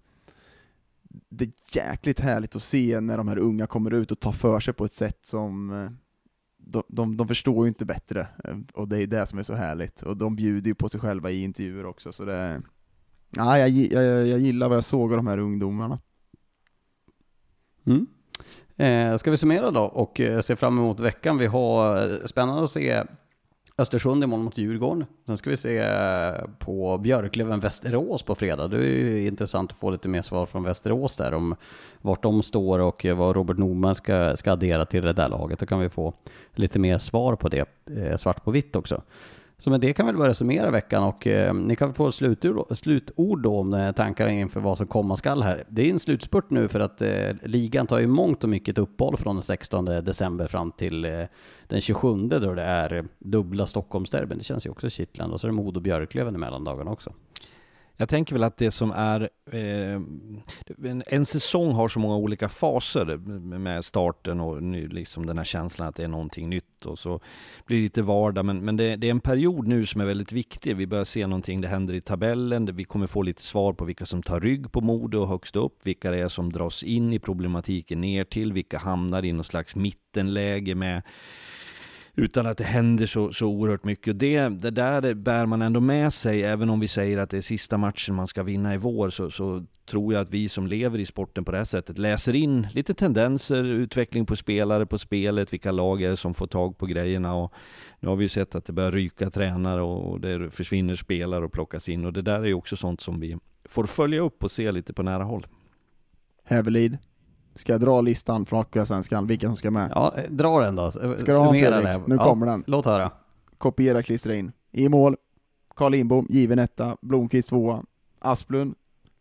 det 1.30 1.46
är 1.46 1.52
jäkligt 1.72 2.20
härligt 2.20 2.56
att 2.56 2.62
se 2.62 3.00
när 3.00 3.18
de 3.18 3.28
här 3.28 3.38
unga 3.38 3.68
kommer 3.68 3.94
ut 3.94 4.12
och 4.12 4.20
tar 4.20 4.32
för 4.32 4.60
sig 4.60 4.74
på 4.74 4.86
ett 4.86 4.94
sätt 4.94 5.20
som 5.26 5.74
eh, 5.74 5.92
de, 6.58 6.84
de, 6.88 7.18
de 7.18 7.28
förstår 7.28 7.66
ju 7.66 7.70
inte 7.70 7.86
bättre, 7.86 8.28
eh, 8.44 8.58
och 8.74 8.88
det 8.88 9.04
är 9.04 9.08
det 9.08 9.28
som 9.28 9.40
är 9.40 9.44
så 9.44 9.54
härligt. 9.54 10.02
Och 10.02 10.18
de 10.18 10.36
bjuder 10.36 10.68
ju 10.68 10.76
på 10.76 10.90
sig 10.90 11.00
själva 11.00 11.32
i 11.32 11.44
intervjuer 11.44 11.86
också, 11.86 12.12
så 12.12 12.26
det... 12.26 12.62
Ja, 13.30 13.58
jag, 13.58 13.70
jag, 13.70 14.28
jag 14.28 14.40
gillar 14.40 14.68
vad 14.68 14.78
jag 14.78 14.84
såg 14.84 15.12
av 15.12 15.18
de 15.18 15.28
här 15.28 15.38
ungdomarna. 15.38 16.00
Mm. 17.86 18.08
Eh, 18.76 19.18
ska 19.18 19.32
vi 19.32 19.38
summera 19.38 19.72
då 19.72 19.84
och 19.84 20.20
eh, 20.20 20.42
se 20.42 20.56
fram 20.56 20.78
emot 20.78 21.00
veckan? 21.00 21.38
Vi 21.38 21.46
har 21.46 22.28
spännande 22.28 22.64
att 22.64 22.70
se 22.70 23.04
Östersund 23.80 24.24
imorgon 24.24 24.46
mot 24.46 24.58
Djurgården. 24.58 25.06
Sen 25.26 25.38
ska 25.38 25.50
vi 25.50 25.58
se 25.58 25.78
eh, 25.78 26.34
på 26.60 26.98
Björklöven-Västerås 26.98 28.24
på 28.24 28.36
fredag. 28.36 28.68
Det 28.68 28.78
är 28.78 28.82
ju 28.82 29.28
intressant 29.28 29.72
att 29.72 29.78
få 29.78 29.90
lite 29.90 30.08
mer 30.08 30.22
svar 30.22 30.46
från 30.46 30.64
Västerås 30.64 31.16
där 31.16 31.34
om 31.34 31.56
vart 32.02 32.24
de 32.24 32.44
står 32.44 32.80
och 32.80 33.06
eh, 33.06 33.18
vad 33.18 33.36
Robert 33.36 33.58
Norman 33.58 33.96
ska, 33.96 34.38
ska 34.38 34.52
addera 34.52 34.86
till 34.86 35.04
det 35.04 35.14
där 35.14 35.30
laget. 35.30 35.60
Då 35.60 35.66
kan 35.66 35.80
vi 35.80 35.90
få 35.90 36.14
lite 36.56 36.80
mer 36.80 36.98
svar 36.98 37.36
på 37.36 37.50
det, 37.50 37.66
eh, 37.98 38.18
svart 38.18 38.44
på 38.44 38.52
vitt 38.52 38.76
också. 38.76 39.02
Så 39.60 39.70
med 39.70 39.82
det 39.82 39.94
kan 39.94 40.08
vi 40.08 40.14
börja 40.14 40.34
summera 40.34 40.72
veckan 40.72 41.04
och 41.04 41.28
eh, 41.28 41.54
ni 41.54 41.76
kan 41.76 41.94
få 41.94 42.12
slutord, 42.12 42.78
slutord 42.78 43.42
då 43.42 43.58
om 43.58 43.74
eh, 43.74 43.92
tankar 43.92 44.28
inför 44.28 44.60
vad 44.60 44.78
som 44.78 44.88
komma 44.88 45.16
skall 45.16 45.44
här. 45.44 45.64
Det 45.70 45.88
är 45.88 45.92
en 45.92 46.00
slutspurt 46.00 46.50
nu 46.50 46.68
för 46.68 46.80
att 46.80 47.02
eh, 47.02 47.30
ligan 47.44 47.88
tar 47.88 48.00
ju 48.00 48.08
mångt 48.08 48.44
och 48.44 48.50
mycket 48.50 48.78
uppehåll 48.78 49.18
från 49.18 49.36
den 49.36 49.44
16 49.44 49.86
december 49.86 50.48
fram 50.48 50.72
till 50.72 51.06
eh, 51.06 51.24
den 51.68 51.82
27 51.82 52.28
då 52.28 52.54
det 52.54 52.62
är 52.62 53.06
dubbla 53.20 53.68
Stockholmsderbyn. 53.68 54.38
Det 54.38 54.44
känns 54.44 54.66
ju 54.66 54.70
också 54.70 54.90
kittlande 54.90 55.34
och 55.34 55.42
så 55.42 55.48
är 55.48 55.52
det 55.52 55.56
Modo 55.56 55.80
Björklöven 55.80 56.36
i 56.36 56.38
mellandagarna 56.38 56.92
också. 56.92 57.14
Jag 58.02 58.10
tänker 58.10 58.36
väl 58.36 58.44
att 58.44 58.58
det 58.58 58.72
som 58.72 58.92
är, 58.92 59.30
eh, 59.52 60.02
en, 60.90 61.04
en, 61.08 61.26
säsong 61.26 61.72
har 61.72 61.88
så 61.88 62.00
många 62.00 62.16
olika 62.16 62.50
faser 62.50 63.18
med 63.58 63.86
starten 63.86 64.40
och 64.40 64.64
nu, 64.64 64.88
liksom 64.88 65.26
den 65.26 65.38
här 65.38 65.46
känslan 65.46 65.88
att 65.88 65.96
det 65.96 66.04
är 66.04 66.08
någonting 66.08 66.50
nytt 66.50 66.86
och 66.86 67.00
så 67.00 67.20
blir 67.66 67.78
det 67.78 67.84
lite 67.84 68.02
vardag. 68.02 68.46
Men, 68.46 68.66
men 68.66 68.78
det, 68.78 68.96
det, 68.96 69.08
är 69.08 69.12
en 69.12 69.20
period 69.20 69.68
nu 69.68 69.86
som 69.86 70.02
är 70.02 70.06
väldigt 70.06 70.32
viktig. 70.32 70.76
Vi 70.76 70.88
börjar 70.88 71.04
se 71.04 71.28
någonting, 71.28 71.62
det 71.62 71.68
händer 71.68 71.94
i 71.94 72.02
tabellen, 72.02 72.76
vi 72.76 72.84
kommer 72.84 73.08
få 73.08 73.22
lite 73.22 73.42
svar 73.42 73.74
på 73.74 73.86
vilka 73.86 74.06
som 74.06 74.24
tar 74.24 74.40
rygg 74.40 74.72
på 74.72 74.82
Modo 74.82 75.26
högst 75.26 75.56
upp, 75.56 75.80
vilka 75.84 76.12
det 76.12 76.18
är 76.18 76.30
som 76.30 76.50
dras 76.50 76.84
in 76.84 77.14
i 77.14 77.20
problematiken 77.20 78.02
ner 78.02 78.24
till, 78.24 78.54
vilka 78.54 78.78
hamnar 78.78 79.26
i 79.26 79.34
någon 79.34 79.44
slags 79.44 79.76
mittenläge 79.76 80.76
med 80.76 81.02
utan 82.20 82.46
att 82.46 82.58
det 82.58 82.64
händer 82.64 83.06
så, 83.06 83.32
så 83.32 83.48
oerhört 83.48 83.84
mycket. 83.84 84.20
Det, 84.20 84.50
det 84.50 84.72
där 84.72 85.14
bär 85.14 85.46
man 85.46 85.62
ändå 85.62 85.80
med 85.80 86.14
sig, 86.14 86.44
även 86.44 86.70
om 86.70 86.80
vi 86.80 86.88
säger 86.88 87.18
att 87.18 87.30
det 87.30 87.38
är 87.38 87.42
sista 87.42 87.78
matchen 87.78 88.16
man 88.16 88.28
ska 88.28 88.44
vinna 88.44 88.74
i 88.74 88.78
vår, 88.78 89.10
så, 89.10 89.32
så 89.32 89.66
tror 89.86 90.14
jag 90.14 90.22
att 90.22 90.30
vi 90.30 90.50
som 90.50 90.68
lever 90.68 91.00
i 91.00 91.06
sporten 91.06 91.46
på 91.46 91.52
det 91.52 91.58
här 91.58 91.66
sättet 91.66 91.98
läser 91.98 92.36
in 92.36 92.68
lite 92.74 92.94
tendenser, 92.94 93.64
utveckling 93.64 94.26
på 94.26 94.36
spelare, 94.36 94.86
på 94.86 94.98
spelet, 94.98 95.54
vilka 95.54 95.72
lag 95.72 96.02
är 96.02 96.10
det 96.10 96.18
som 96.18 96.34
får 96.34 96.48
tag 96.48 96.78
på 96.78 96.86
grejerna. 96.86 97.36
Och 97.36 97.54
nu 98.00 98.10
har 98.10 98.16
vi 98.16 98.26
ju 98.26 98.30
sett 98.30 98.56
att 98.56 98.66
det 98.66 98.74
börjar 98.74 98.92
ryka 98.92 99.30
tränare 99.30 99.82
och 99.82 100.22
det 100.22 100.50
försvinner 100.50 100.96
spelare 100.96 101.46
och 101.46 101.52
plockas 101.52 101.90
in 101.90 102.06
och 102.06 102.14
det 102.14 102.22
där 102.22 102.40
är 102.40 102.46
ju 102.46 102.54
också 102.54 102.76
sånt 102.76 103.02
som 103.02 103.20
vi 103.20 103.38
får 103.66 103.84
följa 103.84 104.22
upp 104.22 104.44
och 104.44 104.52
se 104.52 104.72
lite 104.72 104.94
på 104.94 105.04
nära 105.04 105.24
håll. 105.24 105.48
Hävelid. 106.44 106.98
Ska 107.60 107.72
jag 107.72 107.82
dra 107.82 108.02
listan 108.02 108.46
från 108.46 108.60
Hockeyallsvenskan, 108.60 109.28
vilka 109.28 109.48
som 109.48 109.56
ska 109.56 109.72
med? 109.72 109.92
Ja, 109.96 110.16
dra 110.30 110.60
den 110.60 110.76
då. 110.76 110.92
Ska 110.92 111.02
du 111.26 111.36
ha 111.36 111.50
Fredrik? 111.50 112.08
Nu 112.08 112.16
ja, 112.16 112.24
kommer 112.24 112.46
den. 112.46 112.64
Låt 112.68 112.86
höra. 112.86 113.12
Kopiera, 113.58 114.04
klistra 114.04 114.36
in. 114.36 114.52
I 114.72 114.90
mål, 114.90 115.16
Carl 115.76 115.92
Lindbom, 115.92 116.28
given 116.30 116.60
etta, 116.60 116.98
Blomqvist 117.02 117.50
tvåa, 117.50 117.84
Asplund, 118.20 118.76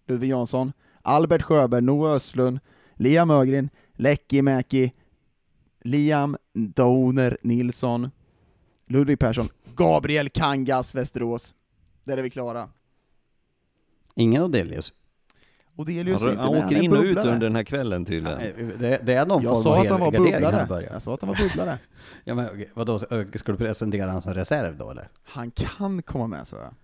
Ludvig 0.06 0.30
Jansson, 0.30 0.72
Albert 1.02 1.42
Sjöberg, 1.42 1.82
Noah 1.82 2.12
Östlund, 2.12 2.58
Liam 2.94 3.30
Ögren, 3.30 3.70
Mäki, 4.42 4.92
Liam 5.80 6.36
Doner 6.54 7.38
Nilsson, 7.42 8.10
Ludvig 8.86 9.18
Persson, 9.18 9.48
Gabriel 9.74 10.28
Kangas, 10.28 10.94
Västerås. 10.94 11.54
Där 12.04 12.18
är 12.18 12.22
vi 12.22 12.30
klara. 12.30 12.68
Ingen 14.14 14.42
Odelius? 14.42 14.92
Odelius 15.78 16.22
han, 16.22 16.36
han 16.36 16.48
åker 16.48 16.82
in 16.82 16.92
och 16.92 17.02
ut 17.02 17.16
under 17.16 17.38
den 17.38 17.56
här 17.56 17.62
kvällen 17.62 18.04
tydligen. 18.04 18.38
det, 18.78 19.00
det, 19.02 19.14
är 19.14 19.26
någon 19.26 19.42
jag 19.42 19.62
form 19.62 19.72
av 19.72 19.80
att 19.80 19.88
han 19.88 20.00
var 20.00 20.10
bubblare. 20.10 20.88
Jag 20.92 21.02
sa 21.02 21.14
att 21.14 21.20
han 21.20 21.28
var 21.28 21.36
bubblare. 21.36 21.78
ja, 22.24 22.34
men, 22.34 22.64
vadå, 22.74 22.98
ska 22.98 23.52
du 23.52 23.56
presentera 23.56 24.06
honom 24.06 24.22
som 24.22 24.34
reserv 24.34 24.76
då 24.76 24.90
eller? 24.90 25.08
Han 25.24 25.50
kan 25.50 26.02
komma 26.02 26.26
med 26.26 26.46
så 26.46 26.56
jag. 26.56 26.74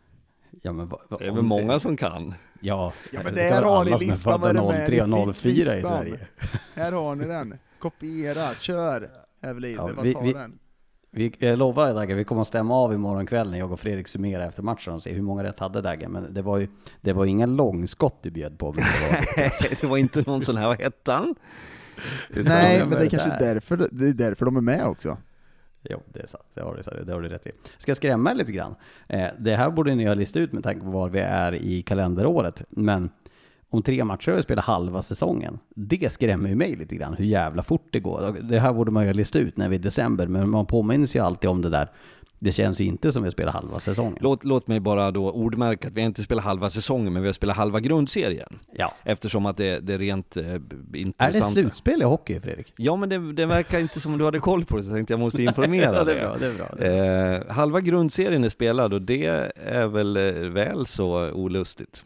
Ja, 0.62 0.72
men, 0.72 0.88
va, 0.88 0.98
va, 1.08 1.16
det 1.20 1.26
är 1.26 1.30
väl 1.30 1.42
många 1.42 1.72
det... 1.72 1.80
som 1.80 1.96
kan? 1.96 2.34
Ja, 2.60 2.92
ja 3.12 3.20
men 3.24 3.34
där 3.34 3.62
har 3.62 3.84
ni 3.84 3.98
listan 3.98 4.40
vad 4.40 4.56
är 4.56 4.86
det 4.86 4.86
03 4.86 5.02
och 5.02 5.36
04 5.36 5.52
i 5.52 5.64
Sverige. 5.64 6.18
Här 6.74 6.92
har 6.92 7.14
ni 7.14 7.24
den. 7.24 7.58
Kopiera, 7.78 8.54
kör! 8.54 9.10
Evelin, 9.40 9.76
ja, 9.76 9.86
det 9.86 9.92
var 9.92 10.02
vi, 10.02 10.12
ta 10.12 10.22
den. 10.22 10.58
Vi 11.14 11.32
jag 11.38 11.58
lovar 11.58 11.94
Dagge, 11.94 12.14
vi 12.14 12.24
kommer 12.24 12.40
att 12.40 12.48
stämma 12.48 12.74
av 12.74 12.94
imorgon 12.94 13.26
kväll 13.26 13.50
när 13.50 13.58
jag 13.58 13.72
och 13.72 13.80
Fredrik 13.80 14.08
summerar 14.08 14.48
efter 14.48 14.62
matchen 14.62 14.94
och 14.94 15.02
se 15.02 15.12
hur 15.12 15.22
många 15.22 15.44
rätt 15.44 15.60
hade 15.60 15.80
Dagge. 15.80 16.08
Men 16.08 16.34
det 16.34 16.42
var 16.42 16.58
ju 16.58 16.68
det 17.00 17.12
var 17.12 17.24
inga 17.24 17.46
långskott 17.46 18.18
du 18.22 18.30
bjöd 18.30 18.58
på. 18.58 18.72
Det, 18.72 18.80
var, 18.80 19.80
det 19.80 19.86
var 19.86 19.96
inte 19.96 20.22
någon 20.26 20.42
sån 20.42 20.56
här, 20.56 20.66
vad 20.66 20.80
hette 20.80 21.12
han? 21.12 21.34
Nej, 22.28 22.80
men 22.80 22.90
det 22.90 23.04
är 23.04 23.10
kanske 23.10 23.36
därför, 23.38 23.88
det 23.92 24.08
är 24.08 24.12
därför 24.12 24.44
de 24.44 24.56
är 24.56 24.60
med 24.60 24.86
också. 24.86 25.16
Jo, 25.82 26.02
det 26.12 26.20
är 26.20 26.26
sant. 26.26 26.44
Det 26.54 26.60
har 26.60 26.74
du, 26.74 27.04
det 27.04 27.12
har 27.12 27.22
du 27.22 27.28
rätt 27.28 27.46
i. 27.46 27.50
Ska 27.78 27.90
jag 27.90 27.96
skrämma 27.96 28.32
lite 28.32 28.52
grann? 28.52 28.74
Eh, 29.08 29.28
det 29.38 29.56
här 29.56 29.70
borde 29.70 29.94
ni 29.94 30.04
ha 30.04 30.14
listat 30.14 30.40
ut 30.40 30.52
med 30.52 30.62
tanke 30.62 30.80
på 30.80 30.90
var 30.90 31.08
vi 31.08 31.20
är 31.20 31.54
i 31.54 31.82
kalenderåret. 31.82 32.62
Men 32.70 33.10
om 33.74 33.82
tre 33.82 34.04
matcher 34.04 34.30
har 34.30 34.36
vi 34.36 34.42
spelat 34.42 34.64
halva 34.64 35.02
säsongen. 35.02 35.58
Det 35.74 36.12
skrämmer 36.12 36.48
ju 36.48 36.54
mig 36.54 36.76
lite 36.76 36.96
grann, 36.96 37.14
hur 37.14 37.24
jävla 37.24 37.62
fort 37.62 37.88
det 37.90 38.00
går. 38.00 38.36
Det 38.42 38.58
här 38.58 38.72
borde 38.72 38.90
man 38.90 39.06
ju 39.06 39.12
lista 39.12 39.38
ut 39.38 39.56
när 39.56 39.68
vi 39.68 39.76
är 39.76 39.80
i 39.80 39.82
december, 39.82 40.26
men 40.26 40.50
man 40.50 40.66
påminns 40.66 41.16
ju 41.16 41.20
alltid 41.20 41.50
om 41.50 41.62
det 41.62 41.70
där. 41.70 41.88
Det 42.38 42.52
känns 42.52 42.80
ju 42.80 42.84
inte 42.84 43.12
som 43.12 43.22
vi 43.22 43.30
spelar 43.30 43.52
halva 43.52 43.80
säsongen. 43.80 44.18
Låt, 44.20 44.44
låt 44.44 44.66
mig 44.66 44.80
bara 44.80 45.10
då 45.10 45.30
ordmärka 45.30 45.88
att 45.88 45.94
vi 45.94 46.00
inte 46.00 46.22
spelat 46.22 46.44
halva 46.44 46.70
säsongen, 46.70 47.12
men 47.12 47.22
vi 47.22 47.28
har 47.28 47.32
spelat 47.32 47.56
halva 47.56 47.80
grundserien. 47.80 48.58
Ja. 48.72 48.94
Eftersom 49.04 49.46
att 49.46 49.56
det, 49.56 49.80
det 49.80 49.94
är 49.94 49.98
rent 49.98 50.36
eh, 50.36 50.44
intressant. 50.94 51.18
Är 51.18 51.32
det 51.32 51.44
slutspel 51.44 52.02
i 52.02 52.04
hockey, 52.04 52.40
Fredrik? 52.40 52.72
Ja, 52.76 52.96
men 52.96 53.08
det, 53.08 53.32
det 53.32 53.46
verkar 53.46 53.78
inte 53.78 54.00
som 54.00 54.18
du 54.18 54.24
hade 54.24 54.38
koll 54.38 54.64
på 54.64 54.76
det, 54.76 54.82
så 54.82 54.88
jag 54.88 54.96
tänkte 54.96 55.12
jag 55.12 55.20
måste 55.20 55.42
informera 55.42 55.96
ja, 55.96 56.04
det. 56.04 56.14
Är 56.14 56.26
bra, 56.26 56.36
det 56.40 56.46
är 56.46 56.54
bra. 56.54 56.68
Det 56.78 56.86
är 56.86 57.38
bra. 57.40 57.48
Eh, 57.48 57.54
halva 57.54 57.80
grundserien 57.80 58.44
är 58.44 58.48
spelad 58.48 58.94
och 58.94 59.02
det 59.02 59.26
är 59.56 59.86
väl 59.86 60.16
eh, 60.16 60.32
väl 60.32 60.86
så 60.86 61.30
olustigt. 61.30 62.04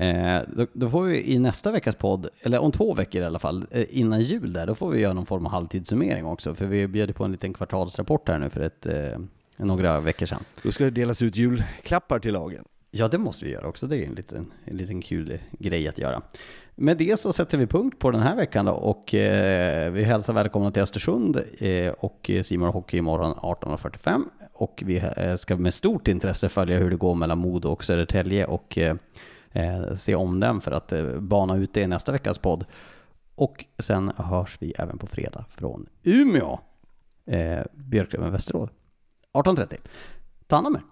Eh, 0.00 0.42
då, 0.46 0.66
då, 0.72 0.90
får 0.90 1.02
vi 1.02 1.32
i 1.32 1.38
nästa 1.38 1.72
veckas 1.72 1.96
podd, 1.96 2.28
eller 2.42 2.58
om 2.58 2.72
två 2.72 2.94
veckor 2.94 3.22
i 3.22 3.24
alla 3.24 3.38
fall, 3.38 3.66
eh, 3.70 3.84
innan 3.90 4.20
jul 4.20 4.52
där, 4.52 4.66
då 4.66 4.74
får 4.74 4.90
vi 4.90 5.00
göra 5.00 5.12
någon 5.12 5.26
form 5.26 5.46
av 5.46 5.52
halvtidssummering 5.52 6.24
också. 6.24 6.54
För 6.54 6.66
vi 6.66 6.88
bjöd 6.88 7.14
på 7.14 7.24
en 7.24 7.32
liten 7.32 7.52
kvartalsrapport 7.52 8.28
här 8.28 8.38
nu 8.38 8.50
för 8.50 8.60
ett, 8.60 8.86
eh, 8.86 9.18
några 9.56 10.00
veckor 10.00 10.26
sedan. 10.26 10.44
Då 10.62 10.72
ska 10.72 10.84
det 10.84 10.90
delas 10.90 11.22
ut 11.22 11.36
julklappar 11.36 12.18
till 12.18 12.32
lagen. 12.32 12.64
Ja, 12.90 13.08
det 13.08 13.18
måste 13.18 13.44
vi 13.44 13.50
göra 13.50 13.68
också. 13.68 13.86
Det 13.86 13.96
är 13.96 14.06
en 14.06 14.14
liten, 14.14 14.52
en 14.64 14.76
liten 14.76 15.02
kul 15.02 15.38
grej 15.58 15.88
att 15.88 15.98
göra. 15.98 16.22
Med 16.74 16.96
det 16.96 17.20
så 17.20 17.32
sätter 17.32 17.58
vi 17.58 17.66
punkt 17.66 17.98
på 17.98 18.10
den 18.10 18.20
här 18.20 18.36
veckan 18.36 18.64
då 18.64 18.72
och 18.72 19.14
eh, 19.14 19.92
vi 19.92 20.02
hälsar 20.02 20.32
välkomna 20.32 20.70
till 20.70 20.82
Östersund 20.82 21.40
eh, 21.58 21.92
och 21.98 22.30
Simon 22.42 22.68
Hockey 22.68 22.98
imorgon 22.98 23.34
18.45 23.34 24.22
och 24.52 24.82
vi 24.86 25.02
eh, 25.16 25.36
ska 25.36 25.56
med 25.56 25.74
stort 25.74 26.08
intresse 26.08 26.48
följa 26.48 26.78
hur 26.78 26.90
det 26.90 26.96
går 26.96 27.14
mellan 27.14 27.38
Modo 27.38 27.68
och 27.68 27.84
Södertälje 27.84 28.44
och 28.44 28.78
eh, 29.52 29.94
se 29.94 30.14
om 30.14 30.40
den 30.40 30.60
för 30.60 30.72
att 30.72 30.92
eh, 30.92 31.20
bana 31.20 31.56
ut 31.56 31.74
det 31.74 31.80
i 31.80 31.86
nästa 31.86 32.12
veckas 32.12 32.38
podd. 32.38 32.64
Och 33.34 33.64
sen 33.78 34.12
hörs 34.16 34.56
vi 34.60 34.72
även 34.78 34.98
på 34.98 35.06
fredag 35.06 35.44
från 35.48 35.86
Umeå, 36.02 36.60
eh, 37.26 37.62
Björklöven 37.72 38.32
Västerås, 38.32 38.70
18.30. 39.32 39.76
Ta 40.46 40.56
hand 40.56 40.66
om 40.66 40.74
er! 40.74 40.82